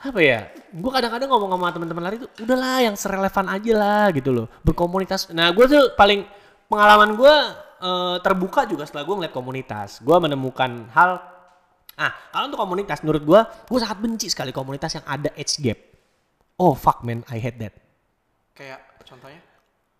apa 0.00 0.20
ya 0.24 0.48
gue 0.70 0.90
kadang-kadang 0.90 1.28
ngomong 1.28 1.50
sama 1.58 1.68
teman-teman 1.74 2.02
lari 2.06 2.16
tuh 2.22 2.30
udahlah 2.46 2.78
yang 2.82 2.94
serelevan 2.94 3.46
aja 3.50 3.72
lah 3.74 4.06
gitu 4.14 4.30
loh. 4.30 4.46
Berkomunitas. 4.62 5.30
Nah 5.34 5.50
gue 5.50 5.66
tuh 5.66 5.94
paling 5.98 6.22
pengalaman 6.70 7.18
gue 7.18 7.34
eh, 7.82 8.16
terbuka 8.22 8.64
juga 8.70 8.86
setelah 8.86 9.04
gue 9.06 9.14
ngeliat 9.20 9.34
komunitas. 9.34 9.98
Gue 10.00 10.16
menemukan 10.22 10.86
hal 10.94 11.18
ah 11.98 12.12
kalau 12.30 12.48
untuk 12.48 12.60
komunitas. 12.62 13.02
Menurut 13.02 13.22
gue 13.26 13.40
gue 13.42 13.78
sangat 13.82 13.98
benci 13.98 14.26
sekali 14.30 14.54
komunitas 14.54 14.96
yang 14.96 15.06
ada 15.06 15.34
age 15.34 15.58
gap. 15.58 15.78
Oh 16.60 16.78
fuck 16.78 17.02
man 17.02 17.26
I 17.28 17.42
hate 17.42 17.58
that. 17.58 17.74
Kayak 18.54 18.84
contohnya? 19.02 19.39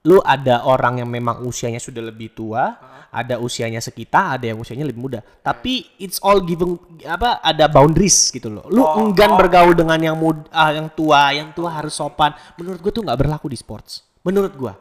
Lu 0.01 0.17
ada 0.25 0.65
orang 0.65 1.05
yang 1.05 1.11
memang 1.13 1.45
usianya 1.45 1.77
sudah 1.77 2.01
lebih 2.01 2.33
tua, 2.33 2.73
ada 3.13 3.37
usianya 3.37 3.83
sekitar, 3.85 4.39
ada 4.39 4.49
yang 4.49 4.57
usianya 4.57 4.89
lebih 4.89 5.03
muda. 5.03 5.21
Tapi 5.21 5.99
it's 6.01 6.17
all 6.25 6.41
given 6.41 6.81
apa 7.05 7.43
ada 7.45 7.69
boundaries 7.69 8.33
gitu 8.33 8.49
loh. 8.49 8.65
Lu 8.71 8.81
Oh, 8.81 9.03
enggan 9.05 9.35
oh. 9.35 9.39
bergaul 9.39 9.77
dengan 9.77 9.99
yang 10.01 10.17
muda, 10.17 10.47
ah, 10.55 10.73
yang 10.73 10.89
tua, 10.89 11.35
yang 11.37 11.53
tua 11.53 11.69
harus 11.69 11.93
sopan. 11.93 12.33
Menurut 12.57 12.81
gue 12.81 12.93
tuh 12.95 13.03
nggak 13.05 13.19
berlaku 13.19 13.53
di 13.53 13.59
sports. 13.61 14.07
Menurut 14.25 14.53
gua. 14.57 14.73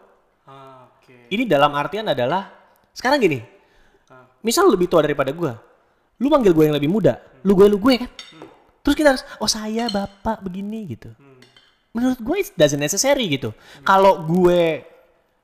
Ah, 0.48 0.88
Oke. 0.88 1.28
Ini 1.32 1.44
dalam 1.44 1.76
artian 1.76 2.08
adalah 2.08 2.48
sekarang 2.96 3.20
gini. 3.20 3.40
Misal 4.40 4.72
lu 4.72 4.80
lebih 4.80 4.88
tua 4.88 5.04
daripada 5.04 5.36
gua. 5.36 5.60
Lu 6.20 6.32
manggil 6.32 6.56
gue 6.56 6.64
yang 6.68 6.76
lebih 6.76 6.92
muda, 6.92 7.20
lu 7.44 7.56
gue 7.56 7.68
lu 7.68 7.80
gue 7.80 7.96
kan. 8.08 8.12
Terus 8.84 8.96
kita 8.96 9.08
harus 9.16 9.24
oh 9.40 9.48
saya 9.48 9.88
bapak 9.92 10.40
begini 10.44 10.96
gitu. 10.96 11.12
Menurut 11.92 12.20
gue 12.20 12.36
it 12.40 12.52
doesn't 12.56 12.80
necessary 12.80 13.28
gitu. 13.32 13.52
Kalau 13.84 14.24
gue 14.28 14.84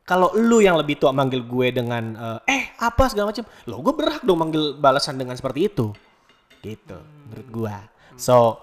kalau 0.05 0.31
lu 0.37 0.61
yang 0.61 0.77
lebih 0.77 1.01
tua 1.01 1.09
manggil 1.09 1.41
gue 1.41 1.67
dengan 1.73 2.03
eh, 2.45 2.53
eh 2.53 2.63
apa 2.77 3.09
segala 3.09 3.33
macam, 3.33 3.45
lo 3.65 3.81
gue 3.81 3.93
berhak 3.97 4.21
dong 4.21 4.39
manggil 4.39 4.77
balasan 4.77 5.17
dengan 5.17 5.33
seperti 5.33 5.67
itu. 5.67 5.91
Gitu 6.61 7.15
menurut 7.25 7.47
gua. 7.49 7.75
So 8.15 8.61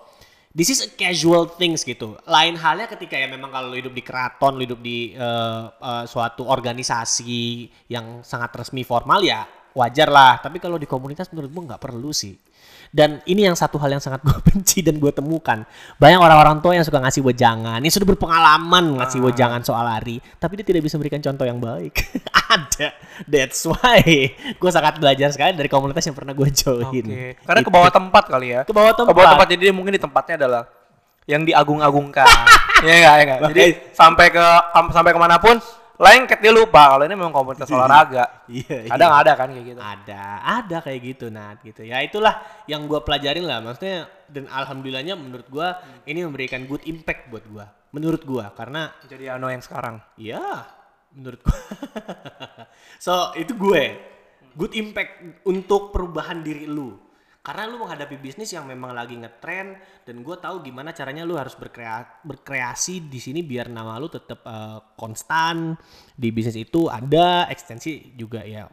this 0.55 0.70
is 0.70 0.80
a 0.86 0.88
casual 0.88 1.51
things 1.51 1.82
gitu. 1.82 2.16
Lain 2.24 2.55
halnya 2.57 2.86
ketika 2.88 3.18
ya 3.18 3.26
memang 3.28 3.51
kalau 3.51 3.74
lu 3.74 3.76
hidup 3.82 3.95
di 3.95 4.03
keraton, 4.07 4.57
lu 4.57 4.62
hidup 4.64 4.80
di 4.80 5.12
eh, 5.12 5.64
eh, 5.68 6.05
suatu 6.07 6.47
organisasi 6.47 7.68
yang 7.90 8.22
sangat 8.22 8.55
resmi 8.55 8.86
formal 8.86 9.20
ya 9.20 9.45
wajar 9.74 10.09
lah. 10.09 10.38
Tapi 10.40 10.62
kalau 10.62 10.78
di 10.78 10.86
komunitas 10.86 11.28
menurut 11.34 11.51
gua 11.51 11.62
nggak 11.74 11.82
perlu 11.82 12.14
sih. 12.14 12.38
Dan 12.93 13.24
ini 13.24 13.49
yang 13.49 13.57
satu 13.57 13.80
hal 13.80 13.97
yang 13.97 14.05
sangat 14.05 14.20
gue 14.20 14.36
benci 14.53 14.84
dan 14.84 15.01
gue 15.01 15.09
temukan. 15.09 15.64
Banyak 15.97 16.20
orang-orang 16.20 16.61
tua 16.61 16.76
yang 16.76 16.84
suka 16.84 17.01
ngasih 17.01 17.24
wejangan, 17.24 17.80
yang 17.80 17.88
sudah 17.88 18.05
berpengalaman 18.05 19.01
ngasih 19.01 19.24
wejangan 19.24 19.64
soal 19.64 19.80
lari, 19.80 20.20
tapi 20.36 20.61
dia 20.61 20.66
tidak 20.68 20.84
bisa 20.84 21.01
memberikan 21.01 21.24
contoh 21.24 21.49
yang 21.49 21.57
baik. 21.57 22.05
Ada. 22.53 22.93
That's 23.24 23.64
why 23.64 24.36
gue 24.36 24.70
sangat 24.70 25.01
belajar 25.01 25.32
sekali 25.32 25.57
dari 25.57 25.72
komunitas 25.72 26.05
yang 26.05 26.12
pernah 26.12 26.36
gue 26.36 26.53
join. 26.53 26.84
Oke. 27.09 27.40
Karena 27.40 27.61
ke 27.64 27.70
bawah 27.72 27.88
tempat 27.88 28.24
kali 28.28 28.47
ya. 28.53 28.61
Ke 28.68 28.76
bawah 28.76 28.93
tempat. 28.93 29.09
Ke 29.09 29.16
bawah 29.16 29.30
tempat 29.40 29.49
jadi 29.49 29.72
mungkin 29.72 29.97
di 29.97 30.03
tempatnya 30.05 30.36
adalah 30.45 30.62
yang 31.24 31.43
diagung-agungkan. 31.49 32.28
Iya 32.82 32.99
enggak, 32.99 33.14
ya 33.14 33.22
enggak. 33.22 33.40
Jadi 33.55 33.66
sampai 33.95 34.26
ke 34.34 34.43
sam- 34.74 34.90
sampai 34.90 35.14
ke 35.14 35.20
mana 35.22 35.38
pun 35.38 35.55
lengket 36.03 36.42
dia 36.42 36.50
lupa 36.50 36.90
kalau 36.90 37.07
ini 37.07 37.14
memang 37.14 37.30
komunitas 37.30 37.70
olahraga. 37.76 38.44
Iya, 38.50 38.90
Ada 38.90 39.05
nggak 39.07 39.22
ada 39.22 39.32
kan 39.38 39.48
kayak 39.55 39.66
gitu. 39.70 39.80
Ada, 39.80 40.22
ada 40.42 40.76
kayak 40.82 41.00
gitu 41.07 41.26
Nat 41.30 41.57
gitu. 41.62 41.82
Ya 41.86 42.03
itulah 42.03 42.42
yang 42.66 42.90
gue 42.90 42.98
pelajarin 43.07 43.46
lah 43.46 43.62
maksudnya 43.62 44.11
dan 44.26 44.50
alhamdulillahnya 44.50 45.14
menurut 45.14 45.46
gue 45.46 45.68
ini 46.11 46.26
memberikan 46.26 46.66
good 46.66 46.82
impact 46.90 47.30
buat 47.30 47.46
gue. 47.46 47.66
Menurut 47.94 48.22
gue 48.26 48.44
karena 48.59 48.90
Jadi 49.07 49.30
Ano 49.30 49.46
yang 49.46 49.62
sekarang. 49.62 50.03
ya 50.18 50.66
menurut 51.14 51.38
gue. 51.44 51.59
so 53.05 53.30
itu 53.38 53.53
gue 53.55 53.82
good 54.57 54.72
impact 54.74 55.44
untuk 55.46 55.90
perubahan 55.94 56.42
diri 56.42 56.66
lu. 56.66 56.98
Karena 57.43 57.66
lu 57.66 57.82
menghadapi 57.82 58.22
bisnis 58.22 58.55
yang 58.55 58.70
memang 58.70 58.95
lagi 58.95 59.18
ngetren 59.18 59.74
dan 60.07 60.16
gue 60.22 60.36
tahu 60.38 60.62
gimana 60.62 60.95
caranya 60.95 61.26
lu 61.26 61.34
harus 61.34 61.59
berkrea- 61.59 62.22
berkreasi 62.22 63.11
di 63.11 63.18
sini 63.18 63.43
biar 63.43 63.66
nama 63.66 63.99
lu 63.99 64.07
tetap 64.07 64.47
eh, 64.47 64.78
konstan. 64.95 65.74
Di 66.14 66.30
bisnis 66.30 66.55
itu 66.55 66.86
ada 66.86 67.51
ekstensi 67.51 68.14
juga 68.14 68.47
ya. 68.47 68.70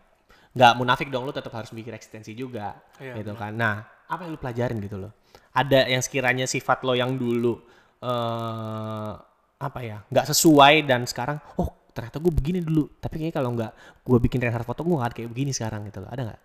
Nggak 0.53 0.73
munafik 0.77 1.09
dong 1.09 1.25
lu 1.25 1.33
tetap 1.33 1.49
harus 1.57 1.73
mikir 1.73 1.97
ekstensi 1.97 2.37
juga 2.37 2.77
Iya, 3.01 3.17
gitu 3.17 3.33
kan. 3.33 3.57
Nah 3.57 3.81
apa 4.05 4.29
yang 4.29 4.37
lu 4.37 4.39
pelajarin 4.41 4.77
gitu 4.85 5.01
loh? 5.01 5.17
Ada 5.49 5.89
yang 5.89 6.05
sekiranya 6.05 6.45
sifat 6.45 6.85
lo 6.85 6.93
yang 6.93 7.17
dulu 7.17 7.57
eh 8.05 9.13
apa 9.59 9.79
ya 9.83 9.99
nggak 10.07 10.25
sesuai 10.29 10.87
dan 10.87 11.03
sekarang 11.09 11.41
oh 11.57 11.89
ternyata 11.89 12.21
gue 12.21 12.29
begini 12.29 12.61
dulu. 12.61 12.85
Tapi 13.01 13.17
kayaknya 13.17 13.33
kalau 13.33 13.49
nggak 13.57 13.71
gue 14.05 14.17
bikin 14.29 14.45
Reinhardt 14.45 14.69
foto 14.69 14.85
gue 14.85 14.93
nggak 14.93 15.13
kayak 15.17 15.29
begini 15.33 15.57
sekarang 15.57 15.89
gitu 15.89 16.05
loh. 16.05 16.09
Ada 16.13 16.21
nggak 16.29 16.39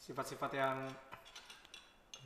Sifat-sifat 0.00 0.50
yang 0.56 0.88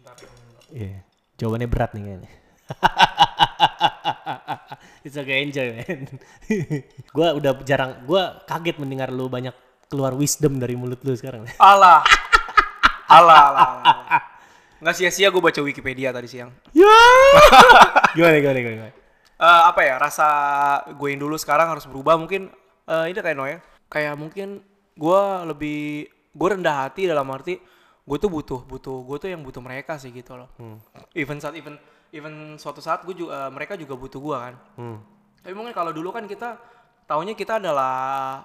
Bentar. 0.04 0.20
Iya. 0.68 1.00
Jawabannya 1.40 1.64
berat 1.64 1.96
nih 1.96 2.04
kayaknya. 2.04 2.30
It's 5.04 5.16
okay, 5.16 5.48
enjoy, 5.48 5.80
man. 5.80 6.20
gua 7.16 7.32
udah 7.32 7.56
jarang, 7.64 8.04
gua 8.04 8.44
kaget 8.44 8.76
mendengar 8.76 9.08
lu 9.08 9.32
banyak 9.32 9.56
keluar 9.88 10.12
wisdom 10.12 10.60
dari 10.60 10.76
mulut 10.76 11.00
lu 11.00 11.16
sekarang. 11.16 11.48
Alah. 11.56 12.04
Alah, 13.08 13.40
alah, 13.48 13.48
alah. 13.48 13.80
alah. 13.80 14.20
Nggak 14.84 14.96
sia-sia 14.96 15.32
gue 15.32 15.40
baca 15.40 15.60
Wikipedia 15.64 16.12
tadi 16.12 16.28
siang. 16.28 16.52
ya. 16.76 16.92
gimana, 18.16 18.36
gimana, 18.40 18.58
gimana? 18.60 18.92
Eh, 19.40 19.62
apa 19.72 19.80
ya 19.84 19.96
rasa 19.96 20.28
gue 20.92 21.08
yang 21.08 21.20
dulu 21.20 21.36
sekarang 21.40 21.68
harus 21.68 21.88
berubah 21.88 22.20
mungkin 22.20 22.52
eh, 22.88 23.04
ini 23.08 23.16
kayak 23.16 23.36
Noya 23.36 23.58
kayak 23.88 24.16
mungkin 24.16 24.60
gue 24.96 25.20
lebih 25.48 26.08
gue 26.34 26.48
rendah 26.50 26.84
hati 26.84 27.06
dalam 27.06 27.24
arti 27.30 27.56
gue 28.04 28.16
tuh 28.18 28.28
butuh 28.28 28.60
butuh 28.62 29.00
gue 29.00 29.16
tuh 29.16 29.28
yang 29.30 29.40
butuh 29.40 29.62
mereka 29.62 29.96
sih 29.96 30.10
gitu 30.10 30.34
loh 30.34 30.50
even 31.14 31.38
saat 31.38 31.54
even 31.54 31.78
even 32.10 32.34
suatu 32.54 32.78
saat 32.78 33.00
gue 33.02 33.14
juga 33.16 33.48
mereka 33.48 33.74
juga 33.74 33.94
butuh 33.94 34.20
gue 34.20 34.36
kan 34.36 34.54
Hmm. 34.76 34.98
tapi 35.40 35.54
mungkin 35.54 35.72
kalau 35.72 35.90
dulu 35.90 36.10
kan 36.10 36.26
kita 36.26 36.58
taunya 37.04 37.32
kita 37.32 37.56
adalah 37.56 38.42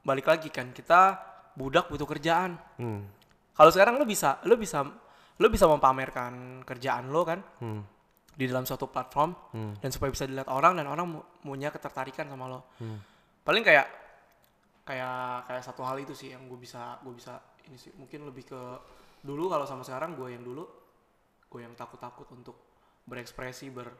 balik 0.00 0.26
lagi 0.26 0.48
kan 0.48 0.70
kita 0.70 1.18
budak 1.52 1.88
butuh 1.88 2.06
kerjaan 2.06 2.54
Hmm. 2.76 3.02
kalau 3.52 3.68
sekarang 3.68 3.96
lo 3.96 4.04
bisa 4.04 4.38
lo 4.44 4.54
bisa 4.54 4.86
lo 5.36 5.46
bisa 5.48 5.64
mempamerkan 5.66 6.62
kerjaan 6.62 7.08
lo 7.08 7.24
kan 7.24 7.40
Hmm. 7.58 7.82
di 8.30 8.46
dalam 8.46 8.62
suatu 8.62 8.86
platform 8.86 9.34
Hmm. 9.52 9.72
dan 9.76 9.90
supaya 9.90 10.08
bisa 10.08 10.24
dilihat 10.24 10.48
orang 10.48 10.76
dan 10.76 10.86
orang 10.86 11.12
punya 11.40 11.68
ketertarikan 11.68 12.24
sama 12.24 12.46
lo. 12.46 12.72
Hmm. 12.78 12.96
Paling 13.40 13.60
kayak 13.60 13.84
kayak 14.84 15.46
kayak 15.46 15.62
satu 15.62 15.82
hal 15.86 15.96
itu 16.00 16.16
sih 16.16 16.32
yang 16.32 16.48
gue 16.48 16.58
bisa 16.58 16.98
gue 17.04 17.14
bisa 17.14 17.38
ini 17.68 17.76
sih 17.76 17.92
mungkin 17.94 18.26
lebih 18.26 18.48
ke 18.48 18.60
dulu 19.20 19.52
kalau 19.52 19.68
sama 19.68 19.84
sekarang 19.84 20.16
gue 20.16 20.32
yang 20.32 20.42
dulu 20.42 20.64
gue 21.50 21.60
yang 21.60 21.74
takut-takut 21.76 22.26
untuk 22.32 22.56
berekspresi 23.04 23.68
ber 23.74 23.90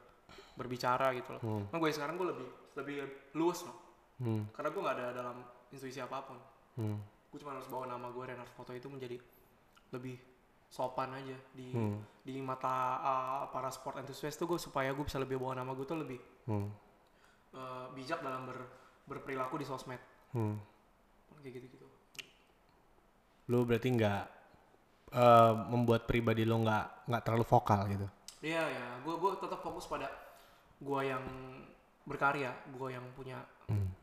berbicara 0.55 1.11
gitu 1.19 1.35
loh. 1.37 1.43
Hmm. 1.43 1.65
Nah 1.69 1.77
gue 1.83 1.91
sekarang 1.91 2.15
gue 2.15 2.29
lebih 2.31 2.49
lebih 2.79 2.97
luas 3.35 3.67
loh. 3.67 3.77
Hmm. 4.23 4.47
Karena 4.55 4.69
gue 4.71 4.81
nggak 4.81 4.97
ada 4.97 5.07
dalam 5.11 5.37
intuisi 5.75 5.99
apa 5.99 6.19
pun. 6.23 6.39
Hmm. 6.79 6.99
Gue 7.31 7.39
cuma 7.43 7.59
harus 7.59 7.67
bawa 7.67 7.91
nama 7.91 8.11
gue 8.15 8.25
Renard 8.25 8.51
Foto 8.55 8.71
itu 8.71 8.87
menjadi 8.87 9.19
lebih 9.91 10.17
sopan 10.71 11.11
aja 11.19 11.35
di 11.51 11.75
Hmm. 11.75 11.99
di 12.23 12.39
mata 12.39 13.03
uh, 13.03 13.45
para 13.51 13.75
sport 13.75 13.99
enthusiast 13.99 14.39
tuh 14.39 14.47
gue 14.47 14.59
supaya 14.63 14.95
gue 14.95 15.03
bisa 15.03 15.19
lebih 15.19 15.35
bawa 15.35 15.59
nama 15.59 15.75
gue 15.75 15.83
tuh 15.83 15.99
lebih 15.99 16.21
Hmm. 16.47 16.71
uh, 17.59 17.91
bijak 17.91 18.23
dalam 18.23 18.47
ber, 18.47 18.59
berperilaku 19.11 19.59
di 19.59 19.67
sosmed 19.67 19.99
Hmm. 20.31 20.57
kayak 21.41 21.59
gitu 21.59 21.67
gitu 21.75 21.87
Lu 23.51 23.67
berarti 23.67 23.89
nggak 23.91 24.23
eh, 25.11 25.55
membuat 25.69 26.07
pribadi 26.07 26.47
lo 26.47 26.63
nggak 26.63 27.11
nggak 27.11 27.23
terlalu 27.27 27.45
vokal 27.47 27.81
gitu. 27.91 28.07
iya 28.41 28.65
ya 28.65 28.87
gue 29.05 29.15
gue 29.21 29.31
tetap 29.37 29.61
fokus 29.61 29.85
pada 29.85 30.09
gue 30.81 31.01
yang 31.05 31.21
berkarya 32.09 32.55
gue 32.73 32.89
yang 32.89 33.05
punya 33.13 33.37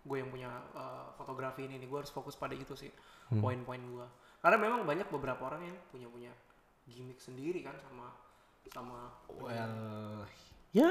gue 0.07 0.17
yang 0.23 0.31
punya 0.31 0.47
uh, 0.77 1.11
fotografi 1.19 1.67
ini. 1.67 1.75
Nih 1.81 1.89
gue 1.91 1.99
harus 1.99 2.13
fokus 2.13 2.37
pada 2.39 2.55
itu 2.55 2.71
sih 2.77 2.87
poin-poin 3.27 3.81
gue 3.81 4.07
karena 4.39 4.57
memang 4.61 4.87
banyak 4.87 5.07
beberapa 5.11 5.51
orang 5.51 5.67
yang 5.67 5.77
punya 5.91 6.07
punya 6.07 6.31
gimmick 6.87 7.19
sendiri 7.19 7.59
kan 7.65 7.75
sama 7.83 8.15
sama 8.71 9.11
Well, 9.27 10.23
ya. 10.73 10.89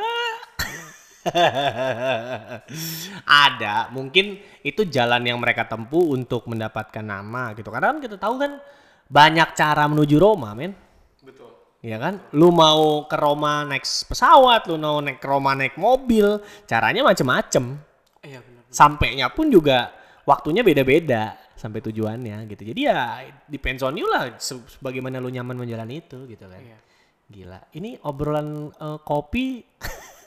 Ada, 3.27 3.91
mungkin 3.91 4.39
itu 4.63 4.87
jalan 4.87 5.23
yang 5.27 5.39
mereka 5.43 5.67
tempuh 5.67 6.15
untuk 6.15 6.47
mendapatkan 6.47 7.03
nama 7.03 7.51
gitu. 7.59 7.69
Karena 7.75 7.91
kan 7.95 7.99
kita 7.99 8.17
tahu 8.17 8.35
kan 8.39 8.63
banyak 9.11 9.49
cara 9.55 9.91
menuju 9.91 10.17
Roma, 10.19 10.55
men. 10.55 10.75
betul 11.23 11.51
Ya 11.83 11.99
kan? 12.03 12.19
Lu 12.35 12.51
mau 12.51 13.07
ke 13.07 13.15
Roma 13.19 13.63
naik 13.67 13.87
pesawat, 13.87 14.67
lu 14.67 14.79
mau 14.79 14.99
naik 14.99 15.19
ke 15.23 15.27
Roma 15.27 15.55
naik 15.55 15.79
mobil, 15.79 16.43
caranya 16.67 17.03
macem-macem. 17.07 17.79
iya 18.27 18.43
benar 18.43 18.63
Sampainya 18.71 19.31
pun 19.31 19.51
juga 19.51 19.95
waktunya 20.27 20.67
beda-beda 20.67 21.39
sampai 21.55 21.79
tujuannya 21.83 22.47
gitu. 22.51 22.63
Jadi 22.75 22.81
ya 22.91 23.23
depends 23.47 23.87
on 23.87 23.95
you 23.95 24.07
lah 24.11 24.35
se- 24.39 24.67
sebagaimana 24.79 25.23
lu 25.23 25.31
nyaman 25.31 25.55
menjalani 25.55 26.03
itu 26.03 26.27
gitu 26.27 26.47
kan. 26.47 26.59
iya 26.59 26.79
Gila. 27.27 27.59
Ini 27.73 27.99
obrolan 28.03 28.49
eh, 28.71 28.99
kopi 29.03 29.63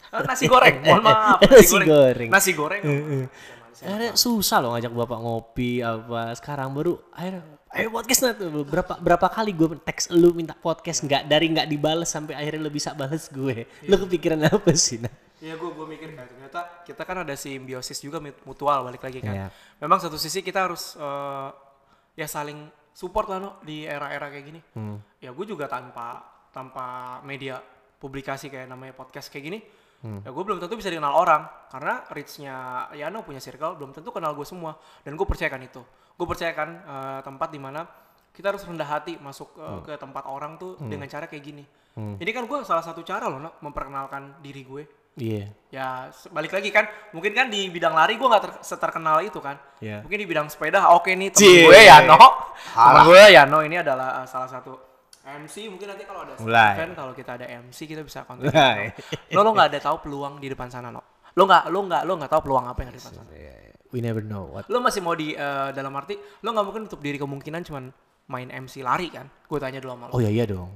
Ah, 0.10 0.26
nasi 0.26 0.50
goreng 0.50 0.82
mohon 0.86 1.06
maaf 1.06 1.38
Nasi 1.46 1.78
goreng. 1.80 2.30
nasi 2.34 2.52
goreng 2.58 2.82
Akhirnya 3.80 4.12
susah 4.12 4.58
loh 4.60 4.74
ngajak 4.74 4.90
bapak 4.92 5.20
ngopi 5.22 5.80
apa 5.80 6.34
sekarang 6.34 6.74
baru 6.74 6.98
akhirnya 7.14 7.46
ayo 7.70 7.94
podcast 7.94 8.22
nah 8.26 8.34
tuh 8.34 8.66
berapa 8.66 8.98
berapa 8.98 9.28
kali 9.30 9.54
gue 9.54 9.78
teks 9.80 10.10
lu 10.10 10.34
minta 10.34 10.52
podcast 10.52 11.06
nggak 11.06 11.30
dari 11.30 11.54
nggak 11.54 11.70
dibales 11.70 12.10
sampai 12.10 12.34
akhirnya 12.34 12.60
lu 12.60 12.74
bisa 12.74 12.92
bales 12.92 13.30
gue 13.30 13.70
lu 13.86 13.96
kepikiran 14.02 14.42
apa 14.44 14.74
sih 14.74 14.98
nah 14.98 15.14
Iya 15.38 15.56
gue 15.56 15.70
gue 15.72 15.86
mikir 15.88 16.12
kayak 16.12 16.28
ternyata 16.28 16.60
kita 16.84 17.02
kan 17.06 17.24
ada 17.24 17.32
simbiosis 17.32 18.02
juga 18.02 18.20
mut- 18.20 18.44
mutual 18.44 18.84
balik 18.84 19.00
lagi 19.00 19.24
kan. 19.24 19.32
Iya. 19.32 19.48
Memang 19.80 20.02
satu 20.02 20.18
sisi 20.18 20.42
kita 20.42 20.68
harus 20.68 20.98
eh, 20.98 21.50
ya 22.18 22.28
saling 22.28 22.66
support 22.92 23.30
lah 23.30 23.40
no 23.40 23.56
di 23.62 23.88
era-era 23.88 24.28
kayak 24.28 24.44
gini. 24.44 24.60
Hmm. 24.76 25.00
Ya 25.16 25.32
gue 25.32 25.46
juga 25.46 25.72
tanpa 25.72 26.20
tanpa 26.50 26.86
media 27.22 27.60
publikasi 27.98 28.48
kayak 28.48 28.68
namanya 28.68 28.94
podcast 28.94 29.28
kayak 29.28 29.46
gini. 29.46 29.60
Hmm. 30.00 30.24
Ya 30.24 30.32
gue 30.32 30.44
belum 30.44 30.58
tentu 30.58 30.80
bisa 30.80 30.88
dikenal 30.88 31.12
orang 31.12 31.44
karena 31.68 32.08
reach-nya 32.08 32.56
Yano 32.96 33.20
punya 33.20 33.44
circle 33.44 33.76
belum 33.76 33.92
tentu 33.92 34.10
kenal 34.10 34.32
gue 34.32 34.48
semua 34.48 34.80
dan 35.04 35.14
gue 35.14 35.28
percayakan 35.28 35.68
itu. 35.68 35.84
Gue 36.16 36.24
percayakan 36.26 36.70
eh, 36.82 37.20
tempat 37.22 37.50
di 37.52 37.60
mana 37.60 37.84
kita 38.32 38.56
harus 38.56 38.64
rendah 38.64 38.88
hati 38.88 39.20
masuk 39.20 39.52
eh, 39.56 39.80
ke 39.84 39.94
tempat 40.00 40.24
orang 40.24 40.56
tuh 40.56 40.80
dengan 40.80 41.04
cara 41.06 41.28
kayak 41.28 41.44
gini. 41.44 41.64
Hmm. 42.00 42.16
Ini 42.16 42.32
kan 42.32 42.48
gue 42.48 42.64
salah 42.64 42.80
satu 42.80 43.04
cara 43.04 43.28
loh 43.28 43.40
no, 43.40 43.52
memperkenalkan 43.60 44.40
diri 44.40 44.64
gue 44.64 44.84
iya 45.20 45.52
ya 45.68 46.08
se- 46.16 46.32
balik 46.32 46.56
lagi 46.56 46.72
kan 46.72 46.88
mungkin 47.12 47.36
kan 47.36 47.52
di 47.52 47.68
bidang 47.68 47.92
lari 47.92 48.16
gue 48.16 48.24
nggak 48.24 48.40
ter- 48.40 48.60
seterkenal 48.64 49.20
itu 49.20 49.44
kan 49.44 49.60
Iya. 49.84 50.00
mungkin 50.00 50.16
di 50.16 50.24
bidang 50.24 50.48
sepeda 50.48 50.96
oke 50.96 51.12
nih 51.12 51.28
temen 51.28 51.44
Cie. 51.44 51.68
gue 51.68 51.76
ya 51.82 52.08
no 52.08 52.16
temen 52.56 53.04
gue 53.04 53.24
ya 53.28 53.44
no 53.44 53.60
ini 53.60 53.84
adalah 53.84 54.24
uh, 54.24 54.28
salah 54.30 54.48
satu 54.48 54.89
MC 55.38 55.56
mungkin 55.70 55.88
nanti 55.94 56.04
kalau 56.08 56.26
ada 56.26 56.34
Mulai. 56.42 56.74
event 56.74 56.94
kalau 56.98 57.14
kita 57.14 57.32
ada 57.38 57.46
MC 57.46 57.80
kita 57.86 58.02
bisa 58.02 58.26
kontak 58.26 58.50
Mulai. 58.50 58.94
lo 59.36 59.40
lo 59.46 59.50
nggak 59.54 59.68
ada 59.76 59.80
tahu 59.80 59.98
peluang 60.10 60.42
di 60.42 60.48
depan 60.50 60.68
sana 60.74 60.90
no? 60.90 61.02
Lo 61.38 61.46
nggak 61.46 61.70
lo 61.70 61.80
nggak 61.86 62.02
lo 62.10 62.14
nggak 62.18 62.32
tahu 62.34 62.42
peluang 62.50 62.66
apa 62.66 62.80
yang 62.82 62.90
ada 62.90 62.98
di 62.98 63.02
depan 63.04 63.14
sana. 63.22 63.30
we 63.90 64.06
never 64.06 64.22
know 64.22 64.54
what 64.54 64.70
lo 64.70 64.78
masih 64.86 65.02
mau 65.02 65.18
di 65.18 65.34
uh, 65.34 65.74
dalam 65.74 65.90
arti 65.98 66.14
lo 66.18 66.50
nggak 66.54 66.66
mungkin 66.66 66.84
untuk 66.86 67.02
diri 67.02 67.18
kemungkinan 67.18 67.62
cuman 67.66 67.90
main 68.30 68.48
MC 68.54 68.86
lari 68.86 69.10
kan? 69.10 69.26
Gue 69.50 69.58
tanya 69.58 69.82
dulu 69.82 69.92
sama 69.98 70.06
lo. 70.08 70.12
Oh 70.14 70.22
iya 70.22 70.30
iya 70.30 70.46
dong. 70.46 70.70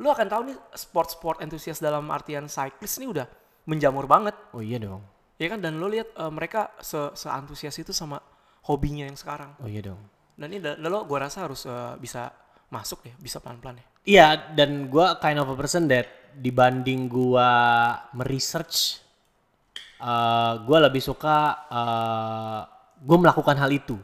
Lo 0.00 0.10
akan 0.10 0.26
tahu 0.26 0.42
nih 0.50 0.56
sport-sport 0.74 1.44
entusias 1.44 1.78
dalam 1.78 2.08
artian 2.08 2.48
cyclist 2.48 2.98
ini 2.98 3.12
udah 3.12 3.28
menjamur 3.68 4.08
banget. 4.08 4.34
Oh 4.56 4.64
iya 4.64 4.80
dong. 4.80 5.04
Ya 5.36 5.52
kan? 5.52 5.60
Dan 5.60 5.78
lo 5.78 5.86
lihat 5.86 6.16
eh, 6.16 6.32
mereka 6.32 6.72
se 6.80 7.12
seantusias 7.14 7.76
itu 7.76 7.92
sama 7.92 8.18
hobinya 8.64 9.04
yang 9.04 9.14
sekarang. 9.20 9.52
oh 9.60 9.68
iya 9.68 9.84
dong. 9.84 10.00
Dan 10.34 10.50
ini 10.50 10.64
lo 10.64 11.04
gua 11.04 11.28
rasa 11.28 11.44
harus 11.46 11.68
eh, 11.68 11.94
bisa 12.00 12.32
masuk 12.72 13.04
deh, 13.04 13.14
bisa 13.20 13.38
pelan-pelan 13.38 13.78
ya. 13.78 13.86
Iya, 14.04 14.52
dan 14.52 14.92
gua 14.92 15.16
kind 15.16 15.40
of 15.40 15.48
a 15.48 15.56
person 15.56 15.88
that 15.88 16.08
dibanding 16.36 17.08
gua 17.08 17.48
meresearch, 18.12 19.00
eh 20.00 20.54
gua 20.68 20.78
lebih 20.88 21.00
suka 21.00 21.64
eh 21.72 22.60
gua 23.00 23.16
melakukan 23.16 23.56
hal 23.56 23.70
itu. 23.72 23.96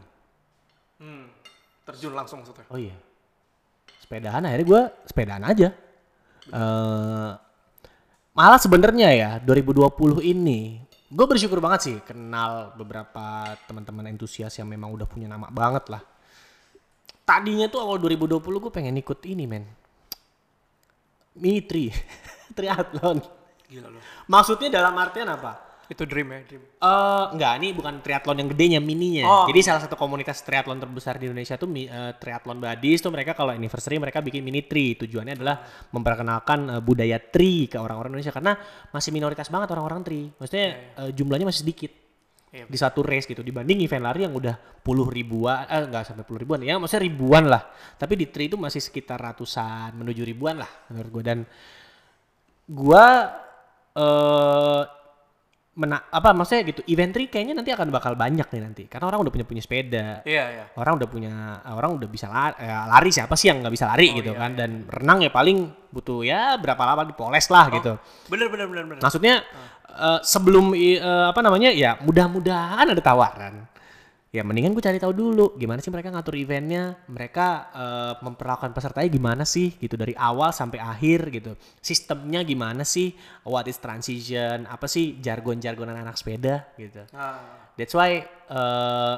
Hmm. 0.96 1.28
Terjun 1.84 2.16
langsung 2.16 2.40
maksudnya. 2.40 2.64
Oh 2.72 2.80
iya, 2.80 2.96
sepedaan 4.00 4.48
akhirnya 4.48 4.66
gua 4.66 4.82
sepedaan 5.04 5.44
aja. 5.44 5.68
eh 6.50 7.32
malah 8.34 8.56
sebenarnya 8.56 9.08
ya 9.12 9.30
2020 9.44 10.24
ini 10.24 10.80
gue 11.10 11.26
bersyukur 11.26 11.58
banget 11.58 11.80
sih 11.90 11.96
kenal 12.06 12.70
beberapa 12.78 13.58
teman-teman 13.66 14.14
entusias 14.14 14.54
yang 14.54 14.70
memang 14.70 14.94
udah 14.94 15.10
punya 15.10 15.26
nama 15.26 15.50
banget 15.50 15.90
lah. 15.90 16.02
Tadinya 17.26 17.66
tuh 17.66 17.82
awal 17.82 17.98
2020 17.98 18.38
gue 18.38 18.72
pengen 18.72 18.94
ikut 19.02 19.18
ini 19.26 19.44
men. 19.46 19.66
Mitri, 21.38 21.94
triathlon. 22.56 23.22
Gila 23.70 23.86
lo. 23.86 24.00
Maksudnya 24.26 24.66
dalam 24.70 24.94
artian 24.98 25.30
apa? 25.30 25.70
Itu 25.90 26.06
dream 26.06 26.30
ya, 26.30 26.38
dream. 26.46 26.62
Eh 26.62 27.24
enggak, 27.34 27.52
ini 27.58 27.68
bukan 27.74 27.98
triathlon 27.98 28.38
yang 28.38 28.48
gedenya, 28.54 28.78
mininya. 28.78 29.26
Oh. 29.26 29.46
Jadi 29.50 29.58
salah 29.66 29.82
satu 29.82 29.98
komunitas 29.98 30.38
triathlon 30.46 30.78
terbesar 30.78 31.18
di 31.18 31.26
Indonesia 31.26 31.58
tuh 31.58 31.66
eh, 31.74 32.14
triathlon 32.14 32.62
buddies 32.62 33.02
tuh 33.02 33.10
mereka 33.10 33.34
kalau 33.34 33.50
anniversary 33.50 33.98
mereka 33.98 34.22
bikin 34.22 34.46
mini 34.46 34.62
tri. 34.62 34.94
Tujuannya 34.94 35.34
adalah 35.34 35.66
memperkenalkan 35.90 36.78
eh, 36.78 36.82
budaya 36.82 37.18
tri 37.18 37.66
ke 37.66 37.74
orang-orang 37.74 38.14
Indonesia 38.14 38.30
karena 38.30 38.54
masih 38.94 39.10
minoritas 39.10 39.50
banget 39.50 39.74
orang-orang 39.74 40.00
tri. 40.06 40.30
Maksudnya 40.30 40.94
eh, 40.94 41.10
jumlahnya 41.10 41.50
masih 41.50 41.66
sedikit. 41.66 41.90
Iya. 42.50 42.66
Di 42.66 42.78
satu 42.78 43.06
race 43.06 43.30
gitu 43.30 43.46
dibanding 43.46 43.78
event 43.86 44.02
lari 44.02 44.26
yang 44.26 44.34
udah 44.34 44.58
puluh 44.82 45.06
ribuan, 45.06 45.70
eh 45.70 45.86
enggak 45.86 46.02
sampai 46.10 46.26
puluh 46.26 46.42
ribuan 46.42 46.58
ya, 46.66 46.82
maksudnya 46.82 47.06
ribuan 47.06 47.46
lah. 47.46 47.62
Tapi 47.94 48.18
di 48.18 48.26
tri 48.26 48.50
itu 48.50 48.58
masih 48.58 48.82
sekitar 48.82 49.22
ratusan 49.22 49.94
menuju 49.94 50.26
ribuan 50.26 50.58
lah 50.58 50.70
menurut 50.90 51.10
gue 51.14 51.22
dan 51.22 51.38
gua 52.66 53.06
eh 53.94 54.82
mena 55.70 56.02
apa 56.10 56.34
maksudnya 56.34 56.66
gitu 56.66 56.82
event 56.90 57.14
tri 57.14 57.30
kayaknya 57.30 57.54
nanti 57.62 57.70
akan 57.70 57.88
bakal 57.88 58.12
banyak 58.18 58.42
nih 58.44 58.60
nanti. 58.60 58.82
Karena 58.90 59.06
orang 59.06 59.22
udah 59.22 59.32
punya 59.32 59.46
punya 59.46 59.62
sepeda. 59.62 60.20
Iya, 60.26 60.44
iya. 60.50 60.64
orang 60.74 60.98
udah 60.98 61.08
punya 61.08 61.32
orang 61.64 61.90
udah 61.94 62.08
bisa 62.10 62.26
lari, 62.26 62.58
lari 62.64 63.10
siapa 63.10 63.38
sih 63.38 63.48
yang 63.48 63.62
nggak 63.62 63.74
bisa 63.74 63.86
lari 63.86 64.10
Oh, 64.10 64.18
gitu 64.18 64.30
iya, 64.34 64.40
kan? 64.42 64.50
dan 64.58 64.70
renang 64.90 65.22
ya 65.22 65.30
paling 65.30 65.70
butuh 65.90 66.26
ya 66.26 66.58
berapa 66.58 66.82
lama 66.82 67.06
dipoles 67.06 67.46
lah 67.48 67.70
gitu. 67.70 67.94
Bener, 68.26 68.50
bener, 68.50 68.66
bener, 68.66 68.84
bener. 68.86 69.00
maksudnya 69.00 69.46
eh, 69.90 70.18
sebelum 70.22 70.74
i- 70.74 70.98
eh, 70.98 71.26
apa 71.30 71.38
namanya 71.38 71.70
ya 71.70 71.98
mudah-mudahan 72.02 72.90
ada 72.90 73.02
tawaran 73.02 73.66
ya 74.30 74.46
mendingan 74.46 74.70
gue 74.78 74.82
cari 74.82 75.02
tahu 75.02 75.10
dulu 75.10 75.58
gimana 75.58 75.82
sih 75.82 75.90
mereka 75.90 76.14
ngatur 76.14 76.38
eventnya 76.38 76.94
mereka 77.10 77.66
eh, 77.74 78.14
memperlakukan 78.22 78.70
pesertanya 78.70 79.10
gimana 79.10 79.42
sih 79.42 79.74
gitu 79.74 79.98
dari 79.98 80.14
awal 80.14 80.54
sampai 80.54 80.78
akhir 80.78 81.34
gitu 81.34 81.58
sistemnya 81.82 82.46
gimana 82.46 82.86
sih 82.86 83.10
what 83.42 83.66
is 83.66 83.82
transition 83.82 84.70
apa 84.70 84.86
sih 84.86 85.18
jargon-jargon 85.18 85.90
anak 85.90 86.14
sepeda 86.14 86.70
gitu 86.78 87.02
Nah, 87.10 87.74
that's 87.74 87.90
why 87.90 88.22
eh, 88.22 89.14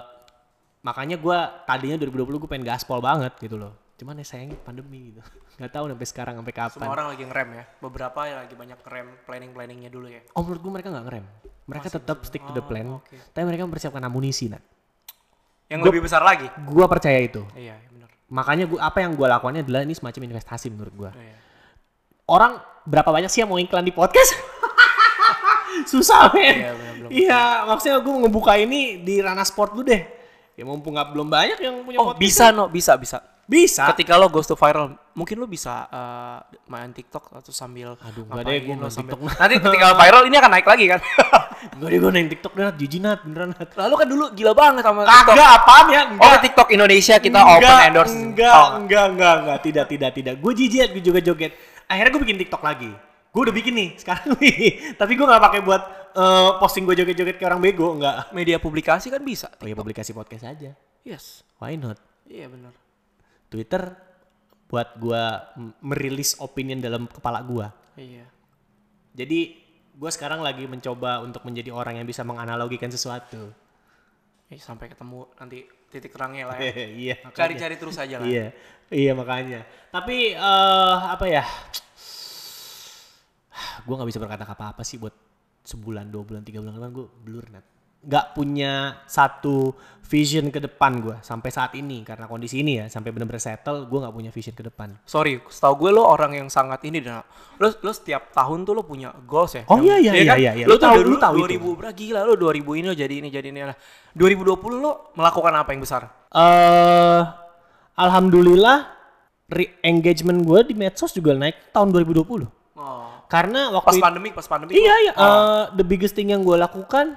makanya 0.81 1.21
gue 1.21 1.39
tadinya 1.69 2.01
2020 2.01 2.41
gue 2.41 2.49
pengen 2.49 2.65
gaspol 2.65 3.05
banget 3.05 3.37
gitu 3.37 3.61
loh 3.61 3.77
cuman 4.01 4.17
ya 4.17 4.25
sayangnya 4.25 4.57
pandemi 4.65 5.13
gitu 5.13 5.21
nggak 5.61 5.73
tahu 5.77 5.85
sampai 5.93 6.09
sekarang 6.09 6.35
sampai 6.41 6.55
kapan 6.57 6.73
semua 6.73 6.95
orang 6.97 7.07
lagi 7.13 7.25
ngerem 7.29 7.49
ya. 7.55 7.65
Beberapa 7.79 8.21
ya 8.25 8.35
lagi 8.41 8.55
banyak 8.57 8.79
ngerem 8.83 9.07
planning-planningnya 9.29 9.91
dulu 9.93 10.09
ya. 10.09 10.25
Oh 10.33 10.43
menurut 10.43 10.61
gue 10.65 10.73
mereka 10.81 10.89
nggak 10.89 11.05
ngerem. 11.07 11.25
Mereka 11.69 11.89
tetap 11.93 12.19
stick 12.27 12.43
to 12.43 12.53
the 12.57 12.65
plan. 12.65 12.89
Oh, 12.89 12.99
oke. 12.99 13.15
Tapi 13.31 13.45
mereka 13.47 13.63
mempersiapkan 13.69 14.03
amunisi, 14.03 14.51
Nat. 14.51 14.65
Yang 15.73 15.81
lebih 15.83 16.01
besar 16.03 16.21
lagi. 16.21 16.47
Gua 16.63 16.85
percaya 16.85 17.17
itu. 17.17 17.41
Iya, 17.53 17.73
iya, 17.75 17.89
bener. 17.89 18.09
Makanya 18.29 18.65
gua 18.69 18.81
apa 18.83 18.99
yang 19.01 19.13
gua 19.13 19.33
lakukannya 19.33 19.65
adalah 19.65 19.81
ini 19.81 19.93
semacam 19.93 20.21
investasi 20.29 20.69
menurut 20.69 20.93
gua. 20.93 21.11
Iya. 21.13 21.37
Orang 22.25 22.53
berapa 22.85 23.09
banyak 23.09 23.27
sih 23.27 23.41
yang 23.41 23.49
mau 23.49 23.57
iklan 23.57 23.81
di 23.81 23.91
podcast? 23.91 24.37
Susah, 25.91 26.29
men. 26.31 26.57
Iya, 26.59 26.73
bener, 26.73 26.93
belum. 26.95 27.11
Iya, 27.11 27.43
maksudnya 27.65 27.99
gua 27.99 28.15
ngebuka 28.21 28.53
ini 28.57 29.01
di 29.01 29.19
ranah 29.19 29.43
sport 29.43 29.73
dulu 29.73 29.85
deh. 29.85 30.03
Ya 30.53 30.63
mumpung 30.63 30.93
nggak 30.93 31.09
belum 31.11 31.27
banyak 31.27 31.59
yang 31.59 31.75
punya 31.81 31.97
Oh, 31.97 32.13
podcast. 32.13 32.21
bisa 32.21 32.45
no, 32.53 32.69
bisa, 32.69 32.93
bisa. 33.01 33.19
Bisa. 33.43 33.89
Ketika 33.91 34.15
lo 34.15 34.29
goes 34.29 34.45
to 34.45 34.55
viral, 34.55 34.95
mungkin 35.13 35.37
lo 35.37 35.49
bisa 35.49 35.89
eh, 35.89 36.39
main 36.69 36.89
TikTok 36.89 37.33
atau 37.35 37.51
sambil 37.51 37.97
Aduh, 37.99 38.25
nggak 38.25 38.45
deh, 38.45 38.61
gua 38.63 38.75
main 38.79 38.93
sambil- 38.93 39.17
TikTok. 39.17 39.33
Nanti 39.35 39.55
ketika 39.59 39.89
viral 39.97 40.23
ini 40.29 40.37
akan 40.37 40.51
naik 40.53 40.67
lagi 40.69 40.85
kan? 40.87 41.01
Gue 41.63 41.89
deh 41.89 41.99
gue 41.99 42.11
main 42.11 42.27
TikTok 42.27 42.53
deh, 42.53 42.65
jijik 42.75 43.01
Nat, 43.01 43.23
beneran 43.23 43.55
Nat. 43.55 43.71
Lalu 43.73 43.95
kan 43.95 44.07
dulu 44.07 44.25
gila 44.35 44.53
banget 44.53 44.83
sama 44.83 45.07
TikTok. 45.07 45.35
Kagak 45.35 45.49
apaan 45.57 45.87
ya? 45.89 46.03
Oh, 46.19 46.37
TikTok 46.43 46.69
Indonesia 46.71 47.15
kita 47.17 47.39
open 47.39 47.79
endorse. 47.87 48.15
Enggak, 48.15 48.53
Oh, 48.53 48.69
enggak, 48.83 49.05
enggak, 49.15 49.35
enggak, 49.43 49.59
tidak, 49.63 49.85
tidak, 49.87 50.11
tidak. 50.13 50.35
Gue 50.43 50.53
jijik, 50.53 50.89
gue 50.91 51.03
juga 51.03 51.21
joget. 51.23 51.53
Akhirnya 51.87 52.11
gue 52.11 52.23
bikin 52.27 52.39
TikTok 52.43 52.63
lagi. 52.63 52.91
Gue 53.33 53.41
udah 53.49 53.55
bikin 53.55 53.73
nih 53.73 53.89
sekarang 54.03 54.35
nih. 54.37 54.93
Tapi 54.99 55.13
gue 55.15 55.27
nggak 55.27 55.43
pakai 55.43 55.61
buat 55.63 55.83
eh, 56.13 56.51
posting 56.59 56.83
gue 56.85 56.95
joget-joget 56.99 57.37
kayak 57.39 57.51
orang 57.55 57.63
bego, 57.63 57.95
enggak. 57.95 58.35
media 58.35 58.59
publikasi 58.59 59.09
kan 59.09 59.23
bisa. 59.23 59.47
Oh 59.57 59.67
ya 59.67 59.79
publikasi 59.79 60.11
podcast 60.11 60.45
aja. 60.45 60.75
Yes. 61.07 61.47
Why 61.63 61.79
not? 61.79 61.97
Iya 62.27 62.51
benar. 62.51 62.75
Twitter 63.47 63.95
buat 64.67 64.97
gue 64.97 65.23
merilis 65.81 66.35
opinion 66.41 66.81
dalam 66.81 67.05
kepala 67.05 67.45
gue. 67.45 67.67
Iya. 67.97 68.25
Jadi 69.13 69.62
gue 69.93 70.11
sekarang 70.11 70.41
lagi 70.41 70.65
mencoba 70.65 71.21
untuk 71.21 71.45
menjadi 71.45 71.71
orang 71.73 72.01
yang 72.01 72.09
bisa 72.09 72.25
menganalogikan 72.25 72.89
sesuatu. 72.89 73.53
Eh, 74.53 74.61
sampai 74.61 74.93
ketemu 74.93 75.29
nanti 75.37 75.65
titik 75.93 76.13
terangnya 76.13 76.53
lah 76.53 76.59
ya. 76.61 76.73
iya. 77.13 77.17
Cari-cari 77.33 77.77
terus 77.77 77.97
aja 78.01 78.21
lah. 78.21 78.29
Iya, 78.29 78.53
iya 78.89 79.13
makanya. 79.13 79.65
Tapi 79.93 80.37
eh 80.37 80.99
apa 81.09 81.25
ya? 81.29 81.45
Gue 83.87 83.95
nggak 83.97 84.09
bisa 84.09 84.21
berkata 84.21 84.45
apa-apa 84.49 84.85
sih 84.85 84.97
buat 84.97 85.13
sebulan, 85.63 86.11
dua 86.11 86.27
bulan, 86.27 86.43
tiga 86.43 86.59
bulan 86.59 86.75
depan 86.75 86.91
gue 86.91 87.07
blur 87.23 87.47
net. 87.53 87.67
Gak 88.03 88.35
punya 88.35 88.99
satu 89.07 89.71
vision 90.03 90.53
ke 90.53 90.61
depan 90.61 91.01
gue 91.01 91.17
sampai 91.21 91.49
saat 91.49 91.73
ini 91.73 92.05
karena 92.05 92.29
kondisi 92.29 92.61
ini 92.61 92.77
ya 92.77 92.85
sampai 92.85 93.09
bener-bener 93.09 93.41
settle 93.41 93.89
gue 93.89 93.97
nggak 93.97 94.13
punya 94.13 94.29
vision 94.29 94.53
ke 94.53 94.61
depan. 94.61 94.93
Sorry, 95.03 95.41
setahu 95.41 95.81
gue 95.81 95.91
lo 95.91 96.05
orang 96.05 96.37
yang 96.37 96.49
sangat 96.49 96.85
ini 96.85 97.01
dan 97.01 97.25
lo 97.57 97.73
lo 97.73 97.91
setiap 97.91 98.29
tahun 98.29 98.61
tuh 98.63 98.77
lo 98.77 98.85
punya 98.85 99.09
goals 99.25 99.57
ya. 99.57 99.65
Oh, 99.65 99.81
Yang- 99.81 100.05
iya, 100.05 100.13
iya, 100.13 100.25
kan? 100.29 100.37
iya, 100.37 100.53
iya. 100.53 100.67
Lo 100.69 100.77
tahu- 100.77 101.01
dulu 101.01 101.09
lu 101.09 101.17
tahu 101.17 101.35
itu. 101.41 101.57
2000 101.57 101.79
berapa 101.81 101.95
gila 101.97 102.21
lo 102.23 102.35
2000 102.37 102.77
ini 102.77 102.87
lo 102.87 102.97
jadi 102.99 103.15
ini 103.17 103.29
jadi 103.31 103.49
ini. 103.49 103.59
Nah, 103.65 103.77
2020 104.13 104.53
lo 104.77 104.93
melakukan 105.15 105.53
apa 105.55 105.71
yang 105.73 105.81
besar? 105.81 106.03
eh 106.29 107.21
alhamdulillah 107.95 108.79
re- 109.49 109.77
engagement 109.81 110.41
gue 110.43 110.61
di 110.67 110.75
medsos 110.75 111.13
juga 111.13 111.33
naik 111.33 111.71
tahun 111.71 111.89
2020. 111.89 112.49
Oh. 112.75 113.09
Karena 113.29 113.69
Pas 113.71 113.81
waktu 113.81 113.97
itu, 113.97 114.05
pandemi, 114.05 114.29
pas 114.29 114.45
pandemi. 114.45 114.71
Iya 114.75 114.95
iya. 115.03 115.13
Oh. 115.15 115.25
eh, 115.25 115.65
the 115.73 115.85
biggest 115.87 116.13
thing 116.13 116.29
yang 116.29 116.41
gue 116.41 116.53
lakukan, 116.55 117.17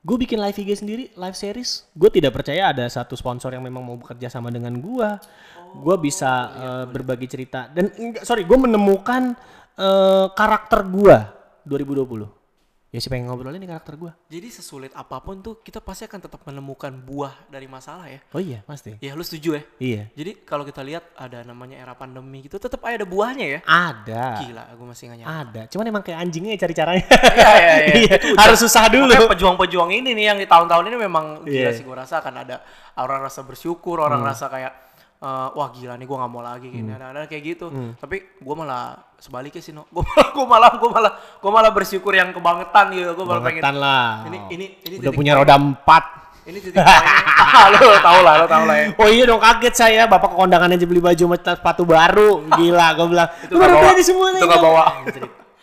gue 0.00 0.16
bikin 0.16 0.40
live 0.40 0.56
IG 0.56 0.80
sendiri, 0.80 1.04
live 1.12 1.36
series. 1.36 1.84
Gue 1.92 2.08
tidak 2.08 2.32
percaya 2.32 2.72
ada 2.72 2.88
satu 2.88 3.12
sponsor 3.12 3.52
yang 3.52 3.60
memang 3.60 3.84
mau 3.84 3.96
bekerja 4.00 4.32
sama 4.32 4.48
dengan 4.48 4.72
gue. 4.80 5.08
Gue 5.76 5.96
bisa 6.00 6.32
eh, 6.56 6.84
berbagi 6.88 7.28
cerita 7.28 7.68
dan 7.70 7.92
enggak, 7.94 8.24
sorry, 8.24 8.48
gue 8.48 8.58
menemukan 8.58 9.36
eh, 9.76 10.26
karakter 10.32 10.88
gue 10.88 11.16
2020. 11.68 12.39
Ya 12.90 12.98
sih 12.98 13.06
pengen 13.06 13.30
ngobrolin 13.30 13.62
nih 13.62 13.70
karakter 13.70 13.94
gue. 13.94 14.10
Jadi 14.26 14.50
sesulit 14.50 14.90
apa 14.98 15.22
pun 15.22 15.38
tuh 15.38 15.62
kita 15.62 15.78
pasti 15.78 16.10
akan 16.10 16.26
tetap 16.26 16.42
menemukan 16.42 16.90
buah 16.90 17.46
dari 17.46 17.70
masalah 17.70 18.10
ya. 18.10 18.18
Oh 18.34 18.42
iya 18.42 18.66
pasti. 18.66 18.98
Ya 18.98 19.14
lu 19.14 19.22
setuju 19.22 19.54
ya? 19.54 19.62
Iya. 19.78 20.02
Jadi 20.10 20.42
kalau 20.42 20.66
kita 20.66 20.82
lihat 20.82 21.06
ada 21.14 21.46
namanya 21.46 21.78
era 21.78 21.94
pandemi 21.94 22.42
gitu 22.42 22.58
tetap 22.58 22.82
ada 22.82 23.06
buahnya 23.06 23.46
ya. 23.46 23.60
Ada. 23.62 24.42
Gila, 24.42 24.62
gue 24.74 24.86
masih 24.90 25.04
nggak 25.06 25.18
nyangka. 25.22 25.38
Ada. 25.38 25.62
Cuman 25.70 25.84
emang 25.86 26.02
kayak 26.02 26.18
anjingnya 26.18 26.58
cari 26.58 26.74
caranya. 26.74 27.06
Iya, 27.30 27.52
iya, 27.54 27.74
iya. 27.78 27.94
Iya, 28.10 28.16
Harus 28.34 28.58
susah 28.58 28.90
dulu. 28.90 29.06
Makanya 29.06 29.30
pejuang-pejuang 29.38 29.90
ini 29.94 30.10
nih 30.10 30.24
yang 30.34 30.38
di 30.42 30.50
tahun-tahun 30.50 30.84
ini 30.90 30.96
memang 30.98 31.24
gila 31.46 31.70
Hmm. 31.70 31.78
sih 31.78 31.84
gue 31.86 31.94
rasa 31.94 32.18
akan 32.18 32.34
ada 32.42 32.58
orang 32.98 33.22
rasa 33.22 33.46
bersyukur, 33.46 34.02
orang 34.02 34.18
rasa 34.18 34.50
kayak 34.50 34.89
eh, 35.20 35.48
wah 35.50 35.68
gila 35.70 35.94
nih 35.94 36.04
gue 36.04 36.16
nggak 36.16 36.30
mau 36.30 36.40
lagi 36.40 36.66
gini 36.66 36.90
ada, 36.90 37.10
ada 37.10 37.24
kayak 37.24 37.42
gitu. 37.46 37.66
Hmm. 37.66 37.92
Tapi 37.94 38.16
gue 38.36 38.54
malah 38.54 38.84
sebaliknya 39.16 39.60
sih 39.60 39.70
no. 39.70 39.84
Gue 39.86 40.00
malah 40.02 40.28
gue 40.30 40.46
malah 40.46 40.70
gue 40.74 40.90
malah 40.90 41.12
gue 41.36 41.50
malah 41.50 41.70
bersyukur 41.70 42.12
yang 42.12 42.30
kebangetan 42.30 42.86
gitu. 42.90 43.10
Gue 43.14 43.24
malah 43.24 43.42
pengen 43.42 43.62
lah. 43.74 44.24
ini 44.24 44.38
ini 44.50 44.66
ini 44.82 44.94
Udah 44.98 45.12
punya 45.12 45.32
roda 45.34 45.54
empat. 45.54 46.04
Ini 46.42 46.56
titik 46.58 46.76
poinnya. 46.76 47.18
Ah, 47.50 47.66
lo 47.66 47.98
tau 47.98 48.20
lah, 48.22 48.34
lo 48.36 48.46
tau 48.46 48.62
lah 48.62 48.76
ya. 48.78 48.86
Oh 48.94 49.04
iya 49.04 49.24
dong 49.24 49.38
kaget 49.38 49.74
saya 49.74 50.02
bapak 50.06 50.30
ke 50.30 50.36
kondangan 50.38 50.70
aja 50.70 50.86
beli 50.86 51.02
baju 51.02 51.18
sama 51.26 51.36
sepatu 51.36 51.82
baru 51.82 52.46
gila 52.48 52.86
gue 52.94 53.06
bilang 53.08 53.28
Itu 53.40 53.50
"Lu 53.50 53.56
nggak 53.56 53.66
baru 53.66 53.74
bawa. 53.74 53.90
beli 53.90 54.02
semua 54.02 54.26
nih 54.28 54.38
Itu 54.38 54.46
Bang." 54.46 54.62
bawa. 54.62 54.84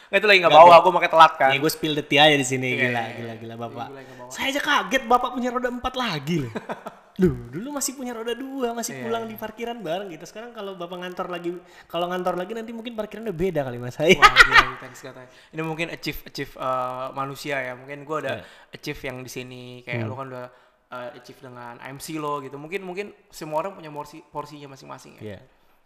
Nggak, 0.07 0.17
itu 0.17 0.27
lagi 0.27 0.39
nggak 0.39 0.51
bawa, 0.53 0.75
gue 0.77 0.91
pakai 0.93 1.09
telat 1.09 1.33
kan. 1.33 1.49
ya 1.49 1.57
gue 1.57 1.71
spill 1.71 1.93
the 1.93 2.03
tea 2.03 2.19
aja 2.21 2.35
di 2.35 2.43
sini 2.43 2.67
Iya, 2.69 2.79
gila 2.81 2.99
iya, 2.99 3.11
gila 3.13 3.33
gila 3.37 3.55
bapak 3.57 3.87
Iya, 3.87 4.01
nggak 4.03 4.17
bawa. 4.17 4.29
saya 4.29 4.45
aja 4.49 4.61
kaget 4.61 5.03
bapak 5.05 5.29
punya 5.31 5.49
roda 5.49 5.69
empat 5.69 5.93
lagi 5.95 6.35
loh 6.43 6.51
Loh, 7.17 7.33
dulu 7.49 7.73
masih 7.73 7.97
punya 7.97 8.13
roda 8.13 8.37
dua, 8.37 8.77
masih 8.77 9.01
Iya, 9.01 9.09
pulang 9.09 9.25
di 9.25 9.33
parkiran 9.33 9.81
bareng 9.81 10.13
gitu. 10.13 10.29
Sekarang 10.29 10.53
kalau 10.53 10.77
bapak 10.77 11.01
ngantor 11.01 11.33
lagi, 11.33 11.49
kalau 11.89 12.05
ngantor 12.13 12.37
lagi 12.37 12.53
nanti 12.53 12.69
mungkin 12.77 12.93
parkirannya 12.93 13.33
beda 13.33 13.65
kali 13.65 13.81
mas 13.81 13.97
saya. 13.97 14.13
Wah, 14.21 14.37
gila, 14.45 14.77
thanks 14.77 15.01
katanya. 15.01 15.29
Ini 15.49 15.61
mungkin 15.65 15.89
achieve 15.89 16.21
achieve 16.29 16.53
uh, 16.61 17.09
manusia 17.17 17.57
ya. 17.57 17.73
Mungkin 17.73 18.05
gue 18.05 18.17
udah 18.21 18.37
achieve 18.69 19.01
yang 19.01 19.25
di 19.25 19.31
sini 19.33 19.81
kayak 19.81 20.05
lo 20.05 20.13
kan 20.13 20.29
udah 20.29 20.47
uh, 20.93 21.09
achieve 21.17 21.41
dengan 21.41 21.81
MC 21.81 22.21
lo 22.21 22.37
gitu. 22.45 22.61
Mungkin 22.61 22.85
mungkin 22.85 23.09
semua 23.33 23.65
orang 23.65 23.73
punya 23.73 23.89
porsi 23.89 24.21
porsinya 24.21 24.77
masing-masing 24.77 25.17
ya. 25.17 25.33
Iya. 25.33 25.39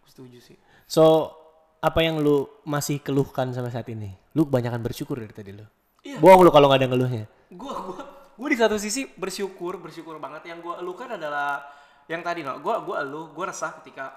Gua 0.04 0.08
setuju 0.12 0.36
sih. 0.36 0.56
So, 0.84 1.32
apa 1.80 2.04
yang 2.04 2.20
lu 2.20 2.44
masih 2.68 3.00
keluhkan 3.00 3.56
sampai 3.56 3.72
saat 3.72 3.88
ini? 3.88 4.12
Lu 4.36 4.44
kebanyakan 4.44 4.84
bersyukur 4.84 5.16
dari 5.16 5.32
tadi 5.32 5.56
lu. 5.56 5.64
Iya. 6.04 6.20
Bohong 6.20 6.44
lu 6.44 6.52
kalau 6.52 6.68
nggak 6.68 6.84
ada 6.84 6.88
ngeluhnya. 6.92 7.24
Gue 7.48 7.72
gua 7.72 8.11
gue 8.32 8.48
di 8.48 8.58
satu 8.58 8.76
sisi 8.76 9.04
bersyukur 9.08 9.76
bersyukur 9.76 10.16
banget. 10.16 10.48
Yang 10.48 10.58
gue 10.64 10.74
elukan 10.80 11.08
adalah 11.14 11.64
yang 12.06 12.20
tadi 12.20 12.42
no. 12.42 12.58
Gue 12.58 12.74
gue 12.82 12.96
eluh 12.98 13.30
gue 13.30 13.44
resah 13.44 13.72
ketika 13.80 14.16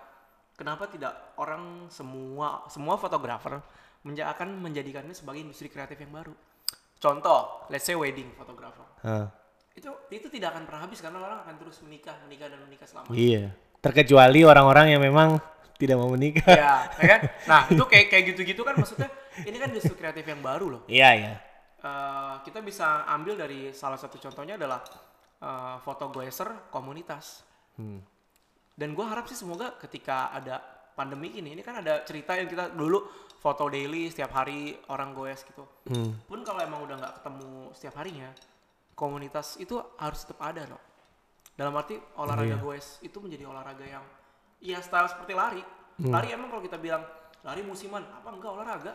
kenapa 0.53 0.87
tidak 0.87 1.35
orang 1.35 1.87
semua 1.89 2.63
semua 2.67 2.95
fotografer 2.95 3.59
menja 4.01 4.29
akan 4.29 4.61
menjadikannya 4.61 5.11
sebagai 5.11 5.41
industri 5.41 5.67
kreatif 5.67 5.97
yang 5.97 6.13
baru. 6.13 6.33
Contoh, 6.95 7.67
let's 7.69 7.83
say 7.83 7.93
wedding 7.93 8.31
photographer. 8.33 8.85
Hah. 9.01 9.27
itu 9.75 9.91
itu 10.07 10.31
tidak 10.31 10.55
akan 10.55 10.63
pernah 10.63 10.81
habis 10.87 11.03
karena 11.03 11.19
orang 11.19 11.43
akan 11.43 11.55
terus 11.59 11.83
menikah 11.83 12.15
menikah 12.23 12.47
dan 12.47 12.63
menikah 12.63 12.87
selama 12.87 13.11
Iya. 13.11 13.51
Terkecuali 13.83 14.47
orang-orang 14.47 14.95
yang 14.95 15.03
memang 15.03 15.35
tidak 15.75 15.99
mau 15.99 16.07
menikah. 16.07 16.47
ya 16.47 16.87
ya 16.95 17.07
kan 17.11 17.21
nah 17.43 17.61
itu 17.67 17.83
kayak 17.91 18.07
kayak 18.07 18.23
gitu 18.31 18.41
gitu 18.47 18.61
kan 18.63 18.79
maksudnya 18.79 19.11
ini 19.43 19.59
kan 19.59 19.67
industri 19.75 19.91
kreatif 19.99 20.23
yang 20.23 20.39
baru 20.39 20.79
loh 20.79 20.81
Iya, 20.87 21.09
iya. 21.19 21.33
Eh, 21.85 22.35
kita 22.41 22.65
bisa 22.65 23.05
ambil 23.13 23.37
dari 23.37 23.69
salah 23.69 24.01
satu 24.01 24.17
contohnya 24.17 24.57
adalah 24.57 24.81
eh, 25.39 25.77
foto 25.85 26.09
goeser 26.09 26.73
komunitas. 26.73 27.45
Hmm. 27.77 28.01
Dan 28.75 28.97
gue 28.97 29.05
harap 29.05 29.29
sih 29.29 29.37
semoga 29.37 29.77
ketika 29.79 30.33
ada 30.33 30.59
pandemi 30.97 31.31
ini, 31.35 31.53
ini 31.53 31.61
kan 31.63 31.79
ada 31.79 32.03
cerita 32.03 32.35
yang 32.35 32.49
kita 32.49 32.73
dulu 32.73 33.03
foto 33.39 33.69
daily 33.69 34.09
setiap 34.09 34.33
hari 34.33 34.73
orang 34.89 35.13
goes 35.13 35.45
gitu. 35.45 35.63
Hmm. 35.91 36.17
Pun 36.25 36.41
kalau 36.41 36.65
emang 36.65 36.81
udah 36.83 36.95
nggak 36.97 37.13
ketemu 37.21 37.51
setiap 37.77 37.95
harinya, 38.01 38.29
komunitas 38.97 39.59
itu 39.61 39.77
harus 40.01 40.25
tetap 40.25 40.41
ada 40.41 40.65
loh. 40.65 40.81
Dalam 41.55 41.71
arti 41.77 41.95
olahraga 42.19 42.57
iya. 42.57 42.59
goes 42.59 42.99
itu 42.99 43.15
menjadi 43.21 43.47
olahraga 43.47 43.85
yang 43.85 44.03
iya 44.59 44.81
style 44.81 45.07
seperti 45.07 45.37
lari. 45.37 45.63
Lari 45.95 46.35
emang 46.35 46.51
kalau 46.51 46.59
kita 46.59 46.75
bilang 46.75 47.07
lari 47.45 47.61
musiman 47.61 48.01
apa 48.01 48.25
enggak 48.33 48.51
olahraga 48.57 48.93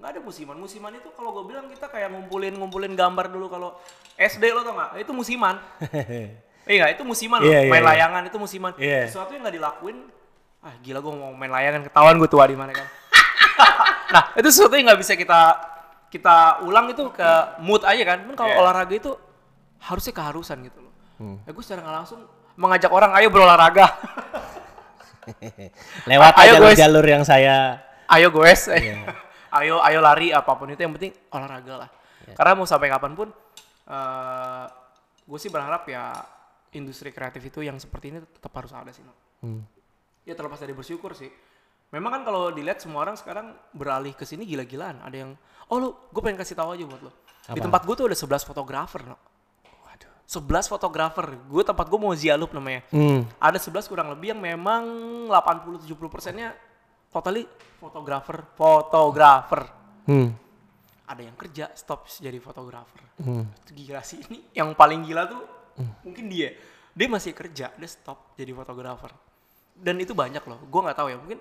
nggak 0.00 0.08
ada 0.08 0.20
musiman 0.24 0.56
musiman 0.56 0.96
itu 0.96 1.12
kalau 1.12 1.36
gue 1.36 1.44
bilang 1.44 1.68
kita 1.68 1.92
kayak 1.92 2.08
ngumpulin 2.08 2.56
ngumpulin 2.56 2.96
gambar 2.96 3.28
dulu 3.28 3.52
kalau 3.52 3.76
SD 4.16 4.48
lo 4.48 4.64
tau 4.64 4.72
nggak 4.72 4.90
itu 5.04 5.12
musiman 5.12 5.60
Iya 6.62 6.94
itu 6.94 7.02
musiman 7.02 7.42
loh, 7.42 7.50
Iya, 7.50 7.66
iya, 7.66 7.70
main 7.74 7.82
iya. 7.82 7.90
layangan 7.90 8.22
itu 8.30 8.38
musiman. 8.38 8.70
Iya. 8.78 9.10
Sesuatu 9.10 9.34
yang 9.34 9.42
nggak 9.42 9.58
dilakuin, 9.58 9.98
ah 10.62 10.70
gila 10.78 11.02
gue 11.02 11.10
mau 11.10 11.34
main 11.34 11.50
layangan 11.50 11.82
ketahuan 11.90 12.14
gue 12.22 12.30
tua 12.30 12.46
di 12.46 12.54
mana 12.54 12.70
kan. 12.70 12.86
nah 14.14 14.30
itu 14.38 14.46
sesuatu 14.46 14.78
yang 14.78 14.86
nggak 14.94 15.00
bisa 15.02 15.18
kita 15.18 15.58
kita 16.06 16.62
ulang 16.62 16.86
itu 16.94 17.02
ke 17.10 17.30
mood 17.66 17.82
aja 17.82 18.14
kan. 18.14 18.22
Kan 18.30 18.34
kalau 18.38 18.54
Iya. 18.54 18.60
olahraga 18.62 18.94
itu 18.94 19.10
harusnya 19.82 20.14
keharusan 20.14 20.62
gitu 20.62 20.86
loh. 20.86 20.94
Hmm. 21.18 21.42
Ya 21.42 21.50
gue 21.50 21.62
secara 21.66 21.82
nggak 21.82 21.96
langsung 22.06 22.20
mengajak 22.54 22.94
orang 22.94 23.10
ayo 23.18 23.26
berolahraga. 23.34 23.86
Lewat 26.10 26.34
Ayo, 26.38 26.58
aja 26.58 26.60
guys. 26.60 26.78
jalur 26.78 27.06
yang 27.06 27.22
saya 27.22 27.78
ayo 28.12 28.28
goes, 28.28 28.68
Iya. 28.68 29.08
ayo 29.62 29.80
ayo 29.80 29.98
lari 30.04 30.32
apa 30.32 30.52
pun 30.56 30.68
itu 30.68 30.80
yang 30.80 30.92
penting 30.92 31.12
olahraga 31.32 31.86
lah. 31.86 31.90
Iya. 32.28 32.34
Karena 32.36 32.52
mau 32.56 32.68
sampai 32.68 32.88
kapan 32.92 33.12
pun, 33.16 33.28
eh 33.88 34.64
gue 35.22 35.38
sih 35.38 35.48
berharap 35.48 35.86
ya 35.88 36.12
industri 36.74 37.14
kreatif 37.14 37.40
itu 37.46 37.62
yang 37.64 37.78
seperti 37.78 38.12
ini 38.12 38.18
tetap 38.20 38.52
harus 38.52 38.72
ada 38.74 38.90
sih. 38.90 39.04
No. 39.04 39.14
Hmm. 39.44 39.62
Ya 40.26 40.36
terlepas 40.36 40.60
dari 40.60 40.74
bersyukur 40.76 41.16
sih. 41.16 41.30
Memang 41.92 42.20
kan 42.20 42.22
kalau 42.24 42.48
dilihat 42.48 42.80
semua 42.80 43.04
orang 43.04 43.20
sekarang 43.20 43.52
beralih 43.76 44.16
ke 44.16 44.24
sini 44.24 44.48
gila-gilaan. 44.48 45.04
Ada 45.04 45.16
yang, 45.28 45.30
oh 45.68 45.76
lu, 45.76 45.88
gue 46.08 46.22
pengen 46.24 46.40
kasih 46.40 46.56
tahu 46.56 46.72
aja 46.72 46.84
buat 46.88 47.02
lo. 47.04 47.12
Di 47.52 47.60
tempat 47.60 47.84
gue 47.84 47.94
tuh 47.96 48.06
ada 48.08 48.16
11 48.16 48.48
fotografer, 48.48 49.04
no. 49.04 49.16
Waduh. 50.28 50.62
11 50.62 50.72
fotografer. 50.72 51.26
Gue 51.50 51.62
tempat 51.66 51.86
gue 51.86 51.98
mau 52.00 52.12
Zialup 52.16 52.54
namanya. 52.56 52.82
Hmm. 52.88 53.26
Ada 53.36 53.58
11 53.58 53.90
kurang 53.90 54.08
lebih 54.14 54.32
yang 54.36 54.40
memang 54.40 54.82
80-70 55.28 55.92
persennya 56.08 56.56
totally 57.12 57.44
fotografer, 57.76 58.40
fotografer. 58.56 59.62
Hmm. 60.08 60.32
Ada 61.04 61.22
yang 61.28 61.36
kerja 61.36 61.68
stop 61.76 62.08
jadi 62.08 62.40
fotografer. 62.40 63.02
Hmm. 63.20 63.44
Itu 63.66 63.70
gila 63.76 64.00
sih 64.00 64.24
ini. 64.30 64.40
Yang 64.56 64.72
paling 64.78 65.04
gila 65.04 65.28
tuh 65.28 65.42
mungkin 66.06 66.32
dia. 66.32 66.56
Dia 66.92 67.08
masih 67.08 67.32
kerja, 67.32 67.72
dia 67.72 67.88
stop 67.88 68.36
jadi 68.36 68.52
fotografer. 68.52 69.12
Dan 69.72 70.00
itu 70.00 70.12
banyak 70.12 70.44
loh. 70.44 70.60
Gue 70.68 70.80
nggak 70.84 70.96
tahu 70.96 71.08
ya. 71.12 71.16
Mungkin 71.16 71.40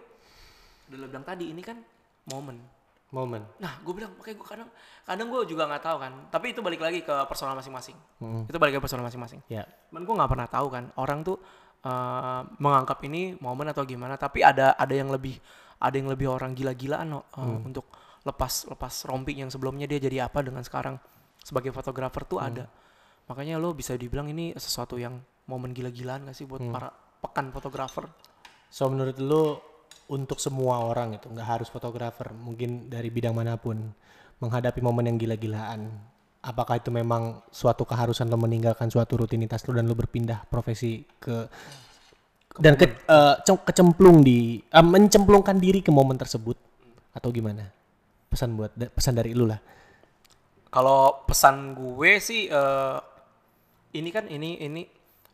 udah 0.91 0.97
lo 0.99 1.07
bilang 1.07 1.23
tadi 1.23 1.47
ini 1.51 1.63
kan 1.63 1.79
momen. 2.27 2.80
Momen. 3.11 3.43
Nah, 3.59 3.75
gue 3.83 3.91
bilang 3.91 4.15
makanya 4.15 4.39
gue 4.39 4.47
kadang 4.47 4.69
kadang 5.03 5.27
gue 5.27 5.41
juga 5.51 5.67
nggak 5.67 5.83
tahu 5.83 5.97
kan. 5.99 6.13
Tapi 6.31 6.55
itu 6.55 6.63
balik 6.63 6.79
lagi 6.79 7.03
ke 7.03 7.15
personal 7.27 7.59
masing-masing. 7.59 7.99
Hmm. 8.23 8.47
Itu 8.47 8.55
balik 8.55 8.79
ke 8.79 8.81
personal 8.87 9.03
masing-masing. 9.03 9.43
Ya. 9.51 9.67
Cuman 9.91 10.07
gue 10.07 10.15
nggak 10.15 10.31
pernah 10.31 10.47
tahu 10.47 10.67
kan 10.71 10.83
orang 10.95 11.19
tuh 11.27 11.35
eh, 11.83 12.41
menganggap 12.55 13.03
ini 13.03 13.35
momen 13.43 13.67
atau 13.67 13.83
gimana. 13.83 14.15
Tapi 14.15 14.47
ada 14.47 14.79
ada 14.79 14.95
yang 14.95 15.11
lebih 15.11 15.35
ada 15.83 15.91
yang 15.91 16.07
lebih 16.07 16.31
orang 16.31 16.55
gila-gilaan 16.55 17.11
no, 17.11 17.27
eh, 17.35 17.59
untuk 17.67 17.91
lepas 18.23 18.71
lepas 18.71 19.03
rompi 19.11 19.35
yang 19.35 19.51
sebelumnya 19.51 19.91
dia 19.91 19.99
jadi 19.99 20.31
apa 20.31 20.39
dengan 20.39 20.63
sekarang 20.63 20.95
sebagai 21.43 21.75
fotografer 21.75 22.23
tuh 22.23 22.39
ada. 22.39 22.63
Makanya 23.27 23.59
lo 23.59 23.75
bisa 23.75 23.91
dibilang 23.99 24.31
ini 24.31 24.55
sesuatu 24.55 24.95
yang 24.95 25.19
momen 25.51 25.75
gila-gilaan 25.75 26.31
gak 26.31 26.35
sih 26.37 26.47
buat 26.47 26.63
para 26.71 26.91
pekan 27.19 27.51
fotografer? 27.51 28.07
So 28.71 28.87
menurut 28.87 29.19
lu 29.19 29.59
untuk 30.11 30.43
semua 30.43 30.83
orang 30.83 31.15
itu 31.15 31.31
nggak 31.31 31.47
harus 31.47 31.71
fotografer, 31.71 32.35
mungkin 32.35 32.91
dari 32.91 33.07
bidang 33.07 33.31
mana 33.31 33.55
pun 33.55 33.79
menghadapi 34.43 34.83
momen 34.83 35.07
yang 35.07 35.15
gila-gilaan. 35.15 35.87
Apakah 36.43 36.81
itu 36.81 36.91
memang 36.91 37.39
suatu 37.53 37.87
keharusan 37.87 38.27
lo 38.27 38.35
meninggalkan 38.35 38.91
suatu 38.91 39.15
rutinitas 39.15 39.63
lo 39.69 39.77
dan 39.77 39.87
lo 39.87 39.95
berpindah 39.95 40.43
profesi 40.49 41.05
ke 41.21 41.47
dan 42.59 42.75
ke, 42.75 42.91
cem- 43.47 43.63
kecemplung 43.63 44.19
di 44.19 44.59
eh, 44.59 44.83
mencemplungkan 44.83 45.55
diri 45.55 45.79
ke 45.79 45.93
momen 45.93 46.19
tersebut 46.19 46.59
atau 47.15 47.29
gimana? 47.31 47.71
Pesan 48.27 48.59
buat 48.59 48.75
pesan 48.75 49.15
dari 49.15 49.31
lu 49.31 49.47
lah. 49.47 49.61
Kalau 50.67 51.23
pesan 51.23 51.77
gue 51.77 52.11
sih 52.19 52.51
eh, 52.51 52.99
ini 53.95 54.09
kan 54.11 54.27
ini 54.27 54.59
ini 54.59 54.81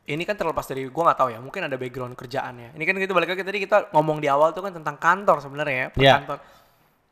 ini 0.07 0.23
kan 0.23 0.39
terlepas 0.39 0.63
dari 0.63 0.87
gue 0.87 1.03
nggak 1.03 1.19
tahu 1.19 1.29
ya 1.35 1.39
mungkin 1.43 1.67
ada 1.67 1.75
background 1.75 2.15
kerjaannya. 2.15 2.71
Ini 2.79 2.83
kan 2.87 2.95
kita 2.95 3.11
balik 3.11 3.35
lagi 3.35 3.43
tadi 3.43 3.59
kita 3.59 3.91
ngomong 3.91 4.23
di 4.23 4.31
awal 4.31 4.55
tuh 4.55 4.63
kan 4.63 4.71
tentang 4.71 4.95
kantor 4.95 5.43
sebenarnya 5.43 5.75
ya 5.75 5.87
per 5.91 5.99
Iya. 5.99 6.13
kantor. 6.23 6.37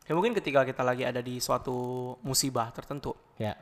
Ya 0.05 0.11
mungkin 0.15 0.31
ketika 0.37 0.61
kita 0.63 0.79
lagi 0.85 1.03
ada 1.03 1.19
di 1.19 1.41
suatu 1.41 1.75
musibah 2.23 2.69
tertentu, 2.71 3.11
Ya. 3.35 3.57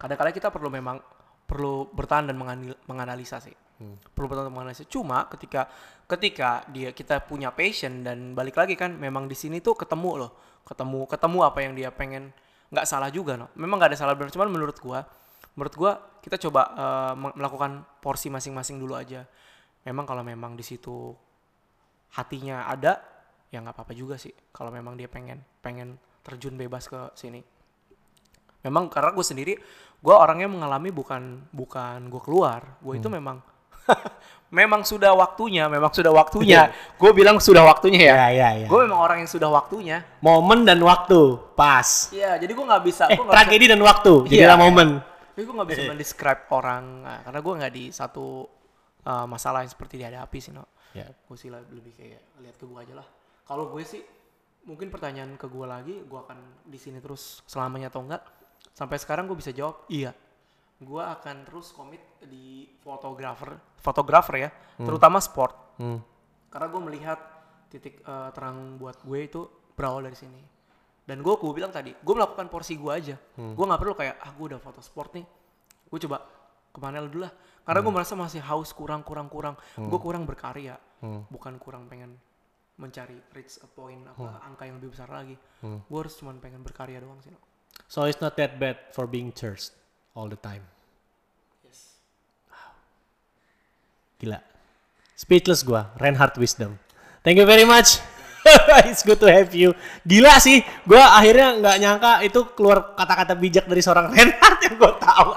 kadang-kadang 0.00 0.34
kita 0.34 0.48
perlu 0.50 0.66
memang 0.72 0.98
perlu 1.46 1.86
bertahan 1.92 2.26
dan 2.32 2.36
menganalisa 2.88 3.38
sih. 3.38 3.54
Perlu 4.12 4.26
bertahan 4.26 4.48
dan 4.48 4.54
menganalisa. 4.56 4.82
Cuma 4.88 5.28
ketika 5.30 5.70
ketika 6.10 6.66
dia 6.74 6.90
kita 6.90 7.22
punya 7.22 7.54
passion 7.54 8.02
dan 8.02 8.34
balik 8.34 8.58
lagi 8.58 8.74
kan 8.74 8.96
memang 8.96 9.30
di 9.30 9.36
sini 9.38 9.62
tuh 9.62 9.78
ketemu 9.78 10.26
loh, 10.26 10.30
ketemu 10.66 11.06
ketemu 11.06 11.38
apa 11.46 11.58
yang 11.62 11.72
dia 11.78 11.92
pengen 11.94 12.34
nggak 12.72 12.86
salah 12.88 13.12
juga 13.12 13.38
no. 13.38 13.46
Memang 13.54 13.78
nggak 13.78 13.94
ada 13.94 13.98
salah 13.98 14.14
benar 14.18 14.32
cuman 14.34 14.48
menurut 14.50 14.74
gua 14.82 15.06
menurut 15.60 15.76
gua 15.76 15.92
kita 16.20 16.40
coba 16.40 16.62
me- 17.12 17.36
melakukan 17.36 17.84
porsi 18.00 18.26
masing-masing 18.26 18.80
dulu 18.80 18.96
aja. 18.96 19.28
Memang 19.80 20.04
kalau 20.04 20.20
memang 20.20 20.56
di 20.56 20.64
situ 20.64 21.12
hatinya 22.10 22.66
ada 22.66 23.00
ya 23.48 23.58
nggak 23.58 23.74
apa-apa 23.74 23.92
juga 23.92 24.14
sih 24.14 24.30
kalau 24.50 24.70
memang 24.70 24.94
dia 24.94 25.06
pengen 25.06 25.38
pengen 25.58 25.94
terjun 26.20 26.54
bebas 26.54 26.86
ke 26.86 26.98
sini 27.14 27.38
memang 28.60 28.86
karena 28.86 29.10
gue 29.10 29.22
sendiri 29.22 29.54
gue 29.96 30.14
orangnya 30.14 30.46
mengalami 30.46 30.90
bukan 30.90 31.46
bukan 31.50 32.06
gue 32.06 32.20
keluar 32.20 32.78
gue 32.78 32.94
itu 32.94 33.06
memang 33.06 33.38
memang 34.50 34.82
sudah 34.82 35.14
waktunya 35.14 35.66
memang 35.66 35.90
sudah 35.90 36.10
waktunya 36.10 36.70
gue 36.94 37.10
bilang 37.10 37.38
sudah 37.38 37.62
waktunya 37.64 38.10
ya 38.10 38.14
Ya 38.14 38.28
ya 38.30 38.48
ya. 38.62 38.66
gue 38.66 38.78
memang 38.84 39.00
orang 39.00 39.22
yang 39.22 39.30
sudah 39.30 39.48
waktunya 39.48 40.02
Momen 40.20 40.62
dan 40.62 40.78
waktu 40.80 41.38
pas. 41.54 42.10
Iya 42.10 42.36
jadi 42.36 42.50
gue 42.50 42.64
nggak 42.64 42.84
bisa 42.84 43.04
Eh, 43.06 43.14
gue 43.14 43.22
nggak 43.22 43.30
bisa 43.30 43.38
tragedi 43.38 43.64
dan 43.66 43.80
waktu. 43.80 44.12
Iya. 44.26 44.30
Jadilah 44.46 44.58
momen. 44.58 44.88
Tapi 45.40 45.48
gue 45.48 45.56
nggak 45.56 45.70
bisa 45.72 45.88
mendescribe 45.88 46.42
orang 46.52 46.84
nah, 47.00 47.20
karena 47.24 47.40
gue 47.40 47.54
nggak 47.64 47.72
di 47.72 47.84
satu 47.88 48.44
uh, 49.08 49.24
masalah 49.24 49.64
yang 49.64 49.72
seperti 49.72 49.96
dihadapi 49.96 50.36
sih 50.36 50.52
no 50.52 50.68
Ya. 50.92 51.06
gue 51.06 51.36
sih 51.38 51.48
lebih 51.48 51.94
kayak 51.96 52.42
lihat 52.42 52.58
ke 52.58 52.66
gue 52.66 52.74
aja 52.82 52.98
lah. 52.98 53.06
Kalau 53.46 53.70
gue 53.70 53.78
sih 53.86 54.02
mungkin 54.68 54.92
pertanyaan 54.92 55.38
ke 55.38 55.46
gue 55.48 55.62
lagi 55.62 56.02
gue 56.04 56.18
akan 56.20 56.68
di 56.68 56.76
sini 56.76 57.00
terus 57.00 57.40
selamanya 57.48 57.88
atau 57.88 58.04
enggak 58.04 58.20
sampai 58.74 59.00
sekarang 59.00 59.24
gue 59.24 59.38
bisa 59.38 59.54
jawab 59.54 59.88
iya. 59.88 60.12
Gue 60.76 61.00
akan 61.00 61.48
terus 61.48 61.72
komit 61.72 62.04
di 62.20 62.68
fotografer 62.84 63.56
fotografer 63.80 64.34
ya. 64.44 64.50
Terutama 64.76 65.16
sport. 65.24 65.56
Hmm. 65.80 65.96
karena 66.52 66.66
gue 66.68 66.82
melihat 66.82 67.20
titik 67.72 68.04
eh, 68.04 68.28
terang 68.36 68.76
buat 68.76 69.00
gue 69.00 69.18
itu 69.24 69.46
berawal 69.78 70.04
dari 70.04 70.18
sini 70.18 70.59
dan 71.08 71.22
gue 71.24 71.34
gue 71.34 71.52
bilang 71.56 71.72
tadi 71.72 71.90
gue 71.92 72.14
melakukan 72.14 72.46
porsi 72.52 72.76
gue 72.78 72.92
aja. 72.92 73.16
Gue 73.36 73.64
nggak 73.66 73.80
perlu 73.80 73.94
kayak 73.96 74.16
ah 74.20 74.30
gue 74.34 74.46
udah 74.54 74.60
foto 74.62 74.80
sport 74.84 75.16
nih 75.18 75.26
gue 75.90 75.98
coba 76.06 76.22
ke 76.70 76.78
mana 76.78 77.02
dulu 77.02 77.26
lah. 77.26 77.32
Karena 77.66 77.80
gue 77.82 77.92
merasa 77.92 78.14
masih 78.14 78.40
haus 78.42 78.70
kurang 78.74 79.02
kurang 79.02 79.28
kurang. 79.28 79.54
Gue 79.74 79.98
kurang 79.98 80.24
berkarya 80.28 80.78
bukan 81.28 81.58
kurang 81.58 81.88
pengen 81.90 82.14
mencari 82.80 83.16
reach 83.36 83.60
a 83.60 83.68
point 83.68 84.00
apa 84.08 84.40
angka 84.46 84.64
yang 84.64 84.80
lebih 84.80 84.94
besar 84.94 85.10
lagi. 85.12 85.36
Gue 85.62 85.98
harus 85.98 86.14
cuman 86.16 86.38
pengen 86.40 86.62
berkarya 86.64 87.00
doang 87.02 87.20
sih 87.20 87.32
no. 87.32 87.40
So 87.90 88.06
it's 88.06 88.20
not 88.22 88.38
that 88.38 88.60
bad 88.60 88.78
for 88.94 89.06
being 89.10 89.32
thirst 89.34 89.74
all 90.14 90.28
the 90.30 90.38
time. 90.38 90.62
yes. 91.66 91.98
Gila. 94.20 94.38
Speechless 95.16 95.60
gua, 95.64 95.92
Reinhardt 96.00 96.36
Wisdom. 96.40 96.80
Thank 97.24 97.36
you 97.36 97.44
very 97.44 97.68
much. 97.68 98.00
It's 98.90 99.04
good 99.04 99.20
to 99.20 99.28
have 99.28 99.52
you. 99.52 99.76
Gila 100.02 100.40
sih, 100.40 100.64
gua 100.88 101.16
akhirnya 101.20 101.60
nggak 101.60 101.76
nyangka 101.80 102.12
itu 102.24 102.40
keluar 102.56 102.96
kata-kata 102.96 103.36
bijak 103.36 103.64
dari 103.68 103.82
seorang 103.84 104.08
Reinhardt 104.12 104.60
yang 104.64 104.74
gua 104.80 104.92
tahu. 104.96 105.30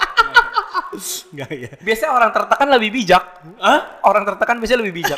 Enggak 1.33 1.49
ya. 1.49 1.73
biasanya 1.81 2.11
orang 2.13 2.29
tertekan 2.29 2.67
lebih 2.69 2.89
bijak 2.93 3.23
Hah? 3.57 3.97
orang 4.05 4.29
tertekan 4.29 4.61
biasanya 4.61 4.85
lebih 4.85 5.01
bijak 5.01 5.17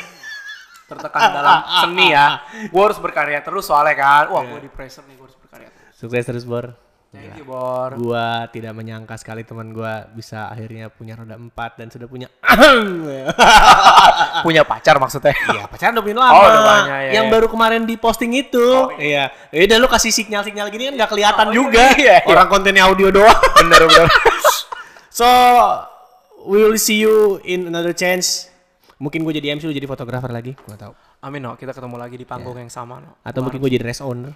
tertekan 0.88 1.36
dalam 1.36 1.60
seni 1.84 2.16
ya 2.16 2.40
gue 2.72 2.80
harus 2.80 2.96
berkarya 3.02 3.44
terus 3.44 3.68
soalnya 3.68 3.96
kan 3.98 4.32
wah 4.32 4.46
gue 4.46 4.64
di 4.64 4.72
pressure 4.72 5.04
nih 5.04 5.20
gue 5.20 5.26
harus 5.28 5.36
berkarya 5.36 5.70
terus 5.74 5.94
Sukses 6.00 6.24
terus, 6.24 6.46
Bor. 6.48 6.85
Thank 7.18 7.36
you 7.36 7.44
bor 7.44 7.90
Gua 7.96 8.46
tidak 8.50 8.72
menyangka 8.72 9.16
sekali 9.16 9.42
teman 9.42 9.72
gua 9.72 10.04
bisa 10.08 10.48
akhirnya 10.48 10.88
punya 10.88 11.16
roda 11.16 11.34
empat 11.34 11.80
dan 11.80 11.88
sudah 11.88 12.06
punya 12.06 12.28
punya 14.46 14.62
pacar 14.62 14.96
maksudnya 14.98 15.32
Iya 15.32 15.64
pacaran 15.66 15.92
udah 15.96 16.04
punya 16.04 16.16
lama. 16.18 16.34
Oh, 16.34 16.44
udah 16.44 16.62
banyak, 16.64 16.90
ya, 16.90 17.12
yang 17.16 17.26
ya. 17.28 17.32
baru 17.32 17.46
kemarin 17.48 17.82
di 17.84 17.96
posting 17.96 18.32
itu. 18.34 18.90
iya. 18.98 19.30
Ya 19.50 19.60
udah 19.66 19.78
lu 19.78 19.88
kasih 19.88 20.12
sinyal-sinyal 20.12 20.68
gini 20.70 20.90
kan 20.90 20.94
nggak 20.96 21.10
kelihatan 21.12 21.46
Oh, 21.50 21.54
juga. 21.54 21.84
iya, 21.96 22.22
iya. 22.22 22.28
Orang 22.28 22.48
kontennya 22.48 22.84
audio 22.86 23.10
doang. 23.10 23.36
bener 23.60 23.82
bener 23.86 24.06
so 25.10 25.26
we 26.46 26.60
will 26.60 26.76
see 26.76 26.98
you 26.98 27.38
in 27.42 27.66
another 27.66 27.92
chance. 27.92 28.48
Mungkin 28.96 29.22
gue 29.22 29.34
jadi 29.36 29.52
MC, 29.52 29.68
lu 29.68 29.76
jadi 29.76 29.86
fotografer 29.86 30.32
lagi, 30.32 30.56
gue 30.56 30.76
tahu. 30.76 30.94
amin 31.20 31.42
no 31.42 31.52
kita 31.58 31.74
ketemu 31.74 31.96
lagi 31.98 32.16
di 32.16 32.24
panggung 32.24 32.54
yang 32.56 32.70
sama 32.70 33.02
no 33.02 33.18
Atau 33.26 33.42
mungkin 33.42 33.58
gue 33.58 33.70
jadi 33.70 33.84
rest 33.84 34.00
owner. 34.00 34.32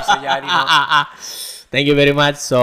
Bisa 0.00 0.16
jadi 0.20 0.46
no 0.46 0.62
Thank 1.70 1.86
you 1.86 1.94
very 1.94 2.10
much. 2.10 2.42
So 2.42 2.58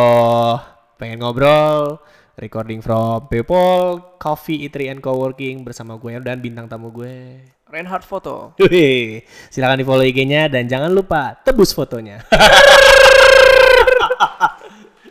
pengen 1.00 1.24
ngobrol, 1.24 2.04
recording 2.36 2.84
from 2.84 3.32
People 3.32 4.04
Coffee 4.20 4.68
Eatery 4.68 4.92
and 4.92 5.00
Coworking 5.00 5.64
bersama 5.64 5.96
gue 5.96 6.20
dan 6.20 6.44
bintang 6.44 6.68
tamu 6.68 6.92
gue. 6.92 7.40
Reinhard 7.68 8.04
foto 8.04 8.56
Wih, 8.60 9.28
silakan 9.52 9.80
di 9.80 9.86
follow 9.88 10.04
IG-nya 10.04 10.48
dan 10.48 10.72
jangan 10.72 10.92
lupa 10.92 11.36
tebus 11.44 11.72
fotonya. 11.72 12.24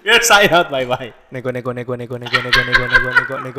Yes, 0.07 0.31
sign 0.31 0.47
out. 0.55 0.71
Bye 0.71 0.87
bye. 0.87 1.11
nego 1.35 1.51
nego 1.51 1.75
nego 1.75 1.99
nego 1.99 2.15
nego 2.15 2.39
nego 2.39 2.61
nego 2.63 2.63
nego 2.63 2.87
nego 2.87 3.11
nego 3.11 3.35